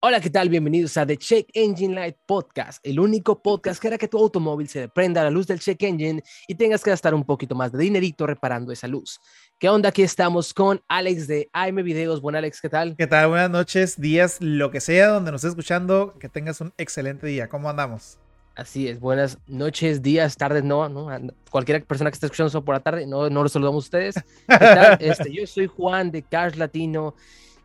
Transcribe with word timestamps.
Hola, 0.00 0.20
¿qué 0.20 0.30
tal? 0.30 0.48
Bienvenidos 0.48 0.96
a 0.96 1.04
The 1.04 1.16
Check 1.16 1.48
Engine 1.54 1.92
Light 1.92 2.14
Podcast, 2.24 2.78
el 2.86 3.00
único 3.00 3.42
podcast 3.42 3.82
que 3.82 3.88
hará 3.88 3.98
que 3.98 4.06
tu 4.06 4.16
automóvil 4.16 4.68
se 4.68 4.88
prenda 4.88 5.22
a 5.22 5.24
la 5.24 5.30
luz 5.30 5.48
del 5.48 5.58
check 5.58 5.82
engine 5.82 6.22
y 6.46 6.54
tengas 6.54 6.84
que 6.84 6.90
gastar 6.90 7.16
un 7.16 7.24
poquito 7.24 7.56
más 7.56 7.72
de 7.72 7.80
dinerito 7.80 8.24
reparando 8.24 8.70
esa 8.70 8.86
luz. 8.86 9.18
¿Qué 9.58 9.68
onda? 9.68 9.88
Aquí 9.88 10.04
estamos 10.04 10.54
con 10.54 10.80
Alex 10.86 11.26
de 11.26 11.50
AM 11.52 11.82
Videos. 11.82 12.20
Bueno, 12.20 12.38
Alex, 12.38 12.60
¿qué 12.60 12.68
tal? 12.68 12.94
¿Qué 12.96 13.08
tal? 13.08 13.30
Buenas 13.30 13.50
noches, 13.50 14.00
días, 14.00 14.36
lo 14.40 14.70
que 14.70 14.80
sea, 14.80 15.08
donde 15.08 15.32
nos 15.32 15.40
estés 15.40 15.58
escuchando, 15.58 16.16
que 16.20 16.28
tengas 16.28 16.60
un 16.60 16.72
excelente 16.78 17.26
día. 17.26 17.48
¿Cómo 17.48 17.68
andamos? 17.68 18.18
Así 18.54 18.86
es, 18.86 19.00
buenas 19.00 19.38
noches, 19.48 20.00
días, 20.00 20.36
tardes, 20.36 20.62
no, 20.62 20.88
no, 20.88 21.08
cualquier 21.50 21.84
persona 21.84 22.10
que 22.10 22.14
esté 22.14 22.26
escuchando 22.26 22.48
eso 22.48 22.64
por 22.64 22.76
la 22.76 22.80
tarde, 22.80 23.04
no, 23.04 23.28
no 23.30 23.42
lo 23.42 23.48
saludamos 23.48 23.84
a 23.84 23.86
ustedes. 23.86 24.14
¿Qué 24.14 24.58
tal? 24.58 24.98
Este, 25.00 25.32
yo 25.32 25.44
soy 25.44 25.66
Juan 25.66 26.12
de 26.12 26.22
Cars 26.22 26.56
Latino 26.56 27.16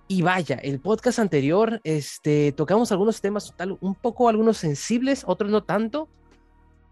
y 0.08 0.22
vaya, 0.22 0.56
el 0.58 0.80
podcast 0.80 1.20
anterior, 1.20 1.80
este, 1.84 2.52
tocamos 2.52 2.92
algunos 2.92 3.22
temas, 3.22 3.54
tal, 3.56 3.78
un 3.82 3.96
poco 3.96 4.30
algunos 4.30 4.58
sensibles, 4.58 5.24
otros 5.26 5.50
no 5.50 5.64
tanto, 5.64 6.10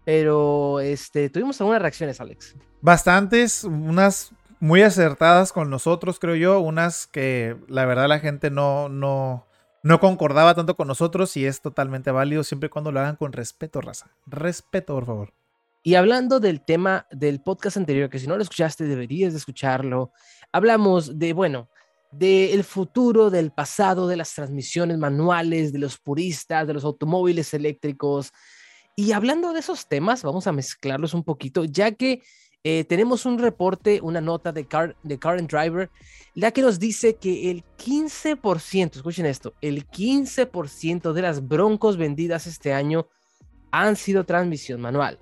pero 0.04 0.80
este, 0.80 1.28
tuvimos 1.28 1.60
algunas 1.60 1.82
reacciones, 1.82 2.20
Alex. 2.20 2.56
Bastantes, 2.80 3.64
unas 3.64 4.32
muy 4.60 4.82
acertadas 4.82 5.52
con 5.52 5.70
nosotros, 5.70 6.18
creo 6.18 6.36
yo, 6.36 6.60
unas 6.60 7.06
que 7.06 7.56
la 7.68 7.84
verdad 7.84 8.08
la 8.08 8.20
gente 8.20 8.50
no, 8.50 8.88
no, 8.88 9.46
no 9.82 10.00
concordaba 10.00 10.54
tanto 10.54 10.76
con 10.76 10.88
nosotros 10.88 11.36
y 11.36 11.46
es 11.46 11.60
totalmente 11.60 12.10
válido 12.10 12.44
siempre 12.44 12.68
y 12.68 12.70
cuando 12.70 12.92
lo 12.92 13.00
hagan 13.00 13.16
con 13.16 13.32
respeto, 13.32 13.80
raza. 13.80 14.10
Respeto, 14.26 14.94
por 14.94 15.06
favor. 15.06 15.34
Y 15.82 15.96
hablando 15.96 16.38
del 16.38 16.64
tema 16.64 17.06
del 17.10 17.40
podcast 17.40 17.76
anterior, 17.76 18.08
que 18.08 18.20
si 18.20 18.28
no 18.28 18.36
lo 18.36 18.42
escuchaste, 18.42 18.84
deberías 18.84 19.32
de 19.32 19.38
escucharlo, 19.38 20.12
hablamos 20.52 21.18
de, 21.18 21.32
bueno, 21.32 21.68
del 22.12 22.62
futuro, 22.62 23.30
del 23.30 23.50
pasado, 23.50 24.06
de 24.06 24.16
las 24.16 24.34
transmisiones 24.34 24.98
manuales, 24.98 25.72
de 25.72 25.78
los 25.78 25.98
puristas, 25.98 26.66
de 26.66 26.74
los 26.74 26.84
automóviles 26.84 27.52
eléctricos. 27.54 28.32
Y 28.94 29.12
hablando 29.12 29.52
de 29.52 29.60
esos 29.60 29.88
temas, 29.88 30.22
vamos 30.22 30.46
a 30.46 30.52
mezclarlos 30.52 31.14
un 31.14 31.24
poquito, 31.24 31.64
ya 31.64 31.92
que 31.92 32.22
eh, 32.64 32.84
tenemos 32.84 33.26
un 33.26 33.38
reporte, 33.38 34.00
una 34.02 34.20
nota 34.20 34.52
de, 34.52 34.66
Car, 34.66 34.94
de 35.02 35.18
Current 35.18 35.50
Driver, 35.50 35.90
la 36.34 36.52
que 36.52 36.62
nos 36.62 36.78
dice 36.78 37.16
que 37.16 37.50
el 37.50 37.64
15%, 37.78 38.96
escuchen 38.96 39.26
esto, 39.26 39.54
el 39.62 39.88
15% 39.88 41.12
de 41.12 41.22
las 41.22 41.48
broncos 41.48 41.96
vendidas 41.96 42.46
este 42.46 42.72
año 42.72 43.08
han 43.72 43.96
sido 43.96 44.24
transmisión 44.24 44.80
manual. 44.80 45.18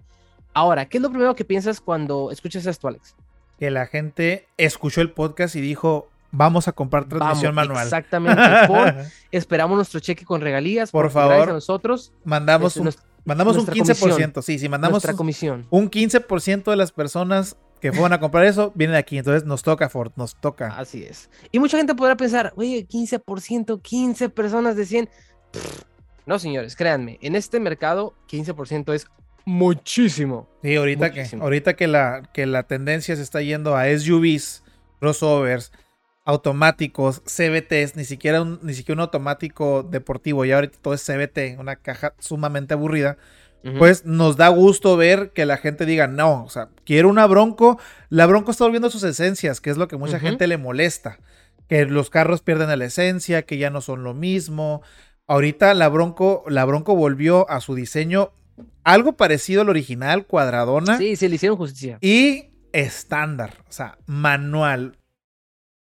Ahora, 0.52 0.86
¿qué 0.86 0.98
es 0.98 1.02
lo 1.02 1.10
primero 1.10 1.34
que 1.34 1.44
piensas 1.44 1.80
cuando 1.80 2.30
escuchas 2.32 2.66
esto, 2.66 2.88
Alex? 2.88 3.14
Que 3.58 3.70
la 3.70 3.86
gente 3.86 4.46
escuchó 4.56 5.00
el 5.00 5.12
podcast 5.12 5.54
y 5.54 5.60
dijo, 5.60 6.08
Vamos 6.32 6.68
a 6.68 6.72
comprar 6.72 7.06
transmisión 7.06 7.54
manual. 7.54 7.84
Exactamente. 7.84 8.40
esperamos 9.32 9.76
nuestro 9.76 10.00
cheque 10.00 10.24
con 10.24 10.40
regalías. 10.40 10.90
Por 10.90 11.10
favor. 11.10 11.48
A 11.50 11.52
nosotros. 11.52 12.12
Mandamos 12.24 12.76
un, 12.76 12.90
mandamos 13.24 13.56
un 13.56 13.66
15%. 13.66 14.42
Sí, 14.42 14.58
sí, 14.58 14.68
mandamos 14.68 14.94
nuestra 14.94 15.14
comisión. 15.14 15.66
un 15.70 15.90
15% 15.90 16.70
de 16.70 16.76
las 16.76 16.92
personas 16.92 17.56
que 17.80 17.92
fueron 17.92 18.12
a 18.12 18.20
comprar 18.20 18.44
eso 18.44 18.72
vienen 18.74 18.96
aquí. 18.96 19.18
Entonces 19.18 19.44
nos 19.44 19.62
toca, 19.62 19.88
Ford, 19.88 20.12
nos 20.16 20.36
toca. 20.36 20.68
Así 20.76 21.02
es. 21.02 21.30
Y 21.50 21.58
mucha 21.58 21.78
gente 21.78 21.94
podrá 21.94 22.16
pensar, 22.16 22.52
oye, 22.56 22.86
15%, 22.86 23.80
15 23.80 24.28
personas 24.28 24.76
de 24.76 24.86
100. 24.86 25.08
no, 26.26 26.38
señores, 26.38 26.76
créanme, 26.76 27.18
en 27.22 27.34
este 27.34 27.58
mercado 27.58 28.14
15% 28.30 28.94
es 28.94 29.08
muchísimo. 29.44 30.48
Sí, 30.62 30.76
ahorita, 30.76 31.12
Que, 31.12 31.26
ahorita 31.40 31.74
que, 31.74 31.86
la, 31.86 32.22
que 32.32 32.46
la 32.46 32.64
tendencia 32.64 33.16
se 33.16 33.22
está 33.22 33.40
yendo 33.40 33.76
a 33.76 33.86
SUVs, 33.86 34.62
crossovers, 35.00 35.72
automáticos, 36.30 37.22
CBTs, 37.26 37.96
ni 37.96 38.04
siquiera 38.04 38.42
un, 38.42 38.58
ni 38.62 38.74
siquiera 38.74 38.98
un 38.98 39.02
automático 39.02 39.82
deportivo, 39.82 40.44
y 40.44 40.52
ahorita 40.52 40.78
todo 40.80 40.94
es 40.94 41.04
CBT, 41.04 41.58
una 41.58 41.76
caja 41.76 42.14
sumamente 42.18 42.74
aburrida. 42.74 43.16
Pues 43.78 44.06
nos 44.06 44.38
da 44.38 44.48
gusto 44.48 44.96
ver 44.96 45.32
que 45.34 45.44
la 45.44 45.58
gente 45.58 45.84
diga, 45.84 46.06
no, 46.06 46.44
o 46.44 46.48
sea, 46.48 46.70
quiero 46.86 47.10
una 47.10 47.26
Bronco. 47.26 47.78
La 48.08 48.24
Bronco 48.24 48.52
está 48.52 48.64
volviendo 48.64 48.88
a 48.88 48.90
sus 48.90 49.02
esencias, 49.02 49.60
que 49.60 49.68
es 49.68 49.76
lo 49.76 49.86
que 49.86 49.98
mucha 49.98 50.18
gente 50.18 50.46
le 50.46 50.56
molesta. 50.56 51.18
Que 51.68 51.84
los 51.84 52.08
carros 52.08 52.40
pierden 52.40 52.78
la 52.78 52.84
esencia, 52.86 53.42
que 53.42 53.58
ya 53.58 53.68
no 53.68 53.82
son 53.82 54.02
lo 54.02 54.14
mismo. 54.14 54.80
Ahorita 55.26 55.74
la 55.74 55.90
Bronco, 55.90 56.42
la 56.48 56.64
Bronco 56.64 56.96
volvió 56.96 57.50
a 57.50 57.60
su 57.60 57.74
diseño 57.74 58.32
algo 58.82 59.18
parecido 59.18 59.60
al 59.60 59.68
original, 59.68 60.26
cuadradona. 60.26 60.96
Sí, 60.96 61.16
se 61.16 61.28
le 61.28 61.34
hicieron 61.34 61.58
justicia. 61.58 61.98
Y 62.00 62.46
estándar, 62.72 63.58
o 63.68 63.72
sea, 63.72 63.98
manual 64.06 64.96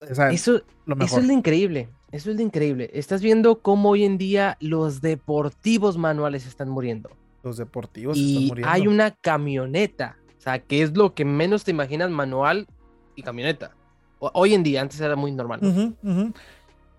eso, 0.01 0.29
eso 0.29 1.19
es 1.19 1.27
lo 1.27 1.33
increíble. 1.33 1.89
Eso 2.13 2.31
es 2.31 2.37
lo 2.37 2.43
increíble. 2.43 2.91
Estás 2.93 3.23
viendo 3.23 3.61
cómo 3.61 3.91
hoy 3.91 4.05
en 4.05 4.19
día 4.19 4.57
los 4.61 5.01
deportivos 5.01 5.97
manuales 5.97 6.47
están 6.47 6.69
muriendo. 6.69 7.11
Los 7.43 7.57
deportivos 7.57 8.17
y 8.17 8.33
están 8.33 8.49
muriendo. 8.49 8.73
Hay 8.73 8.87
una 8.89 9.13
camioneta. 9.13 10.17
O 10.37 10.41
sea, 10.41 10.59
que 10.59 10.83
es 10.83 10.97
lo 10.97 11.15
que 11.15 11.25
menos 11.25 11.65
te 11.65 11.71
imaginas 11.71 12.11
manual 12.11 12.67
y 13.15 13.23
camioneta. 13.23 13.73
Hoy 14.19 14.55
en 14.55 14.63
día, 14.63 14.83
antes 14.83 15.01
era 15.01 15.17
muy 15.17 15.33
normal. 15.33 15.61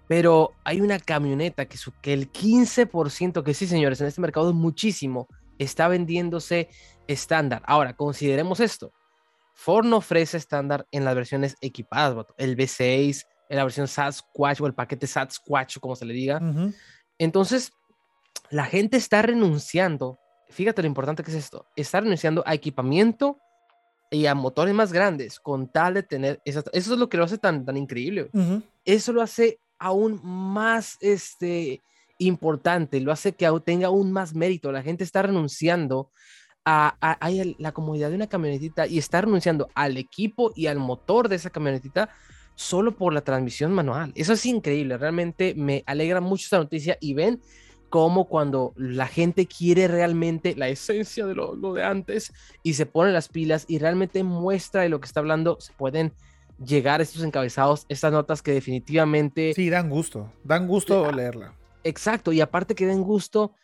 Pero 0.07 0.51
hay 0.63 0.81
una 0.81 0.99
camioneta 0.99 1.65
que, 1.65 1.77
que 2.01 2.13
el 2.13 2.31
15%, 2.31 3.43
que 3.43 3.53
sí, 3.53 3.67
señores, 3.67 4.01
en 4.01 4.07
este 4.07 4.21
mercado 4.21 4.49
es 4.49 4.55
muchísimo, 4.55 5.27
está 5.57 5.87
vendiéndose 5.87 6.69
estándar. 7.07 7.61
Ahora, 7.65 7.95
consideremos 7.95 8.59
esto. 8.59 8.91
Ford 9.53 9.85
no 9.85 9.97
ofrece 9.97 10.37
estándar 10.37 10.87
en 10.91 11.05
las 11.05 11.15
versiones 11.15 11.55
equipadas, 11.61 12.25
el 12.37 12.57
V6, 12.57 13.25
en 13.49 13.57
la 13.57 13.63
versión 13.63 13.87
Sasquatch 13.87 14.61
o 14.61 14.67
el 14.67 14.73
paquete 14.73 15.07
Sasquatch, 15.07 15.77
como 15.79 15.95
se 15.95 16.05
le 16.05 16.13
diga. 16.13 16.41
Entonces, 17.17 17.73
la 18.49 18.65
gente 18.65 18.97
está 18.97 19.21
renunciando, 19.21 20.19
fíjate 20.49 20.81
lo 20.81 20.87
importante 20.87 21.23
que 21.23 21.31
es 21.31 21.37
esto, 21.37 21.67
está 21.75 22.01
renunciando 22.01 22.43
a 22.45 22.53
equipamiento 22.53 23.37
y 24.09 24.25
a 24.25 24.35
motores 24.35 24.73
más 24.73 24.91
grandes 24.91 25.39
con 25.39 25.71
tal 25.71 25.93
de 25.93 26.03
tener, 26.03 26.41
eso 26.45 26.63
es 26.73 26.87
lo 26.87 27.09
que 27.09 27.17
lo 27.17 27.23
hace 27.23 27.37
tan, 27.37 27.65
tan 27.65 27.77
increíble. 27.77 28.29
Eso 28.83 29.13
lo 29.13 29.21
hace 29.21 29.59
aún 29.79 30.19
más 30.23 30.97
este, 30.99 31.81
importante, 32.17 32.99
lo 32.99 33.11
hace 33.11 33.33
que 33.33 33.49
tenga 33.65 33.87
aún 33.87 34.11
más 34.11 34.35
mérito. 34.35 34.71
La 34.71 34.83
gente 34.83 35.03
está 35.03 35.23
renunciando 35.23 36.11
a, 36.65 36.97
la 37.57 37.71
comodidad 37.71 38.09
de 38.09 38.15
una 38.15 38.27
camionetita 38.27 38.87
y 38.87 38.97
está 38.97 39.21
renunciando 39.21 39.69
al 39.73 39.97
equipo 39.97 40.51
y 40.55 40.67
al 40.67 40.77
motor 40.77 41.29
de 41.29 41.35
esa 41.35 41.49
camionetita 41.49 42.09
solo 42.55 42.95
por 42.95 43.13
la 43.13 43.21
transmisión 43.21 43.71
manual. 43.71 44.11
Eso 44.15 44.33
es 44.33 44.45
increíble, 44.45 44.97
realmente 44.97 45.53
me 45.55 45.83
alegra 45.85 46.21
mucho 46.21 46.43
esta 46.43 46.57
noticia 46.57 46.97
y 46.99 47.13
ven 47.13 47.41
cómo 47.89 48.25
cuando 48.25 48.73
la 48.77 49.07
gente 49.07 49.47
quiere 49.47 49.87
realmente 49.87 50.55
la 50.55 50.69
esencia 50.69 51.25
de 51.25 51.35
lo, 51.35 51.55
de 51.55 51.83
antes 51.83 52.31
y 52.63 52.73
se 52.75 52.85
pone 52.85 53.11
las 53.11 53.27
pilas 53.27 53.65
y 53.67 53.79
realmente 53.79 54.23
muestra 54.23 54.83
de 54.83 54.89
lo 54.89 55.01
que 55.01 55.07
está 55.07 55.19
hablando, 55.19 55.57
se 55.59 55.73
pueden 55.73 56.13
llegar 56.63 57.01
estos 57.01 57.23
encabezados, 57.23 57.85
estas 57.89 58.13
notas 58.13 58.41
que 58.41 58.53
definitivamente... 58.53 59.53
Sí, 59.55 59.69
dan 59.69 59.89
gusto, 59.89 60.31
dan 60.43 60.67
gusto 60.67 61.11
leerla. 61.11 61.55
Exacto, 61.83 62.31
y 62.31 62.39
aparte 62.39 62.75
que 62.75 62.85
den 62.85 63.01
gusto, 63.01 63.55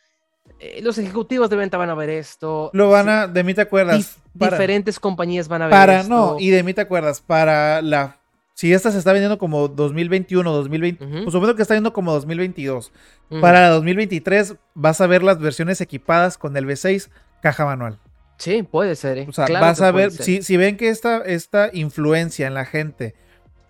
eh, 0.59 0.79
los 0.81 0.97
ejecutivos 0.97 1.49
de 1.49 1.55
venta 1.55 1.77
van 1.77 1.89
a 1.89 1.95
ver 1.95 2.09
esto. 2.09 2.69
Lo 2.73 2.89
van 2.89 3.09
a, 3.09 3.27
de 3.27 3.43
mí 3.43 3.53
te 3.53 3.61
acuerdas. 3.61 4.17
diferentes 4.33 4.99
compañías 4.99 5.47
van 5.47 5.63
a 5.63 5.65
ver 5.65 5.71
para, 5.71 6.03
No, 6.03 6.37
y 6.39 6.49
de 6.49 6.63
mí 6.63 6.73
te 6.73 6.81
acuerdas, 6.81 7.21
para 7.21 7.81
la... 7.81 8.17
Si 8.53 8.73
esta 8.73 8.91
se 8.91 8.97
está 8.97 9.13
vendiendo 9.13 9.37
como 9.37 9.67
2021, 9.67 10.51
2020, 10.51 11.05
pues 11.05 11.31
supongo 11.31 11.53
que 11.53 11.61
está 11.61 11.75
viendo 11.75 11.93
como 11.93 12.11
2022. 12.13 12.91
Para 13.39 13.69
2023 13.69 14.55
vas 14.73 14.99
a 14.99 15.05
ver 15.05 15.21
las 15.21 15.37
versiones 15.37 15.79
equipadas 15.79 16.39
con 16.39 16.57
el 16.57 16.65
V6 16.65 17.09
caja 17.43 17.65
manual. 17.65 17.99
Sí, 18.37 18.63
puede 18.63 18.95
ser. 18.95 19.19
¿eh? 19.19 19.25
O 19.29 19.31
sea, 19.31 19.45
vas 19.47 19.81
a 19.81 19.91
ver, 19.91 20.11
si, 20.11 20.41
si, 20.41 20.57
ven 20.57 20.75
que 20.75 20.89
esta, 20.89 21.17
esta 21.19 21.69
influencia 21.71 22.47
en 22.47 22.55
la 22.55 22.65
gente 22.65 23.13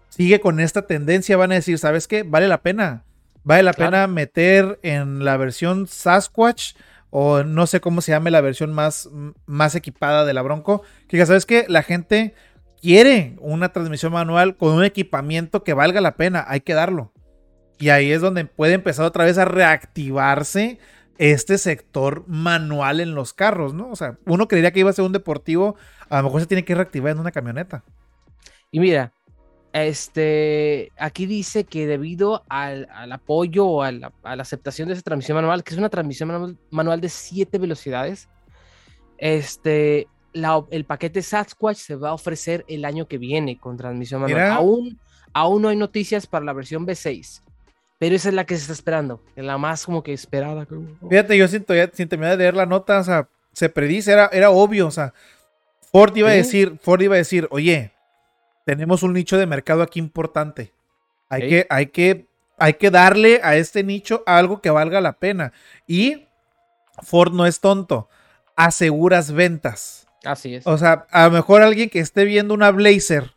sigue 0.10 0.40
con 0.40 0.62
esta 0.62 0.88
tendencia, 0.88 1.36
van 1.36 1.52
a 1.52 1.56
decir, 1.56 1.78
¿sabes 1.80 2.08
qué? 2.08 2.24
Vale 2.24 2.48
la 2.48 2.62
pena. 2.62 3.04
Vale 3.48 3.64
la 3.64 3.72
pena 3.72 4.08
meter 4.08 4.78
en 4.84 5.24
la 5.24 5.38
versión 5.38 5.88
Sasquatch 5.88 6.74
o 7.12 7.44
no 7.44 7.66
sé 7.66 7.80
cómo 7.80 8.02
se 8.02 8.12
llame 8.12 8.30
la 8.30 8.42
versión 8.42 8.74
más, 8.74 9.10
más 9.46 9.74
equipada 9.74 10.26
de 10.26 10.34
la 10.34 10.42
Bronco. 10.42 10.84
Que 11.08 11.16
ya 11.16 11.26
sabes 11.26 11.46
que 11.46 11.64
la 11.70 11.82
gente 11.82 12.36
quiere 12.82 13.38
una 13.40 13.72
transmisión 13.72 14.12
manual 14.12 14.58
con 14.58 14.74
un 14.74 14.84
equipamiento 14.84 15.64
que 15.64 15.72
valga 15.72 16.02
la 16.02 16.18
pena, 16.18 16.44
hay 16.46 16.60
que 16.60 16.74
darlo. 16.74 17.14
Y 17.80 17.88
ahí 17.88 18.12
es 18.12 18.20
donde 18.20 18.44
puede 18.44 18.74
empezar 18.74 19.06
otra 19.06 19.24
vez 19.24 19.38
a 19.38 19.46
reactivarse 19.46 20.78
este 21.18 21.58
sector 21.58 22.26
manual 22.28 23.00
en 23.00 23.16
los 23.16 23.34
carros, 23.34 23.74
¿no? 23.74 23.88
O 23.88 23.96
sea, 23.96 24.18
uno 24.26 24.50
creería 24.50 24.72
que 24.72 24.82
iba 24.82 24.90
a 24.90 24.94
ser 24.94 25.06
un 25.06 25.14
deportivo, 25.14 25.78
a 26.10 26.18
lo 26.18 26.24
mejor 26.24 26.42
se 26.42 26.48
tiene 26.48 26.66
que 26.66 26.76
reactivar 26.76 27.14
en 27.14 27.20
una 27.20 27.32
camioneta. 27.32 27.86
Y 28.72 28.82
mira, 28.82 29.14
este, 29.86 30.92
aquí 30.98 31.26
dice 31.26 31.66
que 31.66 31.88
debido 31.88 32.44
al, 32.50 32.88
apoyo 33.12 33.66
o 33.66 33.84
a 33.84 33.92
la, 33.92 34.12
aceptación 34.24 34.88
de 34.88 34.94
esa 34.94 35.04
transmisión 35.04 35.36
manual, 35.36 35.64
que 35.64 35.74
es 35.74 35.78
una 35.78 35.90
transmisión 35.90 36.58
manual, 36.72 37.02
de 37.02 37.10
7 37.10 37.58
velocidades, 37.58 38.30
este, 39.18 40.08
el 40.72 40.86
paquete 40.86 41.22
Sasquatch 41.22 41.78
se 41.78 41.96
va 41.96 42.10
a 42.10 42.14
ofrecer 42.14 42.64
el 42.68 42.86
año 42.86 43.08
que 43.08 43.18
viene 43.18 43.60
con 43.60 43.78
transmisión 43.78 44.22
manual. 44.22 44.52
Aún, 44.52 45.00
aún 45.34 45.62
no 45.62 45.70
hay 45.70 45.76
noticias 45.76 46.28
para 46.28 46.46
la 46.46 46.54
versión 46.54 46.86
V6, 46.86 47.42
pero 48.00 48.16
esa 48.16 48.30
es 48.30 48.36
la 48.36 48.46
que 48.46 48.56
se 48.56 48.62
está 48.62 48.74
esperando, 48.74 49.22
la 49.36 49.58
más 49.58 49.86
como 49.86 50.02
que 50.02 50.14
esperada. 50.14 50.66
Fíjate, 51.10 51.38
yo 51.38 51.48
siento, 51.48 51.76
ya 51.76 51.90
sin 51.92 52.08
terminar 52.08 52.38
de 52.38 52.44
leer 52.44 52.56
la 52.56 52.66
nota, 52.66 53.00
o 53.00 53.04
sea, 53.04 53.28
se 53.52 53.70
predice, 53.70 54.12
era, 54.12 54.30
era 54.32 54.50
obvio, 54.50 54.88
o 54.88 54.92
sea, 54.92 55.14
Ford 55.92 56.16
iba 56.16 56.30
a 56.30 56.34
decir, 56.34 56.78
Ford 56.82 57.02
iba 57.02 57.16
a 57.16 57.18
decir, 57.18 57.48
oye, 57.50 57.92
tenemos 58.68 59.02
un 59.02 59.14
nicho 59.14 59.38
de 59.38 59.48
mercado 59.48 59.82
aquí 59.82 59.98
importante. 59.98 60.74
Hay, 61.30 61.48
que, 61.48 61.68
hay, 61.70 61.86
que, 61.86 62.26
hay 62.58 62.74
que 62.74 62.92
darle 62.92 63.40
a 63.42 63.56
este 63.56 63.82
nicho 63.82 64.24
algo 64.26 64.60
que 64.60 64.70
valga 64.70 65.00
la 65.00 65.14
pena. 65.14 65.54
Y 65.88 66.28
Ford 67.02 67.32
no 67.32 67.46
es 67.46 67.62
tonto, 67.62 68.10
aseguras 68.58 69.32
ventas. 69.32 70.10
Así 70.26 70.56
es. 70.56 70.68
O 70.68 70.78
sea, 70.78 71.08
a 71.12 71.28
lo 71.28 71.32
mejor 71.32 71.62
alguien 71.62 71.90
que 71.90 72.02
esté 72.02 72.26
viendo 72.26 72.54
una 72.54 72.72
Blazer 72.72 73.32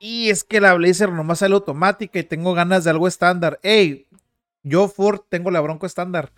y 0.00 0.30
es 0.30 0.42
que 0.42 0.60
la 0.60 0.74
Blazer 0.74 1.12
nomás 1.12 1.38
sale 1.38 1.54
automática 1.54 2.18
y 2.18 2.24
tengo 2.24 2.52
ganas 2.52 2.82
de 2.82 2.90
algo 2.90 3.06
estándar. 3.06 3.60
Hey, 3.62 4.08
yo 4.64 4.88
Ford 4.88 5.20
tengo 5.28 5.52
la 5.52 5.60
Bronco 5.60 5.86
estándar. 5.86 6.32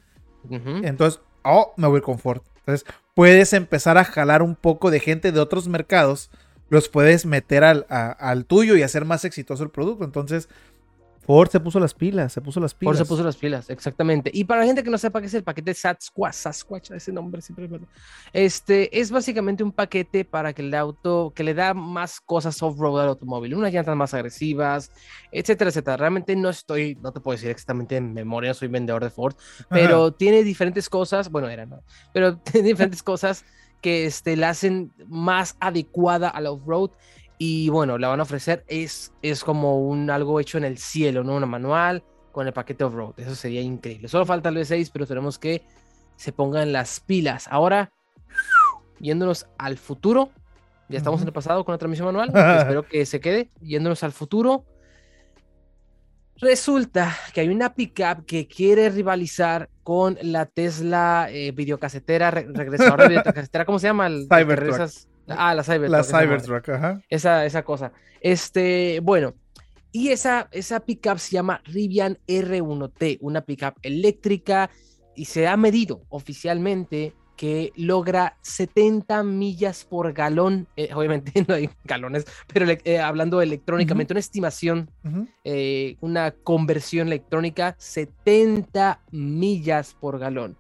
Entonces, 0.51 1.23
oh, 1.43 1.73
me 1.79 1.89
voy 1.89 2.03
con 2.03 2.19
Ford. 2.19 2.43
Entonces, 2.59 2.87
puedes 3.15 3.55
empezar 3.55 3.97
a 3.97 4.05
jalar 4.05 4.43
un 4.43 4.57
poco 4.57 4.91
de 4.91 5.01
gente 5.01 5.33
de 5.33 5.41
otros 5.41 5.69
mercados, 5.69 6.31
los 6.69 6.89
puedes 6.89 7.27
meter 7.27 7.65
al, 7.65 7.87
al 7.89 8.45
tuyo 8.45 8.77
y 8.77 8.83
hacer 8.83 9.05
más 9.05 9.25
exitoso 9.25 9.63
el 9.63 9.71
producto. 9.71 10.05
Entonces, 10.05 10.49
Ford 11.27 11.51
se 11.51 11.59
puso 11.59 11.81
las 11.81 11.93
pilas, 11.93 12.33
se 12.33 12.41
puso 12.41 12.61
las 12.61 12.73
pilas. 12.73 12.95
Ford 12.95 13.05
se 13.05 13.09
puso 13.09 13.25
las 13.25 13.37
pilas, 13.37 13.69
exactamente. 13.69 14.31
Y 14.33 14.45
para 14.45 14.61
la 14.61 14.67
gente 14.67 14.85
que 14.85 14.91
no 14.91 14.97
sepa 14.97 15.21
qué 15.21 15.27
es 15.27 15.35
el 15.35 15.43
paquete 15.43 15.75
Sasquatch, 15.75 16.35
Sasquatch, 16.35 16.93
ese 16.93 17.11
nombre 17.11 17.43
siempre 17.43 17.67
me... 17.67 17.81
Este 18.33 19.01
es 19.01 19.11
básicamente 19.11 19.65
un 19.65 19.73
paquete 19.73 20.25
para 20.25 20.53
que 20.53 20.63
el 20.63 20.73
auto, 20.73 21.33
que 21.35 21.43
le 21.43 21.53
da 21.53 21.75
más 21.75 22.21
cosas 22.21 22.63
off-road 22.63 23.01
al 23.01 23.09
automóvil, 23.09 23.55
unas 23.55 23.73
llantas 23.73 23.97
más 23.97 24.15
agresivas, 24.15 24.93
etcétera, 25.33 25.71
etcétera. 25.71 25.97
Realmente 25.97 26.37
no 26.37 26.49
estoy, 26.49 26.95
no 27.03 27.13
te 27.13 27.19
puedo 27.19 27.35
decir 27.35 27.51
exactamente 27.51 27.97
en 27.97 28.15
memoria, 28.15 28.55
soy 28.55 28.69
vendedor 28.69 29.03
de 29.03 29.11
Ford, 29.11 29.35
pero 29.69 30.13
tiene 30.13 30.45
diferentes 30.45 30.89
cosas, 30.89 31.29
bueno, 31.29 31.49
era, 31.49 31.67
¿no? 31.67 31.83
Pero 32.13 32.39
tiene 32.53 32.69
diferentes 32.69 33.03
cosas 33.03 33.45
que 33.81 34.07
este, 34.07 34.37
la 34.37 34.51
hacen 34.51 34.93
más 35.09 35.57
adecuada 35.61 36.29
al 36.29 36.47
off-road 36.47 36.91
y 37.39 37.69
bueno, 37.69 37.99
la 37.99 38.09
van 38.09 38.21
a 38.21 38.23
ofrecer, 38.23 38.65
es, 38.67 39.13
es 39.23 39.45
como 39.45 39.81
un 39.87 40.11
algo 40.11 40.41
hecho 40.41 40.59
en 40.59 40.65
el 40.65 40.79
cielo, 40.79 41.23
¿no? 41.23 41.37
Una 41.37 41.47
manual 41.47 42.03
con 42.33 42.47
el 42.47 42.53
paquete 42.53 42.85
off-road. 42.85 43.15
Eso 43.19 43.35
sería 43.35 43.61
increíble. 43.61 44.09
Solo 44.09 44.25
falta 44.25 44.49
el 44.49 44.57
V6, 44.57 44.91
pero 44.93 45.07
tenemos 45.07 45.39
que 45.39 45.63
se 46.17 46.33
pongan 46.33 46.73
las 46.73 47.01
pilas. 47.01 47.47
Ahora, 47.51 47.93
yéndonos 49.01 49.47
al 49.59 49.77
futuro, 49.77 50.31
ya 50.89 50.99
estamos 50.99 51.21
en 51.21 51.29
el 51.29 51.33
pasado 51.33 51.65
con 51.65 51.73
la 51.73 51.79
transmisión 51.79 52.07
manual, 52.07 52.29
espero 52.61 52.83
que 52.85 53.05
se 53.05 53.21
quede. 53.21 53.51
Yéndonos 53.61 54.03
al 54.03 54.13
futuro, 54.13 54.65
resulta 56.41 57.17
que 57.33 57.41
hay 57.41 57.49
una 57.49 57.75
pickup 57.75 58.27
que 58.27 58.47
quiere 58.47 58.91
rivalizar 58.91 59.69
con 59.83 60.19
la 60.23 60.47
Tesla 60.47 61.29
eh, 61.31 61.53
videocasetera, 61.53 62.31
regresadora 62.31 63.05
de 63.05 63.11
videocasetera, 63.11 63.65
¿cómo 63.65 63.79
se 63.79 63.87
llama? 63.87 64.07
El, 64.07 64.27
Cybertruck. 64.29 64.91
Ah, 65.29 65.55
la 65.55 65.63
Cybertruck. 65.63 65.91
La 65.91 66.05
Cybertruck, 66.05 66.69
ajá. 66.71 67.01
Esa, 67.09 67.45
esa 67.45 67.63
cosa. 67.63 67.93
Este, 68.21 69.01
bueno, 69.03 69.35
y 69.93 70.09
esa, 70.09 70.49
esa 70.51 70.81
pickup 70.81 71.19
se 71.19 71.33
llama 71.33 71.63
Rivian 71.65 72.19
R1T, 72.27 73.19
una 73.21 73.41
pickup 73.41 73.75
eléctrica 73.83 74.71
y 75.15 75.25
se 75.25 75.49
ha 75.49 75.57
medido 75.57 76.03
oficialmente 76.11 77.15
que 77.37 77.73
logra 77.77 78.37
70 78.43 79.23
millas 79.23 79.85
por 79.85 80.13
galón. 80.13 80.67
Eh, 80.77 80.91
obviamente 80.95 81.45
no 81.49 81.55
hay 81.55 81.71
galones, 81.85 82.27
pero 82.53 82.67
eh, 82.69 82.99
hablando 82.99 83.41
electrónicamente, 83.41 84.15
una 84.15 84.21
estimación, 84.21 84.91
eh, 85.45 85.97
una 86.01 86.31
conversión 86.33 87.09
electrónica, 87.09 87.77
70 87.79 89.01
millas 89.11 89.95
por 89.95 90.19
galón. 90.19 90.57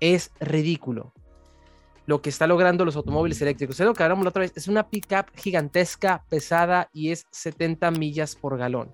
Es 0.00 0.32
ridículo 0.40 1.12
lo 2.06 2.20
que 2.20 2.28
está 2.28 2.46
logrando 2.46 2.84
los 2.84 2.96
automóviles 2.96 3.40
eléctricos. 3.40 3.80
Es 3.80 3.86
lo 3.86 3.94
que 3.94 4.02
hablamos 4.02 4.24
la 4.24 4.30
otra 4.30 4.40
vez. 4.40 4.52
Es 4.56 4.68
una 4.68 4.88
pickup 4.88 5.26
gigantesca, 5.36 6.24
pesada 6.28 6.90
y 6.92 7.10
es 7.10 7.26
70 7.30 7.90
millas 7.92 8.36
por 8.36 8.58
galón. 8.58 8.92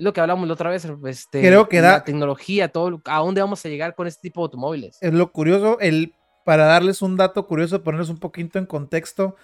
Lo 0.00 0.12
que 0.12 0.20
hablamos 0.20 0.46
la 0.48 0.54
otra 0.54 0.70
vez. 0.70 0.86
Este, 1.06 1.40
Creo 1.40 1.68
que 1.68 1.80
da. 1.80 1.92
La 1.92 2.04
tecnología, 2.04 2.68
todo. 2.68 3.00
¿A 3.04 3.18
dónde 3.18 3.40
vamos 3.40 3.64
a 3.64 3.68
llegar 3.68 3.94
con 3.94 4.06
este 4.06 4.22
tipo 4.22 4.40
de 4.40 4.44
automóviles? 4.44 4.98
Es 5.00 5.12
lo 5.12 5.30
curioso. 5.30 5.78
El, 5.80 6.14
para 6.44 6.64
darles 6.64 7.02
un 7.02 7.16
dato 7.16 7.46
curioso, 7.46 7.82
ponerles 7.82 8.08
un 8.08 8.18
poquito 8.18 8.58
en 8.58 8.66
contexto. 8.66 9.36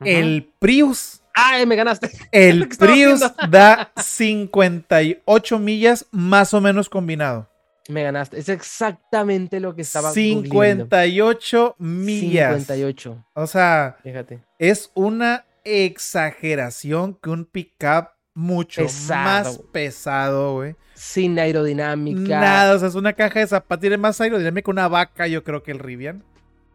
El 0.00 0.50
Prius. 0.58 1.22
¡Ay, 1.34 1.66
me 1.66 1.76
ganaste! 1.76 2.10
El 2.32 2.68
Prius 2.68 3.20
da 3.50 3.92
58 4.00 5.58
millas 5.58 6.06
más 6.10 6.54
o 6.54 6.60
menos 6.60 6.88
combinado. 6.88 7.48
Me 7.88 8.02
ganaste. 8.02 8.38
Es 8.38 8.48
exactamente 8.48 9.60
lo 9.60 9.74
que 9.74 9.82
estaba 9.82 10.10
58 10.10 11.76
millas. 11.78 12.52
58. 12.52 13.24
O 13.34 13.46
sea, 13.46 13.96
Fíjate. 14.02 14.40
es 14.58 14.90
una 14.94 15.44
exageración 15.64 17.14
que 17.14 17.30
un 17.30 17.44
pickup 17.44 18.13
mucho 18.34 18.82
más 19.08 19.60
pesado, 19.72 20.54
güey. 20.54 20.76
Sin 20.94 21.38
aerodinámica. 21.38 22.40
Nada, 22.40 22.74
o 22.74 22.78
sea, 22.78 22.88
es 22.88 22.94
una 22.94 23.12
caja 23.12 23.40
de 23.40 23.46
zapatos. 23.46 23.80
Tiene 23.80 23.96
más 23.96 24.20
aerodinámica 24.20 24.70
una 24.70 24.88
vaca, 24.88 25.26
yo 25.26 25.42
creo 25.44 25.62
que 25.62 25.70
el 25.70 25.78
Rivian. 25.78 26.24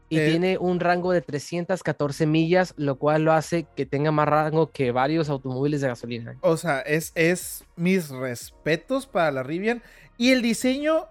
Y 0.09 0.17
eh, 0.17 0.29
tiene 0.29 0.57
un 0.57 0.79
rango 0.79 1.11
de 1.11 1.21
314 1.21 2.25
millas, 2.25 2.73
lo 2.77 2.97
cual 2.97 3.23
lo 3.23 3.33
hace 3.33 3.67
que 3.75 3.85
tenga 3.85 4.11
más 4.11 4.27
rango 4.27 4.71
que 4.71 4.91
varios 4.91 5.29
automóviles 5.29 5.81
de 5.81 5.87
gasolina. 5.87 6.35
O 6.41 6.57
sea, 6.57 6.79
es, 6.79 7.11
es 7.15 7.63
mis 7.75 8.09
respetos 8.09 9.05
para 9.05 9.31
la 9.31 9.43
Rivian. 9.43 9.83
Y 10.17 10.31
el 10.31 10.41
diseño, 10.41 11.05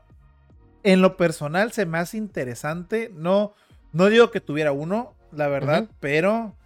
en 0.82 1.00
lo 1.00 1.16
personal, 1.16 1.72
se 1.72 1.86
me 1.86 1.98
hace 1.98 2.16
interesante. 2.16 3.10
No, 3.14 3.54
no 3.92 4.06
digo 4.06 4.30
que 4.30 4.40
tuviera 4.40 4.72
uno, 4.72 5.14
la 5.32 5.46
verdad, 5.46 5.88
pero 6.00 6.56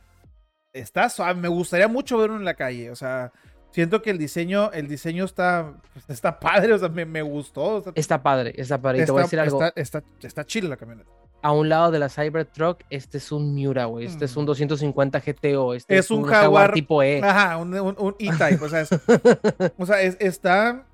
está 0.73 1.11
suave. 1.11 1.39
Me 1.39 1.49
gustaría 1.49 1.89
mucho 1.89 2.17
verlo 2.17 2.37
en 2.37 2.47
la 2.47 2.55
calle. 2.55 2.91
O 2.91 2.97
sea, 2.97 3.33
siento 3.73 4.03
que 4.03 4.11
el 4.11 4.19
diseño, 4.19 4.71
el 4.73 4.87
diseño 4.87 5.25
está, 5.25 5.75
pues, 5.93 6.05
está 6.09 6.39
padre, 6.39 6.73
o 6.73 6.79
sea, 6.79 6.89
me, 6.89 7.23
gustó. 7.23 7.83
está 7.95 8.23
padre, 8.23 8.55
está 8.57 8.81
padre. 8.81 9.05
te 9.05 9.13
voy 9.13 9.21
a 9.21 9.25
decir 9.25 9.41
algo. 9.41 9.61
Está, 9.75 10.03
está, 10.23 10.45
chido 10.45 10.69
la 10.69 10.77
camioneta. 10.77 11.11
A 11.43 11.51
un 11.51 11.69
lado 11.69 11.91
de 11.91 11.99
la 11.99 12.09
Cybertruck, 12.09 12.85
este 12.89 13.19
es 13.19 13.33
un 13.33 13.53
Miura, 13.55 13.87
güey. 13.87 14.07
Este 14.07 14.27
es 14.27 14.37
un 14.37 14.47
250 14.47 15.19
mm. 15.19 15.23
GTO. 15.23 15.75
Este 15.75 15.99
es, 15.99 16.11
un, 16.13 16.23
Jaguar, 16.23 16.73
tipo 16.73 17.03
E. 17.03 17.21
Ajá, 17.21 17.57
un, 17.57 17.75
E-Type. 18.19 18.65
o 18.65 18.69
sea, 18.69 18.87
o 19.79 19.87
sea 19.87 20.01
está 20.01 20.87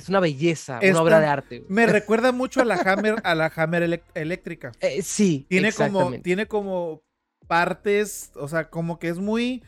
es 0.00 0.08
una 0.08 0.20
belleza, 0.20 0.80
una 0.82 1.02
obra 1.02 1.20
de 1.20 1.26
arte. 1.26 1.64
Me 1.68 1.86
recuerda 1.86 2.32
mucho 2.32 2.62
a 2.62 2.64
la 2.64 2.76
Hammer, 2.76 3.16
a 3.22 3.34
la 3.34 3.52
Hammer 3.54 4.02
eléctrica. 4.14 4.72
Eh, 4.80 5.02
sí, 5.02 5.44
tiene 5.48 5.72
como, 5.72 6.12
tiene 6.22 6.46
como 6.46 7.02
partes, 7.46 8.32
o 8.34 8.48
sea, 8.48 8.70
como 8.70 8.98
que 8.98 9.08
es 9.08 9.18
muy, 9.18 9.62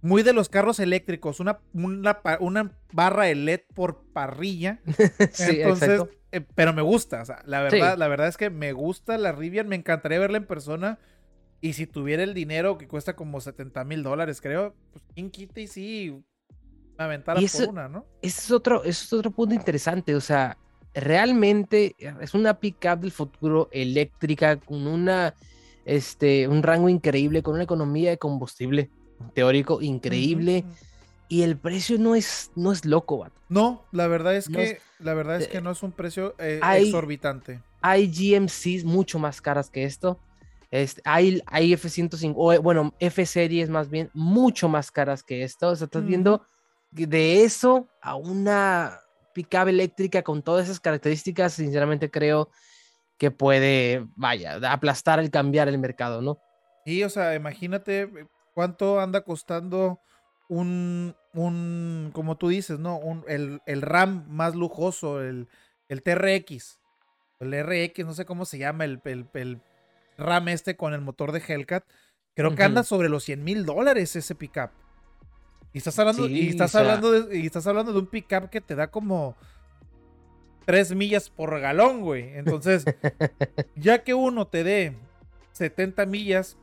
muy 0.00 0.22
de 0.22 0.32
los 0.32 0.48
carros 0.48 0.78
eléctricos, 0.80 1.40
una, 1.40 1.60
una, 1.72 2.20
una 2.40 2.72
barra 2.92 3.24
de 3.24 3.34
LED 3.34 3.60
por 3.74 4.04
parrilla. 4.12 4.80
sí, 5.32 5.60
Entonces, 5.60 6.02
eh, 6.32 6.40
pero 6.54 6.72
me 6.72 6.82
gusta, 6.82 7.22
o 7.22 7.24
sea, 7.24 7.42
la 7.44 7.62
verdad, 7.62 7.96
la 7.98 8.08
verdad 8.08 8.28
es 8.28 8.36
que 8.36 8.50
me 8.50 8.72
gusta 8.72 9.18
la 9.18 9.32
Rivian, 9.32 9.68
me 9.68 9.76
encantaría 9.76 10.18
verla 10.18 10.38
en 10.38 10.46
persona. 10.46 10.98
Y 11.60 11.72
si 11.72 11.86
tuviera 11.86 12.22
el 12.22 12.34
dinero 12.34 12.78
que 12.78 12.86
cuesta 12.86 13.16
como 13.16 13.40
70 13.40 13.82
mil 13.84 14.04
dólares, 14.04 14.40
creo, 14.40 14.76
pues 14.92 15.04
quien 15.12 15.28
quita 15.28 15.60
y 15.60 15.66
sí, 15.66 16.22
y 17.38 17.44
eso, 17.44 17.58
por 17.58 17.68
una, 17.70 17.88
¿no? 17.88 18.06
Ese 18.22 18.40
es 18.40 18.50
otro, 18.50 18.82
es 18.84 19.12
otro 19.12 19.30
punto 19.30 19.54
interesante. 19.54 20.14
O 20.14 20.20
sea, 20.20 20.56
realmente 20.94 21.94
es 21.98 22.34
una 22.34 22.58
pickup 22.58 23.00
del 23.00 23.12
futuro 23.12 23.68
eléctrica 23.72 24.56
con 24.56 24.86
una, 24.86 25.34
este, 25.84 26.48
un 26.48 26.62
rango 26.62 26.88
increíble, 26.88 27.42
con 27.42 27.54
una 27.54 27.64
economía 27.64 28.10
de 28.10 28.18
combustible 28.18 28.90
teórico 29.34 29.80
increíble. 29.82 30.64
Y 31.28 31.42
el 31.42 31.58
precio 31.58 31.98
no 31.98 32.14
es, 32.14 32.50
no 32.54 32.72
es 32.72 32.84
loco, 32.84 33.18
vato. 33.18 33.38
No, 33.48 33.84
la 33.92 34.06
verdad 34.06 34.34
es 34.34 34.48
que, 34.48 34.80
la 34.98 35.14
verdad 35.14 35.40
es 35.40 35.48
que 35.48 35.60
no 35.60 35.70
es 35.70 35.82
un 35.82 35.92
precio 35.92 36.34
eh, 36.38 36.60
exorbitante. 36.76 37.60
Hay 37.80 38.10
GMCs 38.10 38.84
mucho 38.84 39.18
más 39.18 39.40
caras 39.40 39.68
que 39.68 39.84
esto. 39.84 40.18
Este, 40.70 41.00
hay, 41.04 41.42
hay 41.46 41.72
F-105, 41.74 42.60
bueno, 42.60 42.94
F-Series 42.98 43.70
más 43.70 43.90
bien, 43.90 44.10
mucho 44.14 44.68
más 44.68 44.90
caras 44.90 45.22
que 45.22 45.42
esto. 45.42 45.68
O 45.68 45.76
sea, 45.76 45.84
estás 45.86 46.04
viendo 46.04 46.42
de 46.90 47.44
eso 47.44 47.88
a 48.00 48.14
una 48.16 49.00
pickup 49.34 49.68
eléctrica 49.68 50.22
con 50.22 50.42
todas 50.42 50.66
esas 50.66 50.80
características, 50.80 51.52
sinceramente 51.52 52.10
creo 52.10 52.50
que 53.18 53.30
puede, 53.30 54.06
vaya, 54.16 54.58
aplastar 54.70 55.18
el 55.18 55.30
cambiar 55.30 55.68
el 55.68 55.78
mercado, 55.78 56.22
¿no? 56.22 56.38
Y, 56.84 57.02
o 57.02 57.10
sea, 57.10 57.34
imagínate 57.34 58.02
eh, 58.02 58.26
cuánto 58.58 58.98
anda 58.98 59.20
costando 59.20 60.00
un, 60.48 61.14
un 61.32 62.10
como 62.12 62.36
tú 62.36 62.48
dices, 62.48 62.80
¿no? 62.80 62.98
Un, 62.98 63.24
el, 63.28 63.82
RAM 63.82 64.26
más 64.28 64.56
lujoso, 64.56 65.22
el, 65.22 65.46
el 65.88 66.02
TRX, 66.02 66.80
el 67.38 67.64
RX, 67.64 68.04
no 68.04 68.14
sé 68.14 68.24
cómo 68.24 68.44
se 68.46 68.58
llama, 68.58 68.84
el, 68.84 69.00
el, 69.04 69.60
RAM 70.16 70.48
este 70.48 70.76
con 70.76 70.92
el 70.92 71.00
motor 71.00 71.30
de 71.30 71.38
Hellcat. 71.38 71.84
Creo 72.34 72.56
que 72.56 72.64
anda 72.64 72.82
sobre 72.82 73.08
los 73.08 73.22
100 73.22 73.44
mil 73.44 73.64
dólares 73.64 74.16
ese 74.16 74.34
pickup. 74.34 74.70
Y 75.72 75.78
estás 75.78 75.96
hablando, 76.00 76.26
y 76.26 76.48
estás 76.48 76.74
hablando 76.74 77.12
de, 77.12 77.38
y 77.38 77.46
estás 77.46 77.68
hablando 77.68 77.92
de 77.92 78.00
un 78.00 78.06
pickup 78.08 78.50
que 78.50 78.60
te 78.60 78.74
da 78.74 78.90
como 78.90 79.36
3 80.66 80.96
millas 80.96 81.30
por 81.30 81.60
galón, 81.60 82.00
güey. 82.00 82.36
Entonces, 82.36 82.84
ya 83.76 84.02
que 84.02 84.14
uno 84.14 84.48
te 84.48 84.64
dé 84.64 84.96
70 85.52 86.06
millas 86.06 86.58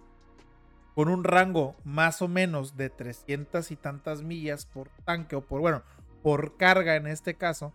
con 0.96 1.10
un 1.10 1.26
rango 1.26 1.76
más 1.84 2.22
o 2.22 2.28
menos 2.28 2.78
de 2.78 2.90
300 2.90 3.70
y 3.70 3.76
tantas 3.76 4.24
millas 4.24 4.66
por 4.66 4.90
tanque 5.04 5.36
o 5.36 5.42
por, 5.42 5.60
bueno, 5.60 5.84
por 6.24 6.56
carga 6.58 6.96
en 6.96 7.06
este 7.06 7.36
caso, 7.36 7.74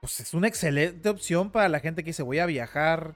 pues 0.00 0.20
es 0.20 0.32
una 0.32 0.48
excelente 0.48 1.08
opción 1.08 1.50
para 1.50 1.68
la 1.68 1.80
gente 1.80 2.02
que 2.02 2.10
dice 2.10 2.22
voy 2.22 2.38
a 2.38 2.46
viajar 2.46 3.14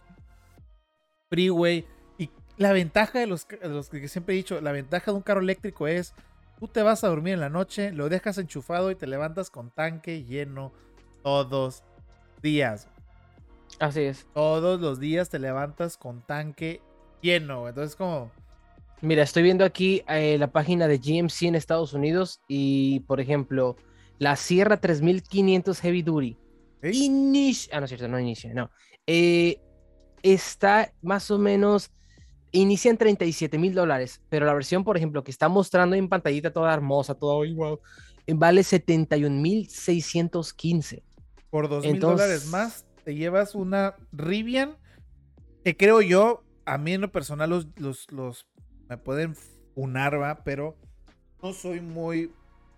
freeway. 1.31 1.87
Y 2.19 2.29
la 2.57 2.73
ventaja 2.73 3.21
de 3.21 3.27
los, 3.27 3.47
de 3.49 3.69
los 3.69 3.89
que 3.89 4.09
siempre 4.09 4.35
he 4.35 4.37
dicho, 4.37 4.61
la 4.61 4.73
ventaja 4.73 5.13
de 5.13 5.17
un 5.17 5.23
carro 5.23 5.41
eléctrico 5.41 5.87
es, 5.87 6.13
tú 6.59 6.67
te 6.67 6.83
vas 6.83 7.05
a 7.05 7.09
dormir 7.09 7.35
en 7.35 7.41
la 7.41 7.49
noche, 7.49 7.93
lo 7.93 8.09
dejas 8.09 8.37
enchufado 8.39 8.91
y 8.91 8.97
te 8.97 9.07
levantas 9.07 9.49
con 9.49 9.71
tanque 9.71 10.25
lleno 10.25 10.73
todos 11.23 11.85
días. 12.43 12.89
Así 13.79 14.03
es. 14.03 14.27
Todos 14.35 14.81
los 14.81 15.01
días 15.01 15.31
te 15.31 15.39
levantas 15.39 15.97
con 15.97 16.21
tanque 16.21 16.83
lleno. 17.23 17.69
Entonces 17.69 17.97
como 17.97 18.31
Mira, 19.01 19.23
estoy 19.23 19.43
viendo 19.43 19.65
aquí 19.65 20.03
eh, 20.09 20.39
la 20.39 20.51
página 20.51 20.89
de 20.89 20.99
GMC 20.99 21.43
en 21.43 21.55
Estados 21.55 21.93
Unidos 21.93 22.41
y, 22.49 23.01
por 23.01 23.21
ejemplo, 23.21 23.77
la 24.19 24.37
Sierra 24.37 24.81
3500 24.81 25.81
Heavy 25.81 26.03
Duty. 26.03 26.39
Inicia, 26.93 27.77
ah, 27.77 27.81
no 27.81 27.85
es 27.85 27.91
cierto, 27.91 28.09
no 28.09 28.19
inicia, 28.19 28.53
no. 28.55 28.71
Eh, 29.07 29.61
está 30.23 30.93
más 31.03 31.31
o 31.31 31.39
menos, 31.39 31.91
inicia 32.53 32.91
en 32.91 32.97
37 32.97 33.59
mil 33.59 33.75
dólares, 33.75 34.23
pero 34.29 34.47
la 34.47 34.55
versión, 34.55 34.85
por 34.85 34.97
ejemplo, 34.97 35.25
que 35.25 35.31
está 35.31 35.49
mostrando 35.49 35.97
en 35.97 36.09
pantallita 36.09 36.53
toda 36.53 36.73
hermosa, 36.73 37.15
todo 37.15 37.45
igual, 37.45 37.79
vale 38.27 38.63
71 38.63 39.41
mil 39.41 39.69
615. 39.69 41.03
Por 41.51 41.69
2 41.69 41.85
mil 41.85 42.01
dólares 42.01 42.47
más, 42.47 42.87
te 43.05 43.15
llevas 43.15 43.55
una 43.55 43.97
Rivian 44.13 44.77
que 45.65 45.77
creo 45.77 46.03
yo, 46.03 46.45
a 46.67 46.77
mí 46.77 46.93
en 46.93 47.01
lo 47.01 47.11
personal, 47.11 47.49
los, 47.49 47.69
los, 47.77 48.11
los 48.13 48.47
me 48.95 48.99
pueden 48.99 49.35
funar, 49.75 50.21
va, 50.21 50.45
pero 50.45 50.77
no 51.43 51.53
soy 51.53 51.81
muy 51.81 52.31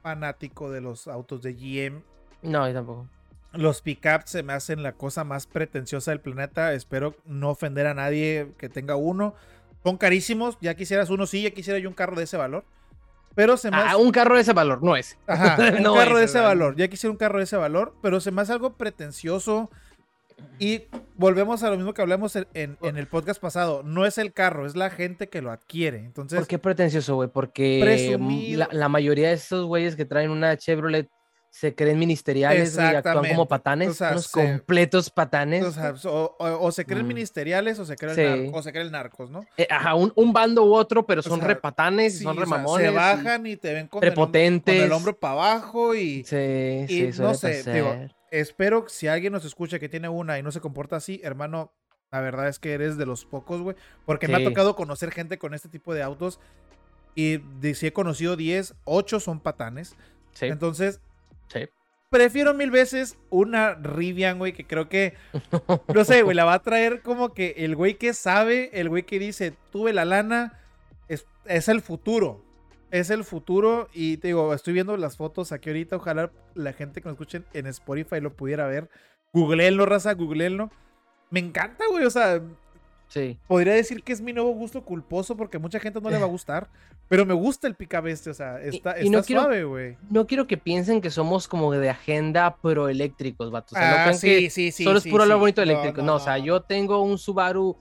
fanático 0.03 0.71
de 0.71 0.81
los 0.81 1.09
autos 1.09 1.43
de 1.43 1.53
GM. 1.53 2.03
No, 2.41 2.67
yo 2.67 2.73
tampoco. 2.73 3.07
Los 3.53 3.83
pickups 3.83 4.31
se 4.31 4.43
me 4.43 4.55
hacen 4.55 4.83
la 4.83 4.93
cosa 4.93 5.25
más 5.25 5.47
pretenciosa 5.47 6.13
del 6.13 6.21
planeta. 6.21 6.73
Espero 6.73 7.17
no 7.27 7.51
ofender 7.51 7.87
a 7.87 7.93
nadie 7.93 8.53
que 8.57 8.71
tenga 8.71 8.97
uno. 8.97 9.35
Son 9.83 9.99
carísimos. 9.99 10.57
Ya 10.63 10.75
quisieras 10.75 11.11
uno, 11.11 11.27
sí, 11.27 11.43
ya 11.43 11.51
quisiera 11.51 11.79
yo 11.79 11.89
un 11.89 11.95
carro 11.95 12.17
de 12.17 12.25
ese 12.25 12.39
valor. 12.39 12.65
Pero 13.35 13.59
se 13.59 13.71
me 13.71 13.77
ah, 13.77 13.99
un 13.99 14.11
carro 14.11 14.37
de 14.37 14.41
ese 14.41 14.55
valor, 14.55 14.83
no 14.83 14.97
es. 14.97 15.19
Ajá, 15.27 15.59
un 15.79 15.97
carro 15.97 16.17
de 16.17 16.25
ese 16.25 16.41
valor. 16.41 16.77
Ya 16.77 16.89
quisiera 16.89 17.11
un 17.11 17.19
carro 17.19 17.39
de 17.39 17.45
ese 17.45 17.59
valor, 17.59 17.95
pero 18.01 18.21
se 18.21 18.31
me 18.31 18.41
hace 18.41 18.53
algo 18.53 18.73
pretencioso 18.73 19.71
y 20.59 20.85
volvemos 21.17 21.63
a 21.63 21.71
lo 21.71 21.77
mismo 21.77 21.95
que 21.95 22.03
hablamos 22.03 22.37
en, 22.37 22.79
el 22.83 23.07
podcast 23.09 23.41
pasado. 23.41 23.83
No 23.83 24.07
es 24.07 24.19
el 24.19 24.33
carro, 24.33 24.67
es 24.67 24.77
la 24.77 24.91
gente 24.91 25.29
que 25.29 25.43
lo 25.43 25.51
adquiere. 25.51 25.99
Entonces, 25.99 26.39
¿Por 26.39 26.49
qué 26.49 26.59
pretencioso, 26.59 27.15
güey? 27.15 27.29
Porque 27.29 28.17
la, 28.71 28.89
mayoría 28.89 29.29
de 29.29 29.35
esos 29.35 29.67
güeyes 29.67 29.97
que 29.97 30.05
traen 30.05 30.31
una 30.31 30.57
Chevrolet 30.57 31.09
se 31.51 31.75
creen 31.75 31.99
ministeriales 31.99 32.77
y 32.77 32.81
actúan 32.81 33.29
como 33.29 33.49
patanes, 33.49 33.99
unos 33.99 34.29
completos 34.29 35.09
patanes. 35.09 35.65
O, 36.05 36.71
se 36.71 36.85
creen 36.85 37.07
mm. 37.07 37.09
ministeriales 37.09 37.79
o 37.79 37.87
se 37.87 37.97
creen, 37.97 38.51
o 38.53 38.63
se 38.63 38.73
creen 38.73 38.93
narcos, 38.93 39.31
¿no? 39.31 39.47
Eh, 39.57 39.67
ajá, 39.71 39.95
un, 39.95 40.33
bando 40.35 40.65
u 40.65 40.75
otro, 40.75 41.07
pero 41.07 41.23
son 41.23 41.41
repatanes, 41.41 42.19
son 42.19 42.37
remamones. 42.37 42.89
se 42.89 42.95
bajan 42.95 43.47
y, 43.47 43.57
te 43.57 43.73
ven 43.73 43.89
con, 43.89 44.01
prepotentes. 44.01 44.75
El, 44.75 44.81
con 44.81 44.87
el 44.87 44.93
hombro 44.93 45.19
para 45.19 45.33
abajo 45.33 45.95
y, 45.95 46.25
sí, 46.25 46.85
sí, 46.89 47.11
no 47.19 47.33
sé, 47.33 47.63
digo, 47.73 47.97
espero 48.31 48.85
que 48.85 48.91
si 48.91 49.09
alguien 49.09 49.33
nos 49.33 49.45
escucha 49.45 49.79
que 49.79 49.89
tiene 49.89 50.09
una 50.09 50.39
y 50.39 50.43
no 50.43 50.53
se 50.53 50.61
comporta 50.61 50.97
así, 50.97 51.21
hermano, 51.23 51.73
la 52.11 52.21
verdad 52.21 52.49
es 52.49 52.59
que 52.59 52.73
eres 52.73 52.97
de 52.97 53.07
los 53.07 53.25
pocos, 53.25 53.61
güey. 53.61 53.77
Porque 54.05 54.29
me 54.29 54.37
ha 54.37 54.45
tocado 54.45 54.77
conocer 54.77 55.11
gente 55.11 55.39
con 55.39 55.55
este 55.55 55.69
tipo 55.69 55.95
de 55.95 56.03
autos. 56.03 56.41
Y 57.15 57.41
si 57.75 57.87
he 57.87 57.93
conocido 57.93 58.37
10, 58.37 58.75
8 58.85 59.21
son 59.21 59.41
patanes. 59.41 59.97
Sí. 60.33 60.47
Entonces, 60.47 61.01
sí. 61.49 61.69
prefiero 62.11 62.55
mil 62.55 62.71
veces 62.71 63.19
una 63.31 63.75
Rivian, 63.75 64.39
güey, 64.39 64.53
que 64.53 64.67
creo 64.67 64.89
que, 64.89 65.15
no 65.95 66.05
sé, 66.05 66.23
güey, 66.23 66.37
la 66.37 66.45
va 66.45 66.55
a 66.55 66.63
traer 66.63 67.03
como 67.03 67.33
que 67.33 67.55
el 67.59 67.75
güey 67.75 67.95
que 67.95 68.13
sabe, 68.13 68.71
el 68.79 68.89
güey 68.89 69.05
que 69.05 69.19
dice, 69.19 69.55
tuve 69.73 69.93
la 69.93 70.05
lana, 70.05 70.61
es, 71.09 71.27
es 71.47 71.69
el 71.69 71.81
futuro 71.81 72.46
es 72.91 73.11
el 73.11 73.25
futuro 73.25 73.89
y 73.93 74.17
te 74.19 74.29
digo, 74.29 74.55
estoy 74.55 74.75
viendo 74.75 74.97
las 74.97 75.17
fotos 75.17 75.53
aquí 75.53 75.71
ahorita, 75.71 75.97
ojalá 75.97 76.31
la 76.55 76.73
gente 76.73 77.01
que 77.01 77.09
nos 77.09 77.15
escuchen 77.15 77.45
en 77.53 77.67
Spotify 77.67 78.21
lo 78.21 78.35
pudiera 78.35 78.67
ver. 78.67 78.89
Googleenlo, 79.33 79.87
raza, 79.87 80.15
googleenlo. 80.15 80.71
Me 81.31 81.41
encanta, 81.41 81.85
güey, 81.91 82.05
o 82.05 82.11
sea, 82.11 82.41
Sí. 83.09 83.39
Podría 83.47 83.75
decir 83.75 84.03
que 84.03 84.13
es 84.13 84.21
mi 84.21 84.33
nuevo 84.33 84.51
gusto 84.51 84.83
culposo 84.83 85.37
porque 85.37 85.59
a 85.59 85.61
mucha 85.61 85.79
gente 85.79 86.01
no 86.01 86.11
le 86.11 86.19
va 86.19 86.25
a 86.25 86.29
gustar, 86.29 86.69
pero 87.09 87.25
me 87.25 87.35
gusta 87.35 87.67
el 87.69 87.75
pica 87.75 88.03
este, 88.07 88.31
o 88.31 88.35
sea, 88.35 88.61
está, 88.61 88.93
está 88.93 89.23
suave, 89.23 89.65
güey. 89.65 89.97
No 90.11 90.27
quiero 90.27 90.47
que 90.47 90.57
piensen 90.57 91.01
que 91.01 91.11
somos 91.11 91.47
como 91.47 91.73
de 91.73 91.89
agenda 91.89 92.57
pro 92.57 92.89
eléctricos, 92.89 93.51
vatos. 93.51 93.73
O 93.73 93.77
sea, 93.77 94.09
ah, 94.09 94.13
sí, 94.13 94.51
sí, 94.51 94.73
sí, 94.73 94.85
solo 94.85 94.99
es 94.99 95.07
puro 95.07 95.25
lo 95.25 95.39
bonito 95.39 95.63
eléctrico. 95.63 96.03
No, 96.03 96.17
o 96.17 96.21
sea, 96.21 96.39
yo 96.39 96.63
tengo 96.63 97.01
un 97.03 97.19
Subaru 97.19 97.77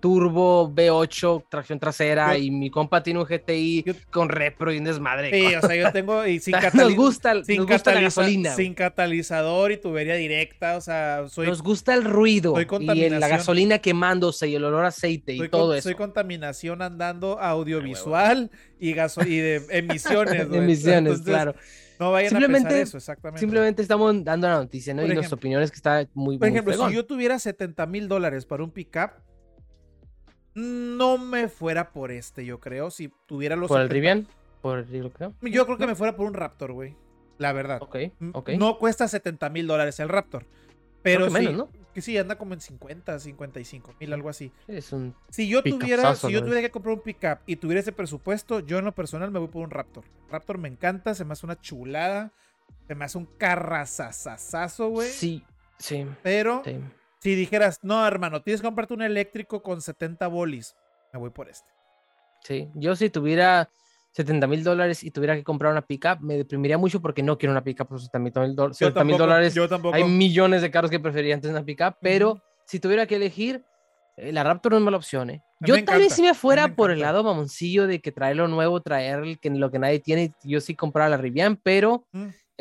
turbo 0.00 0.70
V8, 0.70 1.44
tracción 1.48 1.78
trasera, 1.78 2.38
y 2.38 2.50
mi 2.50 2.70
compa 2.70 3.02
tiene 3.02 3.20
un 3.20 3.26
GTI 3.26 3.84
con 4.10 4.28
repro 4.28 4.72
y 4.72 4.78
un 4.78 4.84
desmadre. 4.84 5.30
Sí, 5.30 5.54
o 5.54 5.60
sea, 5.60 5.76
yo 5.76 5.92
tengo 5.92 6.26
y 6.26 6.40
sin 6.40 6.54
nos 6.74 6.94
gusta, 6.94 7.44
sin 7.44 7.66
nos 7.66 7.86
la 7.86 8.00
gasolina. 8.00 8.54
Sin 8.54 8.74
catalizador 8.74 9.72
y 9.72 9.76
tubería 9.76 10.14
directa, 10.14 10.76
o 10.76 10.80
sea, 10.80 11.28
soy... 11.28 11.46
Nos 11.46 11.62
gusta 11.62 11.94
el 11.94 12.04
ruido 12.04 12.54
y 12.60 13.10
la 13.10 13.28
gasolina 13.28 13.78
quemándose 13.78 14.48
y 14.48 14.54
el 14.54 14.64
olor 14.64 14.84
a 14.84 14.88
aceite 14.88 15.34
y 15.34 15.48
todo 15.48 15.74
eso. 15.74 15.88
Soy 15.88 15.94
contaminación 15.94 16.82
andando 16.82 17.38
audiovisual 17.40 18.50
y, 18.78 18.90
y 18.90 19.36
de 19.36 19.66
emisiones. 19.70 20.48
emisiones, 20.52 21.20
claro. 21.22 21.54
No 21.98 22.10
vayan 22.10 22.30
simplemente, 22.30 22.68
a 22.68 22.70
pensar 22.70 22.82
eso, 22.82 22.96
exactamente. 22.96 23.40
Simplemente 23.40 23.82
estamos 23.82 24.24
dando 24.24 24.48
la 24.48 24.56
noticia, 24.56 24.92
¿no? 24.92 25.04
y 25.04 25.14
las 25.14 25.32
opiniones 25.32 25.70
que 25.70 25.76
está 25.76 26.08
muy 26.14 26.38
Por 26.38 26.48
ejemplo, 26.48 26.88
si 26.88 26.94
yo 26.94 27.06
tuviera 27.06 27.38
70 27.38 27.86
mil 27.86 28.08
dólares 28.08 28.44
para 28.44 28.64
un 28.64 28.70
pickup, 28.70 29.10
no 30.54 31.18
me 31.18 31.48
fuera 31.48 31.90
por 31.90 32.10
este, 32.10 32.44
yo 32.44 32.60
creo. 32.60 32.90
Si 32.90 33.12
tuviera 33.26 33.56
los. 33.56 33.68
¿Por 33.68 33.80
el 33.80 33.88
Rivian? 33.88 34.26
¿Por 34.60 34.78
el 34.78 35.10
creo? 35.12 35.34
Yo 35.42 35.66
creo 35.66 35.78
que 35.78 35.86
me 35.86 35.94
fuera 35.94 36.16
por 36.16 36.26
un 36.26 36.34
Raptor, 36.34 36.72
güey. 36.72 36.94
La 37.38 37.52
verdad. 37.52 37.82
Ok, 37.82 37.96
ok. 38.32 38.50
No 38.50 38.78
cuesta 38.78 39.08
70 39.08 39.50
mil 39.50 39.66
dólares 39.66 39.98
el 40.00 40.08
Raptor. 40.08 40.46
Pero 41.02 41.26
sí, 41.26 41.32
menos, 41.32 41.54
¿no? 41.54 41.68
que 41.92 42.00
sí, 42.00 42.16
anda 42.16 42.36
como 42.36 42.54
en 42.54 42.60
50, 42.60 43.18
55 43.18 43.94
mil, 44.00 44.12
algo 44.12 44.28
así. 44.28 44.52
Es 44.68 44.92
un 44.92 45.14
si 45.30 45.48
yo 45.48 45.62
tuviera, 45.62 46.14
si 46.14 46.30
yo 46.30 46.40
tuviera 46.40 46.60
que 46.60 46.70
comprar 46.70 46.94
un 46.94 47.02
pickup 47.02 47.40
y 47.46 47.56
tuviera 47.56 47.80
ese 47.80 47.92
presupuesto, 47.92 48.60
yo 48.60 48.78
en 48.78 48.84
lo 48.84 48.94
personal 48.94 49.30
me 49.30 49.38
voy 49.38 49.48
por 49.48 49.62
un 49.62 49.70
Raptor. 49.70 50.04
Raptor 50.30 50.58
me 50.58 50.68
encanta, 50.68 51.14
se 51.14 51.24
me 51.24 51.32
hace 51.32 51.44
una 51.44 51.60
chulada, 51.60 52.32
se 52.86 52.94
me 52.94 53.04
hace 53.04 53.18
un 53.18 53.26
carrazazazazo, 53.26 54.88
güey. 54.88 55.10
Sí, 55.10 55.44
sí. 55.78 56.06
Pero 56.22 56.62
si 57.22 57.36
dijeras, 57.36 57.78
no, 57.82 58.04
hermano, 58.04 58.42
tienes 58.42 58.60
que 58.60 58.66
comprarte 58.66 58.94
un 58.94 59.02
eléctrico 59.02 59.62
con 59.62 59.80
70 59.80 60.26
bolis, 60.26 60.74
me 61.12 61.20
voy 61.20 61.30
por 61.30 61.48
este. 61.48 61.68
Sí, 62.42 62.68
yo 62.74 62.96
si 62.96 63.10
tuviera 63.10 63.70
70 64.10 64.48
mil 64.48 64.64
dólares 64.64 65.04
y 65.04 65.12
tuviera 65.12 65.36
que 65.36 65.44
comprar 65.44 65.70
una 65.70 65.82
pickup, 65.82 66.18
me 66.20 66.36
deprimiría 66.36 66.78
mucho 66.78 67.00
porque 67.00 67.22
no 67.22 67.38
quiero 67.38 67.52
una 67.52 67.62
pickup 67.62 67.86
por 67.86 68.00
70 68.00 68.40
mil 68.40 68.56
dólares. 68.56 69.54
Yo 69.54 69.68
tampoco. 69.68 69.94
Hay 69.94 70.02
millones 70.02 70.62
de 70.62 70.72
carros 70.72 70.90
que 70.90 70.98
preferiría 70.98 71.36
antes 71.36 71.48
una 71.48 71.64
pickup, 71.64 71.94
pero 72.00 72.42
si 72.66 72.80
tuviera 72.80 73.06
que 73.06 73.14
elegir, 73.14 73.64
eh, 74.16 74.32
la 74.32 74.42
Raptor 74.42 74.72
no 74.72 74.78
es 74.78 74.84
mala 74.84 74.96
opción. 74.96 75.30
¿eh? 75.30 75.44
Yo 75.60 75.76
también 75.84 76.10
si 76.10 76.22
me 76.22 76.34
fuera 76.34 76.74
por 76.74 76.90
el 76.90 76.98
lado 76.98 77.22
mamoncillo 77.22 77.86
de 77.86 78.00
que 78.00 78.10
traer 78.10 78.34
lo 78.34 78.48
nuevo, 78.48 78.80
traer 78.80 79.38
que, 79.38 79.48
lo 79.50 79.70
que 79.70 79.78
nadie 79.78 80.00
tiene, 80.00 80.34
yo 80.42 80.60
sí 80.60 80.74
comprara 80.74 81.08
la 81.08 81.18
Rivian, 81.18 81.54
pero 81.54 82.04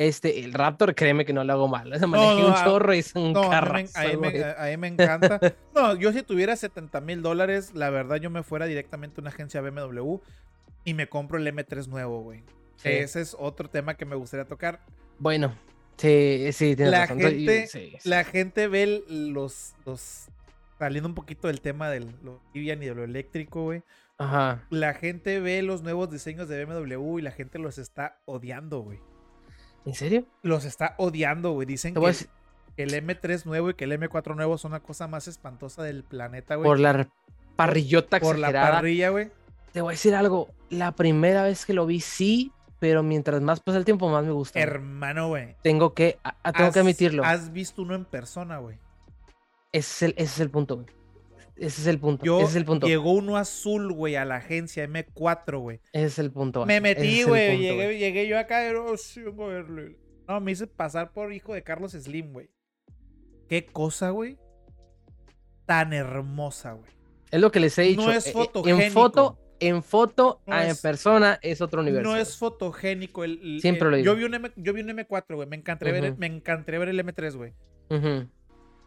este, 0.07 0.39
el 0.39 0.53
Raptor, 0.53 0.95
créeme 0.95 1.25
que 1.25 1.33
no 1.33 1.43
lo 1.43 1.53
hago 1.53 1.67
mal. 1.67 1.89
No, 1.89 2.07
manejé 2.07 2.45
un 2.45 2.55
chorro 2.55 2.93
y 2.93 2.99
es 2.99 3.15
un 3.15 3.33
carro. 3.33 3.77
A 3.95 4.65
mí 4.65 4.77
me 4.77 4.87
encanta. 4.87 5.39
no, 5.75 5.95
yo 5.95 6.11
si 6.11 6.23
tuviera 6.23 6.55
70 6.55 7.01
mil 7.01 7.21
dólares, 7.21 7.71
la 7.75 7.89
verdad 7.91 8.17
yo 8.17 8.29
me 8.29 8.41
fuera 8.41 8.65
directamente 8.65 9.19
a 9.19 9.21
una 9.21 9.29
agencia 9.29 9.61
BMW 9.61 10.17
y 10.85 10.93
me 10.95 11.07
compro 11.07 11.37
el 11.37 11.47
M3 11.47 11.87
nuevo, 11.87 12.21
güey. 12.21 12.43
Ese 12.83 13.21
es 13.21 13.35
otro 13.37 13.69
tema 13.69 13.93
que 13.95 14.05
me 14.05 14.15
gustaría 14.15 14.45
tocar. 14.45 14.79
Bueno, 15.19 15.55
sí, 15.97 16.49
sí, 16.51 16.75
tienes 16.75 16.91
la 16.91 17.05
Gente, 17.05 17.67
La 18.03 18.23
gente 18.23 18.67
ve 18.67 19.03
los, 19.07 19.75
los. 19.85 20.29
Saliendo 20.79 21.09
un 21.09 21.15
poquito 21.15 21.47
del 21.47 21.61
tema 21.61 21.91
del 21.91 22.15
lo 22.23 22.41
y 22.55 22.65
de 22.65 22.95
lo 22.95 23.03
eléctrico, 23.03 23.65
güey. 23.65 23.83
Ajá. 24.17 24.65
La 24.71 24.95
gente 24.95 25.39
ve 25.39 25.61
los 25.61 25.83
nuevos 25.83 26.09
diseños 26.09 26.47
de 26.47 26.65
BMW 26.65 27.19
y 27.19 27.21
la 27.21 27.31
gente 27.31 27.59
los 27.59 27.77
está 27.77 28.19
odiando, 28.25 28.79
güey. 28.79 28.99
¿En 29.85 29.95
serio? 29.95 30.25
Los 30.43 30.65
está 30.65 30.95
odiando, 30.97 31.51
güey. 31.51 31.65
Dicen 31.65 31.93
que, 31.93 32.27
el 32.77 32.93
M3 32.93 33.45
nuevo 33.45 33.69
y 33.69 33.73
que 33.73 33.85
el 33.85 33.91
M4 33.91 34.35
nuevo 34.35 34.57
son 34.57 34.71
la 34.71 34.79
cosa 34.79 35.07
más 35.07 35.27
espantosa 35.27 35.83
del 35.83 36.03
planeta, 36.03 36.55
güey. 36.55 36.65
Por 36.65 36.79
la 36.79 37.09
parrillota 37.55 38.19
Por 38.19 38.37
la 38.37 38.51
parrilla, 38.51 39.09
güey. 39.09 39.31
Te 39.71 39.81
voy 39.81 39.91
a 39.91 39.93
decir 39.93 40.15
algo. 40.15 40.49
La 40.69 40.93
primera 40.93 41.43
vez 41.43 41.65
que 41.65 41.73
lo 41.73 41.85
vi, 41.85 41.99
sí, 41.99 42.51
pero 42.79 43.03
mientras 43.03 43.41
más 43.41 43.59
pasa 43.59 43.77
el 43.77 43.85
tiempo, 43.85 44.09
más 44.09 44.25
me 44.25 44.31
gusta. 44.31 44.59
Hermano, 44.59 45.29
güey. 45.29 45.55
Tengo 45.61 45.93
que, 45.93 46.19
tengo 46.55 46.71
que 46.71 46.79
admitirlo. 46.79 47.23
¿Has 47.23 47.51
visto 47.51 47.81
uno 47.81 47.95
en 47.95 48.05
persona, 48.05 48.57
güey? 48.57 48.77
Ese 49.71 49.89
es 49.89 50.01
el, 50.01 50.11
ese 50.17 50.23
es 50.33 50.39
el 50.39 50.49
punto, 50.49 50.75
güey. 50.75 50.87
Ese 51.61 51.81
es 51.81 51.87
el 51.87 51.99
punto. 51.99 52.25
Yo, 52.25 52.39
ese 52.39 52.49
es 52.49 52.55
el 52.55 52.65
punto. 52.65 52.87
Llegó 52.87 53.11
uno 53.11 53.37
azul, 53.37 53.93
güey, 53.93 54.15
a 54.15 54.25
la 54.25 54.37
agencia 54.37 54.83
M4, 54.87 55.59
güey. 55.59 55.79
Ese 55.93 56.07
es 56.07 56.19
el 56.19 56.31
punto. 56.31 56.65
Me 56.65 56.81
metí, 56.81 57.21
güey. 57.23 57.59
Llegué, 57.59 57.99
llegué, 57.99 58.27
yo 58.27 58.39
acá. 58.39 58.63
Oh, 58.75 58.95
no, 60.27 60.41
me 60.41 60.51
hice 60.51 60.65
pasar 60.65 61.13
por 61.13 61.31
hijo 61.31 61.53
de 61.53 61.61
Carlos 61.61 61.91
Slim, 61.91 62.33
güey. 62.33 62.49
Qué 63.47 63.67
cosa, 63.67 64.09
güey. 64.09 64.39
Tan 65.67 65.93
hermosa, 65.93 66.73
güey. 66.73 66.89
Es 67.29 67.39
lo 67.39 67.51
que 67.51 67.59
les 67.59 67.77
he 67.77 67.83
dicho. 67.83 68.01
No 68.01 68.11
es 68.11 68.31
fotogénico. 68.31 68.83
En 68.83 68.91
foto, 68.91 69.39
en 69.59 69.83
foto, 69.83 70.41
en 70.47 70.75
persona, 70.77 71.37
es 71.43 71.61
otro 71.61 71.81
universo. 71.81 72.09
No 72.09 72.17
es 72.17 72.37
fotogénico. 72.37 73.23
El, 73.23 73.59
Siempre 73.61 73.87
lo 73.87 73.97
digo. 73.97 74.05
Yo 74.05 74.15
vi 74.15 74.23
un, 74.23 74.33
M, 74.33 74.51
yo 74.55 74.73
vi 74.73 74.81
un 74.81 74.89
M4, 74.89 75.35
güey. 75.35 75.47
Me 75.47 75.57
encanté, 75.57 75.91
ver, 75.91 76.17
me 76.17 76.25
encanté 76.25 76.79
ver 76.79 76.89
el 76.89 77.05
M3, 77.05 77.35
güey. 77.35 77.53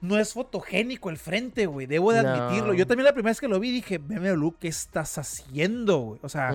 No 0.05 0.19
es 0.19 0.35
fotogénico 0.35 1.09
el 1.09 1.17
frente, 1.17 1.65
güey. 1.65 1.87
Debo 1.87 2.13
de 2.13 2.19
admitirlo. 2.19 2.75
Yo 2.75 2.87
también 2.87 3.07
la 3.07 3.15
primera 3.15 3.31
vez 3.31 3.41
que 3.41 3.49
lo 3.49 3.59
vi 3.59 3.71
dije, 3.71 3.97
BMW, 3.97 4.51
¿qué 4.61 4.69
estás 4.69 5.17
haciendo, 5.17 5.99
güey? 5.99 6.21
O 6.23 6.29
sea, 6.29 6.51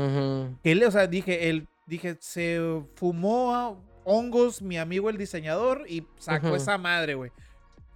él, 0.63 0.83
o 0.83 0.91
sea, 0.91 1.07
dije, 1.07 1.49
él, 1.49 1.67
dije, 1.87 2.15
se 2.19 2.61
fumó 2.93 3.83
hongos 4.03 4.61
mi 4.61 4.77
amigo 4.77 5.09
el 5.09 5.17
diseñador 5.17 5.85
y 5.87 6.05
sacó 6.19 6.55
esa 6.55 6.77
madre, 6.77 7.15
güey. 7.15 7.31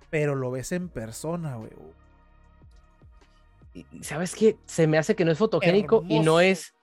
Pero 0.09 0.33
lo 0.33 0.49
ves 0.49 0.71
en 0.71 0.89
persona, 0.89 1.55
güey. 1.55 1.71
¿Sabes 4.01 4.33
qué? 4.33 4.57
Se 4.65 4.87
me 4.87 4.97
hace 4.97 5.15
que 5.15 5.23
no 5.23 5.31
es 5.31 5.37
fotogénico 5.37 6.03
y 6.09 6.19
no 6.19 6.39
es, 6.39 6.73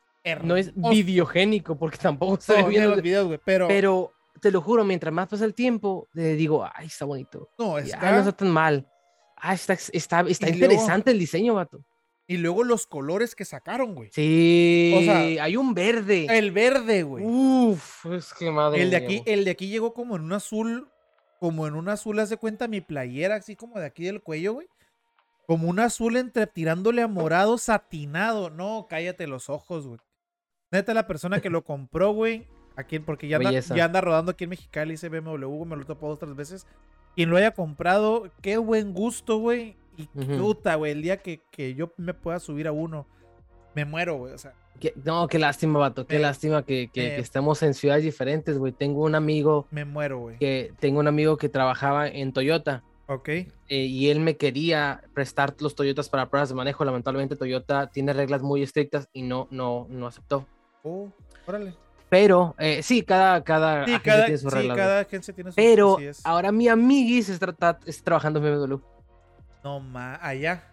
no 0.45 0.57
es 0.57 0.73
videogénico, 0.75 1.77
porque 1.77 1.99
tampoco 1.99 2.41
se 2.41 2.55
ve 2.55 2.69
bien 2.69 2.89
los 2.89 3.03
videos, 3.03 3.27
güey. 3.27 3.41
Pero, 3.45 3.67
pero 3.67 4.13
te 4.41 4.51
lo 4.51 4.61
juro, 4.61 4.85
mientras 4.85 5.13
más 5.13 5.29
pasa 5.29 5.45
el 5.45 5.55
tiempo, 5.55 6.09
te 6.13 6.35
digo, 6.35 6.69
ay, 6.75 6.87
está 6.87 7.05
bonito. 7.05 7.51
No, 7.59 7.79
está... 7.79 8.11
no 8.13 8.19
está 8.19 8.33
tan 8.33 8.51
mal. 8.51 8.89
Ah, 9.37 9.55
está, 9.55 9.75
está, 9.75 10.21
está 10.23 10.49
interesante 10.49 11.11
el 11.11 11.19
diseño, 11.19 11.55
vato. 11.55 11.85
Y 12.27 12.37
luego 12.37 12.63
los 12.63 12.87
colores 12.87 13.35
que 13.35 13.45
sacaron, 13.45 13.95
güey. 13.95 14.11
Sí, 14.13 14.95
o 14.97 15.01
sea, 15.03 15.45
hay 15.45 15.57
un 15.57 15.75
verde. 15.75 16.27
El 16.31 16.53
verde, 16.53 17.03
güey. 17.03 17.25
Uf, 17.25 18.07
es 18.07 18.33
que 18.35 18.51
madre. 18.51 18.83
El 18.83 18.91
de 18.91 18.97
aquí, 18.97 19.23
el 19.27 19.45
de 19.45 19.51
aquí 19.51 19.69
llegó 19.69 19.93
como 19.95 20.15
en 20.15 20.23
un 20.23 20.33
azul, 20.35 20.89
como 21.41 21.67
en 21.67 21.75
un 21.75 21.89
azul, 21.89 22.21
haz 22.21 22.31
de 22.31 22.37
cuenta 22.37 22.69
mi 22.69 22.81
playera, 22.81 23.35
así 23.35 23.57
como 23.57 23.81
de 23.81 23.87
aquí 23.87 24.05
del 24.05 24.23
cuello, 24.23 24.53
güey. 24.53 24.69
Como 25.49 25.69
un 25.69 25.81
azul 25.81 26.17
entre 26.17 26.47
tirándole 26.47 27.03
a 27.03 27.09
morado 27.09 27.59
satinado. 27.59 28.51
No, 28.51 28.87
cállate 28.89 29.27
los 29.27 29.51
ojos, 29.51 29.89
güey. 29.89 29.99
Neta, 30.71 30.95
la 30.95 31.09
persona 31.09 31.41
que 31.41 31.51
lo 31.51 31.65
compró, 31.65 32.13
güey. 32.13 32.47
Aquí, 32.77 32.99
porque 32.99 33.29
ya 33.29 33.37
anda, 33.37 33.51
ya 33.51 33.85
anda 33.85 34.01
rodando 34.01 34.33
aquí 34.33 34.45
en 34.45 34.51
Mexicali 34.51 34.95
ese 34.95 35.09
BMW, 35.09 35.65
me 35.65 35.77
lo 35.77 35.85
topó 35.85 36.09
dos 36.09 36.19
tres 36.19 36.35
veces. 36.35 36.67
Quien 37.17 37.31
lo 37.31 37.37
haya 37.37 37.51
comprado, 37.51 38.31
qué 38.41 38.57
buen 38.57 38.93
gusto, 38.93 39.39
güey. 39.39 39.77
Y 39.97 40.07
puta, 40.07 40.77
güey. 40.77 40.93
El 40.93 41.03
día 41.03 41.19
que, 41.19 41.43
que, 41.51 41.75
yo 41.75 41.93
me 41.97 42.15
pueda 42.15 42.39
subir 42.39 42.67
a 42.67 42.73
uno, 42.73 43.07
me 43.75 43.85
muero, 43.85 44.17
güey. 44.17 44.33
O 44.33 44.39
sea. 44.39 44.55
no, 45.05 45.27
qué 45.29 45.39
lástima, 45.39 45.79
vato. 45.79 46.07
Qué 46.07 46.19
lástima 46.19 46.65
que, 46.65 46.89
que, 46.93 47.17
estemos 47.19 47.63
en 47.63 47.75
ciudades 47.75 48.05
diferentes, 48.05 48.57
güey. 48.59 48.73
Tengo 48.73 49.05
un 49.05 49.15
amigo. 49.15 49.67
Me 49.71 49.85
muero, 49.85 50.19
güey. 50.19 50.39
Que 50.39 50.73
tengo 50.79 51.01
un 51.01 51.09
amigo 51.09 51.37
que 51.37 51.49
trabajaba 51.49 52.09
en 52.09 52.33
Toyota. 52.33 52.83
Ok. 53.07 53.29
Eh, 53.29 53.49
y 53.69 54.09
él 54.09 54.21
me 54.21 54.37
quería 54.37 55.03
prestar 55.13 55.57
los 55.59 55.75
Toyotas 55.75 56.09
para 56.09 56.31
pruebas 56.31 56.49
de 56.49 56.55
manejo. 56.55 56.85
Lamentablemente 56.85 57.37
Toyota 57.37 57.89
tiene 57.89 58.13
reglas 58.13 58.41
muy 58.41 58.63
estrictas 58.63 59.09
y 59.13 59.23
no, 59.23 59.49
no, 59.51 59.87
no 59.91 60.07
aceptó. 60.07 60.47
Oh, 60.85 61.09
órale. 61.47 61.75
Pero, 62.11 62.57
eh, 62.59 62.83
sí, 62.83 63.03
cada, 63.03 63.43
cada 63.45 63.87
sí, 63.87 63.95
agencia 63.95 64.25
tiene 64.25 64.39
su 64.39 64.51
sí, 64.51 64.69
cada 64.69 65.01
agencia 65.01 65.33
tiene 65.33 65.51
su 65.53 65.57
Pero 65.57 65.97
ahora 66.25 66.51
mi 66.51 66.67
amiguis 66.67 67.29
está, 67.29 67.55
está, 67.87 68.03
trabajando 68.03 68.45
en 68.45 68.69
BMW. 68.69 68.81
No, 69.63 69.79
ma, 69.79 70.19
allá. 70.21 70.65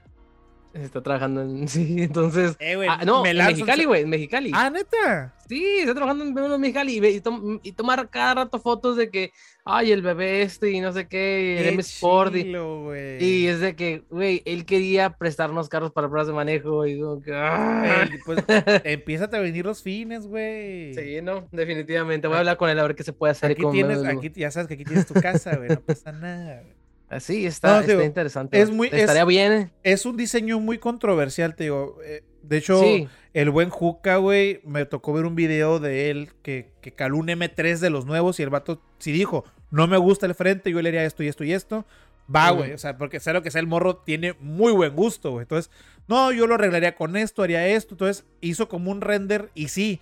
Está 0.84 1.02
trabajando 1.02 1.42
en. 1.42 1.68
Sí, 1.78 2.02
entonces. 2.02 2.56
Eh, 2.60 2.78
ah, 2.90 3.04
no, 3.06 3.26
en 3.26 3.38
Mexicali, 3.38 3.86
güey, 3.86 4.04
en 4.04 4.10
Mexicali. 4.10 4.52
Ah, 4.54 4.70
neta. 4.70 5.34
Sí, 5.48 5.64
está 5.80 5.94
trabajando 5.94 6.26
en 6.26 6.62
Mexicali 6.62 6.98
y, 6.98 7.24
y, 7.64 7.72
tomar 7.72 8.10
cada 8.10 8.34
rato 8.34 8.60
fotos 8.60 8.98
de 8.98 9.10
que, 9.10 9.32
ay, 9.64 9.92
el 9.92 10.02
bebé 10.02 10.42
este 10.42 10.72
y 10.72 10.82
no 10.82 10.92
sé 10.92 11.08
qué, 11.08 11.62
el 11.62 11.68
M 11.68 11.82
Sport. 11.82 12.36
y, 12.36 13.48
es 13.48 13.62
de 13.62 13.76
que, 13.76 14.04
güey, 14.10 14.42
él 14.46 14.66
quería 14.66 15.12
prestarnos 15.12 15.70
carros 15.70 15.92
para 15.92 16.10
pruebas 16.10 16.28
de 16.28 16.34
manejo 16.34 16.86
y 16.86 17.00
como 17.00 17.22
que. 17.22 17.34
¡ah! 17.34 18.08
pues 18.26 18.44
empieza 18.84 19.26
a 19.26 19.40
venir 19.40 19.66
los 19.66 19.82
fines, 19.82 20.28
güey. 20.28 20.94
Sí, 20.94 21.22
no, 21.22 21.48
definitivamente. 21.52 22.28
Voy 22.28 22.36
a 22.36 22.40
hablar 22.40 22.58
con 22.58 22.70
él 22.70 22.80
a 22.80 22.84
ver 22.84 22.96
qué 22.96 23.04
se 23.04 23.14
puede 23.14 23.32
hacer. 23.32 23.52
Aquí 23.52 23.64
tienes, 23.72 24.04
aquí, 24.04 24.32
ya 24.36 24.52
sabes 24.52 24.68
que 24.68 24.74
aquí 24.74 24.84
tienes 24.84 25.06
tu 25.06 25.14
casa, 25.14 25.56
güey, 25.56 25.70
no 25.70 25.80
pasa 25.82 26.12
nada, 26.12 26.62
güey. 26.62 26.77
Así 27.10 27.46
está, 27.46 27.80
está 27.82 28.04
interesante. 28.04 28.60
Es 28.60 28.70
muy, 28.70 28.90
Estaría 28.92 29.26
bien. 29.26 29.72
Es 29.84 30.06
un 30.06 30.18
diseño 30.18 30.60
muy 30.60 30.78
controversial, 30.78 31.56
te 31.56 31.66
digo. 31.66 31.98
Eh, 32.04 32.24
de 32.44 32.58
hecho, 32.58 32.82
el 33.34 33.50
buen 33.50 33.70
Juca, 33.70 34.18
güey, 34.18 34.62
me 34.64 34.86
tocó 34.86 35.14
ver 35.14 35.26
un 35.26 35.36
video 35.36 35.80
de 35.80 36.10
él 36.10 36.30
que, 36.42 36.72
que 36.82 36.94
caló 36.94 37.18
un 37.18 37.28
M3 37.28 37.80
de 37.80 37.90
los 37.90 38.06
nuevos 38.06 38.40
y 38.40 38.44
el 38.44 38.50
vato 38.50 38.82
sí 39.00 39.12
dijo, 39.12 39.44
no 39.70 39.88
me 39.88 39.98
gusta 39.98 40.26
el 40.26 40.36
frente, 40.36 40.72
yo 40.72 40.82
le 40.82 40.90
haría 40.90 41.04
esto 41.04 41.24
y 41.24 41.28
esto 41.28 41.44
y 41.44 41.54
esto. 41.54 41.86
Va, 42.34 42.52
güey, 42.52 42.74
o 42.74 42.78
sea, 42.78 42.98
porque 42.98 43.22
sea 43.22 43.34
lo 43.34 43.42
que 43.42 43.52
sea, 43.52 43.62
el 43.62 43.68
morro 43.68 43.98
tiene 43.98 44.34
muy 44.42 44.74
buen 44.74 44.94
gusto, 44.94 45.32
güey. 45.32 45.44
Entonces, 45.44 45.72
no, 46.08 46.32
yo 46.34 46.46
lo 46.46 46.56
arreglaría 46.56 46.96
con 46.96 47.16
esto, 47.16 47.42
haría 47.42 47.66
esto. 47.68 47.94
Entonces, 47.94 48.26
hizo 48.42 48.68
como 48.68 48.92
un 48.92 49.00
render 49.00 49.50
y 49.56 49.70
sí, 49.70 50.02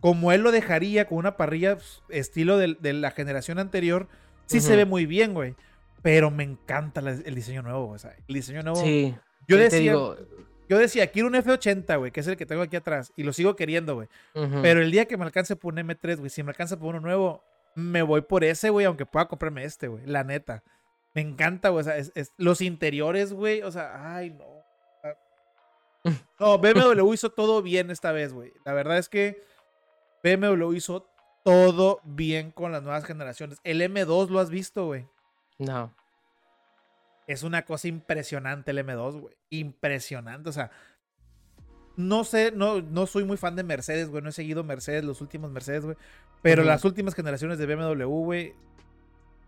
como 0.00 0.32
él 0.32 0.42
lo 0.42 0.50
dejaría 0.50 1.06
con 1.06 1.18
una 1.18 1.36
parrilla 1.36 1.76
pues, 1.76 2.02
estilo 2.08 2.56
de, 2.56 2.92
la 2.94 3.10
generación 3.10 3.58
anterior, 3.58 4.08
sí 4.46 4.60
se 4.60 4.76
ve 4.76 4.86
muy 4.86 5.04
bien, 5.04 5.34
güey. 5.34 5.54
Pero 6.02 6.30
me 6.30 6.44
encanta 6.44 7.00
el 7.00 7.34
diseño 7.34 7.62
nuevo, 7.62 7.90
o 7.90 7.98
sea, 7.98 8.14
el 8.26 8.34
diseño 8.34 8.62
nuevo. 8.62 8.80
Sí. 8.80 9.16
Yo 9.46 9.56
decía, 9.56 9.92
yo 10.68 10.78
decía, 10.78 11.10
quiero 11.10 11.28
un 11.28 11.34
F80, 11.34 11.98
güey, 11.98 12.12
que 12.12 12.20
es 12.20 12.26
el 12.26 12.36
que 12.36 12.46
tengo 12.46 12.62
aquí 12.62 12.76
atrás, 12.76 13.12
y 13.16 13.22
lo 13.22 13.32
sigo 13.32 13.56
queriendo, 13.56 13.94
güey. 13.94 14.08
Pero 14.62 14.82
el 14.82 14.90
día 14.90 15.06
que 15.06 15.16
me 15.16 15.24
alcance 15.24 15.56
por 15.56 15.72
un 15.72 15.80
M3, 15.80 16.18
güey, 16.18 16.30
si 16.30 16.42
me 16.42 16.50
alcanza 16.50 16.78
por 16.78 16.88
uno 16.90 17.00
nuevo, 17.00 17.42
me 17.74 18.02
voy 18.02 18.20
por 18.20 18.44
ese, 18.44 18.70
güey, 18.70 18.86
aunque 18.86 19.06
pueda 19.06 19.26
comprarme 19.26 19.64
este, 19.64 19.88
güey, 19.88 20.04
la 20.06 20.24
neta. 20.24 20.62
Me 21.14 21.22
encanta, 21.22 21.70
güey, 21.70 21.80
o 21.80 21.84
sea, 21.84 21.96
es, 21.96 22.32
los 22.36 22.60
interiores, 22.60 23.32
güey, 23.32 23.62
o 23.62 23.72
sea, 23.72 24.14
ay, 24.14 24.30
no. 24.30 24.58
No, 26.38 26.58
BMW 26.58 27.12
hizo 27.12 27.30
todo 27.30 27.62
bien 27.62 27.90
esta 27.90 28.12
vez, 28.12 28.32
güey. 28.32 28.52
La 28.64 28.72
verdad 28.72 28.98
es 28.98 29.08
que 29.08 29.42
BMW 30.22 30.72
hizo 30.74 31.08
todo 31.44 32.00
bien 32.04 32.50
con 32.50 32.72
las 32.72 32.82
nuevas 32.82 33.04
generaciones. 33.04 33.58
El 33.64 33.80
M2 33.80 34.28
lo 34.28 34.38
has 34.38 34.50
visto, 34.50 34.86
güey. 34.86 35.06
No. 35.58 35.94
Es 37.26 37.42
una 37.42 37.64
cosa 37.64 37.88
impresionante 37.88 38.70
el 38.70 38.78
M2, 38.78 39.20
güey. 39.20 39.36
Impresionante. 39.50 40.48
O 40.48 40.52
sea, 40.52 40.70
no 41.96 42.24
sé, 42.24 42.52
no, 42.52 42.80
no 42.80 43.06
soy 43.06 43.24
muy 43.24 43.36
fan 43.36 43.56
de 43.56 43.64
Mercedes, 43.64 44.08
güey. 44.08 44.22
No 44.22 44.30
he 44.30 44.32
seguido 44.32 44.64
Mercedes, 44.64 45.04
los 45.04 45.20
últimos 45.20 45.50
Mercedes, 45.50 45.84
güey. 45.84 45.96
Pero 46.40 46.62
las 46.62 46.84
últimas 46.84 47.14
generaciones 47.14 47.58
de 47.58 47.66
BMW, 47.66 48.04
güey, 48.04 48.54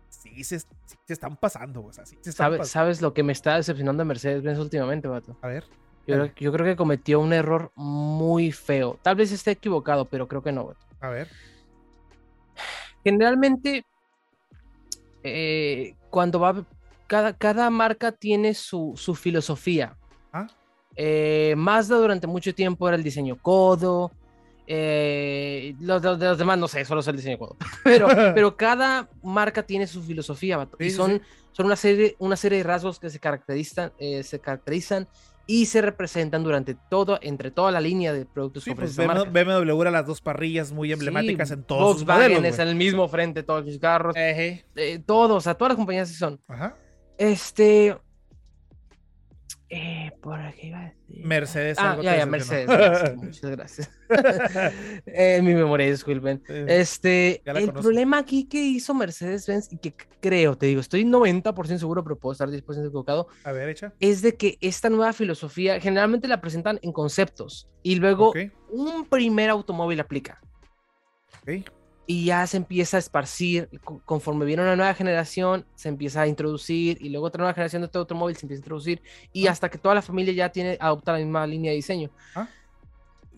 sí 0.09 0.43
se, 0.43 0.59
están 1.07 1.37
pasando, 1.37 1.81
güey. 1.81 1.95
¿Sabes, 2.65 3.01
lo 3.01 3.13
que 3.13 3.23
me 3.23 3.31
está 3.31 3.55
decepcionando 3.55 4.01
de 4.01 4.07
Mercedes-Benz 4.07 4.59
últimamente, 4.59 5.07
vato? 5.07 5.37
A 5.41 5.47
ver. 5.47 5.65
Yo, 6.05 6.25
yo, 6.35 6.51
creo 6.51 6.65
que 6.65 6.75
cometió 6.75 7.19
un 7.19 7.31
error 7.31 7.71
muy 7.75 8.51
feo. 8.51 8.99
Tal 9.01 9.15
vez 9.15 9.31
esté 9.31 9.51
equivocado, 9.51 10.05
pero 10.05 10.27
creo 10.27 10.43
que 10.43 10.51
no, 10.51 10.65
vato. 10.65 10.85
A 10.99 11.09
ver. 11.09 11.29
Generalmente, 13.03 13.85
eh, 15.23 15.95
cuando 16.09 16.39
va, 16.39 16.65
cada, 17.07 17.33
cada 17.33 17.69
marca 17.69 18.11
tiene 18.11 18.53
su, 18.53 18.93
su 18.95 19.15
filosofía. 19.15 19.97
¿Ah? 20.31 20.47
Eh, 20.95 21.53
Mazda 21.57 21.97
durante 21.97 22.27
mucho 22.27 22.53
tiempo 22.53 22.87
era 22.87 22.97
el 22.97 23.03
diseño 23.03 23.37
codo. 23.41 24.11
Eh, 24.67 25.75
los, 25.79 26.01
de 26.01 26.09
los 26.09 26.37
demás 26.37 26.57
no 26.57 26.67
sé, 26.67 26.85
solo 26.85 27.01
es 27.01 27.07
el 27.07 27.17
diseño 27.17 27.37
codo. 27.37 27.57
Pero, 27.83 28.07
pero 28.35 28.55
cada 28.55 29.09
marca 29.21 29.63
tiene 29.63 29.87
su 29.87 30.01
filosofía, 30.01 30.67
y 30.79 30.89
son, 30.91 31.21
son 31.51 31.65
una, 31.65 31.75
serie, 31.75 32.15
una 32.19 32.35
serie 32.35 32.59
de 32.59 32.63
rasgos 32.63 32.99
que 32.99 33.09
se 33.09 33.19
caracterizan, 33.19 33.91
eh, 33.97 34.23
se 34.23 34.39
caracterizan 34.39 35.07
y 35.47 35.65
se 35.65 35.81
representan 35.81 36.43
durante 36.43 36.75
todo, 36.89 37.19
entre 37.21 37.51
toda 37.51 37.71
la 37.71 37.81
línea 37.81 38.13
de 38.13 38.25
productos 38.25 38.63
sí, 38.63 38.73
pues 38.73 38.95
BMW 38.95 39.81
era 39.81 39.91
las 39.91 40.05
dos 40.05 40.21
parrillas 40.21 40.71
muy 40.71 40.91
emblemáticas 40.91 41.51
en 41.51 41.63
todos 41.63 42.05
Volkswagen 42.05 42.45
es 42.45 42.59
el 42.59 42.75
mismo 42.75 43.07
frente 43.07 43.43
todos 43.43 43.65
los 43.65 43.77
carros. 43.79 44.15
Eh, 44.15 44.63
todos, 45.05 45.37
o 45.37 45.41
sea, 45.41 45.55
todas 45.55 45.71
las 45.71 45.77
compañías 45.77 46.09
sí 46.09 46.15
son. 46.15 46.39
Ajá. 46.47 46.75
Este, 47.17 47.97
eh, 49.73 50.11
por 50.21 50.37
aquí 50.37 50.67
iba 50.67 50.81
a 50.81 50.83
decir. 50.83 51.25
Mercedes. 51.25 51.77
Ah, 51.79 51.97
ya, 52.01 52.17
ya, 52.17 52.25
Mercedes. 52.25 52.67
muchas 53.15 53.51
gracias. 53.51 53.89
eh, 55.05 55.39
mi 55.41 55.53
memoria, 55.53 55.89
disculpen. 55.89 56.43
Este, 56.67 57.41
el 57.45 57.71
problema 57.71 58.17
aquí 58.17 58.49
que 58.49 58.61
hizo 58.61 58.93
Mercedes-Benz 58.93 59.71
y 59.71 59.77
que 59.77 59.93
creo, 60.19 60.57
te 60.57 60.65
digo, 60.65 60.81
estoy 60.81 61.05
90% 61.05 61.77
seguro, 61.77 62.03
pero 62.03 62.19
puedo 62.19 62.33
estar 62.33 62.49
10% 62.49 62.85
equivocado. 62.85 63.27
A 63.45 63.53
ver, 63.53 63.69
echa. 63.69 63.93
Es 64.01 64.21
de 64.21 64.35
que 64.35 64.57
esta 64.59 64.89
nueva 64.89 65.13
filosofía 65.13 65.79
generalmente 65.79 66.27
la 66.27 66.41
presentan 66.41 66.77
en 66.81 66.91
conceptos 66.91 67.69
y 67.81 67.95
luego 67.95 68.33
un 68.69 69.05
primer 69.05 69.49
automóvil 69.49 70.01
aplica. 70.01 70.41
Y 72.11 72.25
ya 72.25 72.45
se 72.47 72.57
empieza 72.57 72.97
a 72.97 72.99
esparcir, 72.99 73.69
conforme 74.05 74.45
viene 74.45 74.63
una 74.63 74.75
nueva 74.75 74.93
generación, 74.93 75.65
se 75.75 75.89
empieza 75.89 76.21
a 76.21 76.27
introducir, 76.27 76.97
y 76.99 77.09
luego 77.09 77.27
otra 77.27 77.39
nueva 77.39 77.53
generación 77.53 77.83
de 77.83 77.85
este 77.85 77.97
automóvil 77.97 78.35
se 78.35 78.45
empieza 78.45 78.59
a 78.59 78.63
introducir, 78.63 79.01
y 79.31 79.47
ah. 79.47 79.51
hasta 79.51 79.69
que 79.69 79.77
toda 79.77 79.95
la 79.95 80.01
familia 80.01 80.33
ya 80.33 80.49
tiene, 80.49 80.77
adopta 80.79 81.13
la 81.13 81.19
misma 81.19 81.45
línea 81.47 81.71
de 81.71 81.75
diseño. 81.75 82.09
Ah 82.35 82.47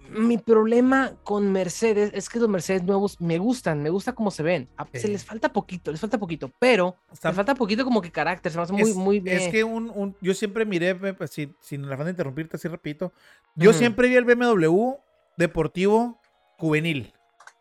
mi 0.10 0.38
problema 0.38 1.14
con 1.24 1.52
Mercedes 1.52 2.12
es 2.14 2.30
que 2.30 2.40
los 2.40 2.50
Mercedes 2.50 2.84
nuevos 2.84 3.20
me 3.20 3.38
gustan, 3.38 3.82
me 3.82 3.90
gusta 3.90 4.14
cómo 4.14 4.32
se 4.32 4.44
ven. 4.44 4.70
Se 4.94 5.08
les 5.08 5.24
falta 5.24 5.52
poquito, 5.52 5.92
les 5.92 6.00
falta 6.00 6.18
poquito, 6.18 6.52
pero 6.60 6.96
les 7.12 7.20
falta 7.36 7.56
poquito 7.56 7.84
como 7.84 8.02
que 8.02 8.12
carácter, 8.12 8.52
se 8.52 8.58
me 8.58 8.64
hace 8.64 8.74
muy, 8.74 8.94
muy 8.94 9.20
bien. 9.20 9.38
Es 9.38 9.50
que 9.50 9.64
un, 9.64 10.16
yo 10.22 10.34
siempre 10.34 10.66
miré, 10.66 10.98
sin, 11.30 11.56
sin 11.60 11.90
la 11.90 11.98
fan 11.98 12.06
de 12.06 12.12
interrumpirte 12.12 12.58
así 12.58 12.68
repito, 12.68 13.14
yo 13.56 13.74
siempre 13.74 14.08
vi 14.08 14.16
el 14.16 14.26
BMW 14.26 14.94
deportivo 15.38 16.20
juvenil. 16.58 17.14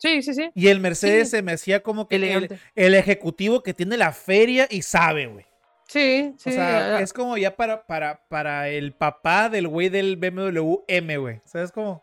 Sí, 0.03 0.21
sí, 0.21 0.35
sí. 0.35 0.51
Y 0.57 0.67
el 0.67 0.81
Mercedes 0.81 1.31
se 1.31 1.43
me 1.43 1.53
hacía 1.53 1.81
como 1.81 2.09
que 2.09 2.17
el, 2.17 2.59
el, 2.75 2.95
ejecutivo 2.97 3.63
que 3.63 3.73
tiene 3.73 3.97
la 3.97 4.11
feria 4.11 4.67
y 4.69 4.83
sabe, 4.83 5.27
güey. 5.27 5.47
Sí, 5.87 6.35
sí. 6.39 6.51
O 6.51 6.53
sea, 6.53 7.01
es 7.01 7.13
como 7.13 7.37
ya 7.37 7.55
para, 7.55 7.87
para, 7.87 8.27
para 8.27 8.69
el 8.69 8.95
papá 8.95 9.49
del 9.49 9.69
güey 9.69 9.91
del 9.91 10.17
BMW 10.17 10.79
M, 10.89 11.19
güey. 11.19 11.41
¿Sabes 11.45 11.71
cómo? 11.71 12.03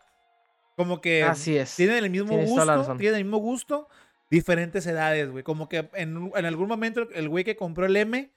Como 0.78 1.02
que 1.02 1.24
Así 1.24 1.58
es. 1.58 1.76
tienen 1.76 2.06
el 2.06 2.10
mismo 2.10 2.38
gusto, 2.38 2.96
tienen 2.96 3.18
el 3.18 3.26
mismo 3.26 3.40
gusto, 3.40 3.90
diferentes 4.30 4.88
edades, 4.88 5.30
güey. 5.30 5.44
Como 5.44 5.68
que 5.68 5.90
en, 5.94 6.32
algún 6.46 6.70
momento 6.70 7.06
el 7.14 7.28
güey 7.28 7.44
que 7.44 7.58
compró 7.58 7.86
el 7.86 7.98
M 7.98 8.32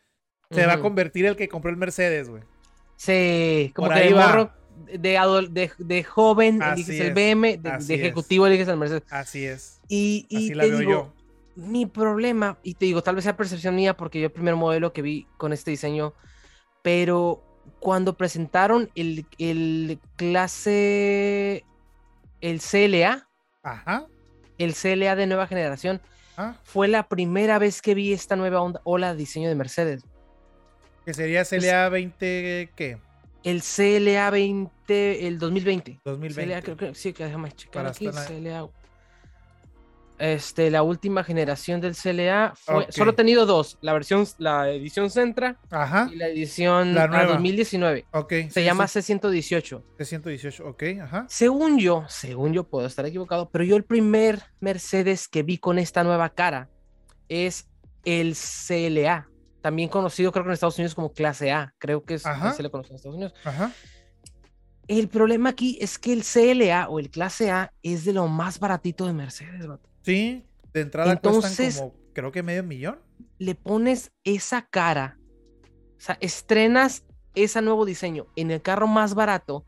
se 0.51 0.66
va 0.66 0.72
a 0.72 0.81
convertir 0.81 1.25
el 1.25 1.37
que 1.37 1.48
compró 1.48 1.70
el 1.70 1.77
Mercedes, 1.77 2.29
güey. 2.29 2.42
Sí, 2.96 3.70
como 3.77 3.90
que 3.90 4.01
de 4.01 4.11
morro, 4.11 4.53
de, 4.86 5.70
de, 5.78 6.04
joven 6.04 6.60
eliges 6.62 7.00
el 7.00 7.12
BM, 7.12 7.58
de, 7.58 7.94
ejecutivo 7.94 8.46
eliges 8.46 8.68
el 8.68 8.76
Mercedes. 8.76 9.02
Así 9.10 9.44
es. 9.44 9.80
Y, 9.88 10.26
y 10.28 10.52
te 10.52 10.70
digo, 10.76 11.12
mi 11.56 11.86
problema, 11.86 12.58
y 12.62 12.74
te 12.74 12.86
digo, 12.86 13.02
tal 13.02 13.14
vez 13.14 13.24
sea 13.24 13.36
percepción 13.36 13.74
mía 13.74 13.96
porque 13.96 14.20
yo 14.20 14.26
el 14.26 14.32
primer 14.32 14.56
modelo 14.56 14.92
que 14.92 15.02
vi 15.02 15.26
con 15.36 15.52
este 15.52 15.70
diseño, 15.70 16.14
pero 16.82 17.42
cuando 17.80 18.16
presentaron 18.16 18.90
el, 18.94 19.26
el 19.38 19.98
clase 20.16 21.64
el 22.42 22.60
CLA. 22.60 23.26
Ajá. 23.62 24.06
El 24.58 24.74
CLA 24.74 25.16
de 25.16 25.26
nueva 25.26 25.46
generación. 25.46 26.02
Ah. 26.36 26.56
Fue 26.64 26.88
la 26.88 27.08
primera 27.08 27.58
vez 27.58 27.80
que 27.80 27.94
vi 27.94 28.12
esta 28.12 28.36
nueva 28.36 28.60
onda, 28.60 28.80
ola 28.84 29.12
de 29.12 29.18
diseño 29.18 29.48
de 29.48 29.54
Mercedes. 29.54 30.04
¿Que 31.06 31.14
sería 31.14 31.44
CLA 31.44 31.88
20 31.88 32.70
qué? 32.76 32.98
El 33.44 33.62
CLA 33.62 34.31
20, 34.31 35.26
el 35.26 35.38
2020. 35.38 36.00
2020. 36.05 36.62
CLA, 36.62 36.76
creo 36.76 36.94
sí, 36.94 37.12
que 37.12 37.24
déjame 37.24 37.52
checar 37.52 37.87
aquí. 37.87 38.09
CLA 38.09 38.68
este, 40.22 40.70
la 40.70 40.85
última 40.85 41.24
generación 41.24 41.81
del 41.81 41.96
CLA 41.96 42.52
fue, 42.55 42.87
solo 42.90 43.11
he 43.11 43.14
tenido 43.14 43.44
dos, 43.44 43.76
la 43.81 43.92
versión, 43.92 44.24
la 44.38 44.70
edición 44.70 45.11
Centra 45.11 45.59
y 46.12 46.14
la 46.14 46.28
edición 46.28 46.94
la 46.94 47.09
2019. 47.09 48.07
Se 48.50 48.62
llama 48.62 48.85
C118. 48.85 49.83
C118, 49.98 50.64
ok, 50.64 50.83
ajá. 51.02 51.26
Según 51.28 51.76
yo, 51.81 52.05
según 52.09 52.52
yo 52.52 52.62
puedo 52.62 52.87
estar 52.87 53.05
equivocado, 53.05 53.50
pero 53.50 53.64
yo 53.64 53.74
el 53.74 53.83
primer 53.83 54.44
Mercedes 54.61 55.26
que 55.26 55.42
vi 55.42 55.59
con 55.59 55.81
esta 55.81 56.05
nueva 56.05 56.28
cara 56.31 56.68
es 57.28 57.68
el 58.05 58.37
CLA, 58.37 59.28
también 59.62 59.88
conocido 59.88 60.33
creo 60.33 60.44
que 60.44 60.51
en 60.51 60.55
Estados 60.55 60.77
Unidos 60.79 60.94
como 60.94 61.12
clase 61.12 61.53
A, 61.53 61.72
creo 61.79 62.03
que 62.05 62.14
es, 62.14 62.22
se 62.22 62.62
le 62.62 62.70
conoce 62.70 62.90
en 62.90 62.96
Estados 62.96 63.16
Unidos. 63.16 63.35
Ajá. 63.44 63.72
El 64.88 65.09
problema 65.09 65.51
aquí 65.51 65.79
es 65.81 65.98
que 65.98 66.12
el 66.12 66.25
CLA 66.25 66.88
o 66.88 66.98
el 66.98 67.09
clase 67.09 67.51
A 67.51 67.72
es 67.83 68.05
de 68.05 68.12
lo 68.12 68.27
más 68.27 68.59
baratito 68.59 69.07
de 69.07 69.12
Mercedes, 69.12 69.66
vato. 69.66 69.88
Sí, 70.03 70.44
de 70.75 70.81
entrada 70.81 71.12
Entonces, 71.12 71.79
como, 71.79 71.94
creo 72.12 72.33
que 72.33 72.42
medio 72.42 72.64
millón. 72.64 72.98
Le 73.38 73.55
pones 73.55 74.12
esa 74.25 74.62
cara, 74.62 75.18
o 75.96 76.01
sea, 76.01 76.18
estrenas 76.20 77.05
ese 77.35 77.62
nuevo 77.62 77.87
diseño 77.87 78.27
en 78.37 78.51
el 78.51 78.61
carro 78.61 78.88
más 78.88 79.14
barato 79.14 79.64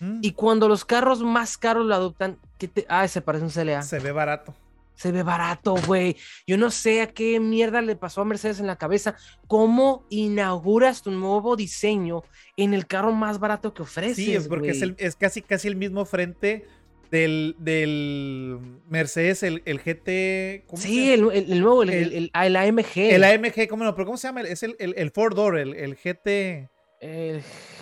mm. 0.00 0.18
y 0.22 0.32
cuando 0.32 0.68
los 0.68 0.84
carros 0.84 1.22
más 1.22 1.56
caros 1.56 1.86
lo 1.86 1.94
adoptan, 1.94 2.38
que 2.58 2.68
te... 2.68 2.84
ah, 2.88 3.06
se 3.06 3.22
parece 3.22 3.44
un 3.44 3.50
CLA. 3.50 3.82
Se 3.82 4.00
ve 4.00 4.10
barato. 4.10 4.54
Se 5.00 5.12
ve 5.12 5.22
barato, 5.22 5.76
güey. 5.86 6.14
Yo 6.46 6.58
no 6.58 6.70
sé 6.70 7.00
a 7.00 7.06
qué 7.06 7.40
mierda 7.40 7.80
le 7.80 7.96
pasó 7.96 8.20
a 8.20 8.26
Mercedes 8.26 8.60
en 8.60 8.66
la 8.66 8.76
cabeza. 8.76 9.16
¿Cómo 9.46 10.04
inauguras 10.10 11.00
tu 11.00 11.10
nuevo 11.10 11.56
diseño 11.56 12.22
en 12.58 12.74
el 12.74 12.86
carro 12.86 13.10
más 13.12 13.40
barato 13.40 13.72
que 13.72 13.80
ofreces? 13.80 14.16
Sí, 14.16 14.34
es 14.34 14.46
porque 14.46 14.72
es, 14.72 14.82
es, 14.98 15.16
casi, 15.16 15.40
casi 15.40 15.68
el 15.68 15.76
mismo 15.76 16.04
frente 16.04 16.66
del, 17.10 17.56
del 17.58 18.58
Mercedes, 18.90 19.42
el, 19.42 19.62
el 19.64 19.78
GT. 19.78 20.66
sí, 20.76 21.12
el, 21.12 21.30
el, 21.32 21.60
nuevo, 21.60 21.82
el, 21.82 22.30
el, 22.34 22.56
AMG. 22.56 22.98
El 22.98 23.24
AMG, 23.24 23.68
¿cómo 23.70 23.84
no? 23.84 23.94
¿Pero 23.94 24.04
cómo 24.04 24.18
se 24.18 24.28
llama? 24.28 24.42
Es 24.42 24.62
el, 24.62 24.76
el, 24.78 25.10
Four 25.12 25.34
Door, 25.34 25.58
el, 25.60 25.96
GT. 25.96 26.68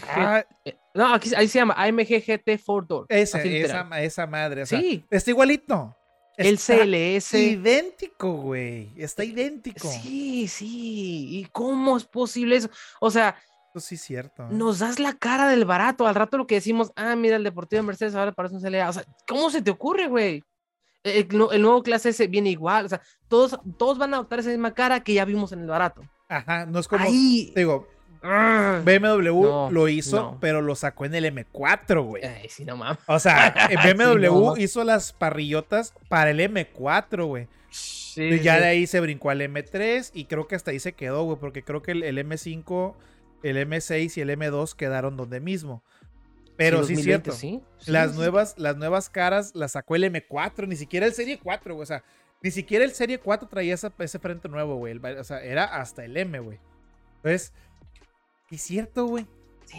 Ah. 0.09 0.45
Eh, 0.65 0.77
no, 0.95 1.15
aquí 1.15 1.33
ahí 1.37 1.49
se 1.49 1.59
llama 1.59 1.75
AMG 1.77 2.23
GT 2.25 2.59
Four 2.65 2.87
Door. 2.87 3.07
Esa, 3.09 3.43
esa, 3.43 4.01
esa, 4.01 4.27
madre. 4.29 4.67
sí. 4.67 5.05
Está 5.11 5.33
igualito. 5.33 5.98
El 6.39 6.59
CLS. 6.59 7.35
Idéntico, 7.35 8.33
güey. 8.33 8.93
Está 8.97 9.25
idéntico. 9.25 9.89
Sí, 9.89 10.49
sí. 10.49 11.39
¿Y 11.39 11.45
cómo 11.53 11.97
es 11.97 12.05
posible 12.05 12.57
eso? 12.57 12.71
O 13.01 13.11
sea, 13.11 13.37
sí 13.81 13.97
es 13.97 14.03
cierto. 14.03 14.45
¿eh? 14.45 14.49
Nos 14.51 14.79
das 14.79 14.99
la 14.99 15.15
cara 15.15 15.49
del 15.49 15.65
barato. 15.65 16.07
Al 16.07 16.15
rato 16.15 16.39
lo 16.39 16.47
que 16.47 16.57
decimos, 16.57 16.93
ah, 16.97 17.17
mira, 17.17 17.37
el 17.37 17.45
Deportivo 17.45 17.83
de 17.83 17.87
Mercedes 17.87 18.15
ahora 18.15 18.33
parece 18.33 18.55
un 18.55 18.63
CLA. 18.63 18.89
O 18.89 18.93
sea, 18.93 19.05
¿cómo 19.27 19.51
se 19.51 19.63
te 19.63 19.71
ocurre, 19.71 20.09
güey? 20.09 20.43
El, 21.05 21.29
nuevo 21.29 21.83
clase 21.83 22.11
S 22.11 22.27
viene 22.27 22.51
igual. 22.51 22.87
O 22.87 22.89
sea, 22.89 23.01
todos, 23.29 23.59
todos 23.79 23.99
van 23.99 24.13
a 24.15 24.19
adoptar 24.19 24.41
esa 24.41 24.51
misma 24.51 24.75
cara 24.75 25.01
que 25.01 25.15
ya 25.15 25.25
vimos 25.25 25.53
en 25.53 25.61
el 25.61 25.69
barato. 25.69 26.03
Ajá, 26.29 26.67
no 26.67 26.79
es 26.79 26.89
como. 26.89 27.05
Digo, 27.07 27.89
ah. 28.29 28.83
BMW 28.85 29.71
lo 29.71 29.89
hizo, 29.89 30.37
pero 30.41 30.61
lo 30.61 30.75
sacó 30.75 31.05
en 31.05 31.15
el 31.15 31.25
M4, 31.25 32.05
güey. 32.05 32.25
Ay, 32.25 32.49
sí, 32.49 32.65
no 32.65 32.77
mames. 32.77 32.99
O 33.07 33.19
sea, 33.19 33.55
BMW 33.95 34.57
hizo 34.59 34.85
las 34.85 35.13
parrillotas 35.13 35.95
para 36.09 36.31
el 36.31 36.41
M4, 36.41 37.27
güey. 37.27 37.49
Sí, 37.71 38.23
y 38.23 38.41
ya 38.41 38.59
de 38.59 38.67
ahí 38.67 38.87
se 38.87 39.01
brincó 39.01 39.31
al 39.31 39.41
M3 39.41 40.11
y 40.15 40.25
creo 40.25 40.49
que 40.49 40.57
hasta 40.57 40.71
ahí 40.71 40.81
se 40.81 40.93
quedó, 40.93 41.25
güey, 41.25 41.39
porque 41.39 41.63
creo 41.63 41.83
que 41.83 41.93
el, 41.93 42.03
el 42.03 42.19
M5 42.19 42.95
el 43.43 43.57
M6 43.57 44.17
y 44.17 44.21
el 44.21 44.31
M2 44.31 44.75
quedaron 44.75 45.17
donde 45.17 45.41
mismo. 45.41 45.83
Pero 46.57 46.83
sí, 46.83 46.95
es 46.95 47.05
cierto. 47.05 47.33
las, 47.87 48.17
nuevas, 48.17 48.55
las 48.59 48.77
nuevas 48.77 49.09
caras 49.09 49.55
las 49.55 49.73
sacó 49.73 49.95
el 49.95 50.05
M4, 50.05 50.67
ni 50.67 50.75
siquiera 50.75 51.07
el 51.07 51.13
Serie 51.13 51.39
4, 51.39 51.75
güey. 51.75 51.83
O 51.85 51.87
sea, 51.87 52.03
ni 52.43 52.51
siquiera 52.51 52.85
el 52.85 52.93
Serie 52.93 53.21
4 53.21 53.49
traía 53.49 53.75
ese, 53.75 54.19
frente 54.19 54.49
nuevo, 54.49 54.75
güey. 54.77 54.99
O 54.99 55.25
sea, 55.25 55.41
era 55.41 55.65
hasta 55.65 56.05
el 56.05 56.17
M, 56.17 56.39
güey. 56.41 56.59
Entonces, 57.17 57.53
es 58.51 58.63
cierto, 58.63 59.07
güey. 59.07 59.27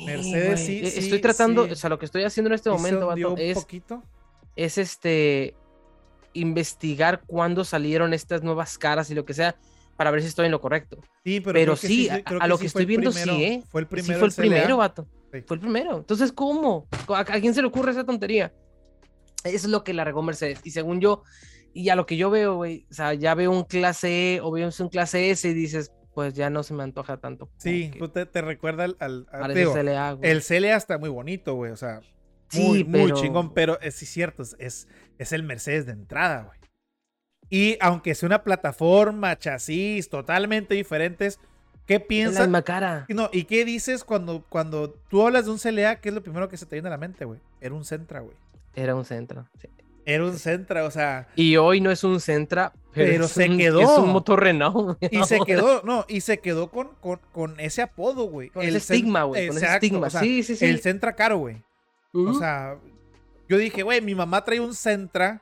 Mercedes 0.06 0.60
sí, 0.60 0.80
e, 0.80 0.88
Estoy 0.88 1.20
tratando, 1.20 1.64
o 1.64 1.76
sea, 1.76 1.90
lo 1.90 1.98
que 1.98 2.06
estoy 2.06 2.24
haciendo 2.24 2.50
en 2.50 2.54
este 2.54 2.70
momento, 2.70 3.36
es, 3.38 3.58
poquito? 3.58 4.04
es 4.56 4.78
este 4.78 5.56
investigar 6.34 7.22
cuándo 7.26 7.66
salieron 7.66 8.14
estas 8.14 8.44
nuevas 8.44 8.78
caras 8.78 9.10
y 9.10 9.16
lo 9.16 9.26
que 9.26 9.34
sea 9.34 9.56
para 9.98 10.12
ver 10.12 10.22
si 10.22 10.28
estoy 10.28 10.46
en 10.46 10.52
lo 10.52 10.62
correcto. 10.62 11.00
Sí, 11.26 11.42
pero, 11.42 11.76
sí, 11.76 12.08
a, 12.10 12.48
lo 12.48 12.58
que, 12.58 12.68
estoy 12.68 12.86
viendo 12.86 13.12
sí, 13.12 13.30
¿eh? 13.44 13.64
Fue 13.68 13.82
el 13.82 13.88
primero. 13.88 14.20
fue 14.20 14.28
el 14.30 14.34
primero, 14.34 14.78
vato. 14.78 15.08
Fue 15.30 15.56
el 15.56 15.60
primero. 15.60 15.98
Entonces, 15.98 16.32
¿cómo? 16.32 16.88
¿A, 17.10 17.26
quién 17.26 17.54
se 17.54 17.62
le 17.62 17.68
ocurre 17.68 17.92
esa 17.92 18.06
tontería? 18.06 18.54
Eso 19.44 19.68
es 19.68 19.72
lo 19.72 19.84
que 19.84 19.94
la 19.94 20.06
regó 20.06 20.22
Mercedes. 20.22 20.62
Y 20.64 20.72
según 20.72 21.02
yo, 21.02 21.24
y 21.74 21.90
a 21.90 21.96
lo 21.96 22.06
que 22.06 22.16
yo 22.16 22.30
veo, 22.30 22.56
güey, 22.56 22.86
o 22.90 22.94
sea, 22.94 23.14
ya 23.14 23.36
veo 23.36 23.52
un 23.52 23.64
clase 23.66 24.36
E 24.36 24.42
o 24.42 24.52
veo 24.52 24.70
un 24.80 24.90
clase 24.90 25.32
S 25.32 25.50
y 25.50 25.54
dices, 25.54 25.92
pues 26.14 26.34
ya 26.34 26.50
no 26.50 26.64
se 26.64 26.74
me 26.74 26.84
antoja 26.84 27.18
tanto. 27.18 27.50
Sí, 27.58 27.92
te, 28.14 28.26
te, 28.26 28.42
recuerda 28.42 28.86
al, 28.86 28.98
al, 29.00 29.28
CLA, 29.54 30.18
El 30.22 30.44
CLA 30.44 30.76
está 30.76 30.98
muy 30.98 31.10
bonito, 31.10 31.56
güey, 31.56 31.72
o 31.72 31.78
sea, 31.78 32.02
muy, 32.54 32.84
muy 32.84 33.14
chingón, 33.14 33.54
pero 33.54 33.80
es, 33.82 34.02
es 34.02 34.10
cierto, 34.10 34.44
es, 34.58 34.88
es 35.18 35.34
el 35.34 35.44
Mercedes 35.44 35.86
de 35.86 35.94
entrada, 35.94 36.44
güey. 36.44 36.60
Y 37.50 37.78
aunque 37.82 38.14
sea 38.14 38.28
una 38.28 38.44
plataforma, 38.44 39.38
chasis 39.38 40.10
totalmente 40.10 40.76
diferentes, 40.76 41.40
¿qué 41.86 42.00
piensas? 42.00 42.48
La 42.48 42.62
cara. 42.62 43.06
No, 43.10 43.30
¿y 43.34 43.46
qué 43.46 43.66
dices 43.66 44.04
cuando, 44.04 44.46
cuando 44.50 44.92
tú 44.92 45.26
hablas 45.26 45.46
de 45.46 45.52
un 45.52 45.58
CLA? 45.58 46.00
¿Qué 46.00 46.10
es 46.10 46.16
lo 46.16 46.22
primero 46.22 46.48
que 46.48 46.58
se 46.58 46.68
te 46.68 46.76
viene 46.76 46.90
a 46.90 46.92
la 46.92 46.98
mente, 46.98 47.26
güey? 47.26 47.40
Era 47.60 47.74
un 47.74 47.86
Centra, 47.86 48.20
güey. 48.20 48.36
Era 48.76 48.96
un 48.96 49.04
Centra, 49.04 49.50
sí. 49.60 49.68
Era 50.06 50.24
un 50.26 50.38
Centra, 50.38 50.86
o 50.86 50.92
sea. 50.92 51.28
Y 51.36 51.58
hoy 51.58 51.82
no 51.82 51.92
es 51.92 52.04
un 52.04 52.20
Centra, 52.20 52.74
pero, 52.94 53.28
se 53.28 53.50
quedó. 53.56 53.82
Es 53.82 53.90
un 53.90 54.10
motor 54.10 54.42
Renault. 54.42 54.98
Y 55.12 55.24
se 55.24 55.40
quedó, 55.46 55.82
no, 55.84 56.06
y 56.08 56.22
se 56.22 56.40
quedó 56.40 56.70
con, 56.70 56.90
con, 57.32 57.60
ese 57.60 57.82
apodo, 57.82 58.26
güey. 58.26 58.50
Con 58.50 58.66
el 58.66 58.76
estigma, 58.76 59.24
güey. 59.24 59.48
Con 59.48 59.58
ese 59.58 59.68
estigma. 59.68 60.10
sí, 60.10 60.44
sí, 60.44 60.56
sí. 60.56 60.66
El 60.66 60.80
Centra 60.82 61.16
caro, 61.16 61.38
güey. 61.38 61.62
O 62.14 62.34
sea, 62.34 62.78
yo 63.48 63.58
dije, 63.58 63.84
güey, 63.84 64.02
mi 64.02 64.16
mamá 64.16 64.44
trae 64.44 64.60
un 64.60 64.74
Centra 64.74 65.42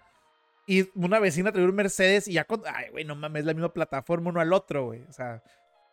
y 0.65 0.89
una 0.95 1.19
vecina 1.19 1.51
traía 1.51 1.67
un 1.67 1.75
Mercedes 1.75 2.27
y 2.27 2.33
ya 2.33 2.43
con. 2.43 2.61
Ay, 2.65 2.89
güey, 2.91 3.05
no 3.05 3.15
mames, 3.15 3.45
la 3.45 3.53
misma 3.53 3.73
plataforma 3.73 4.29
uno 4.29 4.41
al 4.41 4.53
otro, 4.53 4.85
güey. 4.85 5.03
O 5.09 5.13
sea. 5.13 5.41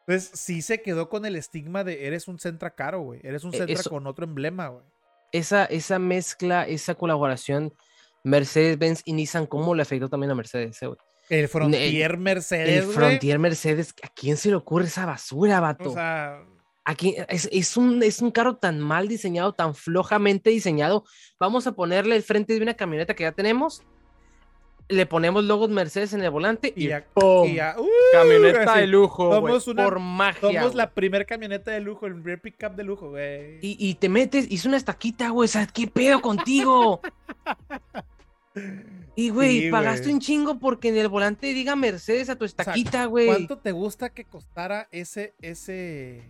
Pues 0.06 0.30
sí 0.34 0.60
se 0.60 0.82
quedó 0.82 1.08
con 1.08 1.24
el 1.24 1.34
estigma 1.34 1.82
de 1.82 2.06
eres 2.06 2.28
un 2.28 2.38
Centra 2.38 2.74
caro, 2.74 3.00
güey. 3.00 3.20
Eres 3.22 3.44
un 3.44 3.54
e, 3.54 3.58
Centra 3.58 3.82
con 3.84 4.06
otro 4.06 4.24
emblema, 4.24 4.68
güey. 4.68 4.84
Esa, 5.32 5.64
esa 5.64 5.98
mezcla, 5.98 6.66
esa 6.66 6.94
colaboración 6.94 7.72
Mercedes-Benz 8.24 9.02
y 9.04 9.12
Nissan, 9.12 9.46
¿cómo 9.46 9.74
le 9.74 9.82
afectó 9.82 10.08
también 10.08 10.30
a 10.32 10.34
Mercedes, 10.34 10.82
eh, 10.82 10.86
güey? 10.86 10.98
El 11.30 11.48
Frontier 11.48 12.18
Mercedes. 12.18 12.84
El 12.84 12.90
Frontier 12.92 13.38
Mercedes, 13.38 13.94
¿a 14.02 14.08
quién 14.08 14.36
se 14.36 14.50
le 14.50 14.56
ocurre 14.56 14.86
esa 14.86 15.06
basura, 15.06 15.60
vato? 15.60 15.90
O 15.90 15.94
sea, 15.94 16.42
Aquí 16.86 17.16
es, 17.28 17.48
es, 17.50 17.78
un, 17.78 18.02
es 18.02 18.20
un 18.20 18.30
carro 18.30 18.56
tan 18.56 18.78
mal 18.78 19.08
diseñado, 19.08 19.54
tan 19.54 19.74
flojamente 19.74 20.50
diseñado. 20.50 21.04
Vamos 21.40 21.66
a 21.66 21.72
ponerle 21.72 22.14
el 22.14 22.22
frente 22.22 22.52
de 22.52 22.60
una 22.62 22.74
camioneta 22.74 23.14
que 23.14 23.22
ya 23.22 23.32
tenemos. 23.32 23.82
Le 24.90 25.06
ponemos 25.06 25.44
logos 25.44 25.70
Mercedes 25.70 26.12
en 26.12 26.20
el 26.22 26.30
volante 26.30 26.74
y, 26.76 26.84
y 26.84 26.88
ya, 26.88 27.06
¡pum! 27.14 27.48
y 27.48 27.54
ya- 27.54 27.74
¡uh! 27.78 27.88
camioneta 28.12 28.70
así, 28.72 28.80
de 28.80 28.86
lujo, 28.86 29.28
güey, 29.40 29.54
somos 29.54 29.66
una- 29.68 29.84
por 29.84 29.98
magia. 29.98 30.60
Somos 30.60 30.74
la 30.74 30.90
primer 30.90 31.24
camioneta 31.24 31.70
de 31.70 31.80
lujo, 31.80 32.04
el 32.06 32.12
primer 32.16 32.42
pickup 32.42 32.74
de 32.76 32.84
lujo, 32.84 33.08
güey. 33.08 33.60
Y, 33.62 33.78
y 33.78 33.94
te 33.94 34.10
metes, 34.10 34.46
hizo 34.50 34.68
una 34.68 34.76
estaquita, 34.76 35.30
güey. 35.30 35.46
O 35.46 35.48
sea, 35.48 35.66
¿qué 35.66 35.86
pedo 35.86 36.20
contigo? 36.20 37.00
Y, 39.16 39.30
güey, 39.30 39.62
Sí, 39.62 39.70
pagaste 39.70 40.04
güey. 40.04 40.14
un 40.14 40.20
chingo 40.20 40.58
porque 40.58 40.88
en 40.88 40.96
el 40.96 41.08
volante 41.08 41.46
diga 41.52 41.76
Mercedes 41.76 42.28
a 42.28 42.36
tu 42.36 42.44
estaquita, 42.44 43.04
güey. 43.06 43.26
¿Cuánto 43.26 43.58
te 43.58 43.72
gusta 43.72 44.10
que 44.10 44.24
costara 44.24 44.88
ese, 44.90 45.34
ese? 45.40 46.22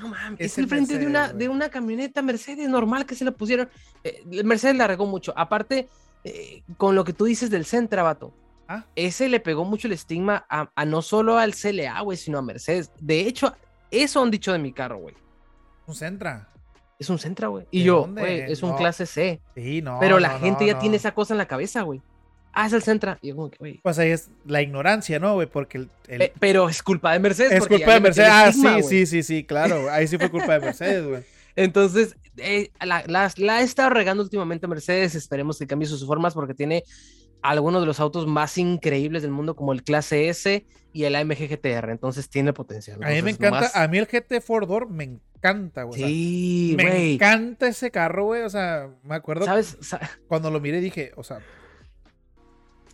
No 0.00 0.08
mames, 0.08 0.40
Es 0.40 0.58
el 0.58 0.68
frente 0.68 0.98
de, 0.98 1.06
una, 1.06 1.26
güey. 1.28 1.38
de 1.38 1.48
una 1.48 1.68
camioneta 1.68 2.22
Mercedes 2.22 2.68
normal 2.68 3.06
que 3.06 3.14
se 3.14 3.24
le 3.24 3.32
pusieron. 3.32 3.68
Eh, 4.04 4.22
Mercedes 4.44 4.76
la 4.76 4.86
regó 4.86 5.06
mucho. 5.06 5.32
Aparte, 5.36 5.88
eh, 6.24 6.62
con 6.76 6.94
lo 6.94 7.04
que 7.04 7.12
tú 7.12 7.24
dices 7.24 7.50
del 7.50 7.64
Sentra, 7.64 8.02
vato. 8.02 8.34
Ah. 8.68 8.84
Ese 8.94 9.28
le 9.28 9.40
pegó 9.40 9.64
mucho 9.64 9.88
el 9.88 9.92
estigma 9.92 10.46
a, 10.48 10.70
a 10.74 10.84
no 10.84 11.02
solo 11.02 11.38
al 11.38 11.54
CLA, 11.54 12.00
güey, 12.02 12.16
sino 12.16 12.38
a 12.38 12.42
Mercedes. 12.42 12.92
De 13.00 13.20
hecho, 13.22 13.54
eso 13.90 14.22
han 14.22 14.30
dicho 14.30 14.52
de 14.52 14.60
mi 14.60 14.72
carro, 14.72 14.98
güey. 14.98 15.16
Un 15.86 15.94
Sentra. 15.96 16.48
Es 17.00 17.10
un 17.10 17.18
Sentra, 17.18 17.48
güey. 17.48 17.66
Y 17.72 17.80
¿De 17.80 17.84
yo, 17.86 18.06
güey, 18.06 18.40
es 18.52 18.62
un 18.62 18.76
clase 18.76 19.06
C. 19.06 19.40
Sí, 19.56 19.80
no. 19.82 19.98
pero 19.98 20.20
la 20.20 20.34
no, 20.34 20.38
gente 20.40 20.64
no, 20.64 20.72
ya 20.72 20.78
tiene 20.78 20.96
esa 20.96 21.12
cosa 21.12 21.34
en 21.34 21.38
la 21.38 21.46
cabeza, 21.46 21.82
güey. 21.82 22.00
Ah, 22.52 22.66
es 22.66 22.72
el 22.72 22.82
Sentra. 22.82 23.18
Y 23.22 23.28
yo, 23.28 23.36
como 23.36 23.50
que, 23.50 23.56
güey. 23.58 23.80
Pues 23.82 23.98
ahí 23.98 24.10
es 24.10 24.28
la 24.44 24.60
ignorancia, 24.60 25.18
¿no, 25.18 25.34
güey? 25.34 25.46
Porque 25.48 25.78
el, 25.78 25.88
el- 26.08 26.22
Eh, 26.22 26.32
pero 26.38 26.68
es 26.68 26.82
culpa 26.82 27.12
de 27.12 27.18
Mercedes. 27.20 27.52
es 27.52 27.66
culpa 27.66 27.94
de 27.94 28.00
Mercedes. 28.00 28.28
Ah, 28.30 28.52
sí, 28.52 28.82
sí, 28.82 29.06
sí, 29.06 29.22
sí, 29.22 29.44
claro. 29.44 29.90
Ahí 29.90 30.06
sí 30.06 30.18
fue 30.18 30.30
culpa 30.30 30.54
de 30.58 30.60
Mercedes, 30.66 31.06
güey. 31.06 31.22
Entonces, 31.56 32.16
eh, 32.36 32.70
la, 32.84 33.02
la, 33.06 33.32
la 33.36 33.56
ha 33.56 33.60
estado 33.62 33.90
regando 33.90 34.22
últimamente 34.22 34.66
Mercedes. 34.66 35.14
Esperemos 35.14 35.58
que 35.58 35.66
cambie 35.66 35.88
sus 35.88 36.04
formas 36.06 36.34
porque 36.34 36.54
tiene 36.54 36.84
algunos 37.42 37.80
de 37.82 37.86
los 37.86 37.98
autos 38.00 38.26
más 38.26 38.58
increíbles 38.58 39.22
del 39.22 39.30
mundo, 39.30 39.56
como 39.56 39.72
el 39.72 39.82
Clase 39.82 40.28
S 40.28 40.66
y 40.92 41.04
el 41.04 41.14
AMG 41.16 41.48
GTR. 41.48 41.90
Entonces, 41.90 42.28
tiene 42.28 42.52
potencial. 42.52 43.02
A 43.02 43.08
mí 43.10 43.22
me 43.22 43.30
encanta, 43.30 43.60
nomás- 43.60 43.76
a 43.76 43.88
mí 43.88 43.96
el 43.98 44.06
GT 44.06 44.40
Four 44.42 44.66
Door 44.66 44.90
me 44.90 45.04
encanta, 45.04 45.24
güey. 45.84 45.88
o 45.88 45.92
sea, 45.92 46.06
Sí, 46.08 46.74
me 46.76 46.86
güey. 46.88 47.14
encanta 47.14 47.68
ese 47.68 47.90
carro, 47.90 48.24
güey. 48.26 48.42
O 48.42 48.50
sea, 48.50 48.88
me 49.02 49.14
acuerdo 49.14 49.44
¿Sabes? 49.46 49.76
Sa- 49.80 50.00
cuando 50.28 50.50
lo 50.50 50.60
miré 50.60 50.80
dije, 50.80 51.12
o 51.16 51.22
sea, 51.22 51.40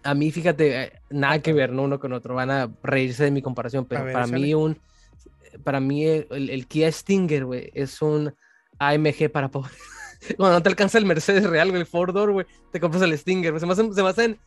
A 0.02 0.14
mí, 0.14 0.30
fíjate, 0.30 0.82
eh, 0.84 0.92
nada 1.10 1.40
que 1.40 1.52
ver, 1.52 1.72
¿no? 1.72 1.82
Uno 1.82 1.98
con 1.98 2.12
otro. 2.12 2.34
Van 2.36 2.50
a 2.50 2.70
reírse 2.82 3.24
de 3.24 3.30
mi 3.32 3.42
comparación, 3.42 3.86
pero 3.86 4.04
ver, 4.04 4.12
para 4.12 4.26
mí 4.28 4.54
un... 4.54 4.78
Para 5.64 5.80
mí 5.80 6.04
el, 6.04 6.26
el- 6.30 6.50
el 6.50 6.66
Kia 6.68 6.92
Stinger, 6.92 7.44
güey, 7.46 7.70
es 7.74 8.00
un 8.02 8.32
AMG 8.78 9.30
para 9.32 9.48
pobres. 9.50 9.76
Cuando 10.36 10.54
no 10.58 10.62
te 10.62 10.68
alcanza 10.68 10.98
el 10.98 11.06
Mercedes 11.06 11.44
real, 11.48 11.70
güey, 11.70 11.80
el 11.80 11.86
Four 11.86 12.12
Door, 12.12 12.32
güey, 12.32 12.46
te 12.70 12.78
compras 12.78 13.02
el 13.02 13.18
Stinger. 13.18 13.50
güey. 13.52 13.60
Se 13.60 13.66
me 13.66 13.72
hacen... 13.72 13.92
Se 13.94 14.02
me 14.02 14.08
hacen 14.10 14.38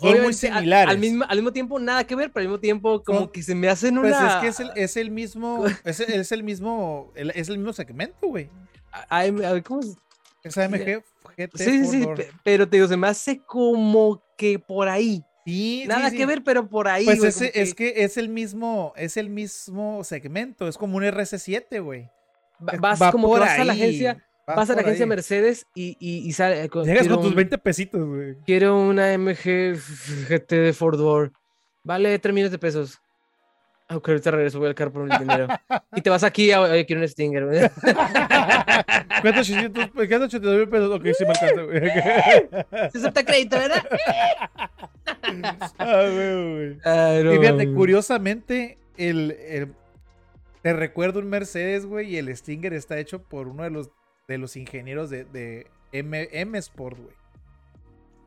Son 0.00 0.16
muy 0.18 0.26
al- 0.26 0.34
similares. 0.34 0.90
Al, 0.94 0.98
mismo, 0.98 1.24
al 1.28 1.36
mismo 1.38 1.52
tiempo, 1.52 1.78
nada 1.78 2.04
que 2.04 2.14
ver, 2.14 2.30
pero 2.32 2.42
al 2.42 2.48
mismo 2.48 2.60
tiempo, 2.60 3.02
como 3.02 3.30
que 3.32 3.42
se 3.42 3.54
me 3.54 3.68
hacen 3.68 3.96
pues 4.00 4.14
una. 4.16 4.28
es 4.28 4.34
que 4.42 4.46
es 4.48 4.60
el, 4.60 4.70
es 4.76 4.96
el 4.96 5.10
mismo, 5.10 5.64
es, 5.84 6.00
el- 6.00 6.12
es 6.12 6.32
el 6.32 6.42
mismo, 6.42 7.12
el- 7.14 7.30
es 7.30 7.48
el 7.48 7.58
mismo 7.58 7.72
segmento, 7.72 8.26
güey. 8.28 8.48
A 9.08 9.22
ver, 9.24 9.62
¿cómo 9.62 9.82
se- 9.82 9.96
Es 10.44 10.56
AMG 10.56 11.02
GT 11.36 11.58
Sí, 11.58 11.84
sí, 11.84 11.86
sí, 12.02 12.06
pero 12.42 12.68
te 12.68 12.76
digo, 12.78 12.88
se 12.88 12.96
me 12.96 13.06
hace 13.08 13.38
como 13.44 14.22
que 14.36 14.58
por 14.58 14.88
ahí. 14.88 15.22
Sí, 15.44 15.84
Nada 15.88 16.10
sí. 16.10 16.16
que 16.16 16.26
ver, 16.26 16.42
pero 16.44 16.68
por 16.68 16.88
ahí. 16.88 17.04
Pues 17.04 17.18
güey, 17.18 17.28
ese- 17.30 17.52
como 17.52 17.62
es 17.64 17.74
que 17.74 17.92
es 18.04 18.16
el 18.18 18.28
mismo, 18.28 18.92
es 18.96 19.16
el 19.16 19.30
mismo 19.30 20.04
segmento, 20.04 20.68
es 20.68 20.76
como 20.78 20.96
un 20.98 21.04
RC7, 21.04 21.80
güey. 21.82 22.08
va- 22.66 22.72
Es- 22.74 22.80
vas 22.80 23.00
va 23.02 23.12
como 23.12 23.28
que 23.28 23.32
por 23.32 23.40
vas 23.40 23.58
a 23.58 23.64
la 23.64 23.72
ahí, 23.72 23.80
agencia, 23.82 24.27
vas 24.56 24.70
a 24.70 24.74
la 24.74 24.80
agencia 24.82 25.04
ahí. 25.04 25.08
Mercedes 25.08 25.66
y, 25.74 25.96
y, 26.00 26.26
y 26.28 26.32
sale. 26.32 26.64
eh, 26.64 26.68
con- 26.68 26.84
Llegas 26.84 27.06
con 27.08 27.18
tus 27.20 27.30
un- 27.30 27.34
20 27.36 27.58
pesitos, 27.58 28.04
güey. 28.06 28.36
Quiero 28.46 28.78
una 28.78 29.12
MG 29.16 29.76
GT 30.28 30.52
de 30.56 30.72
Ford 30.72 30.98
Door. 30.98 31.32
Vale 31.84 32.18
3 32.18 32.34
millones 32.34 32.52
de 32.52 32.58
pesos. 32.58 33.00
Ah, 33.90 33.96
Ok, 33.96 34.08
ahorita 34.10 34.30
regreso, 34.32 34.58
voy 34.58 34.68
al 34.68 34.74
carro 34.74 34.92
por 34.92 35.10
el 35.10 35.18
dinero. 35.18 35.46
y 35.96 36.02
te 36.02 36.10
vas 36.10 36.22
aquí, 36.22 36.52
a, 36.52 36.60
oye, 36.60 36.84
quiero 36.84 37.00
un 37.00 37.08
Stinger. 37.08 37.46
güey. 37.46 37.60
¿Cuántos 39.22 39.48
800, 39.48 39.90
cuántos 39.94 40.22
82 40.34 40.56
mil 40.58 40.68
pesos? 40.68 40.94
Ok, 40.94 41.06
sí 41.16 41.24
me 41.24 41.30
alcanza, 41.30 41.62
güey. 41.62 41.80
Se 42.92 42.98
acepta 42.98 43.24
crédito, 43.24 43.56
¿verdad? 43.56 43.82
Ah, 45.78 46.02
güey, 46.12 46.52
güey. 46.54 46.78
Ay, 46.84 47.24
no, 47.24 47.32
Y 47.34 47.38
fíjate, 47.38 47.64
güey. 47.64 47.74
curiosamente, 47.74 48.78
el, 48.96 49.30
el- 49.32 49.72
te 50.62 50.72
recuerdo 50.72 51.20
un 51.20 51.30
Mercedes, 51.30 51.86
güey, 51.86 52.14
y 52.14 52.16
el 52.18 52.34
Stinger 52.36 52.74
está 52.74 52.98
hecho 52.98 53.22
por 53.22 53.48
uno 53.48 53.62
de 53.62 53.70
los, 53.70 53.90
de 54.28 54.38
los 54.38 54.56
ingenieros 54.56 55.10
de, 55.10 55.24
de 55.24 55.66
M, 55.90 56.28
M 56.30 56.58
Sport, 56.58 56.98
güey. 56.98 57.14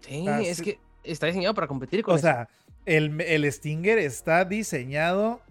Sí, 0.01 0.25
es 0.49 0.57
sí. 0.57 0.63
que 0.63 0.79
está 1.03 1.27
diseñado 1.27 1.53
para 1.53 1.67
competir 1.67 2.03
con 2.03 2.15
O 2.15 2.17
eso. 2.17 2.23
sea, 2.23 2.49
el, 2.85 3.21
el 3.21 3.49
Stinger 3.51 3.99
está 3.99 4.43
diseñado 4.43 5.41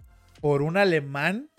por 0.41 0.61
un 0.61 0.75
alemán 0.75 1.49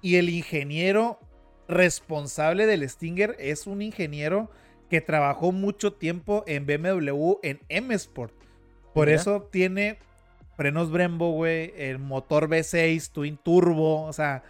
y 0.00 0.16
el 0.16 0.28
ingeniero 0.28 1.18
responsable 1.66 2.66
del 2.66 2.88
Stinger 2.88 3.34
es 3.40 3.66
un 3.66 3.82
ingeniero 3.82 4.48
que 4.88 5.00
trabajó 5.00 5.50
mucho 5.50 5.92
tiempo 5.94 6.44
en 6.46 6.66
BMW 6.66 7.34
en 7.42 7.60
M 7.68 7.92
Sport. 7.94 8.32
Por 8.92 9.08
Mira. 9.08 9.20
eso 9.20 9.42
tiene 9.50 9.98
frenos 10.56 10.92
Brembo, 10.92 11.32
güey, 11.32 11.72
el 11.76 11.98
motor 11.98 12.48
V6 12.48 13.10
Twin 13.10 13.36
Turbo, 13.38 14.04
o 14.04 14.12
sea, 14.12 14.44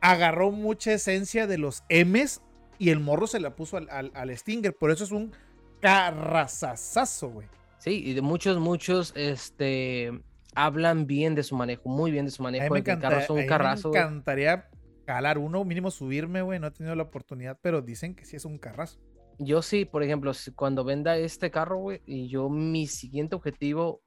agarró 0.00 0.52
mucha 0.52 0.92
esencia 0.92 1.48
de 1.48 1.58
los 1.58 1.82
M's 1.88 2.42
y 2.78 2.90
el 2.90 3.00
morro 3.00 3.26
se 3.26 3.40
la 3.40 3.54
puso 3.56 3.76
al, 3.76 3.88
al- 3.90 4.12
al 4.14 4.36
Stinger. 4.36 4.74
Por 4.76 4.90
eso 4.90 5.04
es 5.04 5.10
un 5.12 5.32
carrazazazo, 5.80 7.28
güey. 7.30 7.48
Sí, 7.78 8.02
y 8.04 8.14
de 8.14 8.22
muchos, 8.22 8.58
muchos, 8.58 9.12
este, 9.16 10.10
hablan 10.54 11.06
bien 11.06 11.34
de 11.34 11.42
su 11.42 11.54
manejo, 11.56 11.88
muy 11.88 12.10
bien 12.10 12.24
de 12.24 12.30
su 12.30 12.42
A 12.44 12.50
mí 12.50 12.58
manejo. 12.58 12.74
me, 12.74 12.80
encanta- 12.80 13.08
carro 13.10 13.34
un 13.34 13.36
me 13.38 13.44
encantaría 13.92 14.68
calar 15.04 15.38
uno, 15.38 15.64
mínimo 15.64 15.90
subirme, 15.90 16.42
güey. 16.42 16.58
No 16.58 16.66
he 16.68 16.70
tenido 16.70 16.94
la 16.96 17.04
oportunidad, 17.04 17.58
pero 17.62 17.82
dicen 17.82 18.14
que 18.14 18.24
sí 18.24 18.36
es 18.36 18.44
un 18.44 18.58
carrazo. 18.58 18.98
Yo 19.38 19.60
sí, 19.62 19.84
por 19.84 20.02
ejemplo, 20.02 20.32
cuando 20.54 20.82
venda 20.82 21.16
este 21.18 21.50
carro, 21.50 21.78
güey, 21.78 22.00
y 22.06 22.28
yo 22.28 22.48
mi 22.48 22.86
siguiente 22.86 23.36
objetivo 23.36 24.02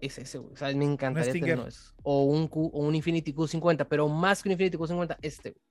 es 0.00 0.18
ese, 0.18 0.38
güey. 0.38 0.52
O 0.52 0.56
sea, 0.56 0.74
me 0.74 0.84
encantaría 0.84 1.32
tener 1.32 1.58
uno. 1.58 1.68
O 2.02 2.24
un, 2.24 2.48
Q, 2.48 2.70
o 2.74 2.80
un 2.80 2.94
Infinity 2.96 3.32
Q50, 3.32 3.86
pero 3.88 4.08
más 4.08 4.42
que 4.42 4.48
un 4.48 4.52
Infinity 4.54 4.76
Q50, 4.76 5.16
este, 5.22 5.50
güey. 5.52 5.62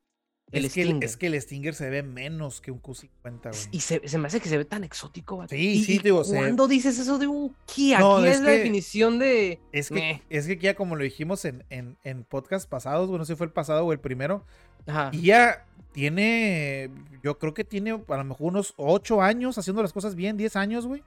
El 0.51 0.65
es, 0.65 0.73
que 0.73 0.81
el, 0.81 0.87
Stinger. 0.89 1.03
es 1.09 1.17
que 1.17 1.27
el 1.27 1.41
Stinger 1.41 1.75
se 1.75 1.89
ve 1.89 2.03
menos 2.03 2.59
que 2.61 2.71
un 2.71 2.81
Q50, 2.81 3.09
güey. 3.23 3.53
Y 3.71 3.79
se, 3.79 4.07
se 4.07 4.17
me 4.17 4.27
hace 4.27 4.39
que 4.41 4.49
se 4.49 4.57
ve 4.57 4.65
tan 4.65 4.83
exótico, 4.83 5.35
güey. 5.37 5.47
Sí, 5.49 5.55
Y- 5.55 5.83
sí, 5.83 5.99
digo, 6.03 6.23
se- 6.23 6.35
¿Cuándo 6.35 6.67
dices 6.67 6.99
eso 6.99 7.17
de 7.17 7.27
un 7.27 7.55
Kia? 7.65 7.99
No, 7.99 8.17
Kia 8.17 8.29
es 8.31 8.35
es, 8.37 8.41
la 8.43 8.49
definición 8.51 9.17
de. 9.19 9.59
Es 9.71 9.87
que, 9.89 9.93
Meh. 9.95 10.21
es 10.29 10.47
que 10.47 10.57
ya 10.57 10.75
como 10.75 10.95
lo 10.95 11.03
dijimos 11.03 11.45
en, 11.45 11.63
en, 11.69 11.97
en 12.03 12.23
podcast 12.23 12.69
pasados, 12.69 13.07
bueno, 13.07 13.19
no 13.19 13.25
sé 13.25 13.33
si 13.33 13.37
fue 13.37 13.47
el 13.47 13.53
pasado 13.53 13.85
o 13.85 13.93
el 13.93 13.99
primero, 13.99 14.43
Ajá. 14.87 15.11
ya 15.13 15.65
tiene, 15.93 16.89
yo 17.23 17.37
creo 17.37 17.53
que 17.53 17.63
tiene 17.63 17.91
a 17.91 18.17
lo 18.17 18.23
mejor 18.23 18.47
unos 18.47 18.73
8 18.77 19.21
años 19.21 19.57
haciendo 19.57 19.81
las 19.81 19.93
cosas 19.93 20.15
bien, 20.15 20.37
10 20.37 20.55
años, 20.55 20.85
güey. 20.87 21.03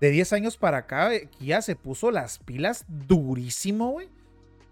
De 0.00 0.10
10 0.10 0.32
años 0.32 0.56
para 0.56 0.78
acá, 0.78 1.14
eh, 1.14 1.28
Kia 1.38 1.62
se 1.62 1.76
puso 1.76 2.10
las 2.10 2.38
pilas 2.40 2.84
durísimo, 2.88 3.90
güey. 3.90 4.08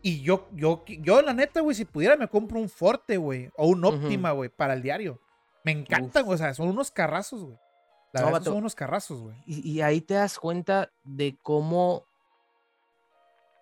Y 0.02 0.22
yo, 0.22 0.48
yo, 0.52 0.84
yo, 0.86 1.22
la 1.22 1.32
neta, 1.32 1.60
güey, 1.60 1.74
si 1.74 1.84
pudiera 1.84 2.16
me 2.16 2.28
compro 2.28 2.58
un 2.58 2.68
Forte, 2.68 3.16
güey, 3.16 3.50
o 3.56 3.68
un. 3.68 3.84
Optima, 3.84 4.32
güey, 4.32 4.48
para 4.48 4.74
el 4.74 4.82
diario. 4.82 5.20
Me 5.64 5.72
encantan, 5.72 6.24
güey, 6.24 6.34
o 6.34 6.38
sea, 6.38 6.54
son 6.54 6.68
unos 6.68 6.90
carrazos, 6.90 7.44
güey. 7.44 7.58
La 8.12 8.22
No, 8.22 8.26
verdad, 8.26 8.42
son 8.42 8.56
unos 8.56 8.74
carrazos, 8.74 9.20
güey. 9.20 9.36
Y, 9.46 9.68
y 9.70 9.82
ahí 9.82 10.00
te 10.00 10.14
das 10.14 10.38
cuenta 10.38 10.90
de 11.04 11.36
cómo 11.42 12.06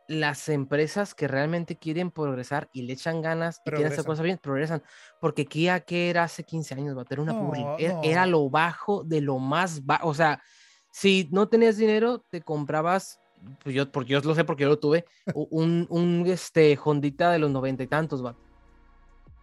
las 0.08 0.48
empresas 0.48 1.14
que 1.14 1.28
realmente 1.28 1.76
quieren 1.76 2.10
progresar 2.10 2.70
y 2.72 2.82
le 2.82 2.94
echan 2.94 3.20
ganas 3.20 3.60
y 3.64 3.70
quieren 3.70 3.92
hacer 3.92 4.06
cosas 4.06 4.24
bien, 4.24 4.38
progresan. 4.38 4.82
Porque 5.20 5.44
Kia, 5.44 5.80
que 5.80 6.08
era 6.08 6.24
hace 6.24 6.44
15 6.44 6.74
años, 6.74 6.96
vato? 6.96 7.12
era 7.12 7.22
una 7.22 7.34
No. 7.34 7.76
Era, 7.78 8.00
era 8.02 8.26
lo 8.26 8.48
bajo 8.48 9.04
de 9.04 9.20
lo 9.20 9.38
más 9.38 9.84
bajo. 9.84 10.08
O 10.08 10.14
sea, 10.14 10.42
si 10.90 11.28
no 11.30 11.48
tenías 11.48 11.76
dinero, 11.76 12.24
te 12.30 12.40
comprabas, 12.40 13.20
pues 13.62 13.74
yo, 13.74 13.90
porque 13.90 14.12
yo 14.12 14.20
lo 14.20 14.34
sé 14.34 14.44
porque 14.44 14.62
yo 14.62 14.68
lo 14.68 14.78
tuve, 14.78 15.04
un, 15.34 15.86
un 15.90 16.24
este, 16.26 16.78
Hondita 16.82 17.30
de 17.32 17.38
los 17.38 17.50
noventa 17.50 17.82
y 17.82 17.86
tantos, 17.86 18.22
vato. 18.22 18.38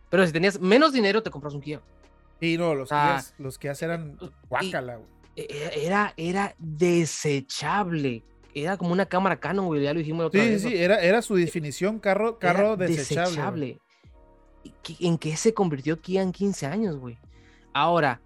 Pero 0.09 0.25
si 0.25 0.31
tenías 0.31 0.59
menos 0.59 0.93
dinero, 0.93 1.21
te 1.23 1.29
compras 1.31 1.53
un 1.53 1.61
Kia. 1.61 1.81
Sí, 2.39 2.57
no, 2.57 2.75
los, 2.75 2.89
Kias, 2.89 3.33
los 3.37 3.57
Kias 3.57 3.81
eran 3.81 4.17
y- 4.21 4.29
guácala, 4.49 4.97
güey. 4.97 5.07
E- 5.35 5.47
e- 5.49 5.85
Era, 5.85 6.13
era 6.17 6.55
desechable. 6.59 8.23
Era 8.53 8.77
como 8.77 8.93
una 8.93 9.05
cámara 9.05 9.37
Canon, 9.39 9.65
güey. 9.65 9.83
Ya 9.83 9.93
lo 9.93 9.99
dijimos 9.99 10.21
la 10.21 10.27
otra 10.27 10.41
Sí, 10.43 10.49
vez. 10.49 10.61
sí, 10.61 10.69
¿no? 10.69 10.75
era, 10.75 10.99
era 11.01 11.21
su 11.21 11.35
definición, 11.35 11.99
carro, 11.99 12.29
Era 12.29 12.53
carro 12.53 12.77
desechable. 12.77 13.65
güey. 13.65 13.81
¿Y 14.63 14.73
qué- 14.81 15.07
¿En 15.07 15.17
qué 15.17 15.35
se 15.35 15.53
convirtió 15.53 15.99
Kia 15.99 16.21
en 16.21 16.31
15 16.31 16.65
años, 16.65 16.95
güey? 16.97 17.17
Ahora, 17.73 18.21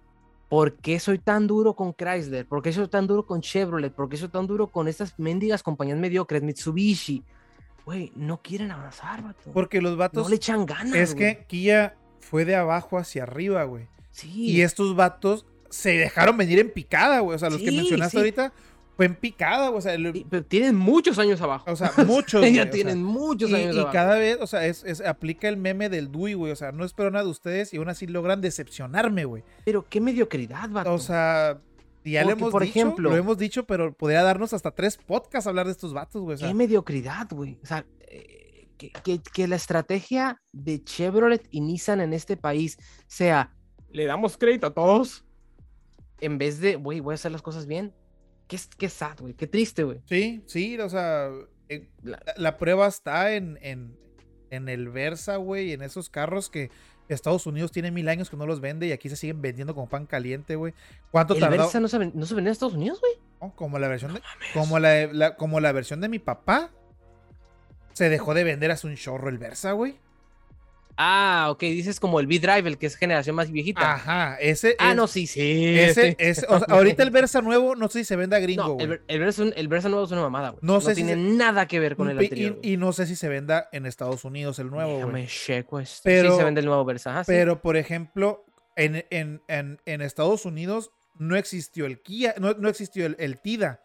¿Por 0.50 0.74
qué 0.74 0.98
soy 0.98 1.20
tan 1.20 1.46
duro 1.46 1.74
con 1.74 1.94
Chrysler? 1.94 2.44
¿Por 2.44 2.60
qué 2.60 2.72
soy 2.72 2.88
tan 2.88 3.06
duro 3.06 3.24
con 3.24 3.40
Chevrolet? 3.40 3.94
¿Por 3.94 4.08
qué 4.08 4.16
soy 4.16 4.28
tan 4.28 4.48
duro 4.48 4.66
con 4.66 4.88
estas 4.88 5.16
mendigas 5.16 5.62
compañías 5.62 5.96
mediocres, 5.96 6.42
Mitsubishi? 6.42 7.22
Güey, 7.86 8.10
no 8.16 8.42
quieren 8.42 8.72
avanzar, 8.72 9.22
vato. 9.22 9.52
Porque 9.52 9.80
los 9.80 9.96
vatos. 9.96 10.24
No 10.24 10.28
le 10.28 10.34
echan 10.34 10.66
ganas. 10.66 10.96
Es 10.96 11.14
que 11.14 11.44
Kia 11.46 11.94
fue 12.18 12.44
de 12.44 12.56
abajo 12.56 12.98
hacia 12.98 13.22
arriba, 13.22 13.62
güey. 13.62 13.86
Sí. 14.10 14.50
Y 14.50 14.62
estos 14.62 14.96
vatos 14.96 15.46
se 15.68 15.90
dejaron 15.90 16.36
venir 16.36 16.58
en 16.58 16.72
picada, 16.72 17.20
güey. 17.20 17.36
O 17.36 17.38
sea, 17.38 17.48
los 17.48 17.60
que 17.60 17.70
mencionaste 17.70 18.18
ahorita 18.18 18.52
fue 19.00 19.06
en 19.06 19.14
picada, 19.14 19.70
o 19.70 19.80
sea, 19.80 19.96
pero 20.28 20.44
tienen 20.44 20.76
muchos 20.76 21.18
años 21.18 21.40
abajo. 21.40 21.72
O 21.72 21.74
sea, 21.74 21.90
muchos. 22.06 22.44
ya 22.52 22.68
tienen 22.68 23.02
muchos 23.02 23.50
años 23.50 23.74
abajo. 23.74 23.88
Y 23.88 23.92
cada 23.94 24.16
vez, 24.16 24.36
o 24.42 24.46
sea, 24.46 24.66
es, 24.66 25.00
aplica 25.00 25.48
el 25.48 25.56
meme 25.56 25.88
del 25.88 26.12
Dui, 26.12 26.34
güey. 26.34 26.52
O 26.52 26.56
sea, 26.56 26.70
no 26.70 26.84
espero 26.84 27.10
nada 27.10 27.24
de 27.24 27.30
ustedes 27.30 27.72
y 27.72 27.78
aún 27.78 27.88
así 27.88 28.06
logran 28.06 28.42
decepcionarme, 28.42 29.24
güey. 29.24 29.42
Pero 29.64 29.86
qué 29.88 30.02
mediocridad, 30.02 30.68
vato. 30.68 30.92
O 30.92 30.98
sea, 30.98 31.62
ya 32.04 32.24
lo 32.24 32.32
hemos 32.32 32.50
por 32.50 32.62
dicho, 32.62 32.78
ejemplo, 32.78 33.08
lo 33.08 33.16
hemos 33.16 33.38
dicho, 33.38 33.64
pero 33.64 33.94
podría 33.94 34.22
darnos 34.22 34.52
hasta 34.52 34.70
tres 34.70 34.98
podcasts 34.98 35.46
hablar 35.46 35.64
de 35.64 35.72
estos 35.72 35.94
vatos, 35.94 36.20
güey. 36.20 36.36
qué 36.36 36.52
mediocridad, 36.52 37.26
güey. 37.30 37.58
O 37.62 37.66
sea, 37.66 37.86
eh, 38.00 38.68
que, 38.76 39.22
que 39.22 39.48
la 39.48 39.56
estrategia 39.56 40.42
de 40.52 40.84
Chevrolet 40.84 41.48
y 41.50 41.62
Nissan 41.62 42.02
en 42.02 42.12
este 42.12 42.36
país 42.36 42.76
sea, 43.06 43.56
le 43.92 44.04
damos 44.04 44.36
crédito 44.36 44.66
a 44.66 44.74
todos, 44.74 45.24
en 46.20 46.36
vez 46.36 46.60
de, 46.60 46.76
güey, 46.76 47.00
voy 47.00 47.12
a 47.12 47.14
hacer 47.14 47.32
las 47.32 47.40
cosas 47.40 47.66
bien 47.66 47.94
qué, 48.50 48.58
qué 48.76 48.88
sad, 48.88 49.18
güey, 49.20 49.34
qué 49.34 49.46
triste, 49.46 49.84
güey. 49.84 50.00
Sí, 50.06 50.42
sí, 50.46 50.78
o 50.78 50.88
sea, 50.88 51.30
eh, 51.68 51.88
la, 52.36 52.58
prueba 52.58 52.88
está 52.88 53.32
en, 53.32 53.58
en, 53.62 53.96
en 54.50 54.68
el 54.68 54.88
Versa, 54.88 55.36
güey, 55.36 55.72
en 55.72 55.82
esos 55.82 56.10
carros 56.10 56.50
que 56.50 56.70
Estados 57.08 57.46
Unidos 57.46 57.70
tiene 57.70 57.90
mil 57.90 58.08
años 58.08 58.28
que 58.28 58.36
no 58.36 58.46
los 58.46 58.60
vende 58.60 58.86
y 58.88 58.92
aquí 58.92 59.08
se 59.08 59.16
siguen 59.16 59.40
vendiendo 59.40 59.74
como 59.74 59.88
pan 59.88 60.06
caliente, 60.06 60.56
güey. 60.56 60.74
¿Cuánto 61.12 61.34
¿El 61.34 61.48
Versa 61.48 61.78
no 61.80 61.88
se, 61.88 61.98
no 61.98 62.26
se 62.26 62.34
vende 62.34 62.50
en 62.50 62.52
Estados 62.52 62.74
Unidos, 62.74 63.00
güey? 63.00 63.12
como 63.54 63.78
la 63.78 63.88
versión 63.88 64.12
de, 64.12 64.20
como 64.52 64.78
la, 64.78 65.34
como 65.36 65.60
la 65.60 65.72
versión 65.72 66.00
de 66.00 66.08
mi 66.08 66.18
papá. 66.18 66.70
Se 67.92 68.08
dejó 68.08 68.34
de 68.34 68.44
vender 68.44 68.70
hace 68.70 68.86
un 68.86 68.96
chorro 68.96 69.28
el 69.28 69.38
Versa, 69.38 69.72
güey. 69.72 69.98
Ah, 71.02 71.46
ok, 71.48 71.60
dices 71.60 71.98
como 71.98 72.20
el 72.20 72.26
V-Drive, 72.26 72.68
el 72.68 72.76
que 72.76 72.84
es 72.84 72.94
generación 72.94 73.34
más 73.34 73.50
viejita. 73.50 73.94
Ajá, 73.94 74.36
ese. 74.38 74.76
Ah, 74.78 74.94
no, 74.94 75.06
sí, 75.06 75.26
sí. 75.26 75.78
Ese, 75.78 76.14
ahorita 76.68 77.02
el 77.02 77.10
Versa 77.10 77.40
nuevo, 77.40 77.74
no 77.74 77.88
sé 77.88 78.00
si 78.00 78.04
se 78.04 78.16
vende 78.16 78.36
a 78.36 78.38
gringo, 78.38 78.74
güey. 78.74 79.00
el, 79.08 79.18
Versa, 79.18 79.44
el, 79.56 79.68
Versa, 79.68 79.88
nuevo 79.88 80.04
es 80.04 80.10
una 80.10 80.20
mamada, 80.20 80.50
güey. 80.50 80.60
No, 80.60 80.82
sé 80.82 80.94
tiene 80.94 81.16
nada 81.16 81.66
que 81.66 81.80
ver 81.80 81.96
con 81.96 82.10
el 82.10 82.18
anterior. 82.18 82.58
Y, 82.60 82.76
no 82.76 82.92
sé 82.92 83.06
si 83.06 83.16
se 83.16 83.30
venda 83.30 83.70
en 83.72 83.86
Estados 83.86 84.26
Unidos 84.26 84.58
el 84.58 84.68
nuevo, 84.68 85.00
güey. 85.00 85.22
Me 85.22 85.26
checo 85.26 85.80
esto. 85.80 86.02
Pero, 86.04 86.32
sí 86.32 86.36
se 86.36 86.44
vende 86.44 86.60
el 86.60 86.66
nuevo 86.66 86.84
Versa. 86.84 87.22
pero, 87.26 87.62
por 87.62 87.78
ejemplo, 87.78 88.44
en, 88.76 89.06
en, 89.08 89.40
en, 89.48 90.02
Estados 90.02 90.44
Unidos 90.44 90.90
no 91.14 91.34
existió 91.34 91.86
el 91.86 92.02
Kia, 92.02 92.34
no, 92.36 92.52
no 92.52 92.68
existió 92.68 93.06
el, 93.06 93.40
TIDA. 93.40 93.80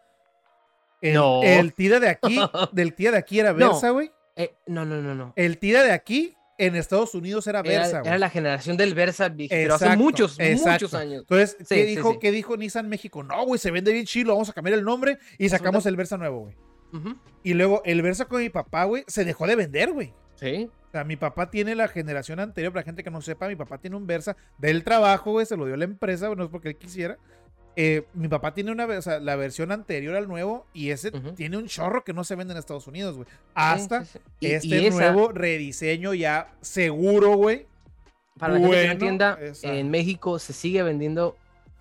El, 1.00 1.14
no. 1.14 1.42
el 1.42 1.72
TIDA 1.72 1.98
de 1.98 2.10
aquí, 2.10 2.38
del 2.72 2.92
TIDA 2.92 3.12
de 3.12 3.18
aquí 3.18 3.40
era 3.40 3.54
Versa, 3.54 3.88
güey. 3.88 4.12
Eh, 4.36 4.54
no, 4.66 4.84
no, 4.84 5.00
no, 5.00 5.14
no. 5.14 5.32
El 5.34 5.56
TIDA 5.56 5.82
de 5.82 5.92
aquí 5.92 6.35
en 6.58 6.76
Estados 6.76 7.14
Unidos 7.14 7.46
era 7.46 7.62
Versa. 7.62 8.02
Era, 8.04 8.18
la 8.18 8.30
generación 8.30 8.76
del 8.76 8.94
Versa, 8.94 9.32
pero 9.48 9.74
hace 9.74 9.96
muchos, 9.96 10.38
muchos 10.38 10.94
años. 10.94 11.22
Entonces, 11.22 11.56
¿qué, 11.68 11.84
dijo, 11.84 12.18
¿qué 12.18 12.30
dijo 12.30 12.56
Nissan 12.56 12.88
México? 12.88 13.22
No, 13.22 13.44
güey, 13.44 13.58
se 13.58 13.70
vende 13.70 13.92
bien 13.92 14.06
chilo, 14.06 14.32
vamos 14.32 14.48
a 14.48 14.52
cambiar 14.52 14.78
el 14.78 14.84
nombre 14.84 15.18
y 15.38 15.48
sacamos 15.48 15.86
el 15.86 15.96
Versa 15.96 16.16
nuevo, 16.16 16.40
güey. 16.40 16.56
Y 17.42 17.54
luego 17.54 17.82
el 17.84 18.02
Versa 18.02 18.24
con 18.24 18.40
mi 18.40 18.48
papá, 18.48 18.84
güey, 18.84 19.04
se 19.06 19.24
dejó 19.24 19.46
de 19.46 19.56
vender, 19.56 19.92
güey. 19.92 20.14
Sí. 20.36 20.68
O 20.88 20.90
sea, 20.90 21.04
mi 21.04 21.16
papá 21.16 21.50
tiene 21.50 21.74
la 21.74 21.88
generación 21.88 22.40
anterior, 22.40 22.72
para 22.72 22.82
la 22.82 22.86
gente 22.86 23.02
que 23.02 23.10
no 23.10 23.20
sepa, 23.20 23.48
mi 23.48 23.56
papá 23.56 23.78
tiene 23.78 23.96
un 23.96 24.06
Versa 24.06 24.36
del 24.58 24.84
trabajo, 24.84 25.32
güey, 25.32 25.46
se 25.46 25.56
lo 25.56 25.66
dio 25.66 25.76
la 25.76 25.84
empresa, 25.84 26.34
no 26.34 26.44
es 26.44 26.50
porque 26.50 26.70
él 26.70 26.76
quisiera. 26.76 27.18
Eh, 27.78 28.04
mi 28.14 28.28
papá 28.28 28.54
tiene 28.54 28.72
una 28.72 28.86
o 28.86 29.02
sea, 29.02 29.20
la 29.20 29.36
versión 29.36 29.70
anterior 29.70 30.16
al 30.16 30.28
nuevo 30.28 30.66
y 30.72 30.90
ese 30.90 31.10
tiene 31.36 31.58
un 31.58 31.66
chorro 31.66 32.04
que 32.04 32.14
no 32.14 32.24
se 32.24 32.34
vende 32.34 32.52
en 32.52 32.58
Estados 32.58 32.86
Unidos, 32.86 33.16
güey. 33.16 33.28
Hasta 33.54 34.06
este 34.40 34.90
nuevo 34.90 35.30
rediseño 35.30 36.14
ya 36.14 36.54
seguro, 36.62 37.36
güey. 37.36 37.66
Para 38.38 38.54
la 38.54 38.60
gente 38.60 38.76
que 38.76 38.86
no 38.86 38.92
entienda, 38.92 39.38
en 39.62 39.90
México 39.90 40.38
se 40.38 40.52
sigue 40.52 40.82
vendiendo 40.82 41.36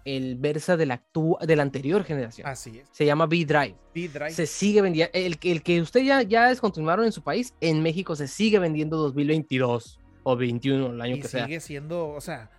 el 0.05 0.35
Versa 0.35 0.77
de 0.77 0.85
la, 0.85 1.01
de 1.41 1.55
la 1.55 1.63
anterior 1.63 2.03
generación. 2.03 2.47
Así 2.47 2.77
es. 2.77 2.87
Se 2.91 3.05
llama 3.05 3.25
V-Drive. 3.25 3.75
V-Drive. 3.95 4.31
Se 4.31 4.45
sigue 4.45 4.81
vendiendo. 4.81 5.11
El, 5.13 5.37
el 5.41 5.63
que 5.63 5.81
usted 5.81 6.01
ya, 6.01 6.21
ya 6.21 6.47
descontinuaron 6.47 7.05
en 7.05 7.11
su 7.11 7.23
país, 7.23 7.53
en 7.59 7.81
México 7.81 8.15
se 8.15 8.27
sigue 8.27 8.59
vendiendo 8.59 8.97
2022 8.97 9.99
o 10.23 10.35
21, 10.35 10.87
el 10.87 11.01
año 11.01 11.15
que 11.15 11.27
sea. 11.27 11.45
Sigue 11.45 11.59
siendo, 11.59 12.09
o 12.09 12.21
sea, 12.21 12.49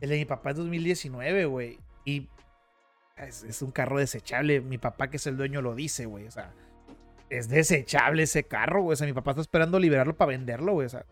el 0.00 0.10
de 0.10 0.16
mi 0.18 0.24
papá 0.24 0.50
es 0.50 0.56
2019, 0.56 1.44
güey. 1.46 1.78
Y 2.04 2.28
es, 3.26 3.62
un 3.62 3.70
carro 3.70 3.98
desechable. 3.98 4.60
Mi 4.60 4.78
papá, 4.78 5.10
que 5.10 5.16
es 5.16 5.26
el 5.26 5.36
dueño, 5.36 5.62
lo 5.62 5.74
dice, 5.74 6.06
güey. 6.06 6.26
O 6.26 6.30
sea, 6.30 6.52
es 7.30 7.48
desechable 7.48 8.24
ese 8.24 8.44
carro, 8.44 8.82
güey. 8.82 8.94
O 8.94 8.96
sea, 8.96 9.06
mi 9.06 9.12
papá 9.12 9.32
está 9.32 9.40
esperando 9.40 9.78
liberarlo 9.78 10.16
para 10.16 10.30
venderlo, 10.30 10.72
güey. 10.74 10.86
O 10.86 10.90
sea, 10.90 11.04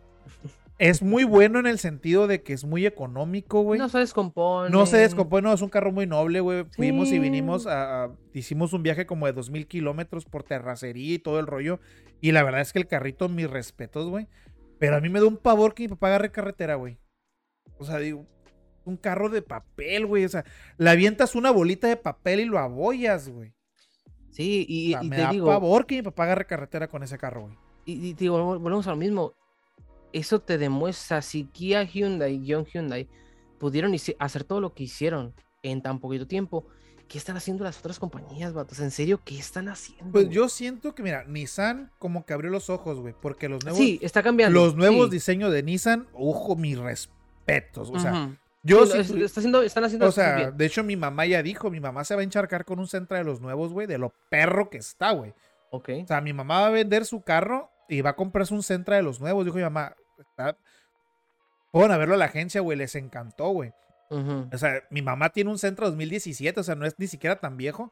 es 0.78 1.02
muy 1.02 1.24
bueno 1.24 1.58
en 1.58 1.66
el 1.66 1.78
sentido 1.78 2.26
de 2.26 2.42
que 2.42 2.52
es 2.52 2.64
muy 2.64 2.86
económico, 2.86 3.62
güey. 3.62 3.78
No 3.78 3.88
se 3.88 3.98
descompone. 3.98 4.70
No 4.70 4.86
se 4.86 4.98
descompone, 4.98 5.48
no, 5.48 5.54
es 5.54 5.62
un 5.62 5.68
carro 5.68 5.90
muy 5.92 6.06
noble, 6.06 6.40
güey. 6.40 6.64
Fuimos 6.64 7.10
y 7.12 7.18
vinimos 7.18 7.66
a, 7.66 8.10
Hicimos 8.34 8.72
un 8.72 8.82
viaje 8.82 9.06
como 9.06 9.26
de 9.26 9.32
dos 9.32 9.50
mil 9.50 9.66
kilómetros 9.66 10.26
por 10.26 10.42
terracería 10.42 11.14
y 11.14 11.18
todo 11.18 11.40
el 11.40 11.46
rollo. 11.46 11.80
Y 12.20 12.32
la 12.32 12.42
verdad 12.42 12.60
es 12.60 12.72
que 12.72 12.78
el 12.78 12.86
carrito, 12.86 13.28
mis 13.28 13.50
respetos, 13.50 14.08
güey. 14.08 14.28
Pero 14.78 14.96
a 14.96 15.00
mí 15.00 15.08
me 15.08 15.20
da 15.20 15.26
un 15.26 15.38
pavor 15.38 15.74
que 15.74 15.84
mi 15.84 15.88
papá 15.88 16.08
agarre 16.08 16.30
carretera, 16.30 16.74
güey. 16.74 16.98
O 17.78 17.84
sea, 17.84 17.98
digo, 17.98 18.26
un 18.86 18.96
carro 18.96 19.28
de 19.28 19.42
papel, 19.42 20.06
güey. 20.06 20.24
O 20.24 20.28
sea, 20.28 20.44
le 20.78 20.88
avientas 20.88 21.34
una 21.34 21.50
bolita 21.50 21.88
de 21.88 21.96
papel 21.96 22.40
y 22.40 22.44
lo 22.46 22.58
abollas, 22.58 23.28
güey. 23.28 23.52
Sí, 24.30 24.64
y, 24.68 24.94
me 25.08 25.16
te 25.16 25.22
da 25.22 25.30
digo. 25.30 25.46
favor 25.46 25.86
que 25.86 25.96
mi 25.96 26.02
papá 26.02 26.24
agarre 26.24 26.46
carretera 26.46 26.88
con 26.88 27.02
ese 27.02 27.18
carro, 27.18 27.42
güey. 27.42 27.54
Y, 27.84 28.14
te 28.14 28.24
digo, 28.24 28.42
volvemos 28.58 28.86
a 28.86 28.90
lo 28.90 28.96
mismo. 28.96 29.34
Eso 30.12 30.40
te 30.40 30.58
demuestra 30.58 31.22
si 31.22 31.44
Kia 31.44 31.84
Hyundai 31.84 32.34
y 32.34 32.46
Young 32.46 32.66
Hyundai 32.66 33.08
pudieron 33.58 33.94
hacer 34.18 34.44
todo 34.44 34.60
lo 34.60 34.74
que 34.74 34.84
hicieron 34.84 35.34
en 35.62 35.82
tan 35.82 36.00
poquito 36.00 36.26
tiempo. 36.26 36.66
¿Qué 37.08 37.18
están 37.18 37.36
haciendo 37.36 37.62
las 37.62 37.78
otras 37.78 38.00
compañías, 38.00 38.52
vatos? 38.52 38.80
¿En 38.80 38.90
serio 38.90 39.20
qué 39.24 39.38
están 39.38 39.68
haciendo? 39.68 40.10
Pues 40.10 40.28
yo 40.28 40.48
siento 40.48 40.94
que, 40.94 41.04
mira, 41.04 41.24
Nissan 41.24 41.92
como 41.98 42.26
que 42.26 42.32
abrió 42.32 42.50
los 42.50 42.68
ojos, 42.68 42.98
güey, 42.98 43.14
porque 43.20 43.48
los 43.48 43.62
nuevos... 43.62 43.78
Sí, 43.78 44.00
está 44.02 44.24
cambiando. 44.24 44.58
Los 44.58 44.74
nuevos 44.74 45.08
diseños 45.10 45.52
de 45.52 45.62
Nissan, 45.62 46.08
ojo, 46.12 46.56
mis 46.56 46.76
respetos. 46.76 47.90
O 47.90 48.00
sea, 48.00 48.36
yo 48.66 48.84
está 48.84 49.40
haciendo, 49.40 49.62
están 49.62 49.84
haciendo 49.84 50.06
O 50.06 50.12
sea, 50.12 50.50
de 50.50 50.66
hecho, 50.66 50.82
mi 50.82 50.96
mamá 50.96 51.26
ya 51.26 51.42
dijo: 51.42 51.70
mi 51.70 51.80
mamá 51.80 52.04
se 52.04 52.14
va 52.14 52.20
a 52.20 52.24
encharcar 52.24 52.64
con 52.64 52.78
un 52.78 52.88
centro 52.88 53.16
de 53.16 53.24
los 53.24 53.40
nuevos, 53.40 53.72
güey, 53.72 53.86
de 53.86 53.98
lo 53.98 54.12
perro 54.30 54.70
que 54.70 54.78
está, 54.78 55.12
güey. 55.12 55.34
Ok. 55.70 55.90
O 56.04 56.06
sea, 56.06 56.20
mi 56.20 56.32
mamá 56.32 56.60
va 56.62 56.66
a 56.68 56.70
vender 56.70 57.04
su 57.04 57.22
carro 57.22 57.70
y 57.88 58.00
va 58.00 58.10
a 58.10 58.16
comprarse 58.16 58.54
un 58.54 58.62
centro 58.62 58.94
de 58.94 59.02
los 59.02 59.20
nuevos. 59.20 59.44
Dijo 59.44 59.56
mi 59.56 59.62
mamá: 59.62 59.94
está... 60.18 60.58
Pueden 61.72 61.92
a 61.92 61.96
verlo 61.98 62.14
a 62.14 62.18
la 62.18 62.26
agencia, 62.26 62.60
güey, 62.60 62.78
les 62.78 62.94
encantó, 62.94 63.48
güey. 63.48 63.72
O 64.08 64.58
sea, 64.58 64.84
mi 64.90 65.02
mamá 65.02 65.30
tiene 65.30 65.50
un 65.50 65.58
centro 65.58 65.86
2017, 65.86 66.60
o 66.60 66.62
sea, 66.62 66.74
no 66.74 66.86
es 66.86 66.94
ni 66.98 67.06
siquiera 67.06 67.36
tan 67.36 67.56
viejo. 67.56 67.90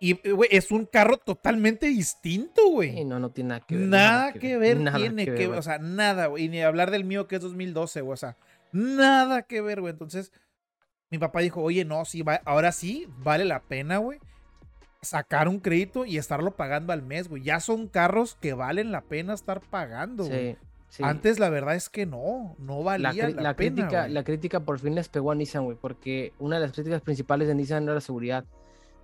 Y, 0.00 0.14
güey, 0.30 0.48
es 0.52 0.70
un 0.70 0.86
carro 0.86 1.18
totalmente 1.18 1.86
distinto, 1.86 2.66
güey. 2.70 3.04
no, 3.04 3.18
no 3.18 3.30
tiene 3.30 3.48
nada 3.48 3.66
que 3.66 3.76
ver. 3.76 3.86
Nada, 3.86 4.32
que, 4.32 4.56
ver, 4.56 4.78
tiene 4.78 5.24
que, 5.26 5.48
ver, 5.48 5.58
o 5.58 5.62
sea, 5.62 5.78
nada, 5.78 6.26
güey. 6.26 6.44
Y 6.44 6.48
ni 6.48 6.62
hablar 6.62 6.90
del 6.90 7.04
mío 7.04 7.26
que 7.26 7.36
es 7.36 7.42
2012, 7.42 8.00
güey. 8.00 8.14
O 8.14 8.16
sea, 8.16 8.36
Nada 8.72 9.42
que 9.42 9.60
ver, 9.60 9.80
güey. 9.80 9.92
Entonces, 9.92 10.32
mi 11.10 11.18
papá 11.18 11.40
dijo, 11.40 11.62
oye, 11.62 11.84
no, 11.84 12.04
sí, 12.04 12.22
va, 12.22 12.40
ahora 12.44 12.72
sí, 12.72 13.08
vale 13.18 13.44
la 13.44 13.60
pena, 13.60 13.98
güey. 13.98 14.18
Sacar 15.02 15.48
un 15.48 15.60
crédito 15.60 16.04
y 16.04 16.18
estarlo 16.18 16.56
pagando 16.56 16.92
al 16.92 17.02
mes, 17.02 17.28
güey. 17.28 17.42
Ya 17.42 17.60
son 17.60 17.88
carros 17.88 18.36
que 18.40 18.52
valen 18.52 18.92
la 18.92 19.02
pena 19.02 19.34
estar 19.34 19.60
pagando, 19.60 20.26
güey. 20.26 20.56
Antes 21.00 21.38
la 21.38 21.50
verdad 21.50 21.76
es 21.76 21.88
que 21.88 22.04
no, 22.04 22.56
no 22.58 22.82
valía 22.82 23.28
la, 23.28 23.42
la, 23.42 23.56
pena, 23.56 23.76
Crítica, 23.76 24.08
la 24.08 24.24
crítica 24.24 24.60
por 24.60 24.80
fin 24.80 24.96
les 24.96 25.08
pegó 25.08 25.30
a 25.30 25.36
Nissan, 25.36 25.64
güey, 25.64 25.76
porque 25.80 26.32
una 26.40 26.56
de 26.56 26.62
las 26.62 26.72
críticas 26.72 27.00
principales 27.00 27.46
de 27.46 27.54
Nissan 27.54 27.84
era 27.84 27.94
la 27.94 28.00
seguridad. 28.00 28.44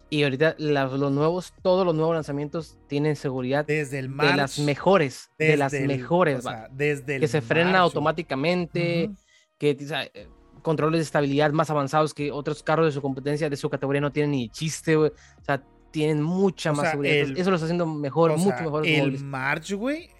Y 0.08 0.22
ahorita 0.22 0.54
los 0.58 1.12
nuevos, 1.12 1.52
todos 1.62 1.84
los 1.84 1.94
nuevos 1.94 2.14
lanzamientos 2.14 2.78
tienen 2.86 3.16
seguridad 3.16 3.64
desde 3.66 3.98
el 3.98 4.16
de 4.16 4.36
las 4.36 4.58
mejores, 4.60 5.30
de 5.36 5.56
las 5.56 5.72
mejores, 5.72 6.46
o 6.46 6.50
desde 6.70 7.18
que 7.18 7.26
se 7.26 7.40
frena 7.40 7.80
automáticamente, 7.80 9.10
que 9.58 9.76
eh, 9.80 10.28
controles 10.62 10.98
de 10.98 11.02
estabilidad 11.02 11.52
más 11.52 11.70
avanzados 11.70 12.12
que 12.12 12.30
otros 12.32 12.62
carros 12.62 12.86
de 12.86 12.92
su 12.92 13.02
competencia, 13.02 13.48
de 13.48 13.56
su 13.56 13.70
categoría, 13.70 14.00
no 14.00 14.12
tienen 14.12 14.32
ni 14.32 14.48
chiste, 14.48 14.96
güey. 14.96 15.10
O 15.10 15.44
sea, 15.44 15.62
tienen 15.90 16.22
mucha 16.22 16.72
más 16.72 16.90
seguridad. 16.90 17.14
eso 17.36 17.50
lo 17.50 17.56
está 17.56 17.66
haciendo 17.66 17.86
mejor, 17.86 18.36
mucho 18.36 18.62
mejor. 18.62 18.86
El 18.86 19.18
March, 19.24 19.72
güey, 19.72 20.10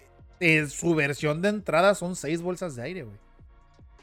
su 0.69 0.95
versión 0.95 1.41
de 1.41 1.49
entrada 1.49 1.95
son 1.95 2.15
seis 2.15 2.41
bolsas 2.41 2.75
de 2.75 2.83
aire, 2.83 3.03
güey. 3.03 3.17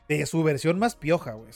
De 0.08 0.26
su 0.26 0.42
versión 0.42 0.78
más 0.78 0.96
pioja, 0.96 1.32
güey. 1.32 1.50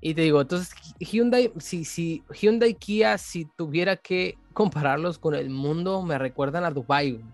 Y 0.00 0.14
te 0.14 0.22
digo, 0.22 0.40
entonces 0.40 0.74
Hyundai, 0.98 1.52
si, 1.58 1.84
si 1.84 2.22
Hyundai 2.40 2.74
Kia, 2.74 3.16
si 3.16 3.46
tuviera 3.56 3.96
que 3.96 4.36
compararlos 4.52 5.18
con 5.18 5.34
el 5.34 5.50
mundo, 5.50 6.02
me 6.02 6.18
recuerdan 6.18 6.64
a 6.64 6.70
Dubai, 6.70 7.12
güey 7.12 7.24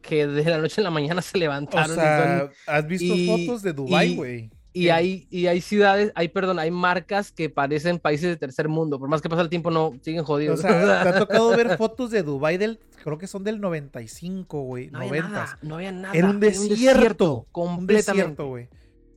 que 0.00 0.26
de 0.26 0.44
la 0.44 0.58
noche 0.58 0.80
a 0.80 0.84
la 0.84 0.90
mañana 0.90 1.22
se 1.22 1.38
levantaron. 1.38 1.90
O 1.90 1.94
sea, 1.94 2.50
¿has 2.66 2.86
visto 2.86 3.14
fotos 3.26 3.62
de 3.62 3.72
Dubai, 3.72 4.16
güey? 4.16 4.50
Y 4.72 4.90
hay, 4.90 5.26
y 5.30 5.48
hay 5.48 5.60
ciudades, 5.60 6.12
hay, 6.14 6.28
perdón, 6.28 6.60
hay 6.60 6.70
marcas 6.70 7.32
que 7.32 7.50
parecen 7.50 7.98
países 7.98 8.28
de 8.28 8.36
tercer 8.36 8.68
mundo. 8.68 9.00
Por 9.00 9.08
más 9.08 9.20
que 9.20 9.28
pasa 9.28 9.42
el 9.42 9.48
tiempo, 9.48 9.70
no, 9.70 9.94
siguen 10.00 10.22
jodidos. 10.22 10.60
O 10.60 10.62
sea, 10.62 10.70
te 11.02 11.08
ha 11.08 11.18
tocado 11.18 11.50
ver 11.50 11.76
fotos 11.76 12.12
de 12.12 12.22
Dubai 12.22 12.56
del, 12.56 12.78
creo 13.02 13.18
que 13.18 13.26
son 13.26 13.42
del 13.42 13.60
95, 13.60 14.62
güey, 14.62 14.88
no 14.90 15.00
90. 15.00 15.26
Había 15.26 15.58
no 15.62 15.74
había 15.76 15.92
nada. 15.92 16.14
Era 16.14 16.30
un 16.30 16.38
desierto. 16.38 17.46
completamente. 17.50 18.42
güey. 18.42 18.68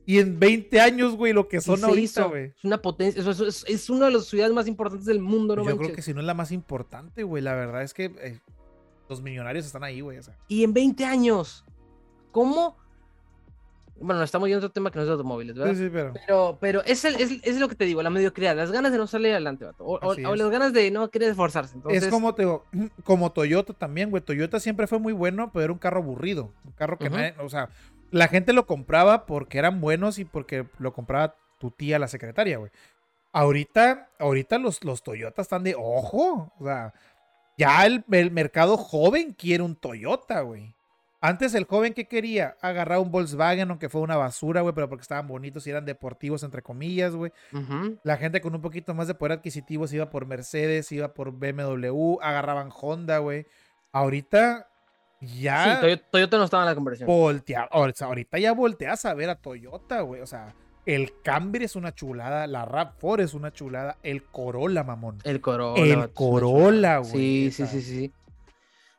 Y 0.06 0.18
en 0.18 0.38
20 0.38 0.80
años, 0.80 1.16
güey, 1.16 1.32
lo 1.32 1.48
que 1.48 1.60
son 1.60 1.82
ahorita, 1.82 2.24
güey. 2.24 2.52
Es 2.56 2.64
una 2.64 2.82
potencia, 2.82 3.22
es, 3.66 3.90
una 3.90 4.06
de 4.06 4.12
las 4.12 4.26
ciudades 4.26 4.52
más 4.52 4.66
importantes 4.66 5.06
del 5.06 5.20
mundo, 5.20 5.56
¿no? 5.56 5.64
Yo 5.64 5.76
creo 5.78 5.92
que 5.92 6.02
si 6.02 6.12
no 6.12 6.20
es 6.20 6.26
la 6.26 6.34
más 6.34 6.52
importante, 6.52 7.22
güey. 7.22 7.42
La 7.42 7.54
verdad 7.54 7.82
es 7.82 7.94
que 7.94 8.12
eh, 8.20 8.38
los 9.14 9.22
millonarios 9.22 9.66
están 9.66 9.84
ahí, 9.84 10.00
güey. 10.00 10.18
Y 10.48 10.64
en 10.64 10.74
20 10.74 11.04
años, 11.04 11.64
¿cómo? 12.32 12.76
Bueno, 14.00 14.22
estamos 14.24 14.48
yendo 14.48 14.58
a 14.58 14.66
otro 14.66 14.72
tema 14.72 14.90
que 14.90 14.96
no 14.96 15.02
es 15.02 15.06
de 15.06 15.12
automóviles, 15.12 15.54
¿verdad? 15.56 15.72
Sí, 15.72 15.84
sí, 15.84 15.90
pero. 15.92 16.12
Pero, 16.12 16.58
pero 16.60 16.84
es, 16.84 17.04
el, 17.04 17.14
es, 17.14 17.30
es, 17.42 17.60
lo 17.60 17.68
que 17.68 17.76
te 17.76 17.84
digo, 17.84 18.02
la 18.02 18.10
mediocridad, 18.10 18.56
las 18.56 18.72
ganas 18.72 18.90
de 18.90 18.98
no 18.98 19.06
salir 19.06 19.30
adelante, 19.30 19.64
vato. 19.64 19.84
O, 19.86 20.14
las 20.14 20.50
ganas 20.50 20.72
de 20.72 20.90
no 20.90 21.08
querer 21.10 21.30
esforzarse. 21.30 21.78
Es 21.88 22.08
como, 22.08 22.34
te 22.34 22.44
como 23.04 23.30
Toyota 23.30 23.72
también, 23.72 24.10
güey. 24.10 24.22
Toyota 24.22 24.58
siempre 24.58 24.88
fue 24.88 24.98
muy 24.98 25.12
bueno, 25.12 25.52
pero 25.52 25.64
era 25.64 25.72
un 25.72 25.78
carro 25.78 26.00
aburrido. 26.00 26.52
Un 26.64 26.72
carro 26.72 26.98
que 26.98 27.08
nadie, 27.08 27.34
o 27.38 27.48
sea, 27.48 27.68
la 28.10 28.26
gente 28.26 28.52
lo 28.52 28.66
compraba 28.66 29.26
porque 29.26 29.58
eran 29.58 29.80
buenos 29.80 30.18
y 30.18 30.24
porque 30.24 30.66
lo 30.78 30.92
compraba 30.92 31.36
tu 31.58 31.70
tía, 31.70 31.98
la 31.98 32.08
secretaria, 32.08 32.58
güey. 32.58 32.72
Ahorita, 33.32 34.10
ahorita 34.18 34.58
los, 34.58 34.84
los 34.84 35.02
Toyotas 35.02 35.44
están 35.44 35.62
de 35.62 35.74
ojo. 35.76 36.52
O 36.58 36.64
sea, 36.64 36.94
ya 37.56 37.86
el, 37.86 38.04
el 38.10 38.30
mercado 38.30 38.76
joven 38.76 39.32
quiere 39.32 39.62
un 39.62 39.76
Toyota, 39.76 40.40
güey. 40.40 40.74
Antes 41.20 41.54
el 41.54 41.64
joven 41.64 41.94
que 41.94 42.06
quería 42.06 42.54
agarrar 42.60 42.98
un 42.98 43.10
Volkswagen, 43.10 43.70
aunque 43.70 43.88
fue 43.88 44.02
una 44.02 44.16
basura, 44.16 44.60
güey, 44.60 44.74
pero 44.74 44.90
porque 44.90 45.00
estaban 45.00 45.26
bonitos 45.26 45.66
y 45.66 45.70
eran 45.70 45.86
deportivos, 45.86 46.42
entre 46.42 46.60
comillas, 46.60 47.14
güey. 47.14 47.32
La 48.02 48.18
gente 48.18 48.42
con 48.42 48.54
un 48.54 48.60
poquito 48.60 48.92
más 48.92 49.08
de 49.08 49.14
poder 49.14 49.38
adquisitivo 49.38 49.86
se 49.86 49.96
iba 49.96 50.10
por 50.10 50.26
Mercedes, 50.26 50.92
iba 50.92 51.14
por 51.14 51.32
BMW, 51.32 52.18
agarraban 52.20 52.68
Honda, 52.78 53.18
güey. 53.18 53.46
Ahorita 53.90 54.68
ya. 55.18 55.80
Sí, 55.80 55.98
Toyota 56.10 56.36
no 56.36 56.44
estaba 56.44 56.64
en 56.64 56.68
la 56.68 56.74
conversación. 56.74 57.06
Voltea, 57.06 57.70
ahorita 57.70 58.38
ya 58.38 58.52
volteas 58.52 59.06
a 59.06 59.14
ver 59.14 59.30
a 59.30 59.36
Toyota, 59.36 60.02
güey. 60.02 60.20
O 60.20 60.26
sea, 60.26 60.54
el 60.86 61.12
Camry 61.22 61.64
es 61.64 61.76
una 61.76 61.94
chulada, 61.94 62.46
la 62.46 62.66
RAV4 62.66 63.22
es 63.22 63.34
una 63.34 63.52
chulada, 63.52 63.96
el 64.02 64.22
Corolla, 64.22 64.84
mamón. 64.84 65.18
El 65.24 65.40
Corolla. 65.40 65.82
El 65.82 66.10
Corolla, 66.10 66.98
güey. 66.98 67.50
Sí, 67.50 67.50
sí, 67.52 67.66
sí, 67.66 67.82
sí. 67.82 68.12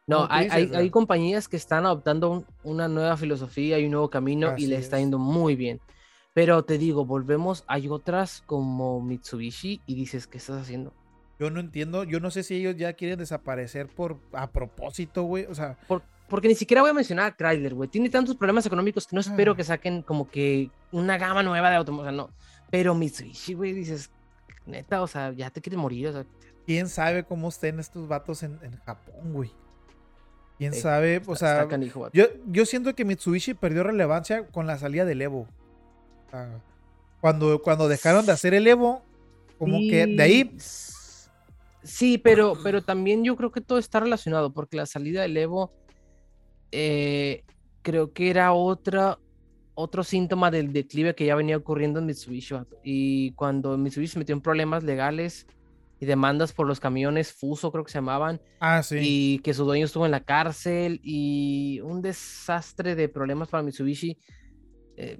No, 0.07 0.27
hay, 0.29 0.49
hay, 0.49 0.89
compañías 0.91 1.47
que 1.47 1.57
están 1.57 1.85
adoptando 1.85 2.45
una 2.63 2.87
nueva 2.87 3.17
filosofía 3.17 3.79
y 3.79 3.85
un 3.85 3.91
nuevo 3.91 4.09
camino 4.09 4.53
y 4.55 4.67
le 4.67 4.77
está 4.77 4.99
yendo 4.99 5.17
muy 5.17 5.55
bien. 5.55 5.79
Pero 6.33 6.63
te 6.63 6.77
digo, 6.77 7.05
volvemos, 7.05 7.63
hay 7.65 7.87
otras 7.87 8.43
como 8.45 9.01
Mitsubishi 9.01 9.81
y 9.87 9.95
dices, 9.95 10.27
¿qué 10.27 10.37
estás 10.37 10.61
haciendo? 10.61 10.93
Yo 11.39 11.49
no 11.49 11.59
entiendo, 11.59 12.03
yo 12.03 12.19
no 12.19 12.29
sé 12.29 12.43
si 12.43 12.55
ellos 12.55 12.75
ya 12.75 12.93
quieren 12.93 13.17
desaparecer 13.17 13.87
por 13.87 14.19
a 14.31 14.51
propósito, 14.51 15.23
güey, 15.23 15.45
o 15.45 15.55
sea... 15.55 15.77
porque 16.29 16.47
ni 16.47 16.55
siquiera 16.55 16.81
voy 16.81 16.91
a 16.91 16.93
mencionar 16.93 17.25
a 17.25 17.35
Chrysler, 17.35 17.73
güey. 17.73 17.89
Tiene 17.89 18.09
tantos 18.09 18.35
problemas 18.35 18.65
económicos 18.65 19.07
que 19.07 19.15
no 19.15 19.21
espero 19.21 19.53
ah. 19.53 19.55
que 19.55 19.63
saquen 19.63 20.01
como 20.01 20.29
que 20.29 20.69
una 20.95 21.17
gama 21.17 21.43
nueva 21.43 21.69
de 21.69 21.75
automóviles, 21.75 22.15
no. 22.15 22.29
Pero 22.71 22.95
Mitsubishi, 22.95 23.53
güey, 23.53 23.73
dices, 23.73 24.09
neta, 24.65 25.01
o 25.01 25.07
sea, 25.07 25.31
ya 25.33 25.49
te 25.49 25.61
quieres 25.61 25.79
morir, 25.79 26.07
o 26.07 26.13
sea... 26.13 26.25
¿Quién 26.65 26.87
sabe 26.87 27.23
cómo 27.25 27.49
estén 27.49 27.79
estos 27.79 28.07
vatos 28.07 28.41
en, 28.43 28.57
en 28.63 28.77
Japón, 28.79 29.33
güey? 29.33 29.51
Quién 30.57 30.73
sabe, 30.73 31.21
o 31.25 31.35
sea, 31.35 31.67
yo, 32.13 32.25
yo 32.47 32.65
siento 32.65 32.95
que 32.95 33.03
Mitsubishi 33.03 33.53
perdió 33.53 33.83
relevancia 33.83 34.47
con 34.47 34.65
la 34.65 34.77
salida 34.77 35.03
del 35.03 35.21
Evo. 35.21 35.47
cuando, 37.19 37.61
cuando 37.61 37.89
dejaron 37.89 38.25
de 38.25 38.31
hacer 38.31 38.53
el 38.53 38.65
Evo, 38.65 39.03
como 39.59 39.79
que 39.79 40.07
de 40.07 40.23
ahí. 40.23 40.57
Sí, 41.83 42.17
pero, 42.17 42.57
pero 42.63 42.81
también 42.81 43.25
yo 43.25 43.35
creo 43.35 43.51
que 43.51 43.59
todo 43.59 43.79
está 43.79 43.99
relacionado, 43.99 44.53
porque 44.53 44.77
la 44.77 44.85
salida 44.85 45.23
del 45.23 45.35
Evo 45.35 45.73
eh, 46.71 47.43
creo 47.81 48.13
que 48.13 48.29
era 48.29 48.53
otra, 48.53 49.19
otro 49.75 50.03
síntoma 50.03 50.49
del 50.51 50.73
declive 50.73 51.15
que 51.15 51.25
ya 51.25 51.35
venía 51.35 51.57
ocurriendo 51.57 51.99
en 51.99 52.07
Mitsubishi. 52.07 52.55
Y 52.83 53.31
cuando 53.31 53.77
Mitsubishi 53.77 54.13
se 54.13 54.19
metió 54.19 54.33
en 54.33 54.41
problemas 54.41 54.83
legales, 54.83 55.45
y 55.99 56.05
demandas 56.05 56.51
por 56.51 56.67
los 56.67 56.79
camiones 56.79 57.31
Fuso, 57.31 57.71
creo 57.71 57.83
que 57.83 57.91
se 57.91 57.97
llamaban. 57.97 58.41
Ah, 58.59 58.83
sí. 58.83 58.97
Y 59.01 59.39
que 59.39 59.53
su 59.53 59.65
dueño 59.65 59.85
estuvo 59.85 60.05
en 60.05 60.11
la 60.11 60.19
cárcel 60.21 60.99
y 61.03 61.79
un 61.83 62.01
desastre 62.01 62.95
de 62.95 63.07
problemas 63.07 63.49
para 63.49 63.63
Mitsubishi. 63.63 64.17
Eh, 64.97 65.19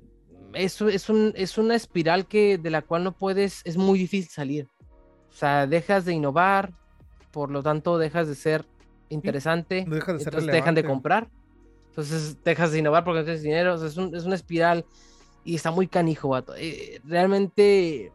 eso 0.54 0.90
es, 0.90 1.10
un, 1.10 1.34
es 1.36 1.58
una 1.58 1.76
espiral 1.76 2.28
que, 2.28 2.58
de 2.58 2.70
la 2.70 2.82
cual 2.82 3.04
no 3.04 3.14
puedes, 3.14 3.62
es 3.66 3.78
muy 3.78 4.00
difícil 4.00 4.30
salir. 4.30 4.68
O 5.30 5.34
sea, 5.34 5.68
dejas 5.68 6.06
de 6.06 6.14
innovar, 6.14 6.74
por 7.32 7.52
lo 7.52 7.62
tanto 7.62 7.98
dejas 7.98 8.28
de 8.28 8.36
ser 8.36 8.66
interesante, 9.10 9.86
de 9.88 10.02
ser 10.02 10.16
entonces 10.16 10.46
dejan 10.48 10.76
de 10.76 10.84
comprar, 10.84 11.30
entonces 11.96 12.44
dejas 12.44 12.74
de 12.74 12.80
innovar 12.80 13.06
porque 13.06 13.20
no 13.20 13.24
tienes 13.24 13.42
dinero, 13.42 13.76
es, 13.76 13.96
un, 13.96 14.14
es, 14.14 14.26
una 14.26 14.36
espiral 14.36 14.84
y 15.46 15.56
está 15.56 15.72
muy 15.72 15.88
canijo, 15.88 16.28
vato. 16.28 16.54
Eh, 16.58 17.00
realmente, 17.06 18.12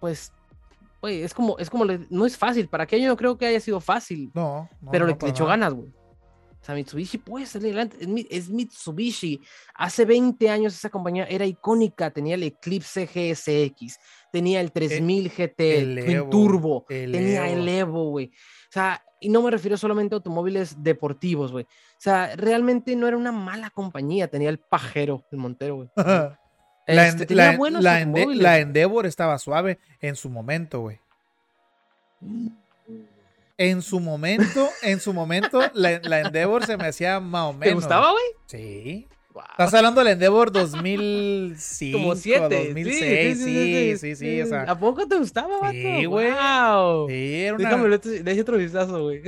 pues 0.00 0.32
es 1.02 1.32
como, 1.32 1.56
es 1.58 1.70
como, 1.70 1.84
no 1.84 2.26
es 2.26 2.36
fácil. 2.36 2.66
Para 2.66 2.84
que 2.84 3.00
yo 3.00 3.06
no 3.06 3.16
creo 3.16 3.38
que 3.38 3.46
haya 3.46 3.60
sido 3.60 3.80
fácil. 3.80 4.32
No, 4.34 4.68
pero 4.90 5.06
le, 5.06 5.16
echó 5.26 5.46
ganas, 5.46 5.74
güey. 5.74 5.92
Sea, 6.66 6.74
Mitsubishi 6.74 7.18
puede 7.18 7.46
salir 7.46 7.74
adelante. 7.74 7.96
Es, 8.28 8.48
Mitsubishi. 8.48 9.40
Hace 9.74 10.04
20 10.04 10.50
años 10.50 10.74
esa 10.74 10.90
compañía 10.90 11.24
era 11.24 11.46
icónica. 11.46 12.10
Tenía 12.10 12.34
el 12.34 12.42
Eclipse 12.42 13.06
GSX, 13.06 13.98
tenía 14.32 14.60
el 14.60 14.72
3000 14.72 15.30
GT, 15.30 15.60
el, 15.60 16.28
Turbo, 16.28 16.84
tenía 16.88 17.48
el 17.48 17.68
Evo, 17.68 18.10
güey. 18.10 18.26
O 18.26 18.72
sea, 18.72 19.00
y 19.20 19.28
no 19.28 19.42
me 19.42 19.52
refiero 19.52 19.76
solamente 19.76 20.16
a 20.16 20.18
automóviles 20.18 20.82
deportivos, 20.82 21.52
güey. 21.52 21.64
O 21.64 22.00
sea, 22.00 22.34
realmente 22.34 22.96
no 22.96 23.06
era 23.06 23.16
una 23.16 23.30
mala 23.30 23.70
compañía. 23.70 24.26
Tenía 24.26 24.48
el 24.48 24.58
pajero, 24.58 25.24
el 25.30 25.38
Montero, 25.38 25.76
güey. 25.76 25.88
La, 26.88 27.08
este, 27.08 27.34
la, 27.34 28.60
Endeavor 28.60 29.06
estaba 29.06 29.36
suave 29.40 29.80
en 30.00 30.14
su 30.14 30.30
momento, 30.30 30.82
güey. 30.82 31.00
En 33.58 33.80
su 33.80 34.00
momento, 34.00 34.68
en 34.82 35.00
su 35.00 35.12
momento, 35.12 35.60
la, 35.72 36.20
Endeavor 36.20 36.66
se 36.66 36.76
me 36.76 36.88
hacía 36.88 37.20
más 37.20 37.44
o 37.44 37.52
menos. 37.52 37.68
¿Te 37.68 37.74
gustaba, 37.74 38.10
güey? 38.10 38.24
Sí. 38.46 39.08
Estás 39.50 39.74
hablando 39.74 40.00
de 40.00 40.04
la 40.06 40.10
Endeavor 40.12 40.50
2005, 40.50 41.98
Como 41.98 42.14
2006, 42.14 43.38
sí, 43.42 43.96
sí, 43.98 44.16
sí, 44.16 44.42
o 44.42 44.46
sea. 44.46 44.62
¿A 44.62 44.78
poco 44.78 45.06
te 45.06 45.18
gustaba, 45.18 45.58
vato? 45.58 45.72
Sí, 45.72 46.04
güey. 46.04 46.30
Wow. 46.30 47.08
Sí, 47.08 47.42
era 47.44 47.54
una... 47.54 47.64
Déjame, 47.64 48.22
le 48.22 48.40
otro 48.40 48.56
vistazo, 48.56 49.02
güey. 49.02 49.22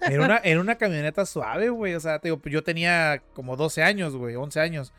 Era 0.00 0.24
una, 0.24 0.36
era 0.44 0.60
una 0.60 0.76
camioneta 0.76 1.26
suave, 1.26 1.68
güey. 1.68 1.94
O 1.94 2.00
sea, 2.00 2.18
te 2.18 2.28
digo, 2.28 2.40
yo 2.44 2.62
tenía 2.62 3.22
como 3.34 3.56
12 3.56 3.82
años, 3.82 4.16
güey, 4.16 4.34
11 4.34 4.60
años. 4.60 4.92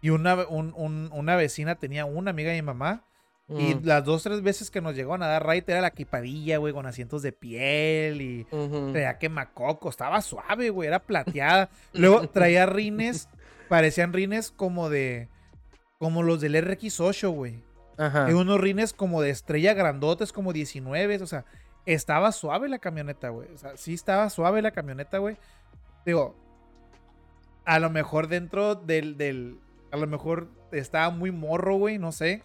Y 0.00 0.10
una, 0.10 0.46
una 0.46 1.36
vecina 1.36 1.74
tenía 1.74 2.04
una 2.04 2.30
amiga 2.30 2.50
de 2.50 2.56
mi 2.56 2.62
mamá. 2.62 3.04
Y 3.50 3.74
mm. 3.74 3.80
las 3.84 4.04
dos, 4.04 4.22
tres 4.22 4.42
veces 4.42 4.70
que 4.70 4.82
nos 4.82 4.94
llegaron 4.94 5.22
a 5.22 5.26
dar 5.26 5.46
ride 5.46 5.64
era 5.68 5.80
la 5.80 5.88
equipadilla, 5.88 6.58
güey, 6.58 6.74
con 6.74 6.84
asientos 6.84 7.22
de 7.22 7.32
piel 7.32 8.20
y 8.20 8.44
traía 8.92 9.18
quemacoco. 9.18 9.88
Estaba 9.88 10.20
suave, 10.20 10.68
güey, 10.68 10.88
era 10.88 10.98
plateada. 10.98 11.70
Luego 11.94 12.28
traía 12.28 12.66
rines, 12.66 13.28
parecían 13.68 14.12
rines 14.12 14.50
como 14.50 14.90
de. 14.90 15.28
como 15.98 16.22
los 16.22 16.42
del 16.42 16.56
RX8, 16.56 17.30
güey. 17.30 17.62
Ajá. 17.96 18.30
Y 18.30 18.34
unos 18.34 18.60
rines 18.60 18.92
como 18.92 19.22
de 19.22 19.30
estrella 19.30 19.72
grandotes, 19.72 20.32
como 20.32 20.52
19. 20.52 21.22
O 21.22 21.26
sea, 21.26 21.46
estaba 21.86 22.32
suave 22.32 22.68
la 22.68 22.78
camioneta, 22.78 23.30
güey. 23.30 23.48
O 23.54 23.56
sea, 23.56 23.76
sí 23.78 23.94
estaba 23.94 24.28
suave 24.28 24.60
la 24.60 24.72
camioneta, 24.72 25.18
güey. 25.18 25.38
Digo, 26.04 26.36
a 27.64 27.78
lo 27.78 27.88
mejor 27.88 28.28
dentro 28.28 28.74
del, 28.74 29.16
del 29.16 29.58
a 29.90 29.96
lo 29.96 30.06
mejor 30.06 30.48
estaba 30.70 31.08
muy 31.10 31.30
morro, 31.30 31.76
güey, 31.76 31.98
no 31.98 32.12
sé. 32.12 32.42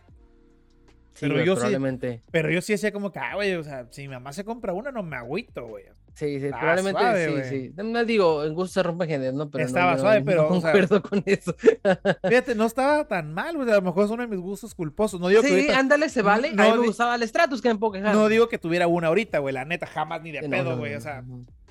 Pero 1.20 1.43
yo 1.43 1.55
probablemente. 1.55 2.18
sí. 2.18 2.24
Pero 2.32 2.51
yo 2.51 2.61
sí 2.61 2.74
decía 2.74 2.91
como 2.91 3.11
que, 3.11 3.20
ah, 3.20 3.36
güey, 3.36 3.53
o 3.55 3.64
sea, 3.64 3.88
si 3.91 4.03
mi 4.03 4.09
mamá 4.09 4.34
se 4.34 4.43
compra 4.43 4.74
una, 4.74 4.91
no 4.91 5.03
me 5.03 5.16
agüito, 5.16 5.68
güey. 5.68 5.86
Sí, 6.16 6.39
sí, 6.39 6.49
probablemente 6.49 7.43
sí, 7.49 7.72
sí. 7.76 7.84
No 7.84 8.05
digo, 8.05 8.43
el 8.43 8.53
gusto 8.53 8.74
se 8.76 8.84
rompe 8.84 9.07
género, 9.07 9.34
¿no? 9.34 9.49
Pero 9.49 9.66
estaba 9.66 9.97
suave, 9.97 10.22
pero. 10.22 10.43
No 10.43 10.49
concuerdo 10.49 11.01
con 11.01 11.24
eso. 11.26 11.55
Fíjate, 12.28 12.53
no 12.53 12.66
estaba 12.66 13.07
tan 13.07 13.34
mal, 13.34 13.55
güey. 13.55 13.70
A 13.72 13.76
lo 13.76 13.82
mejor 13.82 14.05
es 14.05 14.11
uno 14.11 14.22
de 14.22 14.28
mis 14.28 14.39
gustos 14.39 14.76
culposos. 14.76 15.20
No 15.20 15.28
digo 15.28 15.41
sí, 15.41 15.70
ándale, 15.70 16.09
se 16.09 16.22
vale. 16.22 16.53
No, 16.53 16.64
a 16.64 16.72
mí 16.72 16.82
me 16.82 16.88
gustaba 16.88 17.16
el 17.16 17.28
Stratus, 17.28 17.61
que 17.61 17.70
me 17.70 17.80
puedo 17.80 17.93
quejar. 17.93 18.14
No 18.14 18.30
digo 18.30 18.47
que 18.47 18.59
tuviera 18.59 18.86
una 18.88 19.07
ahorita, 19.07 19.39
güey. 19.39 19.55
La 19.55 19.66
neta, 19.66 19.88
jamás 19.88 20.22
ni 20.22 20.32
de 20.32 20.47
pedo, 20.47 20.78
güey. 20.78 20.93
o 20.93 21.01
sea, 21.01 21.24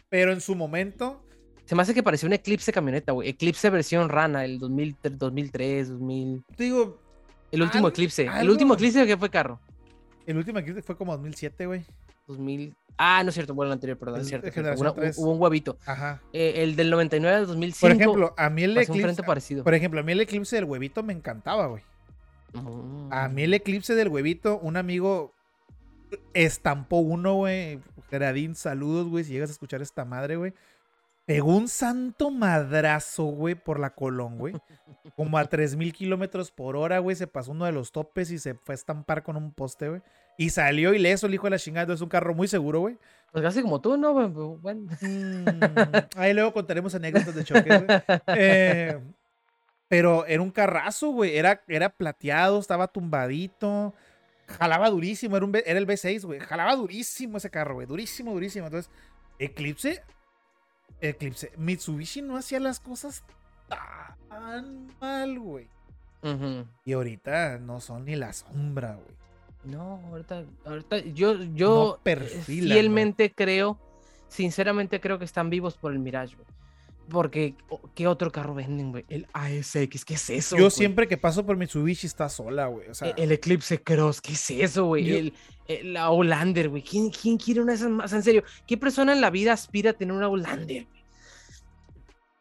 pero 0.09 0.33
en 0.33 0.41
su 0.41 0.57
momento 0.57 1.25
se 1.65 1.77
me 1.77 1.83
hace 1.83 1.95
que 1.95 2.03
parecía 2.03 2.27
un 2.27 2.33
Eclipse 2.33 2.73
camioneta, 2.73 3.13
güey. 3.13 3.29
Eclipse 3.29 3.71
versión 3.71 4.09
rana, 4.09 4.45
el 4.45 4.59
2003, 4.59 5.89
2000. 5.89 6.45
Te 6.57 6.65
digo. 6.65 7.02
El 7.53 7.63
último 7.63 7.89
Eclipse. 7.89 8.29
¿El 8.41 8.51
último 8.51 8.75
Eclipse 8.75 9.07
que 9.07 9.17
fue 9.17 9.31
carro? 9.31 9.61
El 10.27 10.37
último 10.37 10.59
Eclipse 10.59 10.83
fue 10.83 10.97
como 10.97 11.13
2007, 11.13 11.67
güey. 11.67 11.85
2000. 12.27 12.75
Ah, 12.99 13.23
no 13.23 13.31
es 13.31 13.35
cierto, 13.35 13.55
bueno, 13.55 13.69
el 13.69 13.75
anterior, 13.75 13.99
perdón, 13.99 14.21
es 14.21 14.29
cierto. 14.29 14.49
hubo 15.17 15.33
un 15.33 15.41
huevito. 15.41 15.79
Ajá. 15.87 16.21
Eh, 16.33 16.55
el 16.57 16.77
del 16.77 16.91
99 16.91 17.37
al 17.37 17.47
2005. 17.47 17.81
Por 17.81 17.91
ejemplo, 17.93 18.35
a 18.37 18.51
mí 18.51 18.65
el 18.65 18.77
Eclipse. 18.77 19.23
parecido. 19.23 19.65
Por 19.65 19.75
ejemplo, 19.75 20.01
a 20.01 20.03
mí 20.03 20.13
el 20.13 20.21
Eclipse 20.21 20.57
del 20.57 20.65
huevito 20.65 21.03
me 21.03 21.13
encantaba, 21.13 21.67
güey. 21.67 21.83
A 23.11 23.29
mí 23.29 23.43
el 23.43 23.55
eclipse 23.55 23.95
del 23.95 24.09
huevito, 24.09 24.59
un 24.59 24.77
amigo 24.77 25.33
estampó 26.35 26.99
uno, 26.99 27.35
güey. 27.35 27.81
Geradín, 28.11 28.55
saludos, 28.55 29.09
güey, 29.09 29.25
si 29.25 29.33
llegas 29.33 29.51
a 29.51 29.53
escuchar 29.53 29.81
esta 29.81 30.05
madre, 30.05 30.37
güey. 30.37 30.53
Pegó 31.25 31.57
un 31.57 31.69
santo 31.69 32.31
madrazo, 32.31 33.25
güey, 33.25 33.55
por 33.55 33.79
la 33.79 33.95
Colón, 33.95 34.39
güey. 34.39 34.55
Como 35.15 35.39
a 35.39 35.45
3000 35.45 35.93
kilómetros 35.93 36.51
por 36.51 36.75
hora, 36.77 36.99
güey. 36.99 37.15
Se 37.15 37.29
pasó 37.29 37.53
uno 37.53 37.65
de 37.65 37.73
los 37.73 37.93
topes 37.93 38.31
y 38.33 38.39
se 38.39 38.55
fue 38.55 38.73
a 38.73 38.77
estampar 38.77 39.23
con 39.23 39.37
un 39.37 39.53
poste, 39.53 39.89
güey. 39.89 40.03
Y 40.37 40.51
salió 40.51 40.93
ileso 40.95 41.27
el 41.27 41.35
hijo 41.35 41.47
de 41.47 41.51
la 41.51 41.59
chingada. 41.59 41.95
Es 41.95 42.01
un 42.01 42.09
carro 42.09 42.35
muy 42.35 42.49
seguro, 42.49 42.81
güey. 42.81 42.99
Pues 43.31 43.45
casi 43.45 43.63
como 43.63 43.81
tú, 43.81 43.97
¿no? 43.97 44.13
Bueno. 44.59 44.91
Mm, 45.01 45.45
ahí 46.17 46.35
luego 46.35 46.53
contaremos 46.53 46.95
anécdotas 46.95 47.35
de 47.35 47.45
choque, 47.45 47.79
güey. 47.79 47.87
Eh, 48.37 48.99
pero 49.87 50.27
era 50.27 50.43
un 50.43 50.51
carrazo, 50.51 51.11
güey. 51.11 51.37
Era, 51.37 51.63
era 51.69 51.89
plateado, 51.89 52.59
estaba 52.59 52.89
tumbadito. 52.89 53.95
Jalaba 54.47 54.91
durísimo. 54.91 55.37
Era, 55.37 55.47
un, 55.47 55.55
era 55.55 55.79
el 55.79 55.87
B6, 55.87 56.25
güey. 56.25 56.41
Jalaba 56.41 56.75
durísimo 56.75 57.37
ese 57.37 57.51
carro, 57.51 57.75
güey. 57.75 57.87
Durísimo, 57.87 58.33
durísimo. 58.33 58.67
Entonces, 58.67 58.91
Eclipse. 59.39 60.03
Eclipse. 61.01 61.53
Mitsubishi 61.57 62.23
no 62.23 62.37
hacía 62.37 62.61
las 62.61 62.81
cosas 62.81 63.23
tan 64.29 64.89
mal, 65.01 65.39
güey. 65.39 65.69
Y 66.85 66.93
ahorita 66.93 67.59
no 67.59 67.81
son 67.81 68.05
ni 68.05 68.17
la 68.17 68.33
sombra, 68.33 68.95
güey. 68.95 69.17
No, 69.65 70.01
ahorita, 70.11 70.45
ahorita 70.65 70.99
yo, 70.99 71.43
yo 71.55 72.01
fielmente 72.45 73.33
creo, 73.33 73.79
sinceramente 74.29 75.01
creo 75.01 75.19
que 75.19 75.25
están 75.25 75.51
vivos 75.51 75.77
por 75.77 75.93
el 75.93 75.99
Mirage, 75.99 76.35
güey. 76.37 76.47
Porque, 77.09 77.55
¿qué 77.95 78.07
otro 78.07 78.31
carro 78.31 78.55
venden, 78.55 78.91
güey? 78.91 79.05
El 79.09 79.27
ASX, 79.33 80.05
¿qué 80.05 80.15
es 80.15 80.31
eso? 80.31 80.57
Yo 80.57 80.71
siempre 80.71 81.09
que 81.09 81.17
paso 81.17 81.45
por 81.45 81.57
Mitsubishi 81.57 82.07
está 82.07 82.29
sola, 82.29 82.67
güey. 82.67 82.89
O 82.89 82.95
sea, 82.95 83.09
e-, 83.09 83.15
el, 83.17 83.33
Eclipse 83.33 83.83
Cross, 83.83 84.21
¿qué 84.21 84.33
es 84.33 84.51
eso, 84.51 84.87
güey? 84.87 85.33
El, 85.69 85.93
la 85.93 86.11
Holander, 86.11 86.69
güey. 86.69 86.83
¿Quién, 86.83 87.11
¿Quién, 87.11 87.37
quiere 87.37 87.61
una 87.61 87.73
de 87.73 87.77
esas 87.77 87.91
más? 87.91 88.13
En 88.13 88.23
serio, 88.23 88.45
¿qué 88.67 88.77
persona 88.77 89.13
en 89.13 89.21
la 89.21 89.31
vida 89.31 89.53
aspira 89.53 89.91
a 89.91 89.95
tener 89.95 90.15
una 90.15 90.29
Holander, 90.29 90.87
güey? 90.87 91.03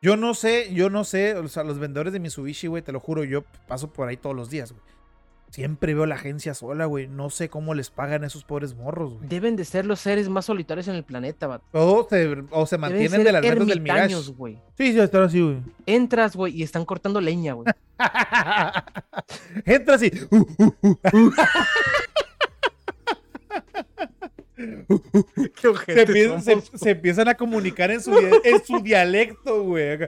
Yo 0.01 0.17
no 0.17 0.33
sé, 0.33 0.73
yo 0.73 0.89
no 0.89 1.03
sé, 1.03 1.35
o 1.35 1.47
sea, 1.47 1.63
los 1.63 1.77
vendedores 1.77 2.11
de 2.11 2.19
Mitsubishi, 2.19 2.67
güey, 2.67 2.81
te 2.81 2.91
lo 2.91 2.99
juro, 2.99 3.23
yo 3.23 3.43
paso 3.67 3.93
por 3.93 4.07
ahí 4.07 4.17
todos 4.17 4.35
los 4.35 4.49
días, 4.49 4.71
güey. 4.71 4.83
Siempre 5.51 5.93
veo 5.93 6.05
la 6.05 6.15
agencia 6.15 6.53
sola, 6.53 6.85
güey. 6.85 7.07
No 7.07 7.29
sé 7.29 7.49
cómo 7.49 7.73
les 7.73 7.89
pagan 7.89 8.23
a 8.23 8.27
esos 8.27 8.45
pobres 8.45 8.73
morros, 8.73 9.15
güey. 9.15 9.27
Deben 9.27 9.57
de 9.57 9.65
ser 9.65 9.85
los 9.85 9.99
seres 9.99 10.29
más 10.29 10.45
solitarios 10.45 10.87
en 10.87 10.95
el 10.95 11.03
planeta, 11.03 11.47
vato. 11.47 11.65
O 11.73 12.07
se, 12.09 12.43
o 12.51 12.65
se 12.65 12.77
mantienen 12.77 13.23
de 13.23 13.31
las 13.33 13.41
ventas 13.41 13.67
del 13.67 13.81
Mirage. 13.81 14.15
güey. 14.37 14.57
Sí, 14.77 14.93
sí, 14.93 14.99
están 14.99 15.23
así, 15.23 15.41
güey. 15.41 15.57
Entras, 15.85 16.37
güey, 16.37 16.55
y 16.55 16.63
están 16.63 16.85
cortando 16.85 17.19
leña, 17.19 17.53
güey. 17.53 17.67
Entras 19.65 20.03
y... 20.03 20.11
Uh, 20.29 20.45
uh, 20.57 20.75
uh. 21.13 21.31
se, 26.41 26.61
se, 26.77 26.89
empiezan 26.91 27.27
a 27.27 27.35
comunicar 27.35 27.91
en 27.91 28.01
su, 28.01 28.17
en 28.17 28.65
su 28.65 28.79
dialecto, 28.79 29.63
güey. 29.63 29.97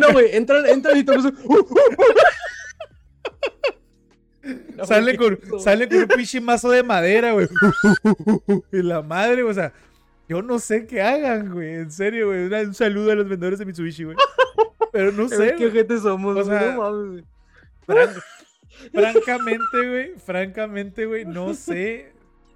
No, 0.00 0.12
güey, 0.12 0.34
entran, 0.34 0.64
entran 0.66 0.96
y 0.96 1.04
sale, 4.84 5.16
con, 5.16 5.38
sale 5.60 5.88
con 5.88 5.98
un 5.98 6.08
pinche 6.08 6.40
mazo 6.40 6.70
de 6.70 6.82
madera, 6.82 7.32
güey. 7.32 7.48
y 8.72 8.82
la 8.82 9.02
madre, 9.02 9.42
o 9.42 9.54
sea, 9.54 9.72
yo 10.28 10.42
no 10.42 10.58
sé 10.58 10.86
qué 10.86 11.02
hagan, 11.02 11.52
güey. 11.52 11.74
En 11.74 11.90
serio, 11.90 12.28
güey. 12.28 12.46
Un 12.46 12.74
saludo 12.74 13.12
a 13.12 13.14
los 13.14 13.28
vendedores 13.28 13.58
de 13.58 13.66
Mitsubishi, 13.66 14.04
güey. 14.04 14.16
Pero 14.92 15.12
no 15.12 15.28
sé. 15.28 15.54
¿Qué 15.58 15.70
gente 15.70 15.98
somos? 15.98 16.36
O 16.36 16.44
sea, 16.44 16.78
francamente, 18.92 19.88
güey. 19.88 20.14
Francamente, 20.18 21.06
güey. 21.06 21.24
No 21.24 21.54
sé. 21.54 22.12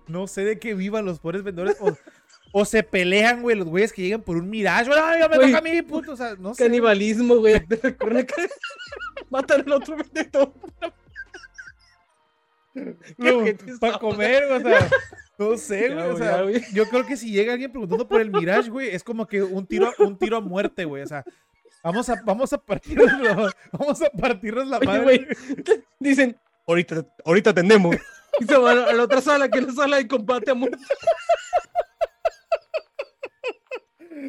No 0.07 0.27
sé 0.27 0.45
de 0.45 0.59
qué 0.59 0.75
vivan 0.75 1.05
los 1.05 1.21
pobres 1.21 1.43
vendedores. 1.43 1.77
O, 1.81 1.95
se 2.65 2.83
pelean, 2.83 3.43
güey, 3.43 3.57
los 3.57 3.69
güeyes 3.69 3.93
que 3.93 4.03
llegan 4.03 4.23
por 4.23 4.37
un 4.37 4.49
Mirage. 4.49 4.91
¡Ay, 4.93 5.21
me 5.29 5.37
toca 5.37 5.59
a 5.59 5.61
mí, 5.61 5.83
puto! 5.83 6.13
O 6.13 6.17
sea, 6.17 6.35
no 6.39 6.55
sé. 6.55 6.65
Canibalismo, 6.65 7.37
güey. 7.37 7.55
Matan 9.31 9.63
al 9.63 9.73
otro 9.73 9.97
vendedor. 9.97 10.53
para 13.81 13.99
comer, 13.99 14.45
o 14.45 14.61
sea, 14.61 14.89
no 15.39 15.57
sé, 15.57 15.95
güey, 15.95 16.07
o 16.07 16.17
sea, 16.17 16.45
yo 16.73 16.89
creo 16.89 17.07
que 17.07 17.17
si 17.17 17.31
llega 17.31 17.53
alguien 17.53 17.71
preguntando 17.71 18.07
por 18.07 18.21
el 18.21 18.31
Mirage, 18.31 18.71
güey, 18.71 18.89
es 18.89 19.03
como 19.03 19.27
que 19.27 19.43
un 19.43 19.67
tiro, 19.67 19.93
un 19.99 20.17
tiro 20.17 20.37
a 20.37 20.41
muerte, 20.41 20.85
güey, 20.85 21.03
o 21.03 21.07
sea, 21.07 21.25
vamos 21.83 22.09
a, 22.09 22.21
vamos 22.25 22.53
a 22.53 22.59
partirnos, 22.59 23.55
vamos 23.73 24.03
a 24.03 24.11
partirnos 24.11 24.69
la 24.69 24.81
madre. 24.81 25.03
Güey, 25.03 25.27
dicen, 25.99 26.37
ahorita, 26.67 27.07
ahorita 27.25 27.51
atendemos. 27.51 27.97
Y 28.41 28.45
se 28.45 28.57
van 28.57 28.79
a 28.79 28.93
la 28.93 29.03
otra 29.03 29.21
sala, 29.21 29.49
que 29.49 29.59
es 29.59 29.67
la 29.67 29.73
sala 29.73 29.97
de 29.97 30.07
combate 30.07 30.51
a 30.51 30.55
muerte. 30.55 30.79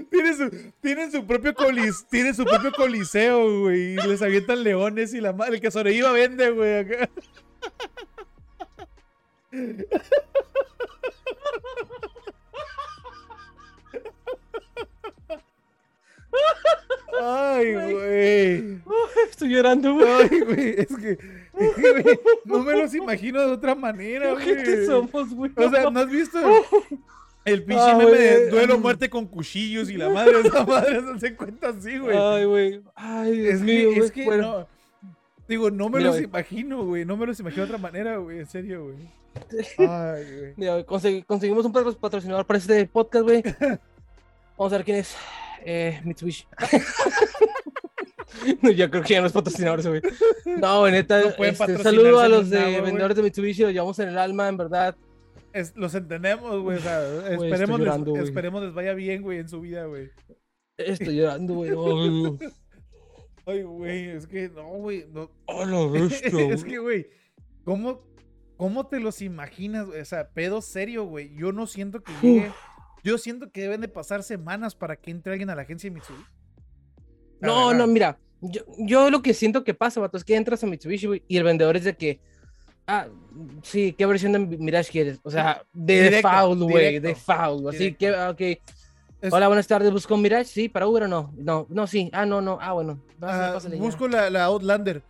Tienen 0.10 0.38
su, 0.38 0.50
tienen 0.82 1.12
su 1.12 1.26
propio 1.26 1.54
colis, 1.54 2.06
tienen 2.10 2.36
su 2.36 2.46
propio 2.46 2.72
coliseo, 2.72 3.62
güey. 3.62 3.94
Y 3.94 3.96
les 3.96 4.22
avientan 4.22 4.64
leones 4.64 5.14
y 5.14 5.22
la 5.22 5.34
madre, 5.34 5.56
el 5.56 5.62
que 5.62 5.72
sobreviva 5.72 6.12
vende, 6.12 6.50
güey. 6.52 6.80
Acá. 6.80 7.10
Ay, 17.22 17.74
güey. 17.74 18.82
Estoy 19.30 19.50
llorando, 19.50 19.94
güey. 19.94 20.08
Ay, 20.08 20.40
güey. 20.42 20.70
Es 20.80 20.96
que, 20.98 21.18
no 22.46 22.60
me 22.64 22.74
los 22.78 22.94
imagino 22.94 23.42
de 23.42 23.52
otra 23.54 23.76
manera, 23.76 24.34
güey. 24.34 24.64
¿Qué 24.64 24.86
somos, 24.86 25.34
güey? 25.34 25.52
O 25.56 25.70
sea, 25.70 25.90
¿no 25.90 26.00
has 26.00 26.10
visto 26.10 26.40
el 27.52 27.64
pinche 27.64 27.84
ah, 27.84 27.95
meme 27.95 28.18
de 28.18 28.50
duelo 28.50 28.80
muerte 28.80 29.10
con 29.10 29.26
cuchillos 29.26 29.89
y 29.89 29.97
la 29.97 30.10
madre 30.10 30.39
esa 30.45 30.66
madre 30.66 31.02
no 31.02 31.20
se 31.20 31.36
cuenta 31.36 31.70
así, 31.70 31.97
güey? 31.97 32.18
Ay, 32.18 32.45
güey. 32.45 32.82
Ay, 32.95 33.47
es, 33.47 33.62
mío, 33.62 33.91
es 34.04 34.12
que 34.12 34.26
no. 34.26 34.68
Digo, 35.47 35.72
no 35.72 35.89
me 35.89 36.00
los 36.00 36.22
imagino, 36.22 36.86
güey. 36.86 37.06
No 37.06 37.18
me 37.18 37.26
los 37.26 37.39
imagino 37.39 37.64
de 37.64 37.72
otra 37.72 37.82
manera, 37.82 38.18
güey. 38.18 38.39
En 38.39 38.45
serio, 38.45 38.84
güey. 38.84 38.97
Ay, 39.89 40.54
güey. 40.56 40.84
conseguimos 41.24 41.66
un 41.66 41.72
patrocinador 41.72 42.45
para 42.45 42.60
este 42.60 42.86
podcast, 42.86 43.24
güey. 43.24 43.41
Vamos 44.58 44.74
a 44.74 44.78
ver 44.78 44.86
quién 44.86 44.97
es. 44.97 45.16
Eh, 45.66 46.00
Mitsubishi. 46.04 46.45
Yo 48.76 48.89
creo 48.89 49.04
que 49.04 49.14
ya 49.14 49.22
no 49.22 49.28
es 49.28 49.34
patrocinador 49.34 49.82
güey. 49.82 50.02
No, 50.45 50.88
neta. 50.89 51.22
este, 51.22 51.78
saludo 51.80 52.20
a 52.20 52.30
los 52.30 52.50
de 52.50 52.82
vendedores 52.82 53.18
de 53.18 53.24
Mitsubishi, 53.24 53.64
los 53.64 53.74
llevamos 53.74 53.97
en 54.00 54.10
el 54.10 54.18
alma, 54.18 54.47
en 54.47 54.58
verdad. 54.58 54.95
Los 55.76 55.95
entendemos, 55.95 56.62
güey. 56.62 56.78
O 56.78 56.82
sea, 56.82 57.04
esperemos, 57.34 57.80
les, 57.80 58.24
esperemos 58.24 58.64
les 58.64 58.74
vaya 58.74 58.93
bien, 58.93 59.22
güey, 59.22 59.39
en 59.39 59.50
su 59.50 59.62
vida, 59.62 59.86
güey. 59.86 60.10
Estoy 60.78 61.18
llorando, 61.18 61.54
güey. 61.56 61.72
Ay, 63.45 63.64
güey, 63.64 64.10
es 64.10 64.28
que 64.28 64.50
no, 64.50 64.68
güey. 64.78 65.06
No. 65.12 65.32
Oh, 65.45 65.66
lo 65.66 65.95
es 66.06 66.64
que, 66.64 66.78
güey, 66.78 67.08
¿cómo, 67.64 68.02
¿cómo 68.58 68.88
te 68.88 69.00
los 69.00 69.22
imaginas? 69.22 69.88
O 69.88 70.06
sea, 70.06 70.30
pedo 70.30 70.62
serio, 70.62 71.06
güey. 71.06 71.36
Yo 71.36 71.52
no 71.52 71.66
siento 71.66 72.04
que 72.04 72.12
llegue. 72.22 72.52
Yo 73.04 73.18
siento 73.18 73.52
que 73.52 73.62
deben 73.62 73.82
de 73.82 73.88
pasar 73.88 74.24
semanas 74.24 74.76
para 74.76 74.97
que 74.97 75.12
entre 75.12 75.32
alguien 75.32 75.50
a 75.50 75.56
la 75.56 75.64
agencia 75.64 75.89
de 75.89 75.95
Mitsubishi. 75.95 76.26
no, 77.41 77.74
no, 77.74 77.88
mira. 77.88 78.20
Yo, 78.41 78.62
yo, 78.78 79.10
lo 79.10 79.22
que 79.22 79.34
siento 79.34 79.64
que 79.66 79.74
pasa, 79.74 80.00
vato, 80.00 80.18
es 80.18 80.24
que 80.24 80.36
entras 80.36 80.64
a 80.64 80.68
Mitsubishi 80.68 81.08
güey, 81.08 81.24
y 81.28 81.38
el 81.38 81.43
vendedor 81.43 81.76
es 81.76 81.84
de 81.86 81.95
que. 81.97 82.22
Ah, 82.92 83.08
sí, 83.62 83.94
¿qué 83.94 84.08
versión 84.08 84.32
de 84.32 84.40
Mirage 84.40 84.92
quieres? 84.92 85.20
O 85.22 85.30
sea, 85.30 85.62
de 85.74 86.10
default, 86.10 86.60
güey, 86.64 86.94
de 86.94 87.10
default. 87.10 87.68
Así 87.68 87.94
que, 87.94 88.08
ah, 88.10 88.32
ok. 88.32 88.42
Hola, 89.32 89.48
buenas 89.48 89.68
tardes. 89.68 89.92
¿Busco 89.92 90.18
Mirage? 90.18 90.46
Sí, 90.46 90.70
para 90.70 90.88
Uber 90.88 91.04
o 91.04 91.08
no. 91.08 91.32
No, 91.38 91.68
no, 91.70 91.86
sí. 91.86 92.10
Ah, 92.12 92.26
no, 92.26 92.42
no. 92.42 92.58
Ah, 92.60 92.74
bueno. 92.74 93.00
Ah, 93.22 93.60
busco 93.78 94.08
la, 94.08 94.32
la, 94.32 94.46
Outlander. 94.46 95.04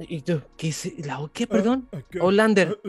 ¿Y 0.00 0.22
tú? 0.22 0.42
¿Qué? 0.56 0.74
¿La, 1.04 1.20
¿Qué, 1.32 1.46
perdón? 1.46 1.88
Ah, 1.92 1.98
Outlander. 2.20 2.80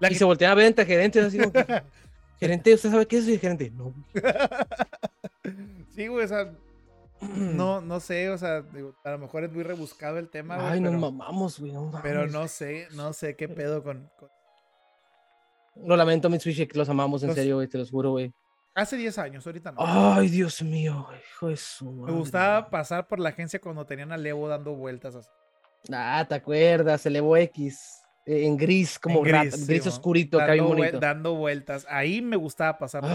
La 0.00 0.10
y 0.10 0.14
se 0.14 0.24
voltea 0.24 0.50
a 0.50 0.54
ver 0.54 0.64
entre 0.64 0.86
gerentes 0.86 1.26
así 1.26 1.38
como 1.38 1.52
Gerente, 2.40 2.72
¿usted 2.72 2.90
sabe 2.90 3.06
qué 3.06 3.18
es 3.18 3.28
el 3.28 3.38
gerente? 3.38 3.70
No. 3.76 3.92
sí, 5.94 6.06
güey, 6.06 6.24
o 6.24 6.28
sea, 6.28 6.50
no, 7.36 7.80
no 7.82 8.00
sé, 8.00 8.30
o 8.30 8.38
sea, 8.38 8.64
a 9.04 9.10
lo 9.10 9.18
mejor 9.18 9.44
es 9.44 9.52
muy 9.52 9.62
rebuscado 9.62 10.18
el 10.18 10.28
tema. 10.28 10.70
Ay, 10.70 10.80
nos 10.80 10.94
mamamos, 10.94 11.58
güey, 11.58 11.72
no 11.72 11.90
Pero 12.02 12.26
no 12.26 12.48
sé, 12.48 12.88
no 12.92 13.12
sé 13.12 13.36
qué 13.36 13.48
pedo 13.48 13.82
con... 13.82 14.10
Lo 15.76 15.96
lamento, 15.96 16.30
Mitsubishi, 16.30 16.66
que 16.66 16.78
los 16.78 16.88
amamos, 16.88 17.22
en 17.24 17.34
serio, 17.34 17.56
güey, 17.56 17.66
te 17.66 17.78
los 17.78 17.90
juro, 17.90 18.12
güey. 18.12 18.32
Hace 18.76 18.96
10 18.96 19.18
años, 19.18 19.46
ahorita 19.46 19.72
no. 19.72 19.78
Ay, 19.80 20.28
Dios 20.28 20.62
mío, 20.62 21.08
hijo 21.30 21.48
de 21.48 21.56
su 21.56 21.90
Me 21.92 22.12
gustaba 22.12 22.70
pasar 22.70 23.06
por 23.06 23.20
la 23.20 23.28
agencia 23.28 23.60
cuando 23.60 23.86
tenían 23.86 24.12
a 24.12 24.16
Levo 24.16 24.48
dando 24.48 24.74
vueltas 24.74 25.14
así. 25.14 25.28
Ah, 25.92 26.24
¿te 26.28 26.34
acuerdas? 26.34 27.04
El 27.06 27.16
Evo 27.16 27.36
X. 27.36 28.03
Eh, 28.26 28.46
en 28.46 28.56
gris, 28.56 28.98
como 28.98 29.20
gris, 29.22 29.86
oscurito, 29.86 30.38
que 30.38 30.44
hay 30.44 30.60
bonito. 30.60 30.98
dando 30.98 31.34
vueltas. 31.34 31.86
Ahí 31.90 32.22
me 32.22 32.36
gustaba 32.36 32.78
pasar 32.78 33.02
por 33.02 33.10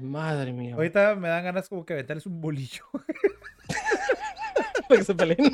Madre 0.00 0.52
mía. 0.52 0.74
Ahorita 0.74 1.14
me 1.14 1.28
dan 1.28 1.44
ganas 1.44 1.68
como 1.68 1.84
que 1.84 1.92
aventarles 1.92 2.26
un 2.26 2.40
bolillo. 2.40 2.84
Para 4.88 4.98
que 4.98 5.04
se 5.04 5.14
peleen. 5.14 5.52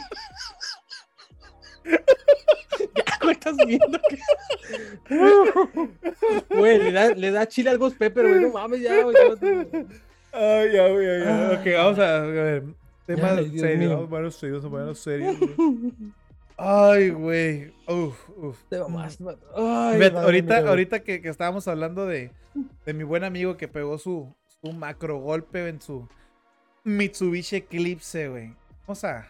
estás 3.30 3.56
viendo? 3.66 3.98
Güey, 6.50 6.78
le 6.78 6.92
da, 6.92 7.14
le 7.14 7.30
da 7.30 7.46
chile 7.46 7.70
al 7.70 7.78
Ghost 7.78 7.96
Pepper, 7.98 8.28
güey. 8.28 8.40
No 8.40 8.50
mames, 8.50 8.80
ya, 8.80 9.02
güey. 9.02 9.16
Ay, 10.32 10.72
ya, 10.72 10.88
güey, 10.88 11.24
ya. 11.24 11.58
Ok, 11.58 11.66
vamos 11.74 11.98
a 11.98 12.20
ver. 12.20 12.62
Temas 13.06 13.40
serios, 13.56 14.12
a 14.12 14.30
serios, 14.30 14.64
a 14.64 14.94
serios. 14.94 15.36
Ay, 16.62 17.08
güey. 17.08 17.72
Uf, 17.88 18.28
uf. 18.36 18.62
Te 18.68 18.84
más. 18.84 19.18
Ay, 19.56 20.02
ahorita, 20.14 20.58
ahorita 20.58 21.00
que, 21.00 21.22
que, 21.22 21.30
estábamos 21.30 21.66
hablando 21.68 22.06
de, 22.06 22.32
de 22.84 22.92
mi 22.92 23.02
buen 23.02 23.24
amigo 23.24 23.56
que 23.56 23.66
pegó 23.66 23.96
su, 23.96 24.36
su 24.62 24.72
macro 24.74 25.18
golpe 25.18 25.68
en 25.68 25.80
su 25.80 26.06
Mitsubishi 26.84 27.56
Eclipse, 27.56 28.28
güey. 28.28 28.54
Vamos 28.82 29.02
a, 29.04 29.26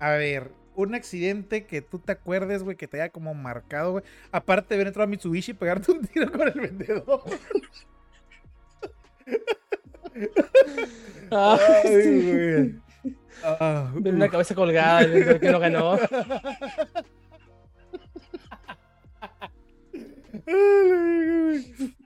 a 0.00 0.10
ver, 0.10 0.50
un 0.74 0.96
accidente 0.96 1.64
que 1.64 1.80
tú 1.80 2.00
te 2.00 2.10
acuerdes, 2.10 2.64
güey, 2.64 2.76
que 2.76 2.88
te 2.88 3.00
haya 3.00 3.12
como 3.12 3.34
marcado, 3.34 3.92
güey. 3.92 4.04
Aparte 4.32 4.74
de 4.74 4.78
ver 4.78 4.88
entrar 4.88 5.04
a 5.04 5.10
Mitsubishi 5.10 5.52
y 5.52 5.54
pegarte 5.54 5.92
un 5.92 6.04
tiro 6.04 6.32
con 6.32 6.48
el 6.48 6.60
vendedor. 6.60 7.22
Ay, 11.30 11.82
güey. 12.32 12.74
Ver 13.94 14.14
una 14.14 14.28
cabeza 14.28 14.54
colgada, 14.54 15.02
el 15.02 15.40
que 15.40 15.50
no 15.50 15.58
ganó. 15.58 15.98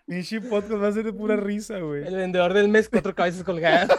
Michi 0.07 0.41
Podcast 0.41 0.83
va 0.83 0.89
a 0.89 0.93
ser 0.93 1.05
de 1.05 1.13
pura 1.13 1.37
risa, 1.37 1.79
güey. 1.79 2.07
El 2.07 2.17
vendedor 2.17 2.55
del 2.55 2.69
mes, 2.69 2.89
cuatro 2.89 3.15
cabezas 3.15 3.45
colgadas. 3.45 3.91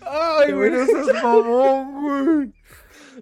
Ay, 0.00 0.52
güey, 0.52 0.70
no 0.70 0.86
seas 0.86 1.22
mamón, 1.22 2.02
güey. 2.02 2.59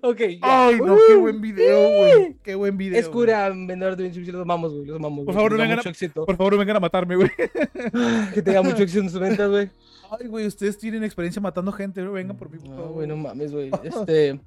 Ok, 0.03 0.19
ya. 0.19 0.39
Ay, 0.43 0.81
no, 0.81 0.97
qué 1.07 1.15
buen 1.17 1.41
video, 1.41 1.89
güey. 1.99 2.37
Qué 2.43 2.55
buen 2.55 2.77
video. 2.77 2.99
Es 2.99 3.09
cura, 3.09 3.49
vendedor 3.49 3.97
de 3.97 4.05
Mitsubishi, 4.05 4.33
los 4.33 4.43
amamos, 4.43 4.73
güey. 4.73 4.87
Los 4.87 4.97
amamos. 4.97 5.25
Por 5.25 5.35
favor, 5.35 5.53
no 5.53 5.59
vengan 5.59 5.79
a, 5.79 5.83
por 5.83 6.37
favor, 6.37 6.53
no 6.53 6.59
vengan 6.59 6.77
a 6.77 6.81
matarme, 6.81 7.17
güey. 7.17 7.31
que 8.35 8.43
tenga 8.43 8.63
mucho 8.63 8.83
éxito 8.83 9.03
en 9.03 9.11
sus 9.11 9.21
ventas, 9.21 9.49
güey. 9.49 9.71
Ay, 10.11 10.27
güey, 10.27 10.47
ustedes 10.47 10.79
tienen 10.79 11.05
experiencia 11.05 11.41
matando 11.41 11.73
gente, 11.73 12.01
güey. 12.03 12.23
Vengan 12.23 12.37
por 12.37 12.51
mí, 12.51 12.59
por 12.59 12.69
No, 12.69 12.89
güey, 12.89 13.07
no 13.07 13.17
mames, 13.17 13.53
güey. 13.53 13.71
Este. 13.83 14.41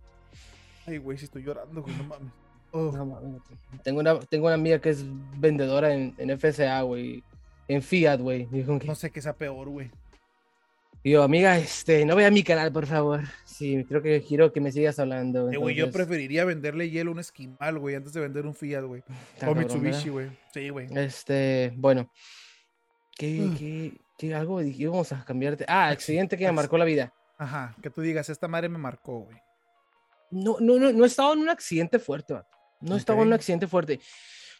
Ay, 0.85 0.97
güey, 0.97 1.17
si 1.17 1.25
estoy 1.25 1.43
llorando, 1.43 1.81
güey, 1.81 1.95
no 1.95 2.03
mames. 2.03 2.31
No 2.73 3.05
mames. 3.05 3.41
Tengo 3.83 3.99
una, 3.99 4.19
tengo 4.19 4.45
una 4.47 4.55
amiga 4.55 4.79
que 4.79 4.89
es 4.89 5.05
vendedora 5.37 5.93
en, 5.93 6.13
en 6.17 6.37
FSA, 6.39 6.81
güey. 6.81 7.23
En 7.67 7.81
Fiat, 7.81 8.19
güey. 8.19 8.47
No 8.85 8.95
sé 8.95 9.11
qué 9.11 9.21
sea 9.21 9.33
peor, 9.33 9.69
güey. 9.69 9.91
Yo, 11.03 11.23
amiga, 11.23 11.57
este, 11.57 12.05
no 12.05 12.15
vea 12.15 12.29
mi 12.29 12.43
canal, 12.43 12.71
por 12.71 12.85
favor. 12.85 13.21
Sí, 13.43 13.83
creo 13.85 14.03
que 14.03 14.21
quiero 14.21 14.51
que 14.53 14.61
me 14.61 14.71
sigas 14.71 14.99
hablando. 14.99 15.51
Eh, 15.51 15.57
güey, 15.57 15.75
yo 15.75 15.91
preferiría 15.91 16.45
venderle 16.45 16.91
hielo 16.91 17.09
a 17.09 17.13
un 17.13 17.19
esquimal, 17.19 17.79
güey, 17.79 17.95
antes 17.95 18.13
de 18.13 18.21
vender 18.21 18.45
un 18.45 18.53
Fiat, 18.53 18.83
güey. 18.83 19.03
O 19.47 19.55
Mitsubishi, 19.55 20.09
güey. 20.09 20.29
Sí, 20.53 20.69
güey. 20.69 20.87
Este, 20.95 21.73
bueno. 21.75 22.11
¿Qué, 23.17 23.49
qué, 23.57 23.93
qué 24.17 24.35
algo 24.35 24.61
íbamos 24.61 25.11
a 25.11 25.25
cambiarte? 25.25 25.65
Ah, 25.67 25.89
accidente 25.89 26.37
que 26.37 26.45
me 26.45 26.51
marcó 26.51 26.77
la 26.77 26.85
vida. 26.85 27.11
Ajá, 27.37 27.75
que 27.81 27.89
tú 27.89 28.01
digas, 28.01 28.29
esta 28.29 28.47
madre 28.47 28.69
me 28.69 28.77
marcó, 28.77 29.21
güey. 29.21 29.37
No, 30.29 30.57
no, 30.59 30.77
no, 30.77 30.91
no 30.91 31.03
he 31.03 31.07
estado 31.07 31.33
en 31.33 31.39
un 31.39 31.49
accidente 31.49 31.97
fuerte, 31.97 32.35
man. 32.35 32.43
No 32.79 32.95
he 32.95 32.97
estado 32.99 33.21
en 33.21 33.27
un 33.27 33.33
accidente 33.33 33.67
fuerte. 33.67 33.99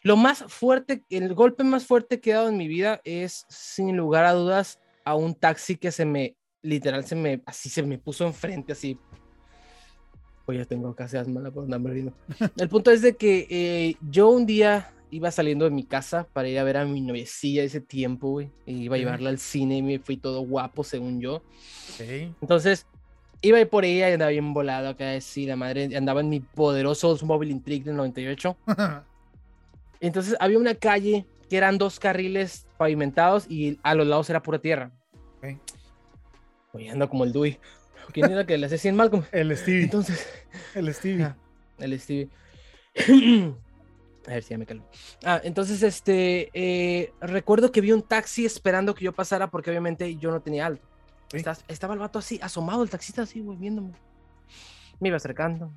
Lo 0.02 0.16
más 0.16 0.44
fuerte, 0.48 1.04
el 1.08 1.32
golpe 1.34 1.62
más 1.62 1.86
fuerte 1.86 2.20
que 2.20 2.30
he 2.30 2.34
dado 2.34 2.48
en 2.48 2.56
mi 2.56 2.66
vida 2.66 3.00
es, 3.04 3.46
sin 3.48 3.96
lugar 3.96 4.24
a 4.24 4.32
dudas, 4.32 4.80
a 5.04 5.14
un 5.14 5.34
taxi 5.34 5.76
que 5.76 5.90
se 5.90 6.04
me, 6.04 6.36
literal, 6.62 7.04
se 7.04 7.14
me, 7.14 7.42
así 7.46 7.68
se 7.68 7.82
me 7.82 7.98
puso 7.98 8.26
enfrente, 8.26 8.72
así. 8.72 8.98
Pues 10.46 10.58
ya 10.58 10.64
tengo 10.64 10.94
casi 10.94 11.16
asma 11.16 11.50
por 11.50 11.64
andar 11.64 11.80
El 12.56 12.68
punto 12.68 12.90
es 12.90 13.02
de 13.02 13.16
que 13.16 13.46
eh, 13.48 13.96
yo 14.10 14.28
un 14.28 14.44
día 14.44 14.92
iba 15.12 15.30
saliendo 15.30 15.66
de 15.66 15.70
mi 15.70 15.84
casa 15.84 16.26
para 16.32 16.48
ir 16.48 16.58
a 16.58 16.64
ver 16.64 16.78
a 16.78 16.84
mi 16.86 17.00
noviecilla 17.02 17.62
ese 17.62 17.80
tiempo, 17.80 18.30
güey. 18.30 18.50
iba 18.66 18.96
a 18.96 18.98
llevarla 18.98 19.28
al 19.28 19.38
cine 19.38 19.76
y 19.76 19.82
me 19.82 19.98
fui 19.98 20.16
todo 20.16 20.40
guapo, 20.40 20.82
según 20.84 21.20
yo. 21.20 21.42
Entonces, 22.40 22.86
iba 23.42 23.62
por 23.66 23.84
ella 23.84 24.08
y 24.08 24.14
andaba 24.14 24.30
bien 24.30 24.54
volado 24.54 24.88
acá, 24.88 25.20
sí, 25.20 25.44
la 25.44 25.54
madre 25.54 25.94
andaba 25.96 26.22
en 26.22 26.30
mi 26.30 26.40
poderoso 26.40 27.10
Oldsmobile 27.10 27.52
Intrigue 27.52 27.84
del 27.84 27.96
98. 27.96 28.56
Entonces, 30.00 30.34
había 30.40 30.58
una 30.58 30.74
calle 30.74 31.26
que 31.50 31.58
eran 31.58 31.76
dos 31.76 32.00
carriles 32.00 32.66
pavimentados 32.82 33.48
y 33.48 33.78
a 33.84 33.94
los 33.94 34.08
lados 34.08 34.28
era 34.28 34.42
pura 34.42 34.58
tierra. 34.58 34.90
Okay. 35.38 35.60
Oye, 36.72 36.90
ando 36.90 37.08
como 37.08 37.22
el 37.22 37.32
Dewey. 37.32 37.60
¿Quién 38.12 38.28
era 38.28 38.44
que 38.44 38.58
le 38.58 38.66
hacía 38.66 38.78
100 38.78 38.96
mal? 38.96 39.28
El 39.30 39.56
Stevie. 39.56 39.84
Entonces. 39.84 40.26
El 40.74 40.92
Stevie. 40.92 41.32
el 41.78 42.00
Stevie. 42.00 42.28
a 44.26 44.30
ver 44.30 44.42
si 44.42 44.50
ya 44.50 44.58
me 44.58 44.66
calmo. 44.66 44.84
Ah, 45.24 45.40
entonces, 45.44 45.80
este. 45.84 46.50
Eh, 46.54 47.12
recuerdo 47.20 47.70
que 47.70 47.80
vi 47.80 47.92
un 47.92 48.02
taxi 48.02 48.44
esperando 48.44 48.96
que 48.96 49.04
yo 49.04 49.12
pasara 49.12 49.48
porque 49.48 49.70
obviamente 49.70 50.16
yo 50.16 50.32
no 50.32 50.40
tenía 50.40 50.66
alto. 50.66 50.84
Estaba, 51.32 51.94
el 51.94 52.00
vato 52.00 52.18
así, 52.18 52.40
asomado, 52.42 52.82
el 52.82 52.90
taxista 52.90 53.22
así, 53.22 53.40
güey, 53.40 53.56
viéndome. 53.58 53.92
Me 54.98 55.06
iba 55.06 55.16
acercando, 55.16 55.72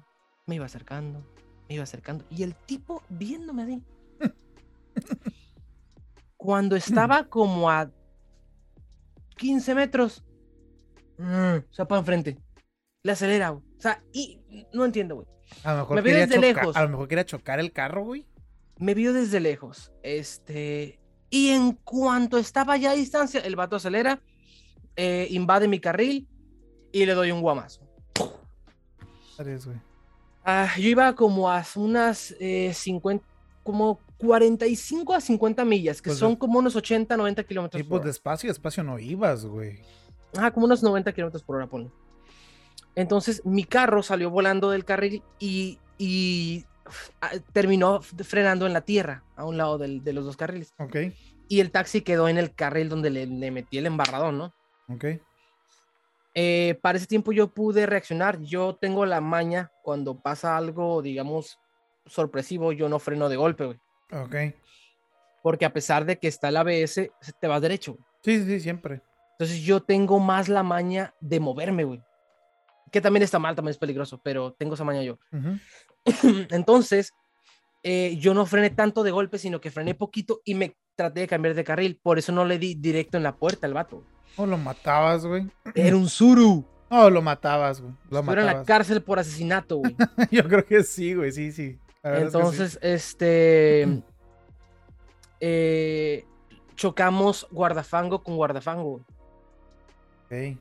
me 0.48 0.56
iba 0.56 0.66
acercando, 0.66 1.24
me 1.70 1.76
iba 1.76 1.84
acercando. 1.84 2.26
Y 2.32 2.42
el 2.42 2.56
tipo 2.56 3.04
viéndome 3.10 3.62
así. 3.62 3.84
Cuando 6.38 6.76
estaba 6.76 7.26
como 7.26 7.70
a 7.70 7.92
15 9.38 9.76
metros, 9.76 10.24
mm, 11.18 11.58
o 11.70 11.74
sea, 11.74 11.88
para 11.88 12.00
enfrente, 12.00 12.38
le 13.04 13.12
acelera, 13.12 13.52
O 13.54 13.64
sea, 13.78 14.04
y 14.12 14.42
no 14.74 14.86
entiendo, 14.86 15.16
güey. 15.16 15.28
A 15.64 15.74
lo 15.74 15.80
mejor 15.80 15.96
me 15.96 16.02
vio 16.02 16.16
desde 16.16 16.40
lejos. 16.40 16.76
A 16.76 16.84
lo 16.84 16.90
mejor 16.90 17.08
quería 17.08 17.26
chocar 17.26 17.60
el 17.60 17.72
carro, 17.72 18.04
güey. 18.04 18.26
Me 18.78 18.94
vio 18.94 19.14
desde 19.14 19.40
lejos. 19.40 19.92
Este. 20.04 21.00
Y 21.30 21.50
en 21.50 21.74
cuanto 21.74 22.38
estaba 22.38 22.78
ya 22.78 22.92
a 22.92 22.96
distancia, 22.96 23.42
el 23.42 23.56
vato 23.56 23.76
acelera, 23.76 24.22
eh, 24.96 25.28
invade 25.32 25.68
mi 25.68 25.80
carril 25.80 26.28
y 26.92 27.06
le 27.06 27.14
doy 27.14 27.32
un 27.32 27.42
guamazo. 27.42 27.82
Ah, 30.44 30.72
yo 30.78 30.90
iba 30.90 31.14
como 31.16 31.52
a 31.52 31.66
unas 31.76 32.36
50, 32.74 33.26
eh, 33.26 33.30
como 33.66 34.00
45 34.20 35.16
a 35.16 35.20
50 35.20 35.66
millas, 35.66 36.00
que 36.00 36.12
pues 36.12 36.20
son 36.20 36.36
como 36.36 36.60
unos 36.60 36.76
80, 36.76 37.18
90 37.18 37.44
kilómetros 37.46 37.82
por 37.82 37.90
pues 37.90 38.00
hora. 38.02 38.08
despacio, 38.08 38.48
despacio 38.48 38.84
no 38.84 39.00
ibas, 39.00 39.44
güey. 39.44 39.80
Ajá, 40.38 40.52
como 40.52 40.68
unos 40.68 40.84
90 40.84 41.12
kilómetros 41.14 41.42
por 41.42 41.56
hora, 41.56 41.66
ponle. 41.66 41.90
Entonces, 42.94 43.44
mi 43.44 43.64
carro 43.64 44.04
salió 44.04 44.30
volando 44.30 44.70
del 44.70 44.86
carril 44.86 45.24
y, 45.40 45.80
y 45.98 46.64
ah, 47.22 47.32
terminó 47.54 48.04
frenando 48.04 48.68
en 48.68 48.74
la 48.74 48.82
tierra, 48.82 49.24
a 49.36 49.46
un 49.46 49.58
lado 49.58 49.80
del, 49.80 50.04
de 50.04 50.14
los 50.14 50.26
dos 50.26 50.38
carriles. 50.38 50.76
Ok. 50.78 50.98
Y 51.48 51.60
el 51.60 51.72
taxi 51.72 52.02
quedó 52.02 52.30
en 52.30 52.38
el 52.38 52.54
carril 52.54 52.88
donde 52.88 53.10
le, 53.10 53.26
le 53.26 53.50
metí 53.50 53.80
el 53.80 53.88
embarradón, 53.88 54.38
¿no? 54.38 54.54
Ok. 54.94 55.06
Eh, 56.36 56.78
para 56.84 57.00
ese 57.00 57.08
tiempo 57.08 57.32
yo 57.32 57.48
pude 57.48 57.88
reaccionar. 57.88 58.40
Yo 58.42 58.76
tengo 58.76 59.08
la 59.08 59.22
maña 59.22 59.72
cuando 59.82 60.20
pasa 60.20 60.56
algo, 60.56 61.02
digamos, 61.02 61.58
sorpresivo, 62.06 62.72
yo 62.72 62.90
no 62.90 63.00
freno 63.00 63.30
de 63.30 63.36
golpe, 63.36 63.66
güey. 63.66 63.80
Ok. 64.12 64.36
Porque 65.44 65.66
a 65.66 65.74
pesar 65.74 66.06
de 66.06 66.18
que 66.18 66.28
está 66.28 66.50
el 66.50 66.58
ABS, 66.58 67.10
te 67.40 67.48
vas 67.48 67.62
derecho. 67.62 67.98
Sí, 68.24 68.44
sí, 68.44 68.60
siempre. 68.60 69.02
Entonces 69.34 69.62
yo 69.62 69.82
tengo 69.82 70.20
más 70.20 70.50
la 70.50 70.64
maña 70.64 71.14
de 71.20 71.40
moverme, 71.40 71.84
güey. 71.84 72.02
Que 72.92 73.02
también 73.02 73.24
está 73.24 73.38
mal, 73.38 73.56
también 73.56 73.72
es 73.72 73.78
peligroso, 73.78 74.22
pero 74.24 74.54
tengo 74.54 74.76
esa 74.76 74.84
maña 74.84 75.04
yo. 75.04 75.20
Entonces, 76.50 77.14
eh, 77.84 78.16
yo 78.18 78.34
no 78.34 78.46
frené 78.46 78.70
tanto 78.70 79.04
de 79.04 79.12
golpe, 79.12 79.38
sino 79.38 79.60
que 79.60 79.72
frené 79.72 79.94
poquito 79.94 80.42
y 80.46 80.56
me 80.56 80.76
traté 80.96 81.22
de 81.22 81.28
cambiar 81.28 81.54
de 81.54 81.64
carril. 81.64 82.00
Por 82.02 82.18
eso 82.18 82.32
no 82.32 82.46
le 82.46 82.58
di 82.58 82.76
directo 82.76 83.18
en 83.18 83.24
la 83.24 83.36
puerta 83.36 83.68
al 83.68 83.74
vato. 83.74 84.04
¿O 84.38 84.46
lo 84.46 84.58
matabas, 84.58 85.26
güey? 85.26 85.52
Era 85.76 85.96
un 85.96 86.10
suru. 86.10 86.66
No, 86.90 87.10
lo 87.10 87.22
matabas, 87.22 87.82
güey. 87.82 87.94
Lo 88.10 88.32
Era 88.32 88.42
en 88.42 88.48
la 88.48 88.64
cárcel 88.64 89.04
por 89.04 89.20
asesinato, 89.20 89.78
güey. 89.78 89.96
yo 90.32 90.48
creo 90.48 90.66
que 90.66 90.84
sí, 90.84 91.14
güey, 91.14 91.32
sí, 91.32 91.52
sí. 91.52 91.78
Entonces, 92.06 92.80
este. 92.82 94.04
Eh, 95.42 96.26
chocamos 96.76 97.46
guardafango 97.52 98.24
con 98.24 98.38
guardafango. 98.38 99.02
Ok. 100.26 100.58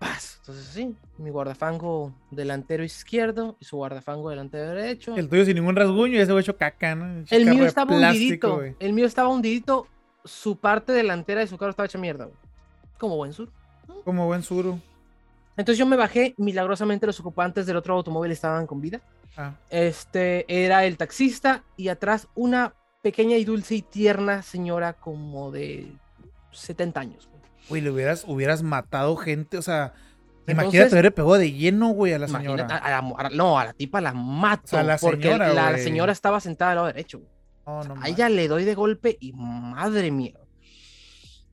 Paz. 0.00 0.38
Entonces, 0.40 0.66
sí, 0.66 0.96
mi 1.16 1.30
guardafango 1.30 2.12
delantero 2.30 2.82
izquierdo 2.82 3.56
y 3.60 3.64
su 3.64 3.76
guardafango 3.76 4.28
delantero 4.28 4.70
derecho. 4.70 5.14
El 5.16 5.28
tuyo 5.28 5.44
sin 5.44 5.54
ningún 5.54 5.76
rasguño 5.76 6.14
y 6.14 6.18
ese 6.18 6.36
hecho 6.38 6.56
caca, 6.56 6.96
¿no? 6.96 7.24
El 7.30 7.46
mío 7.46 7.64
estaba 7.64 7.94
hundidito. 7.94 8.62
El 8.78 8.92
mío 8.92 9.06
estaba 9.06 9.28
hundidito. 9.28 9.86
Su 10.24 10.56
parte 10.56 10.92
delantera 10.92 11.40
de 11.40 11.46
su 11.46 11.56
carro 11.56 11.70
estaba 11.70 11.86
hecha 11.86 11.98
mierda, 11.98 12.24
güey. 12.24 12.36
Como 12.98 13.16
buen 13.16 13.32
sur. 13.32 13.48
Como 14.04 14.26
buen 14.26 14.42
sur. 14.42 14.74
Entonces 15.56 15.78
yo 15.78 15.86
me 15.86 15.96
bajé, 15.96 16.34
milagrosamente 16.36 17.06
los 17.06 17.20
ocupantes 17.20 17.64
del 17.66 17.76
otro 17.76 17.94
automóvil 17.94 18.32
estaban 18.32 18.66
con 18.66 18.80
vida. 18.80 19.00
Ah. 19.36 19.54
Este 19.70 20.44
era 20.48 20.84
el 20.84 20.96
taxista 20.96 21.64
y 21.76 21.88
atrás 21.88 22.28
una 22.34 22.74
pequeña 23.02 23.36
y 23.36 23.44
dulce 23.44 23.76
y 23.76 23.82
tierna 23.82 24.42
señora 24.42 24.94
como 24.94 25.50
de 25.50 25.92
70 26.52 27.00
años. 27.00 27.30
Güey, 27.68 27.82
le 27.82 27.90
hubieras, 27.90 28.24
hubieras 28.26 28.62
matado 28.62 29.16
gente, 29.16 29.56
o 29.56 29.62
sea, 29.62 29.94
imagínate, 30.46 31.02
le 31.02 31.10
pegó 31.10 31.38
de 31.38 31.52
lleno, 31.52 31.90
güey, 31.90 32.12
a 32.12 32.18
la 32.18 32.28
señora. 32.28 32.66
no, 33.32 33.58
a 33.58 33.64
la 33.64 33.72
tipa 33.72 34.00
la 34.00 34.12
mato. 34.12 34.76
A 34.76 34.82
la 34.82 34.98
porque 34.98 35.22
señora, 35.22 35.52
la 35.52 35.78
señora 35.78 36.12
estaba 36.12 36.40
sentada 36.40 36.72
al 36.72 36.76
lado 36.76 36.86
derecho. 36.88 37.22
a 37.66 38.08
ella 38.08 38.28
le 38.28 38.48
doy 38.48 38.64
de 38.64 38.74
golpe 38.74 39.16
y 39.20 39.32
madre 39.32 40.10
mía. 40.10 40.34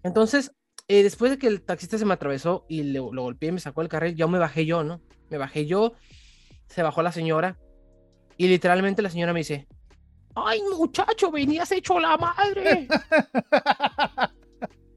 Entonces, 0.03 0.53
eh, 0.87 1.03
después 1.03 1.31
de 1.31 1.37
que 1.37 1.47
el 1.47 1.61
taxista 1.61 1.97
se 1.97 2.05
me 2.05 2.13
atravesó 2.13 2.65
y 2.67 2.83
lo 2.83 3.11
golpeé 3.11 3.49
y 3.49 3.51
me 3.51 3.59
sacó 3.59 3.81
el 3.81 3.89
carril, 3.89 4.15
yo 4.15 4.27
me 4.27 4.39
bajé 4.39 4.65
yo, 4.65 4.83
¿no? 4.83 5.01
Me 5.29 5.37
bajé 5.37 5.65
yo, 5.65 5.93
se 6.67 6.81
bajó 6.81 7.01
la 7.01 7.11
señora 7.11 7.57
y 8.37 8.47
literalmente 8.47 9.01
la 9.01 9.09
señora 9.09 9.33
me 9.33 9.39
dice, 9.39 9.67
ay 10.35 10.61
muchacho, 10.77 11.31
venías 11.31 11.71
hecho 11.71 11.99
la 11.99 12.17
madre. 12.17 12.87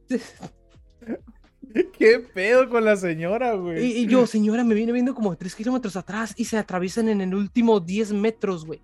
¿Qué 1.97 2.19
pedo 2.19 2.69
con 2.69 2.85
la 2.85 2.97
señora, 2.97 3.55
güey? 3.55 3.99
Y, 3.99 4.07
yo, 4.07 4.27
señora, 4.27 4.65
me 4.65 4.75
viene 4.75 4.93
viendo 4.93 5.15
como 5.15 5.37
tres 5.37 5.55
kilómetros 5.55 5.97
atrás 5.97 6.35
y 6.37 6.45
se 6.45 6.59
atraviesan 6.59 7.09
en 7.09 7.21
el 7.21 7.35
último 7.35 7.79
10 7.79 8.13
metros, 8.13 8.65
güey. 8.65 8.83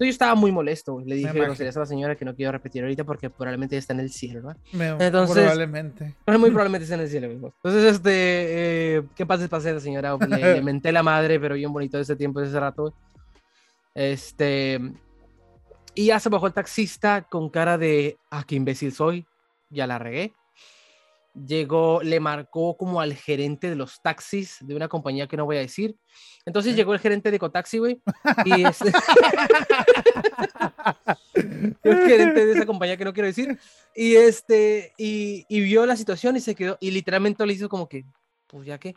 Entonces 0.00 0.14
yo 0.14 0.22
estaba 0.24 0.34
muy 0.34 0.50
molesto, 0.50 0.94
güey. 0.94 1.04
Le 1.04 1.16
dije 1.16 1.30
groserías 1.30 1.76
a 1.76 1.80
la 1.80 1.86
señora 1.86 2.16
que 2.16 2.24
no 2.24 2.34
quiero 2.34 2.52
repetir 2.52 2.82
ahorita 2.82 3.04
porque 3.04 3.28
probablemente 3.28 3.76
está 3.76 3.92
en 3.92 4.00
el 4.00 4.10
cielo, 4.10 4.40
¿no? 4.40 4.56
Entonces, 4.98 5.36
probablemente. 5.36 6.14
Muy 6.26 6.48
probablemente 6.48 6.84
está 6.84 6.94
en 6.94 7.02
el 7.02 7.10
cielo, 7.10 7.28
mismo. 7.28 7.52
Entonces, 7.62 7.96
este, 7.96 8.96
eh, 8.96 9.02
¿qué 9.14 9.26
pasa 9.26 9.46
pasé 9.46 9.74
la 9.74 9.80
señora? 9.80 10.16
Le, 10.16 10.60
menté 10.62 10.90
la 10.90 11.02
madre, 11.02 11.38
pero 11.38 11.54
bien 11.54 11.70
bonito 11.70 11.98
ese 11.98 12.16
tiempo, 12.16 12.40
ese 12.40 12.58
rato. 12.58 12.94
Este, 14.00 14.80
y 15.94 16.06
ya 16.06 16.18
se 16.20 16.28
bajó 16.28 16.46
el 16.46 16.54
taxista 16.54 17.22
con 17.22 17.50
cara 17.50 17.76
de, 17.76 18.18
ah, 18.30 18.44
qué 18.46 18.54
imbécil 18.54 18.92
soy, 18.92 19.26
ya 19.68 19.86
la 19.86 19.98
regué 19.98 20.32
llegó, 21.34 22.02
le 22.02 22.20
marcó 22.20 22.76
como 22.76 23.00
al 23.00 23.14
gerente 23.14 23.70
de 23.70 23.76
los 23.76 24.02
taxis 24.02 24.58
de 24.60 24.74
una 24.74 24.88
compañía 24.88 25.26
que 25.26 25.36
no 25.36 25.44
voy 25.44 25.56
a 25.56 25.60
decir. 25.60 25.96
Entonces 26.44 26.74
llegó 26.74 26.92
el 26.92 27.00
gerente 27.00 27.30
de 27.30 27.38
Cotaxi, 27.38 27.78
güey, 27.78 28.00
y 28.44 28.66
este... 28.66 28.92
el 31.34 31.98
gerente 32.06 32.46
de 32.46 32.52
esa 32.52 32.66
compañía 32.66 32.96
que 32.96 33.04
no 33.04 33.12
quiero 33.12 33.26
decir, 33.26 33.58
y 33.94 34.16
este, 34.16 34.92
y, 34.98 35.44
y, 35.48 35.60
vio 35.60 35.86
la 35.86 35.96
situación 35.96 36.36
y 36.36 36.40
se 36.40 36.54
quedó, 36.54 36.76
y 36.80 36.90
literalmente 36.90 37.46
le 37.46 37.52
hizo 37.52 37.68
como 37.68 37.88
que, 37.88 38.04
pues 38.46 38.66
ya 38.66 38.78
que, 38.78 38.94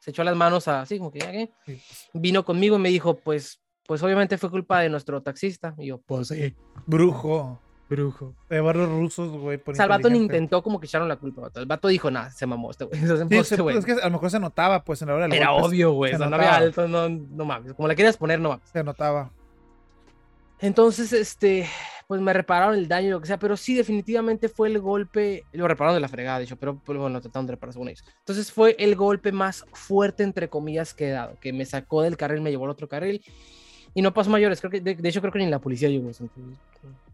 se 0.00 0.10
echó 0.10 0.24
las 0.24 0.36
manos 0.36 0.66
así, 0.68 0.98
como 0.98 1.12
que 1.12 1.20
ya 1.20 1.30
que, 1.30 1.50
vino 2.12 2.44
conmigo 2.44 2.76
y 2.76 2.80
me 2.80 2.88
dijo, 2.88 3.18
pues, 3.18 3.61
pues 3.92 4.02
obviamente 4.02 4.38
fue 4.38 4.48
culpa 4.48 4.80
de 4.80 4.88
nuestro 4.88 5.20
taxista, 5.20 5.74
y 5.76 5.88
yo, 5.88 5.98
pues 5.98 6.28
sí, 6.28 6.54
brujo. 6.86 7.60
Brujo. 7.90 8.34
De 8.48 8.58
barrios 8.62 8.88
rusos, 8.88 9.30
güey. 9.32 9.60
O 9.66 10.08
intentó 10.08 10.62
como 10.62 10.80
que 10.80 10.86
echaron 10.86 11.08
la 11.08 11.16
culpa. 11.16 11.50
El 11.54 11.66
vato 11.66 11.88
dijo, 11.88 12.10
nada, 12.10 12.30
se 12.30 12.46
mamó 12.46 12.70
este 12.70 12.86
güey. 12.86 12.98
Sí, 13.44 13.54
es 13.76 13.84
que 13.84 13.92
a 13.92 14.06
lo 14.06 14.12
mejor 14.12 14.30
se 14.30 14.40
notaba, 14.40 14.82
pues, 14.82 15.02
en 15.02 15.08
la 15.08 15.14
hora 15.14 15.24
del 15.24 15.34
Era 15.34 15.52
obvio, 15.52 15.92
güey. 15.92 16.14
no 16.14 16.24
había 16.24 16.56
alto, 16.56 16.88
no, 16.88 17.06
no 17.06 17.44
mames. 17.44 17.74
Como 17.74 17.86
la 17.86 17.94
querías 17.94 18.16
poner, 18.16 18.40
no 18.40 18.48
mames. 18.48 18.66
Se 18.70 18.82
notaba. 18.82 19.30
Entonces, 20.58 21.12
este, 21.12 21.68
pues 22.08 22.18
me 22.22 22.32
repararon 22.32 22.74
el 22.74 22.88
daño 22.88 23.08
y 23.08 23.10
lo 23.10 23.20
que 23.20 23.26
sea, 23.26 23.38
pero 23.38 23.58
sí, 23.58 23.74
definitivamente 23.74 24.48
fue 24.48 24.68
el 24.68 24.78
golpe, 24.78 25.44
lo 25.52 25.68
repararon 25.68 25.96
de 25.96 26.00
la 26.00 26.08
fregada, 26.08 26.38
de 26.38 26.44
hecho, 26.44 26.56
pero, 26.56 26.80
bueno, 26.86 27.20
trataron 27.20 27.46
de 27.46 27.52
reparar 27.52 27.74
según 27.74 27.90
ellos. 27.90 28.06
Entonces 28.20 28.50
fue 28.50 28.74
el 28.78 28.96
golpe 28.96 29.32
más 29.32 29.66
fuerte, 29.74 30.22
entre 30.22 30.48
comillas, 30.48 30.94
que 30.94 31.08
he 31.08 31.10
dado, 31.10 31.36
que 31.40 31.52
me 31.52 31.66
sacó 31.66 32.00
del 32.00 32.16
carril, 32.16 32.40
me 32.40 32.50
llevó 32.50 32.64
al 32.64 32.70
otro 32.70 32.88
carril 32.88 33.22
y 33.94 34.02
no 34.02 34.14
pasó 34.14 34.30
mayores, 34.30 34.60
creo 34.60 34.70
que, 34.70 34.80
de, 34.80 35.08
hecho 35.08 35.20
creo 35.20 35.32
que 35.32 35.38
ni 35.38 35.46
la 35.46 35.58
policía 35.58 35.88
llegó, 35.88 36.10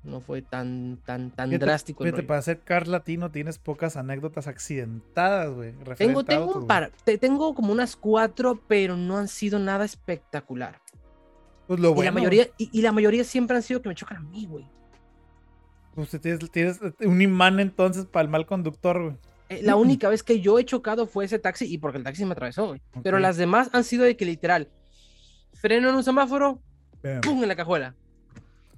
no 0.05 0.21
fue 0.21 0.43
tan, 0.43 0.99
tan, 1.05 1.31
tan 1.31 1.51
drástico. 1.59 2.05
Fíjate, 2.05 2.23
para 2.23 2.41
ser 2.41 2.61
car 2.61 2.87
latino 2.87 3.31
tienes 3.31 3.59
pocas 3.59 3.97
anécdotas 3.97 4.47
accidentadas, 4.47 5.53
güey. 5.53 5.75
Tengo, 5.97 6.25
tengo 6.25 6.53
un 6.55 6.67
par, 6.67 6.93
tengo 7.21 7.55
como 7.55 7.73
unas 7.73 7.97
cuatro, 7.97 8.61
pero 8.69 8.97
no 8.97 9.19
han 9.19 9.29
sido 9.29 9.59
nada 9.59 9.85
espectacular. 9.85 10.81
Pues 11.67 11.81
lo 11.81 11.95
bueno. 11.95 12.03
Y 12.03 12.05
la 12.07 12.13
mayoría, 12.13 12.49
y, 12.57 12.81
la 12.81 12.93
mayoría 12.93 13.25
siempre 13.25 13.57
han 13.57 13.63
sido 13.63 13.83
que 13.83 13.89
me 13.89 13.95
chocan 13.95 14.19
a 14.19 14.21
mí, 14.21 14.47
güey. 14.47 14.67
Pues 15.95 16.11
tienes, 16.21 16.51
tienes 16.51 16.81
un 17.01 17.21
imán 17.21 17.61
entonces 17.61 18.07
para 18.07 18.23
el 18.23 18.29
mal 18.29 18.47
conductor, 18.47 19.03
güey. 19.03 19.17
Eh, 19.51 19.63
la 19.63 19.77
única 19.77 20.09
vez 20.09 20.23
que 20.23 20.41
yo 20.41 20.59
he 20.59 20.65
chocado 20.65 21.07
fue 21.07 21.25
ese 21.25 21.39
taxi 21.39 21.65
y 21.67 21.79
porque 21.79 21.99
el 21.99 22.05
taxi 22.05 22.25
me 22.25 22.33
atravesó, 22.33 22.69
güey. 22.69 22.83
Pero 23.03 23.19
las 23.19 23.37
demás 23.37 23.71
han 23.73 23.85
sido 23.85 24.05
de 24.05 24.17
que 24.17 24.25
literal, 24.25 24.69
freno 25.61 25.89
en 25.89 25.95
un 25.95 26.05
semáforo, 26.05 26.61
¡pum! 27.23 27.43
en 27.43 27.49
la 27.49 27.57
cajuela. 27.57 27.95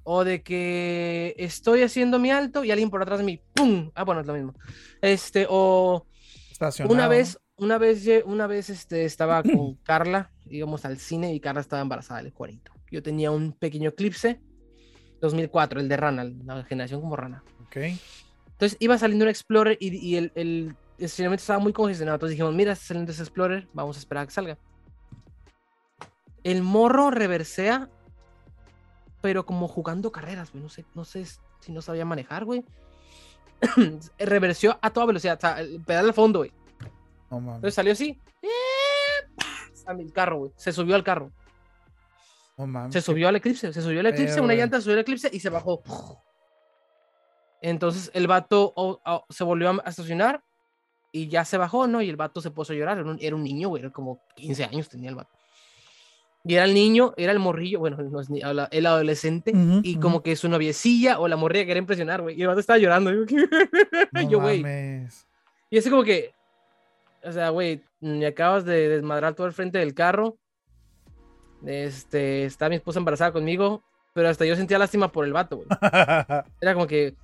O 0.03 0.25
de 0.25 0.43
que 0.43 1.35
estoy 1.39 1.83
haciendo 1.83 2.19
mi 2.19 2.31
alto 2.31 2.65
y 2.65 2.71
alguien 2.71 2.91
por 2.91 3.03
atrás 3.03 3.19
de 3.19 3.25
mí, 3.25 3.41
¡pum! 3.55 3.91
Ah, 3.95 4.05
bueno, 4.05 4.23
es 4.23 4.27
lo 4.27 4.35
mismo. 4.35 4.55
Este, 5.03 5.47
o 5.49 6.07
una 6.89 7.09
vez, 7.09 7.39
una 7.57 7.79
vez, 7.79 8.07
una 8.25 8.47
vez 8.47 8.71
este, 8.71 9.05
estaba 9.05 9.43
con 9.43 9.75
Carla, 9.85 10.31
íbamos 10.47 10.85
al 10.85 10.99
cine 10.99 11.35
y 11.35 11.41
Carla 11.41 11.61
estaba 11.61 11.83
embarazada 11.83 12.23
del 12.23 12.33
cuarito. 12.33 12.73
Yo 12.91 13.03
tenía 13.03 13.31
un 13.31 13.53
pequeño 13.53 13.91
eclipse, 13.91 14.41
2004, 15.21 15.81
el 15.81 15.89
de 15.89 15.97
Rana, 15.97 16.25
la 16.25 16.65
generación 16.65 17.01
como 17.01 17.17
Rana. 17.17 17.45
Ok. 17.67 17.77
Entonces 18.53 18.77
iba 18.81 18.99
saliendo 18.99 19.25
un 19.25 19.31
Explorer 19.31 19.77
y, 19.81 20.17
el, 20.17 20.33
el 20.35 20.75
estacionamiento 20.99 21.43
estaba 21.43 21.61
muy 21.61 21.73
congestionado. 21.73 22.17
Entonces 22.17 22.37
dijimos, 22.37 22.55
mira, 22.55 22.73
está 22.73 22.87
saliendo 22.87 23.13
ese 23.13 23.23
Explorer, 23.23 23.69
vamos 23.73 23.97
a 23.97 24.01
esperar 24.01 24.25
a 24.25 24.27
que 24.27 24.33
salga. 24.33 24.59
El 26.45 26.63
morro 26.63 27.11
reversea 27.11 27.89
pero 29.21 29.45
como 29.45 29.69
jugando 29.69 30.13
carreras, 30.13 30.51
güey. 30.53 30.63
No 30.63 30.69
sé, 30.69 30.85
no 30.95 31.05
sé 31.05 31.27
si 31.61 31.73
no 31.73 31.83
sabía 31.83 32.05
manejar, 32.05 32.45
güey. 32.45 32.65
Reversió 34.19 34.79
a 34.81 34.91
toda 34.91 35.07
velocidad, 35.07 35.37
o 35.37 35.41
sea, 35.41 35.61
el 35.61 35.83
pedal 35.83 36.07
al 36.07 36.15
fondo, 36.15 36.41
güey. 36.41 36.53
Entonces 37.31 37.75
salió 37.75 37.93
así. 37.93 38.19
A 39.87 39.95
mi 39.95 40.11
carro, 40.11 40.39
güey. 40.39 40.53
Se 40.57 40.73
subió 40.73 40.95
al 40.95 41.05
carro. 41.05 41.31
Se 42.91 43.01
subió 43.01 43.29
al 43.29 43.37
eclipse, 43.37 43.73
se 43.73 43.81
subió 43.81 44.01
al 44.01 44.07
eclipse, 44.07 44.41
una 44.41 44.55
llanta 44.55 44.81
subió 44.81 44.95
al 44.95 45.01
eclipse 45.01 45.31
y 45.33 45.41
se 45.41 45.49
bajó. 45.49 45.83
Entonces 47.63 48.11
el 48.15 48.27
vato 48.27 49.01
se 49.31 49.45
volvió 49.45 49.71
a 49.71 49.89
estacionar 49.89 50.43
y 51.11 51.29
ya 51.29 51.45
se 51.45 51.57
bajó, 51.57 51.87
¿no? 51.87 52.03
Y 52.03 52.11
el 52.11 52.17
vato 52.17 52.41
se 52.41 52.51
puso 52.51 52.73
a 52.73 52.77
llorar. 52.77 52.99
Era 52.99 53.11
un, 53.11 53.19
era 53.21 53.35
un 53.35 53.43
niño, 53.43 53.69
güey, 53.69 53.83
era 53.83 53.91
como 53.91 54.21
15 54.37 54.65
años 54.65 54.89
tenía 54.89 55.09
el 55.09 55.17
vato. 55.17 55.40
Y 56.45 56.55
era 56.55 56.65
el 56.65 56.73
niño, 56.73 57.13
era 57.17 57.33
el 57.33 57.39
morrillo, 57.39 57.81
bueno, 57.81 57.99
no 57.99 58.21
es 58.21 58.31
ni, 58.31 58.41
el 58.41 58.87
adolescente, 58.87 59.53
y 59.83 59.97
como 59.97 60.23
que 60.23 60.37
su 60.37 60.49
noviecilla 60.49 61.19
o 61.19 61.29
la 61.29 61.37
morrilla 61.37 61.67
quería 61.67 61.81
impresionar, 61.81 62.23
güey. 62.23 62.39
Y 62.39 62.43
el 62.43 62.49
vato 62.49 62.61
estaba 62.61 62.79
llorando. 62.79 63.11
yo, 64.29 64.41
güey. 64.41 64.65
y 65.69 65.77
ese 65.77 65.91
como 65.91 66.03
que, 66.03 66.33
o 67.23 67.31
sea, 67.31 67.51
güey, 67.51 67.83
me 68.01 68.27
acabas 68.27 68.65
de 68.65 68.89
desmadrar 68.89 69.35
todo 69.35 69.47
el 69.47 69.53
frente 69.53 69.79
del 69.79 69.93
carro. 69.95 70.39
Este, 71.67 72.47
está 72.47 72.71
mi 72.71 72.77
esposa 72.77 73.01
embarazada 73.01 73.33
conmigo, 73.33 73.83
pero 74.15 74.31
hasta 74.31 74.47
yo 74.47 74.57
sentía 74.57 74.79
lástima 74.79 75.13
por 75.13 75.27
el 75.27 75.35
vato, 75.35 75.57
güey. 75.59 75.69
Era 76.63 76.73
como 76.73 76.87
que, 76.87 77.15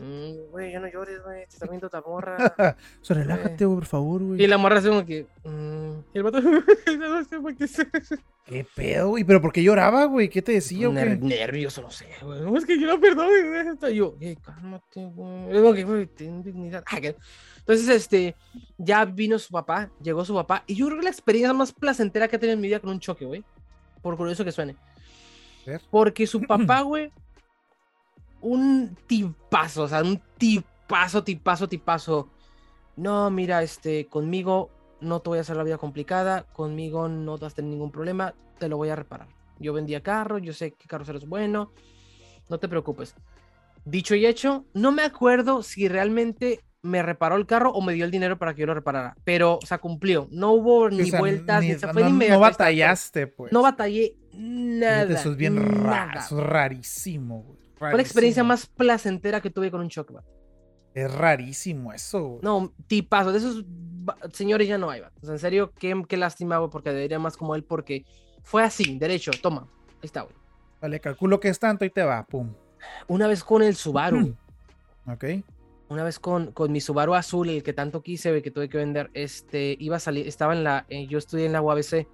Mm, 0.00 0.50
güey, 0.50 0.72
ya 0.72 0.80
no 0.80 0.88
llores, 0.88 1.22
güey, 1.22 1.46
te 1.46 1.54
está 1.54 1.66
viendo 1.66 1.86
esta 1.86 2.00
morra. 2.00 2.36
o 3.02 3.04
sea, 3.04 3.16
relájate, 3.16 3.66
güey, 3.66 3.76
por 3.76 3.86
favor, 3.86 4.22
güey. 4.22 4.42
Y 4.42 4.46
la 4.46 4.56
morra 4.56 4.78
hace 4.78 4.88
como 4.88 5.04
que. 5.04 5.26
Mm, 5.44 5.69
y 6.12 6.18
el 6.18 6.24
vato. 6.24 6.40
¿Qué 8.46 8.66
pedo, 8.74 9.08
güey? 9.08 9.24
¿Pero 9.24 9.40
por 9.40 9.52
qué 9.52 9.62
lloraba, 9.62 10.06
güey? 10.06 10.28
¿Qué 10.28 10.42
te 10.42 10.52
decía, 10.52 10.88
güey? 10.88 11.18
Nervioso, 11.18 11.82
no 11.82 11.90
sé, 11.90 12.06
güey. 12.22 12.40
No, 12.40 12.56
es 12.56 12.64
que 12.64 12.80
yo 12.80 12.86
no 12.86 13.00
perdón, 13.00 13.28
güey. 13.28 13.92
Y 13.92 13.96
yo, 13.96 14.16
cálmate, 14.42 15.06
güey. 15.06 16.06
Ten 16.06 16.42
dignidad. 16.42 16.84
Ah, 16.86 16.98
Entonces, 16.98 17.88
este, 17.88 18.34
ya 18.78 19.04
vino 19.04 19.38
su 19.38 19.50
papá, 19.50 19.90
llegó 20.02 20.24
su 20.24 20.34
papá, 20.34 20.64
y 20.66 20.74
yo 20.74 20.86
creo 20.86 20.98
que 20.98 21.04
la 21.04 21.10
experiencia 21.10 21.52
más 21.52 21.72
placentera 21.72 22.28
que 22.28 22.36
he 22.36 22.38
tenido 22.38 22.54
en 22.54 22.60
mi 22.60 22.68
vida 22.68 22.80
con 22.80 22.90
un 22.90 23.00
choque, 23.00 23.24
güey. 23.24 23.44
Por 24.02 24.16
curioso 24.16 24.44
que 24.44 24.52
suene. 24.52 24.76
Porque 25.90 26.26
su 26.26 26.40
papá, 26.42 26.80
güey, 26.82 27.12
un 28.40 28.96
tipazo, 29.06 29.84
o 29.84 29.88
sea, 29.88 30.02
un 30.02 30.20
tipazo, 30.38 31.22
tipazo, 31.22 31.68
tipazo. 31.68 32.30
No, 32.96 33.30
mira, 33.30 33.62
este, 33.62 34.06
conmigo 34.06 34.70
no 35.00 35.20
te 35.20 35.30
voy 35.30 35.38
a 35.38 35.40
hacer 35.42 35.56
la 35.56 35.64
vida 35.64 35.78
complicada, 35.78 36.44
conmigo 36.52 37.08
no 37.08 37.38
vas 37.38 37.52
a 37.52 37.56
tener 37.56 37.70
ningún 37.70 37.90
problema, 37.90 38.34
te 38.58 38.68
lo 38.68 38.76
voy 38.76 38.90
a 38.90 38.96
reparar. 38.96 39.28
Yo 39.58 39.72
vendía 39.72 40.02
carro, 40.02 40.38
yo 40.38 40.52
sé 40.52 40.72
que 40.72 40.88
carro 40.88 41.04
es 41.04 41.26
bueno, 41.26 41.72
no 42.48 42.58
te 42.58 42.68
preocupes. 42.68 43.14
Dicho 43.84 44.14
y 44.14 44.26
hecho, 44.26 44.64
no 44.74 44.92
me 44.92 45.02
acuerdo 45.02 45.62
si 45.62 45.88
realmente 45.88 46.60
me 46.82 47.02
reparó 47.02 47.36
el 47.36 47.46
carro 47.46 47.72
o 47.72 47.82
me 47.82 47.92
dio 47.92 48.04
el 48.04 48.10
dinero 48.10 48.38
para 48.38 48.54
que 48.54 48.60
yo 48.60 48.66
lo 48.66 48.74
reparara, 48.74 49.16
pero, 49.24 49.58
o 49.62 49.66
sea, 49.66 49.78
cumplió. 49.78 50.28
No 50.30 50.52
hubo 50.52 50.88
ni 50.88 51.10
vueltas, 51.10 51.62
ni, 51.62 51.74
fue 51.74 52.02
no, 52.02 52.10
no 52.10 52.40
batallaste, 52.40 53.26
pues. 53.26 53.52
No 53.52 53.62
batallé 53.62 54.16
nada. 54.32 55.12
Eso 55.18 55.32
es 55.32 55.36
bien 55.36 55.56
raro, 55.56 56.20
eso 56.20 56.40
es 56.40 56.46
rarísimo, 56.46 57.42
güey. 57.42 57.60
Fue 57.76 57.94
la 57.94 58.02
experiencia 58.02 58.44
más 58.44 58.66
placentera 58.66 59.40
que 59.40 59.48
tuve 59.48 59.70
con 59.70 59.80
un 59.80 59.88
shock, 59.88 60.12
Es 60.94 61.10
rarísimo 61.12 61.94
eso. 61.94 62.38
No, 62.42 62.74
tipazo. 62.86 63.32
De 63.32 63.38
esos 63.38 63.64
señores 64.32 64.68
ya 64.68 64.78
no 64.78 64.90
hay, 64.90 65.00
O 65.00 65.24
sea, 65.26 65.32
en 65.32 65.38
serio, 65.38 65.72
qué, 65.78 66.00
qué 66.08 66.16
lástima, 66.16 66.58
güey, 66.58 66.70
porque 66.70 66.90
debería 66.90 67.18
más 67.18 67.36
como 67.36 67.54
él, 67.54 67.64
porque 67.64 68.04
fue 68.42 68.62
así, 68.62 68.98
derecho, 68.98 69.30
toma. 69.42 69.66
Ahí 69.94 70.04
está, 70.06 70.22
güey. 70.22 70.34
Vale, 70.80 71.00
calculo 71.00 71.40
que 71.40 71.48
es 71.48 71.58
tanto 71.58 71.84
y 71.84 71.90
te 71.90 72.02
va, 72.02 72.24
pum. 72.24 72.52
Una 73.06 73.26
vez 73.26 73.44
con 73.44 73.62
el 73.62 73.76
Subaru. 73.76 74.34
ok. 75.06 75.24
Una 75.88 76.04
vez 76.04 76.18
con, 76.18 76.52
con 76.52 76.70
mi 76.72 76.80
Subaru 76.80 77.14
azul, 77.14 77.48
el 77.50 77.62
que 77.62 77.72
tanto 77.72 78.02
quise, 78.02 78.40
que 78.42 78.50
tuve 78.50 78.68
que 78.68 78.78
vender, 78.78 79.10
este, 79.12 79.76
iba 79.78 79.96
a 79.96 80.00
salir, 80.00 80.26
estaba 80.26 80.54
en 80.54 80.62
la, 80.62 80.86
eh, 80.88 81.06
yo 81.08 81.18
estudié 81.18 81.46
en 81.46 81.52
la 81.52 81.60
UABC, 81.60 82.06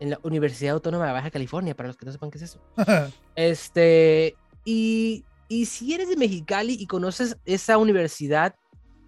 en 0.00 0.10
la 0.10 0.18
Universidad 0.22 0.74
Autónoma 0.74 1.06
de 1.06 1.12
Baja 1.12 1.30
California, 1.30 1.76
para 1.76 1.86
los 1.86 1.96
que 1.96 2.06
no 2.06 2.12
sepan 2.12 2.30
qué 2.30 2.38
es 2.38 2.42
eso. 2.42 2.60
este, 3.36 4.36
y, 4.64 5.24
y 5.48 5.66
si 5.66 5.94
eres 5.94 6.08
de 6.08 6.16
Mexicali 6.16 6.76
y 6.78 6.86
conoces 6.86 7.36
esa 7.44 7.78
universidad, 7.78 8.56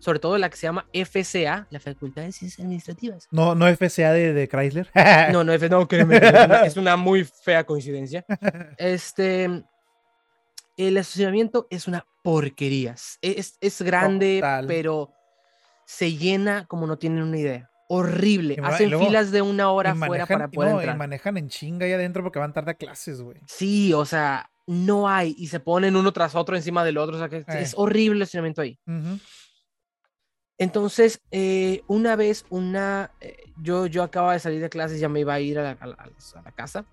sobre 0.06 0.20
todo 0.20 0.38
la 0.38 0.48
que 0.48 0.56
se 0.56 0.68
llama 0.68 0.86
FCA, 0.92 1.66
la 1.68 1.80
Facultad 1.80 2.22
de 2.22 2.30
Ciencias 2.30 2.60
Administrativas. 2.60 3.26
No, 3.32 3.56
no 3.56 3.66
FCA 3.66 4.12
de, 4.12 4.32
de 4.32 4.46
Chrysler. 4.46 4.88
no, 5.32 5.42
no, 5.42 5.58
no, 5.58 5.88
créeme, 5.88 6.18
es, 6.18 6.32
una, 6.32 6.60
es 6.64 6.76
una 6.76 6.96
muy 6.96 7.24
fea 7.24 7.64
coincidencia. 7.64 8.24
Este, 8.78 9.46
el 10.76 10.96
estacionamiento 10.96 11.66
es 11.70 11.88
una 11.88 12.06
porquería. 12.22 12.94
Es, 13.20 13.58
es 13.60 13.82
grande, 13.82 14.44
pero 14.68 15.12
se 15.86 16.12
llena 16.12 16.66
como 16.66 16.86
no 16.86 16.98
tienen 16.98 17.24
una 17.24 17.38
idea. 17.38 17.70
Horrible. 17.88 18.58
Hacen 18.62 18.96
filas 18.96 19.32
de 19.32 19.42
una 19.42 19.72
hora 19.72 19.90
afuera 19.90 20.26
para 20.26 20.46
poder 20.46 20.70
no, 20.70 20.78
entrar. 20.78 20.94
Y 20.94 20.98
manejan 20.98 21.36
en 21.36 21.48
chinga 21.48 21.86
ahí 21.86 21.92
adentro 21.92 22.22
porque 22.22 22.38
van 22.38 22.52
tarde 22.52 22.70
a 22.70 22.74
clases, 22.74 23.20
güey. 23.22 23.40
Sí, 23.48 23.92
o 23.92 24.04
sea, 24.04 24.52
no 24.66 25.08
hay. 25.08 25.34
Y 25.36 25.48
se 25.48 25.58
ponen 25.58 25.96
uno 25.96 26.12
tras 26.12 26.36
otro 26.36 26.54
encima 26.54 26.84
del 26.84 26.98
otro. 26.98 27.16
O 27.16 27.18
sea, 27.18 27.28
que 27.28 27.44
es 27.48 27.72
eh. 27.72 27.74
horrible 27.76 28.18
el 28.18 28.22
estacionamiento 28.22 28.62
ahí. 28.62 28.78
Entonces, 30.58 31.20
eh, 31.30 31.82
una 31.86 32.16
vez, 32.16 32.46
una, 32.48 33.10
eh, 33.20 33.36
yo, 33.60 33.86
yo 33.86 34.02
acababa 34.02 34.32
de 34.32 34.38
salir 34.38 34.60
de 34.60 34.70
clases, 34.70 35.00
ya 35.00 35.08
me 35.08 35.20
iba 35.20 35.34
a 35.34 35.40
ir 35.40 35.58
a 35.58 35.74
la, 35.74 36.52
casa 36.54 36.86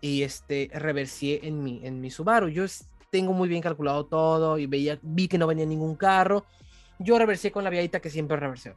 y 0.00 0.22
este, 0.22 0.70
reversié 0.72 1.40
en 1.46 1.62
mi, 1.62 1.80
en 1.84 2.00
mi 2.00 2.10
Subaru. 2.10 2.48
Yo 2.48 2.64
tengo 3.10 3.34
muy 3.34 3.48
bien 3.48 3.60
calculado 3.60 4.06
todo 4.06 4.58
y 4.58 4.66
veía, 4.66 4.98
vi 5.02 5.28
que 5.28 5.36
no 5.36 5.46
venía 5.46 5.66
ningún 5.66 5.94
carro. 5.94 6.46
Yo 6.98 7.18
reversé 7.18 7.52
con 7.52 7.64
la 7.64 7.70
viadita 7.70 8.00
que 8.00 8.08
siempre 8.08 8.38
reversé. 8.38 8.74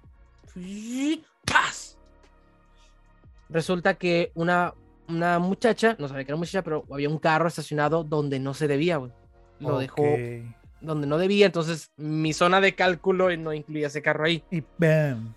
¡Paz! 1.45 1.97
Resulta 3.47 3.93
que 3.93 4.31
una, 4.35 4.73
una 5.07 5.39
muchacha, 5.39 5.95
no 5.97 6.09
sabía 6.09 6.25
que 6.25 6.31
era 6.31 6.37
muchacha, 6.37 6.61
pero 6.61 6.83
había 6.91 7.07
un 7.07 7.19
carro 7.19 7.47
estacionado 7.47 8.03
donde 8.03 8.39
no 8.39 8.53
se 8.53 8.67
debía, 8.67 8.97
güey. 8.97 9.11
Lo 9.59 9.79
dejó 9.79 10.03
donde 10.81 11.07
no 11.07 11.17
debía, 11.17 11.45
entonces 11.45 11.91
mi 11.97 12.33
zona 12.33 12.61
de 12.61 12.75
cálculo 12.75 13.35
no 13.37 13.53
incluía 13.53 13.87
ese 13.87 14.01
carro 14.01 14.25
ahí. 14.25 14.43
Y 14.51 14.63
bam. 14.77 15.33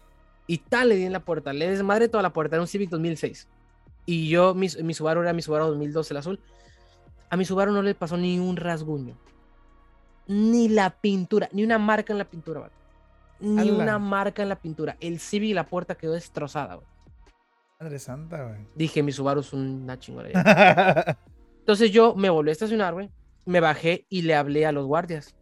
Y 0.47 0.59
tal, 0.59 0.89
le 0.89 0.97
di 0.97 1.05
en 1.05 1.12
la 1.12 1.20
puerta, 1.20 1.53
le 1.53 1.68
desmadre 1.68 2.09
toda 2.09 2.22
la 2.22 2.32
puerta, 2.32 2.57
era 2.57 2.62
un 2.62 2.68
Civic 2.68 2.91
2006. 2.91 3.49
Y 4.07 4.28
yo, 4.30 4.55
mi, 4.55 4.68
mi 4.82 4.95
Subaru 4.95 5.20
era 5.20 5.34
mi 5.34 5.43
Subaru 5.43 5.66
2012, 5.66 6.14
el 6.14 6.18
azul. 6.18 6.41
A 7.28 7.36
mi 7.36 7.45
Subaru 7.45 7.72
no 7.72 7.82
le 7.82 7.95
pasó 7.95 8.16
ni 8.16 8.39
un 8.39 8.57
rasguño. 8.57 9.14
Ni 10.26 10.68
la 10.68 10.91
pintura, 10.91 11.49
ni 11.53 11.62
una 11.64 11.78
marca 11.78 12.12
en 12.12 12.18
la 12.18 12.24
pintura, 12.24 12.70
Ni 13.41 13.70
una 13.70 13.99
marca 13.99 14.43
en 14.43 14.49
la 14.49 14.57
pintura. 14.57 14.97
El 15.01 15.20
Civic 15.20 15.51
y 15.51 15.55
la 15.55 15.66
puerta 15.66 15.95
quedó 15.95 16.12
destrozada, 16.12 16.76
güey. 16.76 16.86
Madre 17.80 17.99
santa, 17.99 18.43
güey. 18.45 18.66
Dije, 18.74 19.03
mi 19.03 19.12
Subaru 19.12 19.41
es 19.41 19.53
una 19.53 19.99
chingona. 19.99 20.30
Entonces 21.61 21.91
yo 21.91 22.14
me 22.14 22.30
volví 22.30 22.49
a 22.49 22.53
estacionar, 22.53 22.95
güey. 22.95 23.11
Me 23.49 23.61
bajé 23.61 24.07
y 24.11 24.22
le 24.22 24.34
hablé 24.34 24.66
a 24.66 24.72
los 24.72 24.86
guardias. 24.86 25.34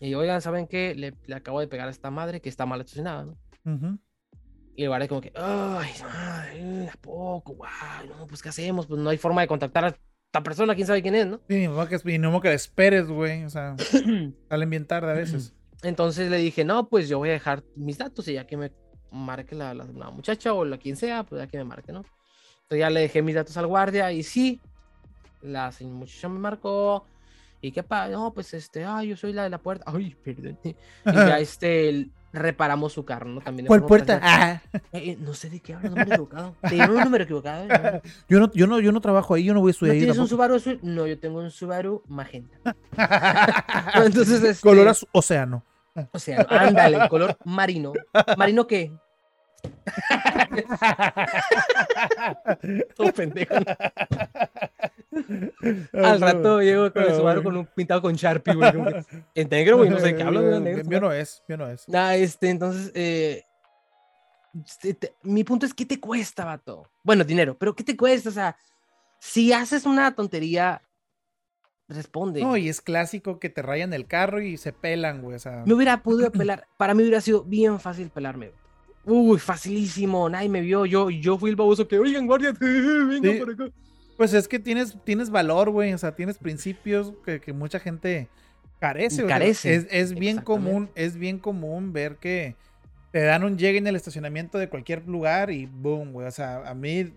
Y 0.00 0.14
oigan, 0.14 0.40
¿saben 0.40 0.66
qué? 0.66 0.94
Le, 0.94 1.14
le, 1.26 1.34
acabo 1.34 1.58
de 1.58 1.66
pegar 1.66 1.88
a 1.88 1.90
esta 1.90 2.10
madre 2.10 2.40
que 2.40 2.48
está 2.48 2.66
mal 2.66 2.80
estacionada, 2.80 3.24
¿no? 3.24 3.98
Y 4.76 4.82
el 4.82 4.88
guardia 4.88 5.08
como 5.08 5.20
que, 5.20 5.32
ay, 5.34 5.90
ay, 6.08 6.88
¿a 6.92 6.96
poco? 7.00 7.54
Guay, 7.54 8.08
no, 8.08 8.26
pues 8.26 8.42
¿qué 8.42 8.48
hacemos? 8.50 8.86
Pues 8.86 9.00
no 9.00 9.10
hay 9.10 9.18
forma 9.18 9.40
de 9.40 9.48
contactar 9.48 9.84
a 9.84 9.88
esta 9.88 10.42
persona, 10.42 10.74
quién 10.74 10.86
sabe 10.86 11.02
quién 11.02 11.14
es, 11.14 11.26
¿no? 11.26 11.40
Sí, 11.48 11.66
no 11.66 11.88
que, 11.88 12.18
no 12.18 12.40
que 12.40 12.48
le 12.48 12.54
esperes, 12.54 13.08
güey. 13.08 13.44
O 13.44 13.50
sea, 13.50 13.76
salen 14.48 14.70
bien 14.70 14.86
tarde 14.86 15.10
a 15.10 15.14
veces. 15.14 15.54
Entonces 15.82 16.30
le 16.30 16.38
dije, 16.38 16.64
no, 16.64 16.88
pues 16.88 17.08
yo 17.08 17.18
voy 17.18 17.30
a 17.30 17.32
dejar 17.32 17.64
mis 17.74 17.98
datos 17.98 18.28
y 18.28 18.34
ya 18.34 18.46
que 18.46 18.56
me 18.56 18.72
marque 19.10 19.54
la, 19.54 19.74
la, 19.74 19.84
muchacha 20.10 20.52
o 20.52 20.64
la 20.64 20.78
quien 20.78 20.96
sea, 20.96 21.24
pues 21.24 21.40
ya 21.40 21.46
que 21.46 21.58
me 21.58 21.64
marque, 21.64 21.92
¿no? 21.92 22.04
Entonces 22.62 22.78
ya 22.78 22.90
le 22.90 23.00
dejé 23.00 23.22
mis 23.22 23.34
datos 23.34 23.56
al 23.56 23.66
guardia 23.66 24.12
y 24.12 24.22
sí, 24.22 24.60
la 25.44 25.72
muchacha 25.80 26.28
me 26.28 26.38
marcó, 26.38 27.06
¿Y 27.64 27.72
qué 27.72 27.82
pasa? 27.82 28.10
No, 28.10 28.30
pues 28.34 28.52
este, 28.52 28.84
ay, 28.84 29.08
yo 29.08 29.16
soy 29.16 29.32
la 29.32 29.44
de 29.44 29.48
la 29.48 29.56
puerta. 29.56 29.86
Ay, 29.86 30.14
perdón. 30.24 30.58
Y 30.62 30.76
ya 31.06 31.38
este, 31.40 32.10
reparamos 32.30 32.92
su 32.92 33.06
carro, 33.06 33.30
¿no? 33.30 33.40
También 33.40 33.66
¿Cuál 33.66 33.86
puerta? 33.86 34.20
Ah. 34.22 34.60
Eh, 34.92 35.12
eh, 35.12 35.16
no 35.18 35.32
sé 35.32 35.48
de 35.48 35.60
qué 35.60 35.74
me 35.74 35.88
he 35.88 36.02
equivocado. 36.02 36.54
Te 36.60 36.74
dieron 36.74 36.96
un 36.96 37.04
número 37.04 37.24
equivocado. 37.24 37.66
¿eh? 37.66 38.02
Yo, 38.28 38.38
no, 38.38 38.52
yo, 38.52 38.66
no, 38.66 38.80
yo 38.80 38.92
no 38.92 39.00
trabajo 39.00 39.32
ahí, 39.32 39.44
yo 39.44 39.54
no 39.54 39.60
voy 39.60 39.70
a 39.70 39.72
estudiar 39.72 39.96
¿No 39.96 40.00
¿Tienes 40.00 40.18
un 40.18 40.28
Subaru 40.28 40.56
azul? 40.56 40.78
No, 40.82 41.06
yo 41.06 41.18
tengo 41.18 41.38
un 41.38 41.50
Subaru 41.50 42.02
magenta. 42.06 42.76
Entonces, 43.94 44.42
este... 44.42 44.60
Color 44.62 44.94
océano. 45.12 45.64
Océano, 46.12 46.46
ándale, 46.50 47.08
color 47.08 47.38
marino. 47.44 47.94
¿Marino 48.36 48.66
qué? 48.66 48.92
Todo 52.94 53.12
pendejo. 53.12 53.54
Al 55.92 56.20
rato 56.20 56.60
llego 56.60 56.92
con 56.92 57.02
el 57.02 57.14
Subaru 57.14 57.42
con 57.42 57.56
un 57.56 57.66
pintado 57.66 58.02
con 58.02 58.14
Sharpie, 58.14 58.54
güey. 58.54 58.72
En 59.34 59.48
negro, 59.48 59.76
güey, 59.78 59.90
no 59.90 59.98
sé 59.98 60.14
qué 60.14 60.22
hablo 60.22 60.42
de 60.42 60.60
negro. 60.60 60.84
Mío 60.84 61.00
no 61.00 61.12
es, 61.12 61.42
mío 61.48 61.58
no 61.58 61.68
es. 61.68 61.88
Nah, 61.88 62.14
este, 62.14 62.50
entonces, 62.50 62.92
eh, 62.94 63.44
este, 64.82 65.14
mi 65.22 65.44
punto 65.44 65.66
es, 65.66 65.74
¿qué 65.74 65.86
te 65.86 66.00
cuesta, 66.00 66.44
vato? 66.44 66.88
Bueno, 67.02 67.24
dinero, 67.24 67.56
pero 67.58 67.74
¿qué 67.74 67.84
te 67.84 67.96
cuesta? 67.96 68.28
O 68.28 68.32
sea, 68.32 68.56
si 69.18 69.52
haces 69.52 69.86
una 69.86 70.14
tontería, 70.14 70.82
responde. 71.88 72.40
No, 72.40 72.56
y 72.56 72.68
es 72.68 72.80
clásico 72.80 73.38
que 73.38 73.50
te 73.50 73.62
rayan 73.62 73.92
el 73.92 74.06
carro 74.06 74.40
y 74.40 74.56
se 74.56 74.72
pelan, 74.72 75.22
güey. 75.22 75.36
O 75.36 75.38
sea... 75.38 75.64
Me 75.66 75.74
hubiera 75.74 76.02
podido 76.02 76.30
pelar, 76.30 76.66
para 76.76 76.94
mí 76.94 77.02
hubiera 77.02 77.20
sido 77.20 77.42
bien 77.44 77.80
fácil 77.80 78.10
pelarme, 78.10 78.52
Uy, 79.06 79.38
facilísimo, 79.38 80.30
nadie 80.30 80.48
me 80.48 80.62
vio, 80.62 80.86
yo, 80.86 81.10
yo 81.10 81.36
fui 81.36 81.50
el 81.50 81.56
baboso 81.56 81.86
que, 81.86 81.98
oigan, 81.98 82.26
guardia, 82.26 82.52
venga 82.60 83.38
por 83.38 83.52
acá. 83.52 83.74
Pues 84.16 84.32
es 84.32 84.48
que 84.48 84.58
tienes, 84.58 84.96
tienes 85.04 85.30
valor, 85.30 85.70
güey. 85.70 85.92
O 85.92 85.98
sea, 85.98 86.14
tienes 86.14 86.38
principios 86.38 87.12
que, 87.24 87.52
mucha 87.52 87.80
gente 87.80 88.28
carece. 88.80 89.24
Carece. 89.26 89.86
es, 89.90 90.14
bien 90.14 90.40
común, 90.40 90.90
es 90.94 91.16
bien 91.16 91.38
común 91.38 91.92
ver 91.92 92.16
que 92.16 92.56
te 93.10 93.22
dan 93.22 93.44
un 93.44 93.58
llegue 93.58 93.78
en 93.78 93.86
el 93.86 93.96
estacionamiento 93.96 94.58
de 94.58 94.68
cualquier 94.68 95.06
lugar 95.06 95.50
y 95.50 95.66
boom, 95.66 96.12
güey. 96.12 96.26
O 96.26 96.30
sea, 96.30 96.68
a 96.68 96.74
mí, 96.74 97.12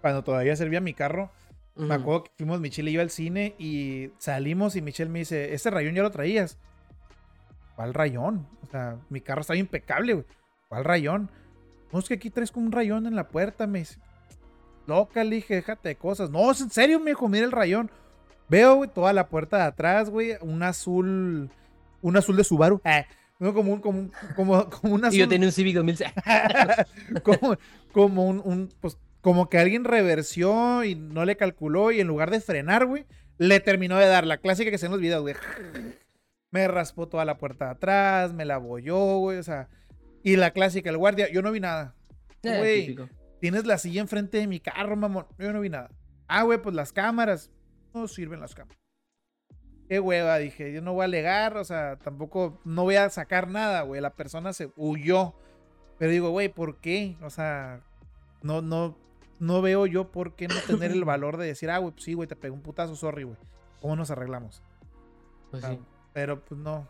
cuando 0.00 0.24
todavía 0.24 0.54
servía 0.56 0.80
mi 0.80 0.94
carro, 0.94 1.30
me 1.74 1.94
acuerdo 1.94 2.24
que 2.24 2.30
fuimos 2.36 2.60
Michelle 2.60 2.90
y 2.90 2.94
yo 2.94 3.00
al 3.00 3.10
cine 3.10 3.54
y 3.58 4.10
salimos 4.18 4.76
y 4.76 4.82
Michelle 4.82 5.10
me 5.10 5.20
dice, 5.20 5.54
¿ese 5.54 5.70
rayón 5.70 5.94
ya 5.94 6.02
lo 6.02 6.10
traías? 6.10 6.58
¿Cuál 7.76 7.94
rayón? 7.94 8.46
O 8.62 8.70
sea, 8.70 8.98
mi 9.08 9.22
carro 9.22 9.40
está 9.40 9.56
impecable, 9.56 10.14
güey. 10.14 10.26
¿Cuál 10.68 10.84
rayón? 10.84 11.30
No, 11.92 11.98
es 11.98 12.06
que 12.06 12.14
aquí 12.14 12.28
traes 12.28 12.52
como 12.52 12.66
un 12.66 12.72
rayón 12.72 13.06
en 13.06 13.16
la 13.16 13.28
puerta, 13.28 13.66
me 13.66 13.80
dice. 13.80 13.98
Loca, 14.86 15.22
le 15.24 15.36
dije, 15.36 15.54
déjate 15.54 15.90
de 15.90 15.96
cosas. 15.96 16.30
No, 16.30 16.50
es 16.50 16.60
en 16.60 16.70
serio, 16.70 16.98
me 17.00 17.10
dijo, 17.10 17.28
mira 17.28 17.44
el 17.44 17.52
rayón. 17.52 17.90
Veo, 18.48 18.76
güey, 18.76 18.90
toda 18.90 19.12
la 19.12 19.28
puerta 19.28 19.58
de 19.58 19.62
atrás, 19.64 20.10
güey, 20.10 20.36
un 20.40 20.62
azul, 20.62 21.50
un 22.02 22.16
azul 22.16 22.36
de 22.36 22.44
Subaru. 22.44 22.80
Eh, 22.84 23.04
como 23.38 23.72
un, 23.72 23.80
como 23.80 23.98
un, 24.00 24.12
como, 24.34 24.68
como 24.68 24.94
un 24.94 25.04
azul. 25.04 25.16
Y 25.16 25.18
yo 25.20 25.28
tenía 25.28 25.48
un 25.48 25.52
Civic 25.52 25.76
2006. 25.76 26.10
como, 27.22 27.56
como 27.92 28.26
un, 28.26 28.42
un, 28.44 28.68
pues, 28.80 28.98
como 29.20 29.48
que 29.48 29.58
alguien 29.58 29.84
reversió 29.84 30.84
y 30.84 30.94
no 30.94 31.24
le 31.24 31.36
calculó 31.36 31.92
y 31.92 32.00
en 32.00 32.06
lugar 32.06 32.30
de 32.30 32.40
frenar, 32.40 32.86
güey, 32.86 33.06
le 33.38 33.60
terminó 33.60 33.96
de 33.96 34.06
dar 34.06 34.26
la 34.26 34.38
clásica 34.38 34.70
que 34.70 34.78
se 34.78 34.86
en 34.86 34.92
los 34.92 35.00
videos, 35.00 35.22
güey. 35.22 35.34
Me 36.50 36.66
raspó 36.68 37.08
toda 37.08 37.24
la 37.24 37.38
puerta 37.38 37.66
de 37.66 37.70
atrás, 37.72 38.32
me 38.34 38.44
la 38.44 38.58
bolló, 38.58 39.18
güey, 39.18 39.38
o 39.38 39.42
sea. 39.42 39.68
Y 40.22 40.36
la 40.36 40.50
clásica, 40.50 40.90
el 40.90 40.98
guardia, 40.98 41.30
yo 41.30 41.40
no 41.40 41.52
vi 41.52 41.60
nada. 41.60 41.94
Eh, 42.42 42.58
güey, 42.58 42.96
Tienes 43.40 43.66
la 43.66 43.78
silla 43.78 44.00
enfrente 44.00 44.38
de 44.38 44.46
mi 44.46 44.60
carro, 44.60 44.96
mamón. 44.96 45.26
Yo 45.38 45.52
no 45.52 45.60
vi 45.60 45.70
nada. 45.70 45.90
Ah, 46.28 46.42
güey, 46.42 46.60
pues 46.60 46.74
las 46.74 46.92
cámaras. 46.92 47.50
No 47.94 48.06
sirven 48.06 48.40
las 48.40 48.54
cámaras. 48.54 48.78
Qué 49.88 49.98
hueva, 49.98 50.38
dije. 50.38 50.72
Yo 50.72 50.82
no 50.82 50.92
voy 50.92 51.02
a 51.02 51.04
alegar, 51.06 51.56
o 51.56 51.64
sea, 51.64 51.96
tampoco, 51.96 52.60
no 52.64 52.84
voy 52.84 52.96
a 52.96 53.08
sacar 53.10 53.48
nada, 53.48 53.82
güey. 53.82 54.00
La 54.00 54.14
persona 54.14 54.52
se 54.52 54.70
huyó. 54.76 55.34
Pero 55.98 56.12
digo, 56.12 56.30
güey, 56.30 56.48
¿por 56.48 56.80
qué? 56.80 57.16
O 57.22 57.30
sea, 57.30 57.80
no, 58.42 58.62
no, 58.62 58.96
no 59.38 59.62
veo 59.62 59.86
yo 59.86 60.12
por 60.12 60.36
qué 60.36 60.46
no 60.46 60.54
tener 60.66 60.92
el 60.92 61.04
valor 61.06 61.38
de 61.38 61.46
decir, 61.46 61.70
ah, 61.70 61.78
güey, 61.78 61.92
pues 61.92 62.04
sí, 62.04 62.14
güey, 62.14 62.28
te 62.28 62.36
pegó 62.36 62.54
un 62.54 62.62
putazo, 62.62 62.94
sorry, 62.94 63.24
güey. 63.24 63.38
¿Cómo 63.80 63.96
nos 63.96 64.10
arreglamos? 64.10 64.62
Pues 65.50 65.64
sí. 65.64 65.78
Pero 66.12 66.44
pues 66.44 66.60
no, 66.60 66.88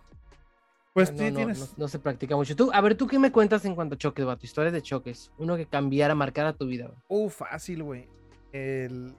pues 0.93 1.13
no, 1.13 1.19
tienes. 1.19 1.79
No, 1.79 1.89
se 1.89 1.99
practica 1.99 2.35
mucho. 2.37 2.57
Tú, 2.57 2.71
a 2.73 2.81
ver, 2.81 2.97
¿tú 2.97 3.07
qué 3.07 3.19
me 3.19 3.31
cuentas 3.31 3.65
en 3.65 3.75
cuanto 3.75 3.95
a 3.95 3.99
choques, 3.99 4.25
vato? 4.25 4.45
Historias 4.45 4.73
de 4.73 4.83
choques. 4.83 5.31
Uno 5.39 5.57
que 5.57 5.67
cambiara, 5.67 6.15
marcara 6.15 6.53
tu 6.53 6.67
vida. 6.67 6.91
Uh, 7.09 7.29
fácil, 7.29 7.83
güey. 7.83 8.09
El... 8.53 9.15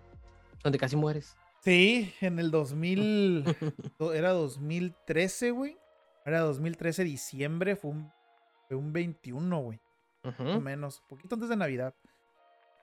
Donde 0.63 0.78
casi 0.78 0.95
mueres. 0.95 1.38
Sí, 1.61 2.13
en 2.22 2.39
el 2.39 2.51
2000. 2.51 3.55
era 4.13 4.32
2013, 4.32 5.51
güey. 5.51 5.78
Era 6.26 6.41
2013, 6.41 7.03
diciembre. 7.05 7.76
Fue 7.76 7.91
un, 7.91 8.11
fue 8.67 8.76
un 8.76 8.91
21, 8.91 9.59
güey. 9.59 9.80
Más 10.24 10.39
o 10.39 10.61
menos. 10.61 11.01
Poquito 11.07 11.36
antes 11.36 11.49
de 11.49 11.55
Navidad. 11.55 11.93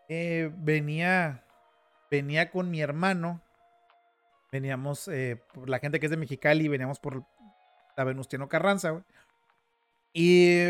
Eh, 0.08 0.50
venía. 0.56 1.44
Venía 2.10 2.50
con 2.50 2.70
mi 2.70 2.80
hermano. 2.80 3.42
Veníamos, 4.50 5.08
eh, 5.08 5.42
por 5.52 5.68
la 5.68 5.78
gente 5.78 6.00
que 6.00 6.06
es 6.06 6.10
de 6.10 6.16
Mexicali, 6.16 6.68
veníamos 6.68 6.98
por 6.98 7.26
la 7.98 8.04
Venustiano 8.04 8.48
Carranza, 8.48 8.90
güey. 8.90 9.02
Y 10.14 10.68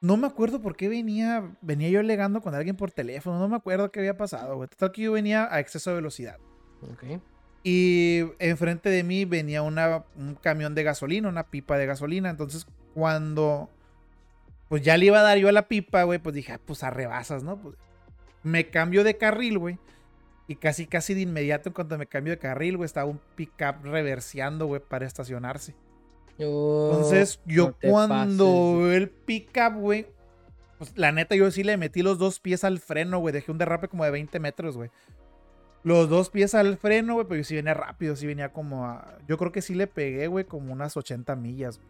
no 0.00 0.16
me 0.16 0.26
acuerdo 0.26 0.60
por 0.60 0.76
qué 0.76 0.88
venía, 0.88 1.56
venía 1.62 1.88
yo 1.88 2.00
alegando 2.00 2.40
con 2.42 2.54
alguien 2.54 2.76
por 2.76 2.92
teléfono, 2.92 3.38
no 3.38 3.48
me 3.48 3.56
acuerdo 3.56 3.90
qué 3.90 4.00
había 4.00 4.16
pasado, 4.16 4.56
güey. 4.56 4.68
Total 4.68 4.92
que 4.92 5.02
yo 5.02 5.12
venía 5.12 5.48
a 5.52 5.58
exceso 5.58 5.90
de 5.90 5.96
velocidad. 5.96 6.38
Ok. 6.82 7.20
Y 7.64 8.24
enfrente 8.38 8.90
de 8.90 9.02
mí 9.02 9.24
venía 9.24 9.62
una, 9.62 10.04
un 10.14 10.34
camión 10.36 10.74
de 10.74 10.84
gasolina, 10.84 11.28
una 11.28 11.48
pipa 11.48 11.78
de 11.78 11.86
gasolina. 11.86 12.30
Entonces, 12.30 12.66
cuando 12.94 13.70
pues 14.68 14.82
ya 14.82 14.96
le 14.96 15.06
iba 15.06 15.20
a 15.20 15.22
dar 15.22 15.38
yo 15.38 15.48
a 15.48 15.52
la 15.52 15.68
pipa, 15.68 16.02
güey, 16.02 16.18
pues 16.18 16.34
dije, 16.34 16.52
ah, 16.52 16.60
pues 16.64 16.82
arrebasas, 16.82 17.42
¿no? 17.42 17.56
Pues, 17.58 17.76
me 18.42 18.68
cambio 18.68 19.02
de 19.02 19.16
carril, 19.16 19.58
güey. 19.58 19.78
Y 20.46 20.56
casi, 20.56 20.86
casi 20.86 21.14
de 21.14 21.22
inmediato, 21.22 21.70
en 21.70 21.72
cuanto 21.72 21.98
me 21.98 22.06
cambio 22.06 22.32
de 22.32 22.38
carril, 22.38 22.76
güey, 22.76 22.86
estaba 22.86 23.10
un 23.10 23.20
pickup 23.34 23.82
reverseando, 23.84 24.66
güey, 24.66 24.80
para 24.80 25.06
estacionarse. 25.06 25.74
Oh, 26.40 26.90
Entonces, 26.92 27.40
yo 27.46 27.74
cuando 27.80 28.90
el 28.92 29.08
pickup, 29.08 29.74
güey, 29.76 30.06
pues 30.78 30.92
la 30.96 31.12
neta, 31.12 31.34
yo 31.34 31.50
sí 31.50 31.64
le 31.64 31.76
metí 31.76 32.02
los 32.02 32.18
dos 32.18 32.40
pies 32.40 32.64
al 32.64 32.78
freno, 32.78 33.18
güey. 33.18 33.32
Dejé 33.32 33.50
un 33.50 33.58
derrape 33.58 33.88
como 33.88 34.04
de 34.04 34.10
20 34.10 34.38
metros, 34.40 34.76
güey. 34.76 34.90
Los 35.82 36.08
dos 36.08 36.30
pies 36.30 36.54
al 36.54 36.76
freno, 36.76 37.14
güey, 37.14 37.26
pero 37.26 37.38
yo 37.38 37.44
sí 37.44 37.54
venía 37.54 37.72
rápido, 37.72 38.16
sí 38.16 38.26
venía 38.26 38.52
como 38.52 38.84
a. 38.84 39.18
Yo 39.26 39.38
creo 39.38 39.52
que 39.52 39.62
sí 39.62 39.74
le 39.74 39.86
pegué, 39.86 40.26
güey, 40.26 40.44
como 40.44 40.72
unas 40.72 40.96
80 40.96 41.36
millas. 41.36 41.80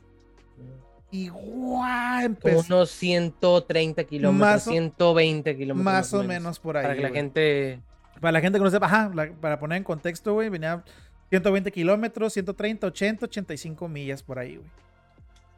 Y 1.10 1.28
guau, 1.28 2.20
empezó. 2.24 2.74
Unos 2.74 2.90
130 2.90 4.04
kilómetros, 4.04 4.64
120 4.64 5.56
kilómetros. 5.56 5.84
Más, 5.84 6.12
o 6.12 6.22
menos, 6.22 6.60
por 6.60 6.76
ahí. 6.76 6.84
Para 6.84 6.94
que 6.94 7.02
la 7.02 7.10
gente. 7.10 7.80
Para 8.20 8.32
la 8.32 8.40
gente 8.40 8.58
que 8.58 8.64
no 8.64 8.70
sepa, 8.70 8.86
ajá, 8.86 9.12
para 9.40 9.58
poner 9.58 9.78
en 9.78 9.84
contexto, 9.84 10.34
güey, 10.34 10.48
venía 10.48 10.84
120 11.30 11.72
kilómetros, 11.72 12.32
130, 12.32 12.86
80, 12.86 13.26
85 13.26 13.88
millas 13.88 14.22
por 14.22 14.38
ahí, 14.38 14.56
güey. 14.56 14.70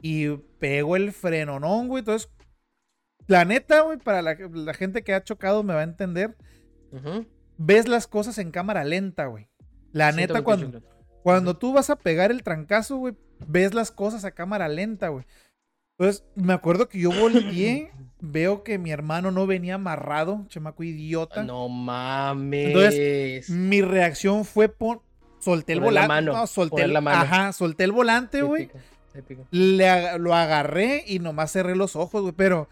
Y 0.00 0.28
pegó 0.58 0.96
el 0.96 1.12
freno, 1.12 1.58
¿no, 1.60 1.84
güey? 1.86 2.00
Entonces, 2.00 2.30
la 3.26 3.44
neta, 3.44 3.80
güey, 3.82 3.98
para 3.98 4.22
la, 4.22 4.74
gente 4.74 5.02
que 5.02 5.12
ha 5.14 5.24
chocado 5.24 5.62
me 5.62 5.74
va 5.74 5.80
a 5.80 5.84
entender. 5.84 6.36
Ves 7.56 7.88
las 7.88 8.06
cosas 8.06 8.38
en 8.38 8.50
cámara 8.50 8.84
lenta, 8.84 9.26
güey. 9.26 9.48
La 9.92 10.12
neta, 10.12 10.42
cuando, 10.42 10.80
cuando 11.22 11.56
tú 11.56 11.72
vas 11.72 11.90
a 11.90 11.96
pegar 11.96 12.30
el 12.30 12.42
trancazo, 12.42 12.96
güey, 12.96 13.14
ves 13.46 13.74
las 13.74 13.90
cosas 13.90 14.24
a 14.24 14.30
cámara 14.30 14.68
lenta, 14.68 15.08
güey. 15.08 15.24
Entonces, 15.98 16.24
me 16.36 16.52
acuerdo 16.52 16.88
que 16.88 17.00
yo 17.00 17.10
volteé, 17.10 17.90
veo 18.20 18.62
que 18.62 18.78
mi 18.78 18.92
hermano 18.92 19.32
no 19.32 19.46
venía 19.46 19.74
amarrado, 19.74 20.46
chamaco 20.48 20.84
idiota. 20.84 21.42
No 21.42 21.68
mames. 21.68 22.68
Entonces, 22.68 23.50
mi 23.50 23.82
reacción 23.82 24.44
fue 24.44 24.68
por 24.68 25.02
solté 25.40 25.74
el 25.74 25.80
volante. 25.80 26.22
no, 26.22 26.46
solté 26.46 26.82
el, 26.82 26.96
Ajá, 26.96 27.52
solté 27.52 27.84
el 27.84 27.92
volante, 27.92 28.42
güey. 28.42 28.70
lo 29.50 30.34
agarré 30.34 31.04
y 31.06 31.18
nomás 31.18 31.52
cerré 31.52 31.76
los 31.76 31.96
ojos, 31.96 32.22
güey. 32.22 32.34
Pero 32.36 32.68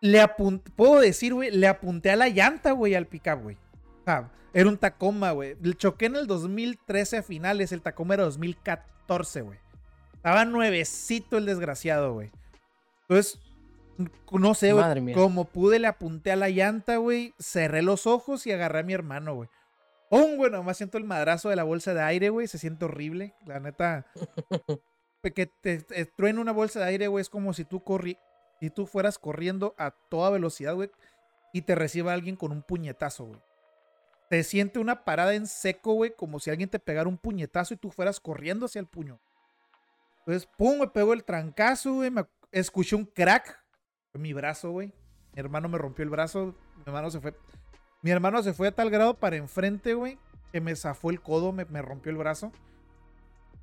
le 0.00 0.20
apunté, 0.20 0.70
puedo 0.70 1.00
decir, 1.00 1.34
güey, 1.34 1.50
le 1.50 1.66
apunté 1.66 2.10
a 2.10 2.16
la 2.16 2.28
llanta, 2.28 2.72
güey, 2.72 2.94
al 2.94 3.06
pickup, 3.06 3.42
güey. 3.42 3.56
era 4.52 4.68
un 4.68 4.78
Tacoma, 4.78 5.32
güey. 5.32 5.56
Choqué 5.76 6.06
en 6.06 6.16
el 6.16 6.26
2013 6.26 7.18
a 7.18 7.22
finales, 7.22 7.72
el 7.72 7.82
Tacoma 7.82 8.14
era 8.14 8.24
2014, 8.24 9.42
güey. 9.42 9.58
Estaba 10.14 10.44
nuevecito 10.44 11.38
el 11.38 11.46
desgraciado, 11.46 12.12
güey. 12.12 12.30
Entonces, 13.08 13.40
no 14.30 14.54
sé, 14.54 14.72
güey. 14.72 15.14
Como 15.14 15.46
pude, 15.46 15.78
le 15.78 15.86
apunté 15.86 16.30
a 16.32 16.36
la 16.36 16.48
llanta, 16.48 16.96
güey. 16.96 17.34
Cerré 17.38 17.82
los 17.82 18.06
ojos 18.06 18.46
y 18.46 18.52
agarré 18.52 18.80
a 18.80 18.82
mi 18.82 18.92
hermano, 18.92 19.34
güey. 19.34 19.48
Oh, 20.10 20.36
güey, 20.36 20.50
nomás 20.50 20.76
siento 20.76 20.98
el 20.98 21.04
madrazo 21.04 21.48
de 21.48 21.56
la 21.56 21.64
bolsa 21.64 21.94
de 21.94 22.02
aire, 22.02 22.28
güey. 22.28 22.46
Se 22.46 22.58
siente 22.58 22.84
horrible. 22.84 23.34
La 23.46 23.60
neta. 23.60 24.06
que 25.34 25.46
te, 25.46 25.78
te 25.78 26.10
una 26.34 26.52
bolsa 26.52 26.80
de 26.80 26.86
aire, 26.86 27.06
güey, 27.06 27.22
es 27.22 27.30
como 27.30 27.54
si 27.54 27.64
tú 27.64 27.82
corri 27.82 28.18
si 28.60 28.70
tú 28.70 28.86
fueras 28.86 29.18
corriendo 29.18 29.74
a 29.78 29.90
toda 29.90 30.30
velocidad, 30.30 30.74
güey, 30.74 30.90
y 31.52 31.62
te 31.62 31.74
reciba 31.74 32.12
alguien 32.12 32.36
con 32.36 32.52
un 32.52 32.62
puñetazo, 32.62 33.24
güey. 33.24 33.40
Te 34.28 34.44
siente 34.44 34.78
una 34.78 35.04
parada 35.04 35.34
en 35.34 35.46
seco, 35.46 35.94
güey, 35.94 36.14
como 36.14 36.38
si 36.38 36.50
alguien 36.50 36.68
te 36.68 36.78
pegara 36.78 37.08
un 37.08 37.18
puñetazo 37.18 37.74
y 37.74 37.78
tú 37.78 37.90
fueras 37.90 38.20
corriendo 38.20 38.66
hacia 38.66 38.78
el 38.78 38.86
puño. 38.86 39.18
Entonces, 40.20 40.48
pum, 40.56 40.78
me 40.78 40.86
pegó 40.86 41.14
el 41.14 41.24
trancazo, 41.24 41.94
güey. 41.94 42.10
Me 42.10 42.24
escuché 42.52 42.94
un 42.94 43.06
crack 43.06 43.60
en 44.14 44.22
mi 44.22 44.32
brazo, 44.32 44.70
güey. 44.70 44.92
Mi 45.32 45.40
hermano 45.40 45.68
me 45.68 45.78
rompió 45.78 46.04
el 46.04 46.10
brazo. 46.10 46.54
Mi 46.76 46.82
hermano 46.86 47.10
se 47.10 47.20
fue. 47.20 47.34
Mi 48.02 48.10
hermano 48.10 48.42
se 48.42 48.52
fue 48.52 48.68
a 48.68 48.72
tal 48.72 48.90
grado 48.90 49.14
para 49.14 49.36
enfrente, 49.36 49.94
güey, 49.94 50.18
que 50.52 50.60
me 50.60 50.74
zafó 50.74 51.10
el 51.10 51.20
codo, 51.20 51.52
me, 51.52 51.64
me 51.66 51.82
rompió 51.82 52.10
el 52.10 52.18
brazo. 52.18 52.52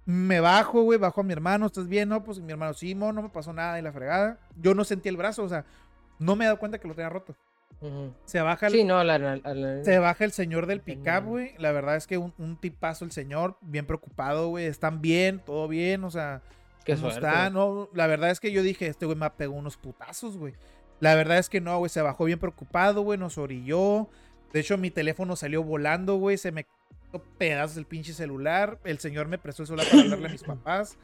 Me 0.05 0.39
bajo, 0.39 0.83
güey, 0.83 0.97
bajo 0.97 1.21
a 1.21 1.23
mi 1.23 1.33
hermano, 1.33 1.65
¿estás 1.65 1.87
bien? 1.87 2.09
No, 2.09 2.23
pues 2.23 2.39
mi 2.39 2.51
hermano, 2.51 2.73
sí, 2.73 2.95
no 2.95 3.11
me 3.11 3.29
pasó 3.29 3.51
nada 3.51 3.77
y 3.77 3.81
la 3.81 3.91
fregada. 3.91 4.39
Yo 4.55 4.73
no 4.73 4.85
sentí 4.85 5.09
el 5.09 5.17
brazo, 5.17 5.43
o 5.43 5.49
sea, 5.49 5.65
no 6.19 6.35
me 6.35 6.45
he 6.45 6.47
dado 6.47 6.59
cuenta 6.59 6.79
que 6.79 6.87
lo 6.87 6.95
tenía 6.95 7.09
roto. 7.09 7.35
Se 8.25 8.41
baja 8.41 8.67
el, 8.67 8.73
sí, 8.73 8.83
no, 8.83 9.03
se 9.83 9.99
baja 9.99 10.23
el 10.23 10.31
señor 10.31 10.65
del 10.65 10.81
pickup, 10.81 11.25
güey. 11.25 11.53
La 11.59 11.71
verdad 11.71 11.95
es 11.95 12.07
que 12.07 12.17
un, 12.17 12.57
tipazo 12.59 13.05
el 13.05 13.11
señor, 13.11 13.57
bien 13.61 13.85
preocupado, 13.85 14.47
güey. 14.49 14.65
Están 14.65 15.01
bien, 15.01 15.39
todo 15.45 15.67
bien, 15.67 16.03
o 16.03 16.09
sea, 16.09 16.41
¿Qué 16.83 16.93
está? 16.93 17.49
No, 17.49 17.89
la 17.93 18.07
verdad 18.07 18.31
es 18.31 18.39
que 18.39 18.51
yo 18.51 18.63
dije, 18.63 18.87
este 18.87 19.05
güey 19.05 19.17
me 19.17 19.29
pegó 19.29 19.55
unos 19.55 19.77
putazos, 19.77 20.37
güey. 20.37 20.53
La 20.99 21.13
verdad 21.13 21.37
es 21.37 21.49
que 21.49 21.61
no, 21.61 21.77
güey, 21.77 21.89
se 21.89 22.01
bajó 22.01 22.25
bien 22.25 22.39
preocupado, 22.39 23.01
güey, 23.01 23.19
nos 23.19 23.37
orilló. 23.37 24.09
De 24.57 24.61
hecho, 24.61 24.75
mi 24.75 24.89
teléfono 24.89 25.35
salió 25.35 25.61
volando, 25.61 26.15
güey, 26.15 26.35
se 26.35 26.51
me 26.51 26.65
pedazos 27.37 27.77
el 27.77 27.85
pinche 27.85 28.11
celular. 28.11 28.79
El 28.85 28.97
señor 28.97 29.27
me 29.27 29.37
prestó 29.37 29.61
el 29.61 29.67
celular 29.67 29.87
para 29.87 30.01
hablarle 30.01 30.29
a 30.29 30.31
mis 30.31 30.41
papás. 30.47 30.97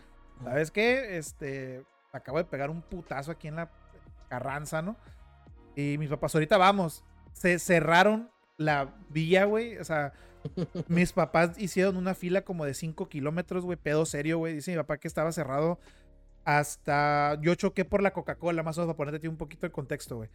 ¿Sabes 0.43 0.71
qué? 0.71 1.19
Este, 1.19 1.83
acabo 2.11 2.39
de 2.39 2.45
pegar 2.45 2.71
un 2.71 2.81
putazo 2.81 3.29
aquí 3.29 3.47
en 3.47 3.57
la 3.57 3.69
Carranza, 4.27 4.81
¿no? 4.81 4.97
Y 5.75 5.99
mis 5.99 6.09
papás, 6.09 6.33
ahorita 6.33 6.57
vamos. 6.57 7.03
Se 7.33 7.59
cerraron 7.59 8.31
la 8.57 8.95
vía, 9.09 9.45
güey. 9.45 9.77
O 9.77 9.83
sea, 9.83 10.13
mis 10.87 11.13
papás 11.13 11.55
hicieron 11.59 11.95
una 11.95 12.15
fila 12.15 12.41
como 12.41 12.65
de 12.65 12.73
5 12.73 13.07
kilómetros, 13.07 13.65
güey. 13.65 13.77
Pedo 13.77 14.07
serio, 14.07 14.39
güey. 14.39 14.55
Dice 14.55 14.71
mi 14.71 14.77
papá 14.77 14.97
que 14.97 15.07
estaba 15.07 15.31
cerrado 15.31 15.77
hasta. 16.43 17.37
Yo 17.39 17.53
choqué 17.53 17.85
por 17.85 18.01
la 18.01 18.13
Coca-Cola, 18.13 18.63
más 18.63 18.79
o 18.79 18.81
menos 18.81 18.95
para 18.95 19.11
ponerte 19.11 19.29
un 19.29 19.37
poquito 19.37 19.67
el 19.67 19.71
contexto, 19.71 20.15
güey. 20.15 20.29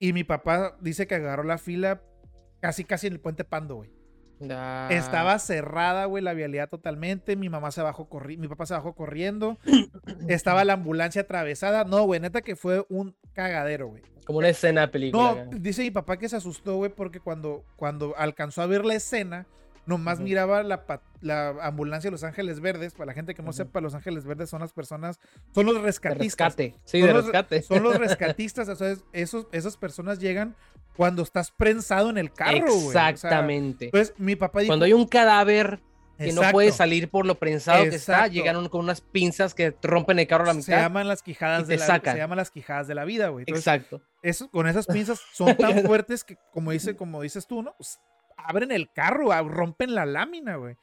Y 0.00 0.12
mi 0.12 0.24
papá 0.24 0.76
dice 0.80 1.06
que 1.06 1.14
agarró 1.14 1.44
la 1.44 1.58
fila 1.58 2.02
casi, 2.60 2.84
casi 2.84 3.06
en 3.06 3.14
el 3.14 3.20
puente 3.20 3.44
Pando, 3.44 3.76
güey. 3.76 3.90
Estaba 4.88 5.38
cerrada, 5.38 6.06
güey, 6.06 6.24
la 6.24 6.32
vialidad 6.32 6.68
totalmente. 6.68 7.36
Mi 7.36 7.50
mamá 7.50 7.70
se 7.72 7.82
bajó 7.82 8.08
corriendo, 8.08 8.40
mi 8.42 8.48
papá 8.48 8.64
se 8.64 8.74
bajó 8.74 8.94
corriendo. 8.94 9.58
Estaba 10.28 10.64
la 10.64 10.74
ambulancia 10.74 11.22
atravesada. 11.22 11.84
No, 11.84 12.04
güey, 12.04 12.20
neta 12.20 12.40
que 12.40 12.56
fue 12.56 12.86
un 12.88 13.14
cagadero, 13.34 13.88
güey. 13.88 14.02
Como 14.24 14.38
una 14.38 14.48
escena 14.48 14.82
de 14.82 14.88
película. 14.88 15.44
No, 15.50 15.58
dice 15.58 15.82
mi 15.82 15.90
papá 15.90 16.16
que 16.16 16.28
se 16.28 16.36
asustó, 16.36 16.76
güey, 16.76 16.90
porque 16.90 17.20
cuando, 17.20 17.64
cuando 17.76 18.14
alcanzó 18.16 18.62
a 18.62 18.66
ver 18.66 18.86
la 18.86 18.94
escena, 18.94 19.46
nomás 19.86 20.20
miraba 20.20 20.62
la, 20.62 20.84
la, 21.20 21.48
ambulancia 21.62 22.08
de 22.08 22.12
Los 22.12 22.24
Ángeles 22.24 22.60
Verdes. 22.60 22.94
Para 22.94 23.06
la 23.06 23.14
gente 23.14 23.34
que 23.34 23.42
no 23.42 23.52
sepa, 23.52 23.80
Los 23.82 23.94
Ángeles 23.94 24.24
Verdes 24.24 24.48
son 24.48 24.60
las 24.60 24.72
personas, 24.72 25.20
son 25.54 25.66
los 25.66 25.82
rescatistas. 25.82 26.56
rescate. 26.56 26.74
Sí, 26.84 27.00
de 27.00 27.12
rescate. 27.12 27.62
son 27.62 27.82
los 27.82 27.96
rescatistas. 27.98 28.68
o 28.68 28.76
sea, 28.76 28.94
esos, 29.12 29.48
esas 29.52 29.76
personas 29.76 30.18
llegan 30.18 30.54
cuando 31.00 31.22
estás 31.22 31.50
prensado 31.50 32.10
en 32.10 32.18
el 32.18 32.30
carro, 32.30 32.74
güey. 32.74 32.88
Exactamente. 32.88 33.86
entonces, 33.86 34.12
mi 34.18 34.36
papá 34.36 34.60
dijo. 34.60 34.68
Cuando 34.68 34.84
hay 34.84 34.92
un 34.92 35.06
cadáver 35.06 35.80
que 36.18 36.30
no 36.30 36.42
puede 36.52 36.72
salir 36.72 37.08
por 37.08 37.24
lo 37.24 37.36
prensado 37.36 37.84
que 37.84 37.96
está, 37.96 38.26
llegan 38.26 38.68
con 38.68 38.82
unas 38.82 39.00
pinzas 39.00 39.54
que 39.54 39.74
rompen 39.82 40.18
el 40.18 40.26
carro 40.26 40.44
a 40.44 40.48
la 40.48 40.52
mitad. 40.52 40.66
Se 40.66 40.72
llaman 40.72 41.08
las 41.08 41.22
quijadas 41.22 41.66
de 41.66 41.78
la 41.78 41.86
Se 41.86 42.18
llaman 42.18 42.36
las 42.36 42.50
quijadas 42.50 42.86
de 42.86 42.94
la 42.94 43.06
vida, 43.06 43.28
güey. 43.28 43.46
Exacto. 43.48 44.02
Eso, 44.20 44.50
con 44.50 44.68
esas 44.68 44.86
pinzas 44.86 45.22
son 45.32 45.56
tan 45.56 45.82
fuertes 45.86 46.22
que, 46.22 46.36
como, 46.52 46.70
dice, 46.70 46.94
como 46.94 47.22
dices 47.22 47.46
tú, 47.46 47.62
¿no? 47.62 47.74
Pues, 47.78 47.98
abren 48.36 48.70
el 48.70 48.92
carro, 48.92 49.30
rompen 49.48 49.94
la 49.94 50.04
lámina, 50.04 50.56
güey. 50.56 50.76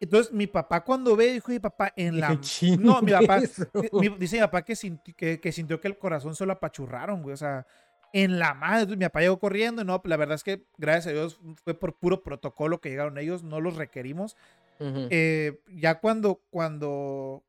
Entonces, 0.00 0.32
mi 0.32 0.46
papá 0.46 0.84
cuando 0.84 1.16
ve, 1.16 1.34
dijo, 1.34 1.52
mi 1.52 1.58
papá, 1.58 1.92
en 1.96 2.18
la... 2.20 2.40
No, 2.78 3.02
mi 3.02 3.12
papá, 3.12 3.40
dice 3.40 4.36
mi 4.36 4.40
papá 4.40 4.62
que, 4.62 4.74
sintió, 4.74 5.14
que, 5.14 5.52
sintió 5.52 5.78
que 5.82 5.88
el 5.88 5.98
corazón 5.98 6.34
se 6.34 6.46
lo 6.46 6.54
apachurraron, 6.54 7.22
güey. 7.22 7.34
O 7.34 7.36
sea, 7.36 7.66
en 8.12 8.38
la 8.38 8.54
madre. 8.54 8.96
Mi 8.96 9.04
papá 9.04 9.20
llegó 9.20 9.38
corriendo. 9.38 9.84
No, 9.84 10.00
la 10.04 10.16
verdad 10.16 10.34
es 10.34 10.44
que, 10.44 10.64
gracias 10.76 11.06
a 11.06 11.10
Dios, 11.10 11.40
fue 11.64 11.74
por 11.74 11.94
puro 11.94 12.22
protocolo 12.22 12.80
que 12.80 12.90
llegaron 12.90 13.18
ellos. 13.18 13.42
No 13.42 13.60
los 13.60 13.76
requerimos. 13.76 14.36
Eh, 14.80 15.60
ya 15.68 15.98
cuando, 15.98 16.40
cuando 16.50 17.42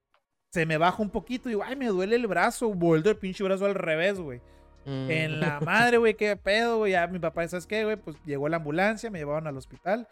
se 0.49 0.65
me 0.65 0.77
baja 0.77 1.01
un 1.01 1.11
poquito, 1.11 1.47
digo, 1.47 1.63
ay, 1.63 1.75
me 1.75 1.87
duele 1.87 2.15
el 2.15 2.27
brazo. 2.27 2.73
Vuelvo 2.73 3.09
el 3.09 3.17
pinche 3.17 3.43
brazo 3.43 3.65
al 3.65 3.75
revés, 3.75 4.19
güey. 4.19 4.41
En 4.85 5.39
la 5.39 5.59
madre, 5.59 5.97
güey, 5.97 6.15
qué 6.15 6.35
pedo, 6.35 6.79
güey. 6.79 6.93
Ya 6.93 7.05
mi 7.07 7.19
papá, 7.19 7.47
¿sabes 7.47 7.67
qué, 7.67 7.83
güey? 7.83 7.95
Pues 7.95 8.17
llegó 8.25 8.49
la 8.49 8.57
ambulancia, 8.57 9.11
me 9.11 9.19
llevaron 9.19 9.45
al 9.45 9.57
hospital. 9.57 10.07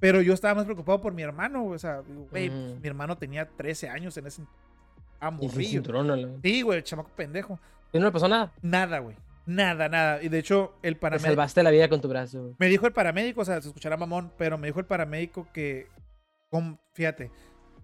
Pero 0.00 0.22
yo 0.22 0.32
estaba 0.32 0.54
más 0.54 0.64
preocupado 0.64 1.00
por 1.00 1.12
mi 1.12 1.22
hermano, 1.22 1.62
güey. 1.62 1.76
O 1.76 1.78
sea, 1.78 2.00
güey, 2.30 2.48
pues, 2.48 2.80
mi 2.80 2.88
hermano 2.88 3.16
tenía 3.16 3.48
13 3.48 3.90
años 3.90 4.16
en 4.16 4.26
ese. 4.26 4.42
Ah, 5.20 5.30
morrillo. 5.30 5.82
Sí, 6.42 6.62
güey, 6.62 6.82
chamaco 6.82 7.10
pendejo. 7.14 7.58
¿Y 7.92 7.98
no 7.98 8.06
le 8.06 8.12
pasó 8.12 8.26
nada? 8.26 8.52
Nada, 8.62 8.98
güey. 9.00 9.16
Nada, 9.46 9.88
nada. 9.88 10.22
Y 10.22 10.28
de 10.28 10.38
hecho, 10.38 10.74
el 10.82 10.96
paramédico. 10.96 11.30
salvaste 11.30 11.62
la 11.62 11.70
vida 11.70 11.88
con 11.88 12.00
tu 12.00 12.08
brazo. 12.08 12.54
Me 12.58 12.68
dijo 12.68 12.86
el 12.86 12.92
paramédico, 12.92 13.40
o 13.40 13.44
sea, 13.44 13.60
se 13.60 13.68
escuchará 13.68 13.96
mamón, 13.96 14.32
pero 14.38 14.58
me 14.58 14.68
dijo 14.68 14.80
el 14.80 14.86
paramédico 14.86 15.48
que 15.52 15.88
fíjate, 16.92 17.30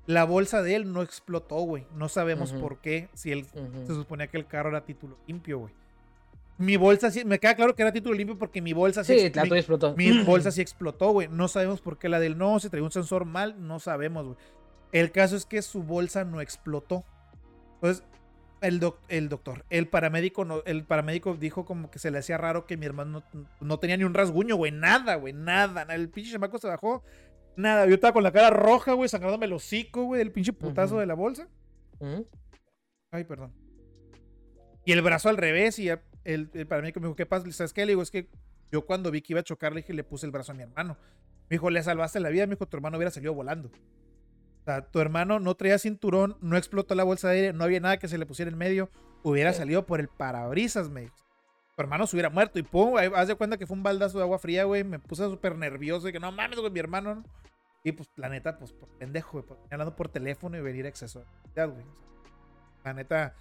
la 0.07 0.25
bolsa 0.25 0.63
de 0.63 0.75
él 0.75 0.93
no 0.93 1.03
explotó, 1.03 1.57
güey. 1.57 1.87
No 1.95 2.09
sabemos 2.09 2.53
por 2.53 2.81
qué, 2.81 3.09
si 3.15 3.33
él 3.33 3.47
se 3.87 3.95
suponía 3.95 4.27
que 4.29 4.39
el 4.39 4.47
carro 4.47 4.71
era 4.71 4.85
título 4.85 5.19
limpio, 5.27 5.59
güey. 5.59 5.75
Mi 6.59 6.77
bolsa 6.77 7.11
sí, 7.13 7.25
me 7.25 7.39
queda 7.39 7.55
claro 7.55 7.77
que 7.77 7.83
era 7.83 7.93
título 7.93 8.17
limpio 8.17 8.37
porque 8.37 8.61
mi 8.61 8.73
bolsa 8.73 9.05
sí, 9.05 9.13
explotó. 9.13 9.95
Mi 9.97 10.23
bolsa 10.25 10.51
sí 10.51 10.61
explotó, 10.61 11.13
güey. 11.13 11.29
No 11.29 11.47
sabemos 11.47 11.81
por 11.81 11.99
qué 11.99 12.09
la 12.09 12.19
del 12.19 12.37
no, 12.37 12.59
si 12.59 12.69
traía 12.69 12.85
un 12.85 12.91
sensor 12.91 13.27
mal, 13.27 13.55
no 13.67 13.79
sabemos, 13.79 14.27
güey. 14.27 14.39
El 14.91 15.13
caso 15.13 15.37
es 15.37 15.47
que 15.47 15.63
su 15.63 15.83
bolsa 15.83 16.25
no 16.25 16.41
explotó. 16.41 17.05
Entonces, 17.75 18.05
el, 18.61 18.81
el 19.09 19.29
doctor, 19.29 19.65
el 19.71 19.89
paramédico, 19.89 20.45
no, 20.45 20.63
el 20.65 20.85
paramédico 20.85 21.35
dijo 21.35 21.65
como 21.65 21.91
que 21.91 21.99
se 21.99 22.11
le 22.11 22.19
hacía 22.19 22.39
raro 22.39 22.67
que 22.67 22.77
mi 22.77 22.87
hermano 22.87 23.23
no, 23.61 23.79
tenía 23.79 23.97
ni 23.97 24.05
un 24.05 24.15
rasguño, 24.15 24.57
güey. 24.57 24.73
Nada, 24.73 25.17
güey, 25.17 25.33
nada. 25.33 25.83
El 25.95 26.09
pinche 26.09 26.33
chamaco 26.33 26.59
se 26.59 26.69
bajó. 26.69 27.03
Nada, 27.57 27.87
yo 27.87 27.95
estaba 27.95 28.13
con 28.13 28.23
la 28.23 28.33
cara 28.33 28.51
roja, 28.51 28.93
güey, 28.93 29.09
sangrándome 29.09 29.47
el 29.47 29.53
hocico, 29.53 30.05
güey, 30.05 30.19
del 30.19 30.33
pinche 30.33 30.53
putazo 30.53 30.99
de 30.99 31.07
la 31.07 31.15
bolsa. 31.15 31.49
Ay, 33.11 33.25
perdón. 33.25 33.53
Y 34.85 34.93
el 34.93 35.03
brazo 35.03 35.29
al 35.29 35.37
revés 35.37 35.79
y 35.79 35.89
el, 35.89 36.01
el 36.25 36.67
paramédico 36.67 37.01
me 37.01 37.07
dijo, 37.07 37.17
¿qué 37.17 37.27
pasa? 37.27 37.51
¿Sabes 37.53 37.73
qué? 37.73 37.85
Le 37.85 37.93
digo, 37.93 38.03
es 38.03 38.11
que 38.11 38.29
yo 38.71 38.87
cuando 38.87 39.11
vi 39.11 39.23
que 39.23 39.33
iba 39.33 39.41
a 39.41 39.45
chocar, 39.45 39.73
le 39.73 39.83
dije, 39.83 39.93
le 39.93 40.05
puse 40.05 40.27
el 40.27 40.33
brazo 40.33 40.53
a 40.53 40.55
mi 40.55 40.63
hermano. 40.63 40.97
Me 41.49 41.55
dijo, 41.55 41.71
le 41.71 41.83
salvaste 41.83 42.21
la 42.21 42.29
vida, 42.29 42.47
me 42.47 42.55
dijo, 42.55 42.67
tu 42.67 42.77
hermano 42.77 42.97
hubiera 42.97 43.11
salido 43.11 43.35
volando 43.35 43.71
sea, 44.69 44.83
tu 44.83 45.01
hermano 45.01 45.41
no 45.41 45.55
traía 45.55 45.79
cinturón, 45.79 46.37
no 46.41 46.57
explotó 46.57 46.95
la 46.95 47.05
bolsa 47.05 47.29
de 47.29 47.37
aire, 47.37 47.53
no 47.53 47.65
había 47.65 47.81
nada 47.81 47.99
que 47.99 48.09
se 48.09 48.19
le 48.19 48.27
pusiera 48.27 48.51
en 48.51 48.59
medio, 48.59 48.91
hubiera 49.23 49.53
salido 49.53 49.87
por 49.87 50.01
el 50.01 50.09
parabrisas, 50.09 50.91
me 50.91 51.07
Tu 51.77 51.83
hermano 51.83 52.07
se 52.07 52.17
hubiera 52.17 52.31
muerto 52.31 52.59
y 52.59 52.63
pum, 52.63 52.97
haz 53.15 53.29
de 53.29 53.35
cuenta 53.35 53.57
que 53.57 53.67
fue 53.67 53.77
un 53.77 53.83
baldazo 53.83 54.19
de 54.19 54.25
agua 54.25 54.39
fría, 54.39 54.65
güey. 54.65 54.85
Me 54.85 54.99
puse 54.99 55.25
súper 55.25 55.57
nervioso 55.57 56.09
y 56.09 56.13
que 56.13 56.21
no 56.21 56.33
mames, 56.33 56.59
güey, 56.59 56.73
mi 56.73 56.81
hermano. 56.81 57.25
Y 57.85 57.93
pues, 57.93 58.11
la 58.17 58.29
neta, 58.29 58.59
pues, 58.59 58.73
por 58.73 58.89
pendejo, 58.99 59.43
güey, 59.43 59.61
hablando 59.71 59.95
por 59.95 60.09
teléfono 60.09 60.59
y 60.59 60.61
venir 60.61 60.87
a 60.87 60.89
exceso. 60.89 61.25
güey. 61.55 61.87
la 62.85 62.95
neta, 62.95 63.35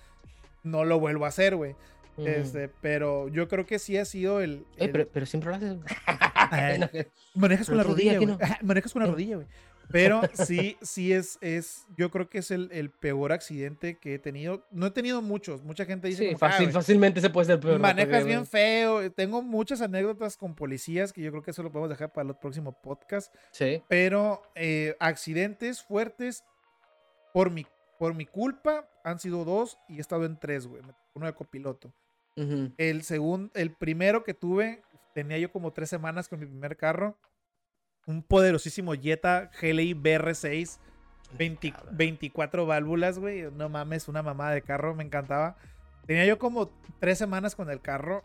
no 0.63 0.86
lo 0.86 0.99
vuelvo 0.99 1.25
a 1.25 1.30
hacer, 1.30 1.55
güey. 1.55 1.75
Este, 2.17 2.67
pero 2.82 3.28
yo 3.28 3.47
creo 3.47 3.67
que 3.67 3.78
sí 3.78 3.97
ha 3.97 4.05
sido 4.05 4.41
el. 4.41 4.65
pero, 4.78 5.25
siempre 5.25 5.51
lo 5.51 5.55
haces. 5.55 5.78
manejas 7.36 7.67
con 7.67 7.78
la 7.78 7.84
rodilla, 7.84 8.19
güey. 8.19 8.38
Manejas 8.63 8.93
con 8.93 9.03
la 9.03 9.07
rodilla, 9.09 9.36
güey. 9.36 9.47
Pero 9.89 10.21
sí, 10.33 10.77
sí 10.81 11.13
es, 11.13 11.38
es, 11.41 11.85
yo 11.97 12.11
creo 12.11 12.29
que 12.29 12.39
es 12.39 12.51
el, 12.51 12.91
peor 12.99 13.31
accidente 13.31 13.97
que 13.97 14.15
he 14.15 14.19
tenido. 14.19 14.65
No 14.71 14.88
he 14.88 14.91
tenido 14.91 15.21
muchos, 15.21 15.63
mucha 15.63 15.85
gente 15.85 16.07
dice. 16.07 16.29
Sí, 16.29 16.35
fácil, 16.35 16.71
fácilmente 16.71 17.21
se 17.21 17.29
puede 17.29 17.47
ser 17.47 17.59
peor. 17.59 17.79
Manejas 17.79 18.25
bien 18.25 18.45
feo. 18.45 19.11
Tengo 19.11 19.41
muchas 19.41 19.81
anécdotas 19.81 20.38
con 20.38 20.55
policías 20.55 21.13
que 21.13 21.21
yo 21.21 21.31
creo 21.31 21.43
que 21.43 21.51
eso 21.51 21.63
lo 21.63 21.71
podemos 21.71 21.89
dejar 21.89 22.11
para 22.11 22.29
el 22.29 22.35
próximo 22.35 22.73
podcast. 22.81 23.33
Sí. 23.51 23.81
Pero 23.88 24.41
eh, 24.55 24.95
accidentes 24.99 25.81
fuertes 25.81 26.43
por 27.33 27.51
mi, 27.51 27.65
por 27.99 28.13
mi 28.13 28.25
culpa 28.25 28.89
han 29.03 29.19
sido 29.19 29.45
dos 29.45 29.77
y 29.88 29.97
he 29.97 30.01
estado 30.01 30.25
en 30.25 30.38
tres, 30.38 30.67
güey. 30.67 30.81
Uno 31.13 31.25
de 31.25 31.33
copiloto. 31.33 31.93
El 32.77 33.01
segundo, 33.01 33.49
el 33.55 33.71
primero 33.71 34.23
que 34.23 34.35
tuve, 34.35 34.83
tenía 35.15 35.39
yo 35.39 35.51
como 35.51 35.73
tres 35.73 35.89
semanas 35.89 36.29
con 36.29 36.39
mi 36.39 36.45
primer 36.45 36.77
carro 36.77 37.17
un 38.08 38.24
poderosísimo 38.24 38.95
Jetta 38.95 39.51
GLI 39.62 39.93
BR6. 39.93 40.80
24 41.91 42.66
válvulas, 42.66 43.20
güey. 43.20 43.51
No 43.51 43.70
mames, 43.70 44.08
una 44.08 44.24
mamada 44.24 44.51
de 44.51 44.62
carro, 44.62 44.95
me 44.95 45.03
encantaba. 45.03 45.58
Tenía 46.08 46.26
yo 46.26 46.39
como 46.39 46.72
tres 46.99 47.18
semanas 47.18 47.53
con 47.53 47.70
el 47.70 47.82
carro. 47.82 48.24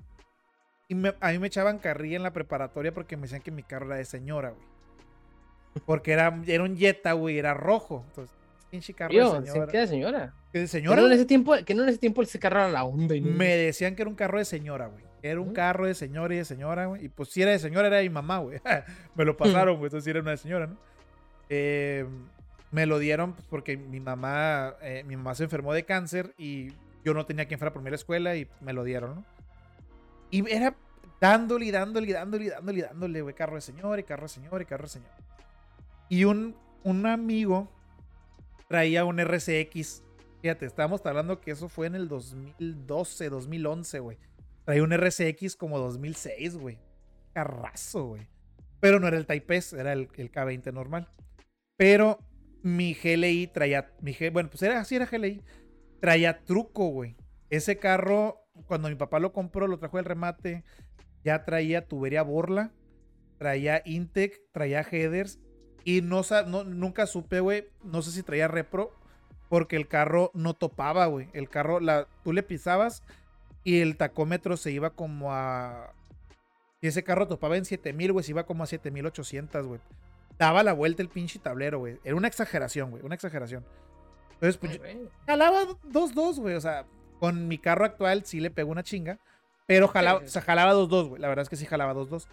Y 0.88 0.94
a 1.20 1.32
mí 1.32 1.38
me 1.38 1.48
echaban 1.48 1.78
carrilla 1.78 2.16
en 2.16 2.22
la 2.22 2.32
preparatoria 2.32 2.94
porque 2.94 3.16
me 3.16 3.22
decían 3.22 3.42
que 3.42 3.50
mi 3.50 3.64
carro 3.64 3.86
era 3.86 3.96
de 3.96 4.04
señora, 4.04 4.50
güey. 4.50 5.84
Porque 5.84 6.12
era, 6.12 6.40
era 6.46 6.62
un 6.62 6.76
Jetta, 6.76 7.12
güey, 7.14 7.38
era 7.38 7.54
rojo. 7.54 8.04
Entonces, 8.08 8.36
pinche 8.70 8.94
carro 8.94 9.12
de 9.12 9.46
señora. 9.46 9.72
¿Qué 9.72 9.78
de 9.78 9.86
señora? 9.86 10.34
¿Qué 10.52 10.58
de 10.60 10.68
señora? 10.68 10.96
Que 10.96 11.02
no, 11.02 11.06
en 11.08 11.12
ese 11.14 11.24
tiempo, 11.24 11.54
que 11.64 11.74
no 11.74 11.82
en 11.82 11.88
ese 11.88 11.98
tiempo 11.98 12.22
ese 12.22 12.38
carro 12.38 12.60
era 12.60 12.68
la 12.68 12.84
onda. 12.84 13.14
Me 13.20 13.56
decían 13.56 13.96
que 13.96 14.02
era 14.02 14.08
un 14.08 14.14
carro 14.14 14.38
de 14.38 14.44
señora, 14.44 14.86
güey. 14.86 15.11
Era 15.22 15.40
un 15.40 15.52
carro 15.52 15.86
de 15.86 15.94
señora 15.94 16.34
y 16.34 16.38
de 16.38 16.44
señora, 16.44 16.86
güey. 16.86 17.04
Y 17.04 17.08
pues 17.08 17.28
si 17.30 17.42
era 17.42 17.52
de 17.52 17.58
señora, 17.60 17.86
era 17.86 17.98
de 17.98 18.02
mi 18.02 18.10
mamá, 18.10 18.38
güey. 18.38 18.60
me 19.14 19.24
lo 19.24 19.36
pasaron, 19.36 19.76
güey. 19.76 19.86
Entonces 19.86 20.04
sí 20.04 20.10
era 20.10 20.20
una 20.20 20.32
de 20.32 20.36
señora, 20.36 20.66
¿no? 20.66 20.76
Eh, 21.48 22.06
me 22.72 22.86
lo 22.86 22.98
dieron 22.98 23.34
pues, 23.34 23.46
porque 23.48 23.76
mi 23.76 24.00
mamá, 24.00 24.74
eh, 24.82 25.04
mi 25.06 25.16
mamá 25.16 25.34
se 25.34 25.44
enfermó 25.44 25.72
de 25.74 25.84
cáncer 25.84 26.34
y 26.38 26.72
yo 27.04 27.14
no 27.14 27.26
tenía 27.26 27.46
quien 27.46 27.58
fuera 27.58 27.72
por 27.72 27.82
mí 27.82 27.88
a 27.88 27.90
la 27.90 27.96
escuela 27.96 28.34
y 28.34 28.48
me 28.60 28.72
lo 28.72 28.82
dieron, 28.82 29.16
¿no? 29.16 29.24
Y 30.30 30.50
era 30.50 30.74
dándole 31.20 31.66
y 31.66 31.70
dándole 31.70 32.08
y 32.08 32.12
dándole 32.12 32.44
y 32.46 32.48
dándole 32.48 32.78
y 32.78 32.82
dándole, 32.82 33.22
güey. 33.22 33.34
Carro 33.34 33.54
de 33.54 33.60
señora 33.60 34.00
y 34.00 34.04
carro 34.04 34.22
de 34.22 34.28
señora 34.28 34.62
y 34.62 34.66
carro 34.66 34.84
de 34.84 34.88
señora. 34.88 35.16
Y 36.08 36.24
un, 36.24 36.56
un 36.82 37.06
amigo 37.06 37.70
traía 38.66 39.04
un 39.04 39.20
RCX. 39.20 40.02
Fíjate, 40.40 40.66
estábamos 40.66 41.04
hablando 41.06 41.40
que 41.40 41.52
eso 41.52 41.68
fue 41.68 41.86
en 41.86 41.94
el 41.94 42.08
2012, 42.08 43.28
2011, 43.28 43.98
güey. 44.00 44.18
Traía 44.64 44.82
un 44.82 44.92
RCX 44.92 45.56
como 45.56 45.78
2006, 45.78 46.56
güey. 46.56 46.78
Carrazo, 47.32 48.06
güey. 48.06 48.28
Pero 48.80 49.00
no 49.00 49.08
era 49.08 49.16
el 49.16 49.26
Type 49.26 49.56
S, 49.56 49.78
era 49.78 49.92
el, 49.92 50.10
K20 50.10 50.72
normal. 50.72 51.08
Pero 51.76 52.18
mi 52.62 52.94
GLI 52.94 53.48
traía. 53.48 53.92
Mi 54.00 54.16
bueno, 54.30 54.50
pues 54.50 54.62
era 54.62 54.80
así, 54.80 54.96
era 54.96 55.06
GLI. 55.06 55.42
Traía 56.00 56.44
truco, 56.44 56.88
güey. 56.88 57.16
Ese 57.50 57.78
carro, 57.78 58.44
cuando 58.66 58.88
mi 58.88 58.94
papá 58.94 59.18
lo 59.18 59.32
compró, 59.32 59.66
lo 59.66 59.78
trajo 59.78 59.96
del 59.96 60.06
remate. 60.06 60.64
Ya 61.24 61.44
traía 61.44 61.86
tubería 61.86 62.22
Borla. 62.22 62.72
Traía 63.38 63.82
Intec, 63.84 64.40
traía 64.52 64.86
headers. 64.88 65.40
Y 65.84 66.02
no, 66.02 66.22
no 66.46 66.64
nunca 66.64 67.06
supe, 67.06 67.40
güey. 67.40 67.68
No 67.82 68.02
sé 68.02 68.12
si 68.12 68.22
traía 68.22 68.48
repro. 68.48 68.92
Porque 69.48 69.76
el 69.76 69.88
carro 69.88 70.30
no 70.34 70.54
topaba, 70.54 71.06
güey. 71.06 71.28
El 71.34 71.48
carro, 71.48 71.80
la, 71.80 72.08
tú 72.24 72.32
le 72.32 72.42
pisabas 72.42 73.02
y 73.64 73.80
el 73.80 73.96
tacómetro 73.96 74.56
se 74.56 74.70
iba 74.70 74.90
como 74.90 75.32
a. 75.32 75.92
Y 76.80 76.88
ese 76.88 77.04
carro 77.04 77.28
topaba 77.28 77.56
en 77.56 77.64
7000, 77.64 78.12
güey. 78.12 78.24
Se 78.24 78.32
iba 78.32 78.44
como 78.44 78.64
a 78.64 78.66
7800, 78.66 79.66
güey. 79.66 79.80
Daba 80.38 80.62
la 80.62 80.72
vuelta 80.72 81.02
el 81.02 81.08
pinche 81.08 81.38
tablero, 81.38 81.78
güey. 81.78 81.98
Era 82.02 82.16
una 82.16 82.28
exageración, 82.28 82.90
güey. 82.90 83.04
Una 83.04 83.14
exageración. 83.14 83.64
Entonces, 84.32 84.56
pues. 84.56 84.80
jalaba 85.26 85.62
2-2, 85.88 86.40
güey. 86.40 86.56
O 86.56 86.60
sea, 86.60 86.86
con 87.20 87.46
mi 87.46 87.58
carro 87.58 87.84
actual 87.84 88.24
sí 88.24 88.40
le 88.40 88.50
pegó 88.50 88.72
una 88.72 88.82
chinga. 88.82 89.18
Pero 89.66 89.86
jalaba, 89.86 90.18
o 90.20 90.28
sea, 90.28 90.42
jalaba 90.42 90.74
2-2, 90.74 91.08
güey. 91.10 91.22
La 91.22 91.28
verdad 91.28 91.44
es 91.44 91.48
que 91.48 91.56
sí 91.56 91.66
jalaba 91.66 91.94
2-2. 91.94 92.26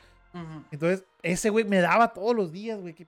Entonces, 0.72 1.06
ese 1.22 1.52
güey 1.52 1.66
me 1.66 1.80
daba 1.80 2.14
todos 2.14 2.36
los 2.36 2.52
días, 2.52 2.80
güey. 2.80 2.96
Qué 2.96 3.08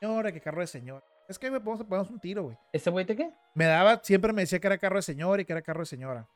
señora, 0.00 0.32
qué 0.32 0.40
carro 0.40 0.60
de 0.60 0.66
señor. 0.66 1.04
Es 1.28 1.38
que 1.38 1.50
me 1.50 1.60
ponemos 1.60 2.10
un 2.10 2.18
tiro, 2.18 2.44
güey. 2.44 2.56
¿Ese 2.72 2.90
güey 2.90 3.04
te 3.04 3.14
qué? 3.14 3.30
Me 3.54 3.66
daba, 3.66 4.00
siempre 4.02 4.32
me 4.32 4.42
decía 4.42 4.58
que 4.58 4.66
era 4.66 4.78
carro 4.78 4.96
de 4.96 5.02
señor 5.02 5.40
y 5.40 5.44
que 5.44 5.52
era 5.52 5.62
carro 5.62 5.80
de 5.80 5.86
señora. 5.86 6.26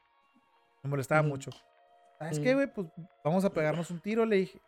Me 0.82 0.90
molestaba 0.90 1.22
mucho. 1.22 1.50
Ah, 2.18 2.30
es 2.30 2.38
que, 2.38 2.54
güey, 2.54 2.66
pues 2.66 2.86
vamos 3.24 3.44
a 3.44 3.50
pegarnos 3.50 3.90
un 3.90 4.00
tiro, 4.00 4.24
le 4.24 4.36
dije. 4.36 4.60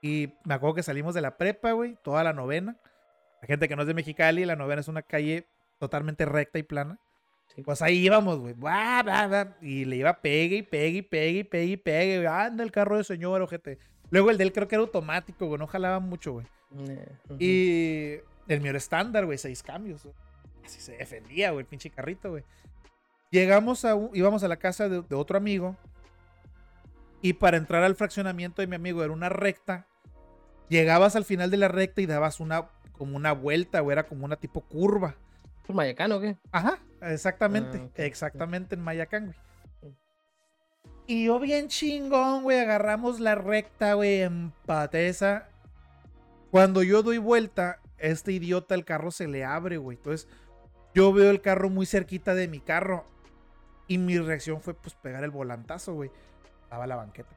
Y 0.00 0.32
me 0.44 0.54
acuerdo 0.54 0.76
que 0.76 0.82
salimos 0.82 1.14
de 1.14 1.20
la 1.20 1.36
prepa, 1.36 1.72
güey, 1.72 1.96
toda 2.02 2.24
la 2.24 2.32
novena. 2.32 2.76
La 3.42 3.46
gente 3.46 3.68
que 3.68 3.76
no 3.76 3.82
es 3.82 3.88
de 3.88 3.94
Mexicali, 3.94 4.44
la 4.44 4.56
novena 4.56 4.80
es 4.80 4.88
una 4.88 5.02
calle 5.02 5.46
totalmente 5.78 6.24
recta 6.24 6.58
y 6.58 6.62
plana. 6.62 6.98
Pues 7.64 7.80
ahí 7.80 8.04
íbamos, 8.04 8.38
güey. 8.38 8.54
Y 9.62 9.84
le 9.84 9.96
iba 9.96 10.20
pegue 10.20 10.56
y 10.56 10.62
pegue 10.62 10.98
y 10.98 11.02
pegue 11.02 11.38
y 11.38 11.44
pegue 11.44 11.72
y 11.72 11.76
pegue. 11.76 12.26
Anda 12.26 12.64
el 12.64 12.72
carro 12.72 12.96
de 12.96 13.04
señor, 13.04 13.40
ojete. 13.40 13.78
Luego 14.10 14.30
el 14.30 14.38
de 14.38 14.44
él 14.44 14.52
creo 14.52 14.68
que 14.68 14.74
era 14.74 14.82
automático, 14.82 15.46
güey. 15.46 15.58
No 15.58 15.66
jalaba 15.66 16.00
mucho, 16.00 16.32
güey. 16.32 16.46
Eh, 16.88 17.08
y 17.38 18.52
el 18.52 18.60
mío 18.60 18.70
era 18.70 18.78
estándar, 18.78 19.24
güey. 19.24 19.38
Seis 19.38 19.62
cambios. 19.62 20.06
Así 20.64 20.80
se 20.80 20.96
defendía, 20.96 21.50
güey, 21.50 21.62
el 21.62 21.66
pinche 21.66 21.90
carrito, 21.90 22.30
güey. 22.30 22.44
Llegamos 23.36 23.84
a, 23.84 23.94
íbamos 24.14 24.42
a 24.44 24.48
la 24.48 24.56
casa 24.56 24.88
de, 24.88 25.14
otro 25.14 25.36
amigo. 25.36 25.76
Y 27.20 27.34
para 27.34 27.58
entrar 27.58 27.82
al 27.82 27.94
fraccionamiento 27.94 28.62
de 28.62 28.66
mi 28.66 28.76
amigo 28.76 29.04
era 29.04 29.12
una 29.12 29.28
recta. 29.28 29.86
Llegabas 30.70 31.16
al 31.16 31.26
final 31.26 31.50
de 31.50 31.58
la 31.58 31.68
recta 31.68 32.00
y 32.00 32.06
dabas 32.06 32.40
una, 32.40 32.70
como 32.92 33.14
una 33.14 33.32
vuelta, 33.32 33.82
o 33.82 33.92
era 33.92 34.06
como 34.06 34.24
una 34.24 34.36
tipo 34.36 34.62
curva. 34.62 35.16
¿Por 35.66 35.76
Mayacán 35.76 36.12
o 36.12 36.20
qué? 36.20 36.38
Ajá, 36.50 36.78
exactamente. 37.02 37.82
Ah, 37.84 37.90
exactamente 37.96 38.74
en 38.74 38.80
Mayacán, 38.80 39.26
güey. 39.82 39.94
Y 41.06 41.26
yo 41.26 41.38
bien 41.38 41.68
chingón, 41.68 42.42
güey, 42.42 42.58
agarramos 42.58 43.20
la 43.20 43.34
recta, 43.34 43.92
güey, 43.92 44.22
en 44.22 44.50
pateza. 44.64 45.50
Cuando 46.50 46.82
yo 46.82 47.02
doy 47.02 47.18
vuelta, 47.18 47.80
este 47.98 48.32
idiota 48.32 48.74
el 48.74 48.86
carro 48.86 49.10
se 49.10 49.28
le 49.28 49.44
abre, 49.44 49.76
güey. 49.76 49.98
Entonces, 49.98 50.26
yo 50.94 51.12
veo 51.12 51.30
el 51.30 51.42
carro 51.42 51.68
muy 51.68 51.84
cerquita 51.84 52.34
de 52.34 52.48
mi 52.48 52.60
carro. 52.60 53.04
Y 53.88 53.98
mi 53.98 54.18
reacción 54.18 54.60
fue 54.60 54.74
pues 54.74 54.94
pegar 54.94 55.22
el 55.24 55.30
volantazo, 55.30 55.94
güey. 55.94 56.10
Estaba 56.62 56.86
la 56.86 56.96
banqueta. 56.96 57.30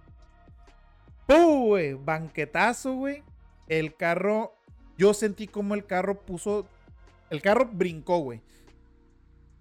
¡Pum, 1.27 1.67
güey! 1.67 1.93
Banquetazo, 1.93 2.95
güey. 2.95 3.23
El 3.67 3.95
carro, 3.95 4.55
yo 4.97 5.13
sentí 5.13 5.47
como 5.47 5.75
el 5.75 5.85
carro 5.85 6.21
puso, 6.21 6.67
el 7.29 7.41
carro 7.41 7.69
brincó, 7.71 8.17
güey. 8.17 8.41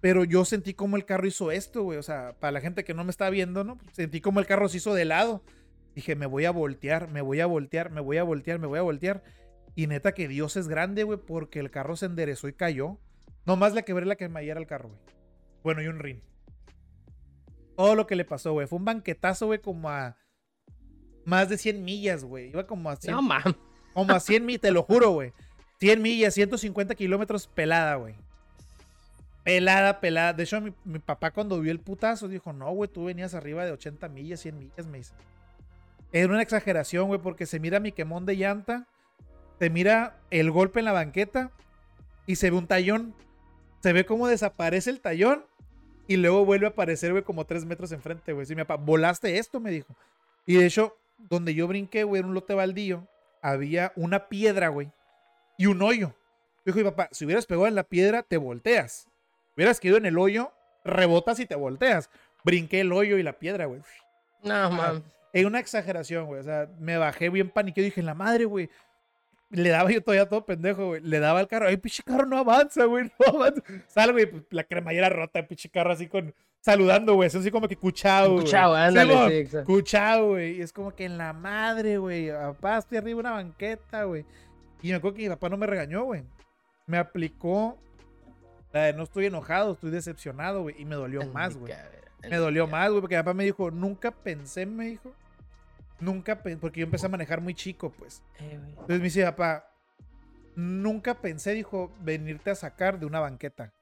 Pero 0.01 0.23
yo 0.23 0.45
sentí 0.45 0.73
como 0.73 0.97
el 0.97 1.05
carro 1.05 1.27
hizo 1.27 1.51
esto, 1.51 1.83
güey. 1.83 1.99
O 1.99 2.03
sea, 2.03 2.35
para 2.39 2.51
la 2.51 2.61
gente 2.61 2.83
que 2.83 2.93
no 2.93 3.03
me 3.03 3.11
está 3.11 3.29
viendo, 3.29 3.63
¿no? 3.63 3.77
Sentí 3.91 4.21
como 4.21 4.39
el 4.39 4.47
carro 4.47 4.67
se 4.69 4.77
hizo 4.77 4.93
de 4.93 5.05
lado. 5.05 5.43
Dije, 5.93 6.15
me 6.15 6.25
voy 6.25 6.45
a 6.45 6.51
voltear, 6.51 7.09
me 7.09 7.21
voy 7.21 7.41
a 7.41 7.45
voltear, 7.45 7.91
me 7.91 8.01
voy 8.01 8.17
a 8.17 8.23
voltear, 8.23 8.59
me 8.59 8.67
voy 8.67 8.79
a 8.79 8.83
voltear. 8.83 9.23
Y 9.75 9.87
neta 9.87 10.13
que 10.13 10.27
Dios 10.27 10.55
es 10.55 10.67
grande, 10.67 11.03
güey, 11.03 11.19
porque 11.19 11.59
el 11.59 11.71
carro 11.71 11.95
se 11.95 12.05
enderezó 12.05 12.47
y 12.47 12.53
cayó. 12.53 12.97
Nomás 13.45 13.73
le 13.73 13.83
quebré 13.83 14.05
la 14.05 14.15
cremallera 14.15 14.59
al 14.59 14.67
carro, 14.67 14.89
güey. 14.89 14.99
Bueno, 15.63 15.81
y 15.81 15.87
un 15.87 15.99
rin. 15.99 16.21
Todo 17.79 17.95
lo 17.95 18.05
que 18.05 18.17
le 18.17 18.25
pasó, 18.25 18.51
güey. 18.51 18.67
Fue 18.67 18.77
un 18.77 18.83
banquetazo, 18.83 19.45
güey, 19.45 19.59
como 19.59 19.89
a 19.89 20.17
más 21.23 21.47
de 21.47 21.57
100 21.57 21.81
millas, 21.81 22.25
güey. 22.25 22.49
Iba 22.49 22.67
como 22.67 22.89
a 22.89 22.97
100. 22.97 23.15
No, 23.15 23.21
man. 23.21 23.41
Como 23.93 24.13
a 24.13 24.19
100 24.19 24.45
millas, 24.45 24.63
te 24.63 24.71
lo 24.71 24.83
juro, 24.83 25.11
güey. 25.11 25.31
100 25.79 26.01
millas, 26.01 26.33
150 26.33 26.93
kilómetros 26.95 27.47
pelada, 27.47 27.95
güey. 27.95 28.15
Pelada, 29.45 30.01
pelada. 30.01 30.33
De 30.33 30.43
hecho, 30.43 30.59
mi, 30.59 30.73
mi, 30.83 30.99
papá 30.99 31.31
cuando 31.31 31.57
vio 31.61 31.71
el 31.71 31.79
putazo 31.79 32.27
dijo, 32.27 32.51
no, 32.51 32.69
güey, 32.71 32.89
tú 32.91 33.05
venías 33.05 33.33
arriba 33.33 33.63
de 33.63 33.71
80 33.71 34.09
millas, 34.09 34.41
100 34.41 34.59
millas, 34.59 34.85
me 34.85 34.97
dice. 34.97 35.13
Era 36.11 36.33
una 36.33 36.41
exageración, 36.41 37.07
güey, 37.07 37.21
porque 37.21 37.45
se 37.45 37.61
mira 37.61 37.79
mi 37.79 37.93
quemón 37.93 38.25
de 38.25 38.35
llanta, 38.35 38.87
se 39.57 39.69
mira 39.69 40.19
el 40.31 40.51
golpe 40.51 40.79
en 40.79 40.85
la 40.85 40.91
banqueta 40.91 41.49
y 42.25 42.35
se 42.35 42.51
ve 42.51 42.57
un 42.57 42.67
tallón. 42.67 43.15
Se 43.81 43.93
ve 43.93 44.05
cómo 44.05 44.27
desaparece 44.27 44.89
el 44.89 44.99
tallón 44.99 45.48
y 46.09 46.17
luego 46.17 46.43
vuelve 46.43 46.65
a 46.65 46.69
aparecer, 46.69 47.11
güey, 47.11 47.23
como 47.23 47.45
tres 47.45 47.65
metros 47.65 47.91
enfrente, 47.91 48.33
güey. 48.33 48.43
Sí, 48.43 48.55
mi 48.55 48.63
papá, 48.63 48.83
volaste 48.83 49.37
esto, 49.37 49.59
me 49.59 49.69
dijo. 49.69 49.95
Y 50.43 50.55
de 50.55 50.65
hecho, 50.65 50.97
donde 51.19 51.53
yo 51.53 51.67
brinqué, 51.67 52.03
güey, 52.03 52.19
en 52.19 52.25
un 52.29 52.33
lote 52.33 52.55
baldío, 52.55 53.07
había 53.43 53.93
una 53.95 54.27
piedra, 54.27 54.69
güey, 54.69 54.91
y 55.55 55.67
un 55.67 55.79
hoyo. 55.83 56.15
Dijo 56.65 56.79
mi 56.79 56.83
papá, 56.83 57.09
si 57.11 57.25
hubieras 57.25 57.45
pegado 57.45 57.67
en 57.67 57.75
la 57.75 57.83
piedra, 57.83 58.23
te 58.23 58.37
volteas. 58.37 59.07
Hubieras 59.55 59.79
quedado 59.79 59.99
en 59.99 60.07
el 60.07 60.17
hoyo, 60.17 60.51
rebotas 60.83 61.39
y 61.39 61.45
te 61.45 61.53
volteas. 61.53 62.09
Brinqué 62.43 62.79
el 62.79 62.91
hoyo 62.91 63.19
y 63.19 63.21
la 63.21 63.33
piedra, 63.33 63.65
güey. 63.65 63.81
No, 64.43 64.71
man. 64.71 65.03
Es 65.31 65.45
una 65.45 65.59
exageración, 65.59 66.25
güey. 66.25 66.39
O 66.39 66.43
sea, 66.43 66.71
me 66.79 66.97
bajé 66.97 67.29
bien 67.29 67.51
paniqueado 67.51 67.85
dije, 67.85 68.01
la 68.01 68.15
madre, 68.15 68.45
güey. 68.45 68.67
Le 69.51 69.69
daba 69.69 69.91
yo 69.91 70.03
todavía 70.03 70.29
todo 70.29 70.45
pendejo, 70.45 70.87
güey. 70.87 71.01
Le 71.01 71.19
daba 71.19 71.39
al 71.39 71.47
carro. 71.47 71.67
Ay, 71.67 71.77
pinche 71.77 72.03
carro 72.03 72.25
no 72.25 72.37
avanza, 72.37 72.85
güey. 72.85 73.11
No 73.19 73.39
avanza. 73.39 73.61
Sale, 73.87 74.11
güey. 74.11 74.25
Pues, 74.27 74.43
la 74.51 74.63
cremallera 74.63 75.09
rota, 75.09 75.45
pinche 75.47 75.69
carro 75.69 75.91
así 75.91 76.07
con. 76.07 76.33
Saludando, 76.61 77.15
güey. 77.15 77.27
Así 77.27 77.49
como 77.49 77.67
que 77.67 77.75
cuchao, 77.75 78.33
güey. 78.33 78.45
Cuchao, 78.45 78.75
ándale, 78.75 79.47
sí, 79.47 79.57
Cuchao, 79.65 80.27
güey. 80.29 80.57
Y 80.57 80.61
es 80.61 80.73
como 80.73 80.93
que 80.93 81.05
en 81.05 81.17
la 81.17 81.33
madre, 81.33 81.97
güey. 81.97 82.29
Papá, 82.29 82.77
estoy 82.77 82.97
arriba 82.97 83.15
de 83.15 83.21
una 83.21 83.31
banqueta, 83.31 84.03
güey. 84.03 84.25
Y 84.81 84.89
me 84.89 84.95
acuerdo 84.95 85.17
que 85.17 85.23
mi 85.23 85.29
papá 85.29 85.49
no 85.49 85.57
me 85.57 85.65
regañó, 85.65 86.03
güey. 86.03 86.23
Me 86.85 86.97
aplicó 86.97 87.77
la 88.71 88.83
de 88.83 88.93
no 88.93 89.03
estoy 89.03 89.25
enojado, 89.25 89.73
estoy 89.73 89.89
decepcionado, 89.91 90.61
güey. 90.61 90.75
Y 90.79 90.85
me 90.85 90.95
dolió 90.95 91.25
más, 91.25 91.57
güey. 91.57 91.73
Me 92.29 92.37
dolió 92.37 92.67
más, 92.67 92.89
güey, 92.89 93.01
porque 93.01 93.15
mi 93.15 93.21
papá 93.21 93.33
me 93.33 93.45
dijo, 93.45 93.71
nunca 93.71 94.11
pensé, 94.11 94.65
me 94.65 94.85
dijo. 94.85 95.13
Nunca 95.99 96.41
pensé, 96.41 96.59
porque 96.59 96.79
yo 96.79 96.85
empecé 96.85 97.05
a 97.05 97.09
manejar 97.09 97.41
muy 97.41 97.53
chico, 97.53 97.91
pues. 97.91 98.21
Eh, 98.39 98.53
Entonces 98.53 98.99
me 98.99 99.03
dice, 99.03 99.23
papá, 99.25 99.69
nunca 100.55 101.15
pensé, 101.15 101.53
dijo, 101.53 101.91
venirte 102.01 102.51
a 102.51 102.55
sacar 102.55 102.99
de 102.99 103.05
una 103.05 103.19
banqueta. 103.19 103.73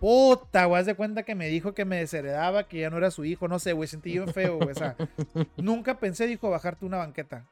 Puta, 0.00 0.64
güey, 0.64 0.80
haz 0.80 0.86
de 0.86 0.96
cuenta 0.96 1.22
que 1.22 1.36
me 1.36 1.46
dijo 1.48 1.74
que 1.74 1.84
me 1.84 1.98
desheredaba, 1.98 2.66
que 2.66 2.80
ya 2.80 2.90
no 2.90 2.96
era 2.98 3.12
su 3.12 3.24
hijo, 3.24 3.46
no 3.46 3.60
sé, 3.60 3.72
güey, 3.72 3.88
sentí 3.88 4.12
yo 4.12 4.26
feo, 4.26 4.56
güey. 4.56 4.70
O 4.70 4.74
sea, 4.74 4.96
nunca 5.56 5.98
pensé, 5.98 6.26
dijo, 6.26 6.50
bajarte 6.50 6.84
una 6.84 6.96
banqueta. 6.96 7.46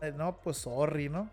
Eh, 0.00 0.12
no, 0.16 0.38
pues 0.40 0.56
sorry, 0.56 1.08
¿no? 1.08 1.30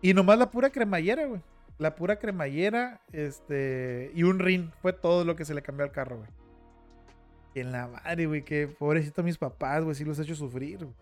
Y 0.00 0.14
nomás 0.14 0.38
la 0.38 0.50
pura 0.50 0.70
cremallera, 0.70 1.26
güey. 1.26 1.42
La 1.78 1.96
pura 1.96 2.18
cremallera, 2.18 3.00
este, 3.12 4.10
y 4.14 4.22
un 4.22 4.38
rin. 4.38 4.72
Fue 4.80 4.92
todo 4.92 5.24
lo 5.24 5.36
que 5.36 5.44
se 5.44 5.54
le 5.54 5.62
cambió 5.62 5.84
al 5.84 5.92
carro, 5.92 6.18
güey. 6.18 6.28
Y 7.54 7.60
en 7.60 7.72
la 7.72 7.88
madre, 7.88 8.26
güey, 8.26 8.44
que 8.44 8.68
pobrecito 8.68 9.22
mis 9.22 9.38
papás, 9.38 9.82
güey, 9.82 9.94
sí 9.94 10.04
los 10.04 10.18
he 10.18 10.22
hecho 10.22 10.34
sufrir, 10.34 10.84
güey. 10.84 10.94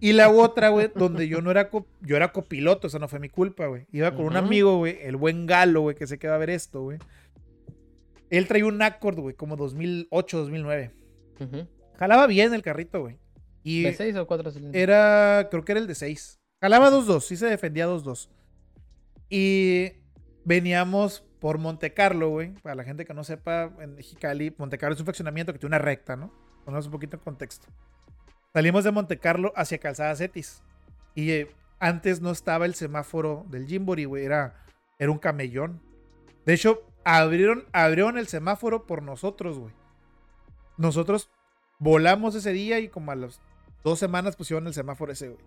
Y 0.00 0.12
la 0.12 0.30
otra, 0.30 0.70
güey, 0.70 0.90
donde 0.94 1.28
yo 1.28 1.42
no 1.42 1.50
era, 1.50 1.70
yo 2.00 2.16
era 2.16 2.32
copiloto, 2.32 2.86
o 2.86 2.90
sea, 2.90 3.00
no 3.00 3.08
fue 3.08 3.18
mi 3.18 3.28
culpa, 3.28 3.66
güey. 3.66 3.86
Iba 3.92 4.14
con 4.14 4.24
un 4.24 4.36
amigo, 4.36 4.78
güey, 4.78 4.98
el 5.02 5.16
buen 5.16 5.46
Galo, 5.46 5.82
güey, 5.82 5.96
que 5.96 6.06
se 6.06 6.18
queda 6.18 6.34
a 6.34 6.38
ver 6.38 6.50
esto, 6.50 6.82
güey. 6.82 6.98
Él 8.30 8.48
traía 8.48 8.66
un 8.66 8.80
Accord, 8.82 9.18
güey, 9.18 9.34
como 9.34 9.56
2008, 9.56 10.38
2009. 10.38 10.90
Jalaba 11.96 12.26
bien 12.26 12.54
el 12.54 12.62
carrito, 12.62 13.00
güey. 13.00 13.18
¿De 13.64 13.92
6 13.92 14.16
o 14.16 14.26
4 14.26 14.50
cilindros? 14.50 14.80
Era, 14.80 15.48
creo 15.50 15.64
que 15.64 15.72
era 15.72 15.80
el 15.80 15.86
de 15.86 15.94
6. 15.94 16.40
Jalaba 16.60 16.90
2-2, 16.90 17.20
sí 17.20 17.36
se 17.36 17.46
defendía 17.46 17.86
2-2. 17.86 18.28
Y 19.28 19.92
veníamos 20.44 21.25
por 21.46 21.58
Monte 21.58 21.94
Carlo, 21.94 22.30
güey. 22.30 22.54
Para 22.54 22.74
la 22.74 22.82
gente 22.82 23.04
que 23.04 23.14
no 23.14 23.22
sepa, 23.22 23.70
en 23.78 23.94
Mexicali, 23.94 24.52
Monte 24.58 24.78
Carlo 24.78 24.94
es 24.94 25.00
un 25.00 25.06
fraccionamiento 25.06 25.52
que 25.52 25.60
tiene 25.60 25.76
una 25.76 25.78
recta, 25.78 26.16
¿no? 26.16 26.32
Ponemos 26.64 26.86
un 26.86 26.90
poquito 26.90 27.18
en 27.18 27.22
contexto. 27.22 27.68
Salimos 28.52 28.82
de 28.82 28.90
Monte 28.90 29.20
Carlo 29.20 29.52
hacia 29.54 29.78
Calzada 29.78 30.16
Cetis. 30.16 30.64
Y 31.14 31.30
eh, 31.30 31.54
antes 31.78 32.20
no 32.20 32.32
estaba 32.32 32.66
el 32.66 32.74
semáforo 32.74 33.46
del 33.48 33.64
Jimbori, 33.68 34.06
güey. 34.06 34.24
Era, 34.24 34.56
era 34.98 35.12
un 35.12 35.18
camellón. 35.18 35.80
De 36.44 36.54
hecho, 36.54 36.82
abrieron, 37.04 37.64
abrieron 37.70 38.18
el 38.18 38.26
semáforo 38.26 38.84
por 38.84 39.04
nosotros, 39.04 39.56
güey. 39.56 39.72
Nosotros 40.76 41.30
volamos 41.78 42.34
ese 42.34 42.50
día 42.50 42.80
y 42.80 42.88
como 42.88 43.12
a 43.12 43.14
las 43.14 43.40
dos 43.84 44.00
semanas 44.00 44.34
pusieron 44.34 44.66
el 44.66 44.74
semáforo 44.74 45.12
ese, 45.12 45.28
güey. 45.28 45.44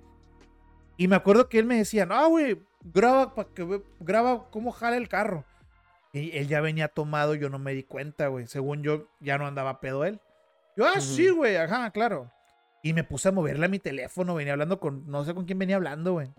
Y 0.95 1.09
me 1.09 1.17
acuerdo 1.17 1.49
que 1.49 1.59
él 1.59 1.65
me 1.65 1.75
decía, 1.75 2.05
no, 2.05 2.29
güey, 2.29 2.65
graba 2.85 3.33
graba 3.99 4.49
cómo 4.49 4.71
jala 4.71 4.95
el 4.95 5.09
carro. 5.09 5.43
Y 6.11 6.35
él 6.37 6.47
ya 6.47 6.61
venía 6.61 6.87
tomado, 6.87 7.35
yo 7.35 7.49
no 7.49 7.59
me 7.59 7.73
di 7.73 7.83
cuenta, 7.83 8.27
güey. 8.27 8.47
Según 8.47 8.81
yo, 8.81 9.07
ya 9.19 9.37
no 9.37 9.45
andaba 9.45 9.79
pedo 9.79 10.05
él. 10.05 10.19
Yo, 10.75 10.85
ah, 10.85 11.01
sí, 11.01 11.29
güey, 11.29 11.55
ajá, 11.57 11.91
claro. 11.91 12.31
Y 12.81 12.93
me 12.93 13.03
puse 13.03 13.29
a 13.29 13.31
moverle 13.31 13.65
a 13.65 13.69
mi 13.69 13.79
teléfono, 13.79 14.35
venía 14.35 14.53
hablando 14.53 14.79
con, 14.79 15.09
no 15.09 15.23
sé 15.23 15.33
con 15.33 15.45
quién 15.45 15.59
venía 15.59 15.75
hablando, 15.75 16.13
güey. 16.13 16.29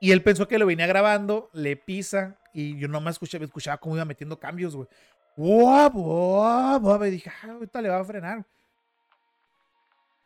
Y 0.00 0.12
él 0.12 0.22
pensó 0.22 0.48
que 0.48 0.58
lo 0.58 0.66
venía 0.66 0.86
grabando, 0.86 1.50
le 1.52 1.76
pisa, 1.76 2.38
y 2.54 2.78
yo 2.78 2.88
no 2.88 3.00
me 3.00 3.10
escuchaba, 3.10 3.44
escuchaba 3.44 3.78
cómo 3.78 3.96
iba 3.96 4.04
metiendo 4.04 4.38
cambios, 4.38 4.74
güey. 4.74 4.88
¡Wow! 5.36 5.90
¡Wow! 5.90 7.04
Y 7.04 7.10
dije, 7.10 7.30
ah, 7.42 7.52
ahorita 7.52 7.82
le 7.82 7.88
va 7.88 7.98
a 7.98 8.04
frenar. 8.04 8.46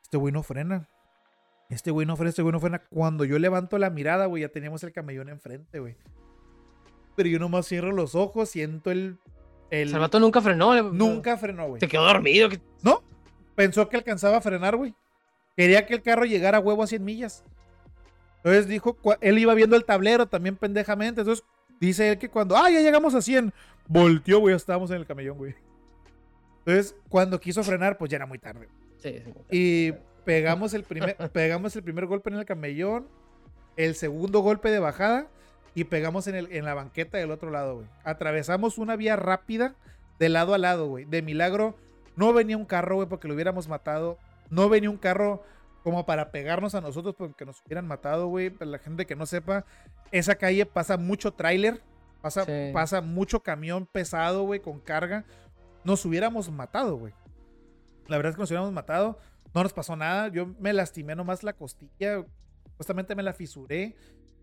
Este 0.03 0.17
güey 0.17 0.33
no 0.33 0.43
frena. 0.43 0.89
Este 1.71 1.91
güey 1.91 2.07
no 2.07 2.17
frena, 2.17 2.29
este 2.29 2.43
güey 2.43 2.53
no 2.53 2.61
frena. 2.61 2.79
Cuando 2.91 3.25
yo 3.25 3.39
levanto 3.39 3.79
la 3.79 3.91
mirada, 3.91 4.27
güey, 4.27 4.43
ya 4.43 4.49
teníamos 4.49 4.85
el 4.85 4.93
camellón 4.93 5.29
enfrente, 5.29 5.81
güey. 5.81 5.97
Pero 7.17 7.29
yo 7.29 7.39
nomás 7.39 7.67
cierro 7.67 7.93
los 7.93 8.15
ojos, 8.15 8.49
siento 8.51 8.91
el. 8.91 9.19
el... 9.71 9.91
Salvato 9.91 10.21
nunca 10.21 10.41
frenó. 10.41 10.83
Nunca 10.83 11.37
frenó, 11.37 11.69
güey. 11.69 11.81
Se 11.81 11.89
quedó 11.89 12.05
dormido. 12.05 12.49
No, 12.83 13.03
pensó 13.55 13.89
que 13.89 13.97
alcanzaba 13.97 14.39
a 14.39 14.41
frenar, 14.41 14.77
güey. 14.77 14.95
Quería 15.57 15.87
que 15.87 15.95
el 15.95 16.03
carro 16.03 16.25
llegara 16.25 16.59
a 16.59 16.61
huevo 16.61 16.83
a 16.83 16.87
100 16.87 17.05
millas. 17.05 17.45
Entonces 18.39 18.67
dijo, 18.67 18.99
él 19.21 19.39
iba 19.39 19.55
viendo 19.55 19.77
el 19.77 19.85
tablero 19.85 20.27
también 20.27 20.57
pendejamente. 20.57 21.21
Entonces 21.21 21.45
dice 21.81 22.11
él 22.11 22.19
que 22.19 22.29
cuando, 22.29 22.57
ah, 22.57 22.69
ya 22.71 22.81
llegamos 22.81 23.15
a 23.15 23.23
100, 23.23 23.53
volteó, 23.87 24.41
güey, 24.41 24.55
estábamos 24.55 24.91
en 24.91 24.97
el 24.97 25.07
camellón, 25.07 25.39
güey. 25.39 25.55
Entonces, 26.59 26.97
cuando 27.09 27.39
quiso 27.39 27.63
frenar, 27.63 27.97
pues 27.99 28.11
ya 28.11 28.17
era 28.17 28.27
muy 28.27 28.39
tarde. 28.39 28.69
Sí, 28.99 29.23
sí. 29.25 29.33
Y 29.51 29.93
Pegamos 30.25 30.73
el 30.73 30.85
primer, 30.85 31.17
pegamos 31.33 31.77
el 31.77 31.83
primer 31.83 32.07
golpe 32.07 32.31
en 32.31 32.37
el 32.37 32.47
camellón, 32.47 33.07
el 33.77 33.95
segundo 33.95 34.41
golpe 34.41 34.71
de 34.71 34.79
bajada 34.79 35.29
y 35.75 35.85
pegamos 35.85 36.27
en, 36.27 36.37
el, 36.37 36.53
en 36.53 36.65
la 36.65 36.75
banqueta 36.75 37.19
del 37.19 37.31
otro 37.31 37.51
lado, 37.51 37.77
güey. 37.77 37.87
Atravesamos 38.05 38.79
una 38.79 38.97
vía 38.97 39.17
rápida 39.17 39.75
de 40.19 40.29
lado 40.29 40.55
a 40.55 40.59
lado, 40.59 40.87
güey. 40.87 41.05
De 41.05 41.23
milagro, 41.23 41.77
no 42.17 42.33
venía 42.33 42.57
un 42.57 42.65
carro, 42.65 42.97
güey, 42.97 43.09
porque 43.09 43.29
lo 43.29 43.35
hubiéramos 43.35 43.69
matado. 43.69 44.19
No 44.51 44.69
venía 44.69 44.91
un 44.91 44.97
carro 44.97 45.43
como 45.83 46.07
para 46.07 46.31
pegarnos 46.31 46.75
a 46.75 46.81
nosotros 46.81 47.15
porque 47.17 47.45
nos 47.45 47.61
hubieran 47.67 47.87
matado, 47.87 48.29
güey. 48.29 48.51
Para 48.51 48.71
la 48.71 48.79
gente 48.79 49.07
que 49.07 49.17
no 49.17 49.27
sepa, 49.27 49.65
esa 50.13 50.37
calle 50.37 50.65
pasa 50.65 50.97
mucho 50.97 51.33
tráiler, 51.33 51.83
pasa, 52.23 52.47
pasa 52.73 53.01
mucho 53.01 53.43
camión 53.43 53.87
pesado, 53.87 54.45
güey, 54.45 54.61
con 54.61 54.81
carga. 54.81 55.25
Nos 55.83 56.05
hubiéramos 56.05 56.51
matado, 56.51 56.97
güey. 56.97 57.13
La 58.07 58.17
verdad 58.17 58.31
es 58.31 58.37
que 58.37 58.43
nos 58.43 58.51
hubiéramos 58.51 58.73
matado. 58.73 59.19
No 59.53 59.63
nos 59.63 59.73
pasó 59.73 59.97
nada. 59.97 60.29
Yo 60.29 60.47
me 60.59 60.73
lastimé 60.73 61.15
nomás 61.15 61.43
la 61.43 61.53
costilla. 61.53 62.25
Justamente 62.77 63.15
me 63.15 63.23
la 63.23 63.33
fisuré. 63.33 63.95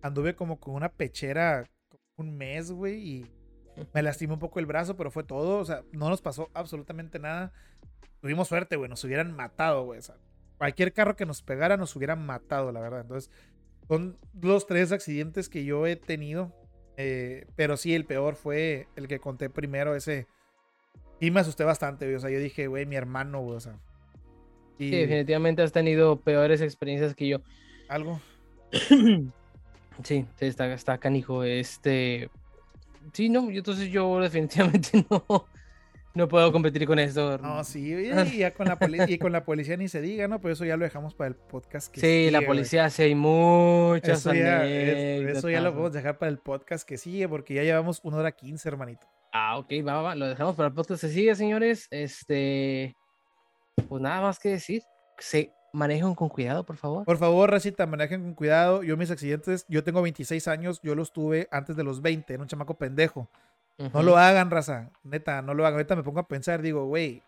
Anduve 0.02 0.36
como 0.36 0.60
con 0.60 0.76
una 0.76 0.90
pechera 0.90 1.70
un 2.18 2.38
mes, 2.38 2.72
güey. 2.72 3.00
Y 3.00 3.32
me 3.94 4.02
lastimé 4.02 4.34
un 4.34 4.40
poco 4.40 4.60
el 4.60 4.66
brazo, 4.66 4.96
pero 4.98 5.12
fue 5.12 5.24
todo. 5.24 5.60
O 5.60 5.66
sea, 5.66 5.84
no 5.92 6.10
nos 6.10 6.22
pasó 6.22 6.50
absolutamente 6.54 7.20
nada. 7.20 7.52
Tuvimos 8.22 8.48
suerte, 8.48 8.76
güey. 8.76 8.90
Nos 8.90 9.04
hubieran 9.04 9.36
matado, 9.36 9.84
güey. 9.86 10.00
O 10.00 10.04
sea, 10.04 10.16
cualquier 10.58 10.94
carro 10.94 11.16
que 11.16 11.26
nos 11.26 11.42
pegara 11.42 11.78
nos 11.78 11.96
hubieran 11.96 12.26
matado, 12.26 12.72
la 12.72 12.80
verdad. 12.80 13.02
Entonces, 13.02 13.32
son 13.88 14.18
los 14.40 14.68
tres 14.68 14.92
accidentes 14.92 15.50
que 15.50 15.66
yo 15.66 15.88
he 15.88 15.96
tenido. 15.96 16.56
Eh, 16.98 17.48
pero 17.56 17.78
sí, 17.78 17.96
el 17.96 18.06
peor 18.06 18.36
fue 18.36 18.88
el 18.96 19.08
que 19.08 19.20
conté 19.20 19.50
primero, 19.50 19.96
ese. 19.96 20.28
Y 21.20 21.32
me 21.32 21.40
asusté 21.40 21.64
bastante, 21.64 22.06
güey. 22.06 22.16
O 22.16 22.20
sea, 22.20 22.30
yo 22.30 22.40
dije, 22.40 22.68
güey, 22.68 22.86
mi 22.86 22.96
hermano, 22.96 23.42
güey. 23.42 23.58
O 23.58 23.60
sea, 23.60 23.80
Sí, 24.78 24.90
definitivamente 24.90 25.62
has 25.62 25.72
tenido 25.72 26.22
peores 26.22 26.60
experiencias 26.60 27.14
que 27.14 27.28
yo. 27.28 27.42
¿Algo? 27.88 28.20
sí, 30.04 30.26
sí, 30.38 30.46
está, 30.46 30.72
está 30.74 30.98
canijo. 30.98 31.44
Este. 31.44 32.30
Sí, 33.14 33.30
no, 33.30 33.50
entonces 33.50 33.90
yo 33.90 34.20
definitivamente 34.22 35.06
no. 35.10 35.46
No 36.14 36.28
puedo 36.28 36.52
competir 36.52 36.86
con 36.86 37.00
eso. 37.00 37.38
No, 37.38 37.64
sí, 37.64 37.94
y, 38.34 38.38
ya 38.38 38.52
con 38.52 38.68
la 38.68 38.78
y 39.08 39.18
con 39.18 39.32
la 39.32 39.46
policía 39.46 39.78
ni 39.78 39.88
se 39.88 40.02
diga, 40.02 40.28
¿no? 40.28 40.42
Pero 40.42 40.54
eso 40.54 40.66
ya 40.66 40.76
lo 40.76 40.84
dejamos 40.84 41.14
para 41.14 41.30
el 41.30 41.36
podcast 41.36 41.94
que 41.94 42.02
Sí, 42.02 42.32
la 42.32 42.42
policía 42.42 42.90
sí 42.90 43.04
hay 43.04 43.16
muchas 43.16 44.20
eso 44.20 44.34
ya, 44.34 44.66
eso 44.66 45.50
ya 45.50 45.62
lo 45.62 45.72
podemos 45.72 45.94
dejar 45.94 46.18
para 46.18 46.30
el 46.30 46.38
podcast 46.38 46.88
que 46.88 46.98
sigue, 46.98 47.30
porque 47.30 47.54
ya 47.54 47.64
llevamos 47.64 48.02
una 48.04 48.18
hora 48.18 48.34
quince, 48.34 48.68
hermanito. 48.68 49.08
Ah, 49.32 49.58
ok, 49.58 49.72
va, 49.88 50.02
va, 50.02 50.16
Lo 50.16 50.28
dejamos 50.28 50.56
para 50.56 50.68
el 50.68 50.74
podcast 50.74 51.02
que 51.02 51.10
sigue, 51.10 51.34
señores. 51.36 51.88
Este. 51.92 52.98
Pues 53.88 54.02
nada 54.02 54.22
más 54.22 54.38
que 54.38 54.50
decir. 54.50 54.84
Se 55.18 55.54
manejen 55.72 56.16
con 56.16 56.30
cuidado, 56.30 56.64
por 56.66 56.78
favor. 56.78 57.06
Por 57.06 57.18
favor, 57.18 57.50
Recita, 57.50 57.86
manejen 57.86 58.22
con 58.22 58.34
cuidado. 58.34 58.84
Yo, 58.84 58.98
mis 58.98 59.12
accidentes, 59.12 59.66
yo 59.68 59.84
tengo 59.84 60.02
26 60.02 60.48
años, 60.48 60.80
yo 60.84 60.96
los 60.96 61.12
tuve 61.12 61.48
antes 61.52 61.76
de 61.76 61.84
los 61.84 62.02
20, 62.02 62.34
en 62.34 62.42
un 62.42 62.48
chamaco 62.48 62.76
pendejo. 62.76 63.28
No 63.94 64.04
lo 64.04 64.16
hagan, 64.18 64.52
raza. 64.52 64.92
Neta, 65.04 65.42
no 65.42 65.56
lo 65.56 65.66
hagan. 65.66 65.78
Ahorita 65.78 65.96
me 65.96 66.04
pongo 66.04 66.20
a 66.20 66.28
pensar, 66.28 66.62
digo, 66.62 66.86
güey, 66.86 67.24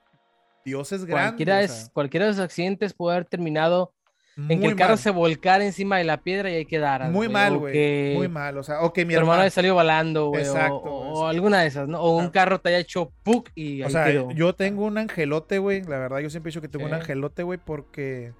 Dios 0.63 0.91
es 0.91 1.05
grande. 1.05 1.43
Cualquiera, 1.45 1.73
cualquiera 1.93 2.25
de 2.27 2.31
los 2.33 2.39
accidentes 2.39 2.93
puede 2.93 3.15
haber 3.15 3.25
terminado 3.25 3.91
en 4.35 4.59
que 4.59 4.65
el 4.65 4.75
carro 4.75 4.97
se 4.97 5.11
volcara 5.11 5.63
encima 5.63 5.97
de 5.97 6.05
la 6.05 6.17
piedra 6.17 6.49
y 6.49 6.55
ahí 6.55 6.65
quedara. 6.65 7.09
Muy 7.09 7.29
mal, 7.29 7.57
güey. 7.57 8.15
Muy 8.15 8.27
mal. 8.27 8.57
O 8.57 8.63
sea, 8.63 8.81
o 8.81 8.91
que 8.91 9.05
mi 9.05 9.13
hermano 9.13 9.41
haya 9.41 9.51
salido 9.51 9.75
volando, 9.75 10.27
güey. 10.27 10.41
Exacto. 10.41 10.81
O, 10.83 11.27
alguna 11.27 11.61
de 11.61 11.67
esas, 11.67 11.87
¿no? 11.87 12.01
O 12.01 12.17
un 12.17 12.29
carro 12.29 12.59
te 12.59 12.69
haya 12.69 12.79
hecho 12.79 13.11
puk 13.23 13.49
y. 13.53 13.83
O 13.83 13.89
sea, 13.89 14.11
yo 14.33 14.53
tengo 14.55 14.85
un 14.85 14.97
angelote, 14.97 15.59
güey. 15.59 15.83
La 15.83 15.99
verdad, 15.99 16.19
yo 16.19 16.29
siempre 16.29 16.49
he 16.49 16.51
dicho 16.51 16.61
que 16.61 16.67
tengo 16.67 16.85
un 16.85 16.93
angelote, 16.93 17.43
güey, 17.43 17.59
porque 17.63 18.33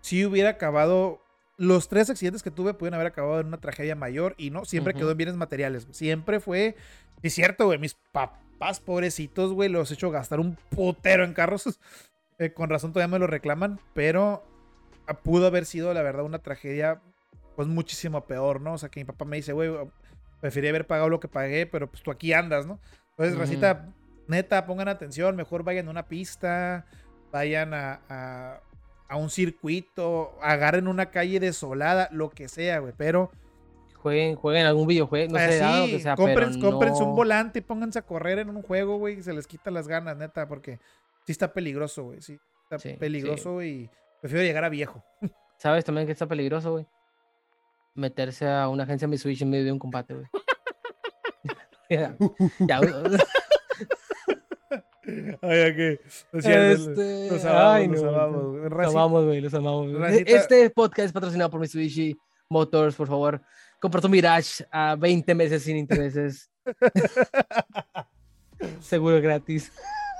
si 0.00 0.24
hubiera 0.24 0.50
acabado. 0.50 1.20
Los 1.56 1.88
tres 1.88 2.10
accidentes 2.10 2.42
que 2.42 2.50
tuve 2.50 2.74
pudieron 2.74 2.94
haber 2.94 3.06
acabado 3.06 3.38
en 3.38 3.46
una 3.46 3.60
tragedia 3.60 3.94
mayor 3.94 4.34
y 4.36 4.50
no, 4.50 4.64
siempre 4.64 4.92
quedó 4.92 5.12
en 5.12 5.16
bienes 5.16 5.36
materiales. 5.36 5.86
Siempre 5.92 6.40
fue. 6.40 6.74
Es 7.22 7.32
cierto, 7.32 7.66
güey. 7.66 7.78
Mis 7.78 7.94
papás 8.10 8.80
pobrecitos, 8.80 9.52
güey, 9.52 9.68
los 9.68 9.88
he 9.92 9.94
hecho 9.94 10.10
gastar 10.10 10.40
un 10.40 10.56
putero 10.70 11.24
en 11.24 11.32
carros. 11.32 11.78
Eh, 12.40 12.52
con 12.52 12.68
razón 12.68 12.92
todavía 12.92 13.12
me 13.12 13.20
lo 13.20 13.28
reclaman, 13.28 13.78
pero 13.92 14.42
pudo 15.12 15.46
haber 15.46 15.66
sido, 15.66 15.92
la 15.92 16.02
verdad, 16.02 16.24
una 16.24 16.38
tragedia, 16.38 17.02
pues 17.56 17.68
muchísimo 17.68 18.26
peor, 18.26 18.60
¿no? 18.60 18.74
O 18.74 18.78
sea, 18.78 18.88
que 18.88 19.00
mi 19.00 19.04
papá 19.04 19.24
me 19.24 19.36
dice, 19.36 19.52
güey, 19.52 19.70
prefería 20.40 20.70
haber 20.70 20.86
pagado 20.86 21.08
lo 21.08 21.20
que 21.20 21.28
pagué, 21.28 21.66
pero 21.66 21.90
pues 21.90 22.02
tú 22.02 22.10
aquí 22.10 22.32
andas, 22.32 22.66
¿no? 22.66 22.80
Entonces, 23.10 23.38
Racita, 23.38 23.92
neta, 24.26 24.66
pongan 24.66 24.88
atención, 24.88 25.36
mejor 25.36 25.62
vayan 25.62 25.88
a 25.88 25.90
una 25.90 26.06
pista, 26.08 26.86
vayan 27.30 27.74
a, 27.74 28.60
a, 29.08 29.16
un 29.16 29.30
circuito, 29.30 30.36
agarren 30.42 30.88
una 30.88 31.10
calle 31.10 31.38
desolada, 31.38 32.08
lo 32.10 32.30
que 32.30 32.48
sea, 32.48 32.80
güey, 32.80 32.92
pero... 32.96 33.30
Jueguen, 33.96 34.34
jueguen 34.34 34.66
algún 34.66 34.86
videojuego, 34.86 35.32
no 35.32 35.38
sé, 35.38 35.62
algo 35.62 35.86
que 35.86 36.00
sea, 36.00 36.14
compren, 36.14 36.60
un 36.62 37.16
volante 37.16 37.60
y 37.60 37.62
pónganse 37.62 37.98
a 37.98 38.02
correr 38.02 38.38
en 38.38 38.50
un 38.50 38.60
juego, 38.60 38.98
güey, 38.98 39.20
y 39.20 39.22
se 39.22 39.32
les 39.32 39.46
quita 39.46 39.70
las 39.70 39.88
ganas, 39.88 40.16
neta, 40.16 40.46
porque 40.46 40.78
sí 41.24 41.32
está 41.32 41.54
peligroso, 41.54 42.02
güey, 42.02 42.20
sí, 42.20 42.38
está 42.68 42.98
peligroso 42.98 43.62
y 43.62 43.88
Prefiero 44.24 44.42
llegar 44.42 44.64
a 44.64 44.70
viejo. 44.70 45.04
¿Sabes 45.58 45.84
también 45.84 46.06
que 46.06 46.12
está 46.12 46.26
peligroso, 46.26 46.72
güey? 46.72 46.86
Meterse 47.94 48.48
a 48.48 48.68
una 48.68 48.84
agencia 48.84 49.06
Switch 49.18 49.42
en 49.42 49.50
medio 49.50 49.66
de 49.66 49.72
un 49.72 49.78
combate, 49.78 50.14
güey. 50.14 50.26
ya, 51.90 52.16
ya, 52.60 52.80
Ay, 55.42 55.60
aquí. 55.60 56.00
Este... 56.32 57.28
Los 57.30 57.44
amamos, 57.44 58.00
los 58.00 58.14
amamos. 58.14 58.70
Los 58.70 58.94
amamos, 58.94 59.24
güey, 59.26 59.42
los 59.42 59.52
amamos. 59.52 59.88
Este 60.24 60.70
podcast 60.70 61.08
es 61.08 61.12
patrocinado 61.12 61.50
por 61.50 61.60
Mitsubishi 61.60 62.16
Motors, 62.48 62.94
por 62.94 63.08
favor. 63.08 63.42
Compra 63.78 64.00
tu 64.00 64.08
Mirage 64.08 64.64
a 64.70 64.96
20 64.96 65.34
meses 65.34 65.64
sin 65.64 65.76
intereses. 65.76 66.50
Seguro 68.80 69.20
gratis. 69.20 69.70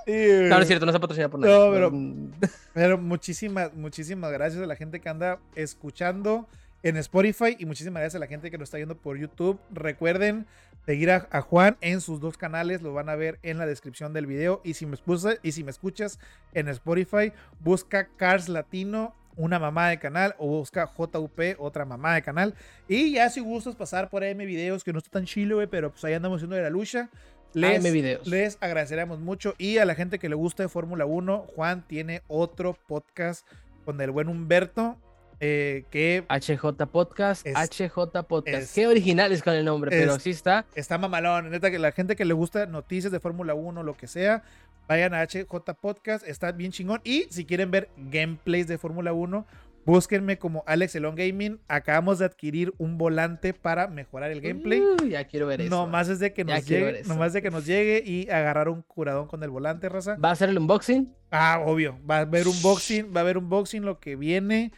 No, 0.06 0.58
es 0.58 0.66
cierto, 0.66 0.86
no 0.86 0.92
se 0.92 1.00
patrocina 1.00 1.28
por 1.28 1.40
nada. 1.40 1.56
No, 1.56 1.72
pero, 1.72 1.92
pero 2.74 2.98
muchísimas, 2.98 3.72
muchísimas 3.74 4.32
gracias 4.32 4.62
a 4.62 4.66
la 4.66 4.76
gente 4.76 5.00
que 5.00 5.08
anda 5.08 5.38
escuchando 5.54 6.46
en 6.84 6.98
Spotify 6.98 7.56
y 7.58 7.64
muchísimas 7.64 8.02
gracias 8.02 8.16
a 8.16 8.18
la 8.18 8.26
gente 8.26 8.50
que 8.50 8.58
nos 8.58 8.66
está 8.66 8.76
viendo 8.76 8.96
por 8.96 9.16
YouTube. 9.18 9.58
Recuerden 9.70 10.46
seguir 10.84 11.10
a, 11.10 11.40
Juan 11.40 11.78
en 11.80 12.02
sus 12.02 12.20
dos 12.20 12.36
canales, 12.36 12.82
lo 12.82 12.92
van 12.92 13.08
a 13.08 13.16
ver 13.16 13.38
en 13.42 13.56
la 13.56 13.64
descripción 13.64 14.12
del 14.12 14.26
video. 14.26 14.60
Y 14.64 14.74
si 14.74 14.84
me, 14.84 14.98
y 15.42 15.52
si 15.52 15.64
me 15.64 15.70
escuchas 15.70 16.18
en 16.52 16.68
Spotify, 16.68 17.32
busca 17.60 18.08
Cars 18.16 18.50
Latino, 18.50 19.14
una 19.36 19.58
mamá 19.58 19.88
de 19.88 19.98
canal, 19.98 20.34
o 20.38 20.46
busca 20.46 20.86
JUP, 20.86 21.40
otra 21.58 21.86
mamá 21.86 22.14
de 22.14 22.22
canal. 22.22 22.54
Y 22.86 23.12
ya 23.12 23.30
si 23.30 23.40
gustas 23.40 23.74
pasar 23.74 24.10
por 24.10 24.22
ahí 24.22 24.34
mis 24.34 24.46
videos, 24.46 24.84
que 24.84 24.92
no 24.92 24.98
está 24.98 25.10
tan 25.10 25.24
chilo, 25.24 25.66
pero 25.70 25.90
pues 25.90 26.04
ahí 26.04 26.12
andamos 26.12 26.36
haciendo 26.36 26.56
de 26.56 26.62
la 26.62 26.70
lucha. 26.70 27.08
Les, 27.54 28.26
les 28.26 28.58
agradeceremos 28.60 29.20
mucho. 29.20 29.54
Y 29.58 29.78
a 29.78 29.84
la 29.84 29.94
gente 29.94 30.18
que 30.18 30.28
le 30.28 30.34
gusta 30.34 30.62
de 30.62 30.68
Fórmula 30.68 31.06
1, 31.06 31.46
Juan 31.54 31.86
tiene 31.86 32.22
otro 32.26 32.76
podcast 32.86 33.46
con 33.84 34.00
el 34.00 34.10
buen 34.10 34.28
Humberto. 34.28 34.98
Eh, 35.40 35.84
que 35.90 36.24
HJ 36.28 36.86
Podcast, 36.90 37.46
HJ 37.46 38.22
Podcast. 38.26 38.74
Qué 38.74 38.86
originales 38.86 39.42
con 39.42 39.52
el 39.54 39.64
nombre, 39.64 39.90
pero 39.90 40.18
sí 40.18 40.30
está. 40.30 40.64
Está 40.74 40.96
mamalón. 40.96 41.50
Neta, 41.50 41.70
que 41.70 41.78
la 41.78 41.92
gente 41.92 42.16
que 42.16 42.24
le 42.24 42.34
gusta 42.34 42.66
noticias 42.66 43.12
de 43.12 43.20
Fórmula 43.20 43.54
1, 43.54 43.82
lo 43.82 43.96
que 43.96 44.06
sea, 44.06 44.42
vayan 44.88 45.12
a 45.12 45.22
HJ 45.22 45.44
Podcast. 45.80 46.26
Está 46.26 46.52
bien 46.52 46.72
chingón. 46.72 47.00
Y 47.04 47.24
si 47.30 47.44
quieren 47.44 47.70
ver 47.70 47.90
gameplays 47.96 48.68
de 48.68 48.78
Fórmula 48.78 49.12
1, 49.12 49.44
Búsquenme 49.86 50.38
como 50.38 50.64
Alex 50.66 50.94
Elon 50.94 51.14
Gaming. 51.14 51.60
Acabamos 51.68 52.18
de 52.18 52.24
adquirir 52.24 52.72
un 52.78 52.96
volante 52.96 53.52
para 53.52 53.86
mejorar 53.88 54.30
el 54.30 54.40
gameplay. 54.40 54.82
ya 55.08 55.26
quiero 55.26 55.46
ver 55.46 55.60
eso. 55.60 55.70
No 55.70 55.86
más 55.86 56.08
es 56.08 56.18
de 56.18 56.32
que 56.32 56.44
nos 56.44 56.64
llegue, 56.66 57.02
de 57.02 57.42
que 57.42 57.50
nos 57.50 57.66
llegue 57.66 58.02
y 58.04 58.28
agarrar 58.30 58.68
un 58.68 58.82
curadón 58.82 59.26
con 59.26 59.42
el 59.42 59.50
volante, 59.50 59.88
raza. 59.88 60.16
¿Va 60.16 60.30
a 60.30 60.36
ser 60.36 60.48
el 60.48 60.58
unboxing? 60.58 61.14
Ah, 61.30 61.62
obvio. 61.64 61.98
Va 62.08 62.18
a 62.18 62.20
haber 62.20 62.48
unboxing, 62.48 63.12
va 63.14 63.20
a 63.20 63.22
haber 63.22 63.38
unboxing 63.38 63.84
lo 63.84 64.00
que 64.00 64.16
viene, 64.16 64.72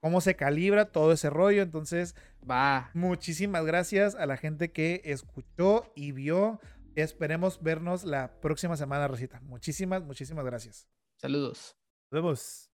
cómo 0.00 0.20
se 0.20 0.36
calibra 0.36 0.86
todo 0.86 1.12
ese 1.12 1.30
rollo. 1.30 1.62
Entonces, 1.62 2.14
va. 2.48 2.90
Muchísimas 2.94 3.64
gracias 3.64 4.14
a 4.14 4.26
la 4.26 4.36
gente 4.36 4.70
que 4.70 5.02
escuchó 5.04 5.92
y 5.96 6.12
vio. 6.12 6.60
Esperemos 6.94 7.60
vernos 7.62 8.04
la 8.04 8.40
próxima 8.40 8.76
semana, 8.76 9.08
Rosita. 9.08 9.40
Muchísimas, 9.40 10.02
muchísimas 10.04 10.44
gracias. 10.44 10.88
Saludos. 11.16 11.76
Nos 12.10 12.22
vemos. 12.22 12.73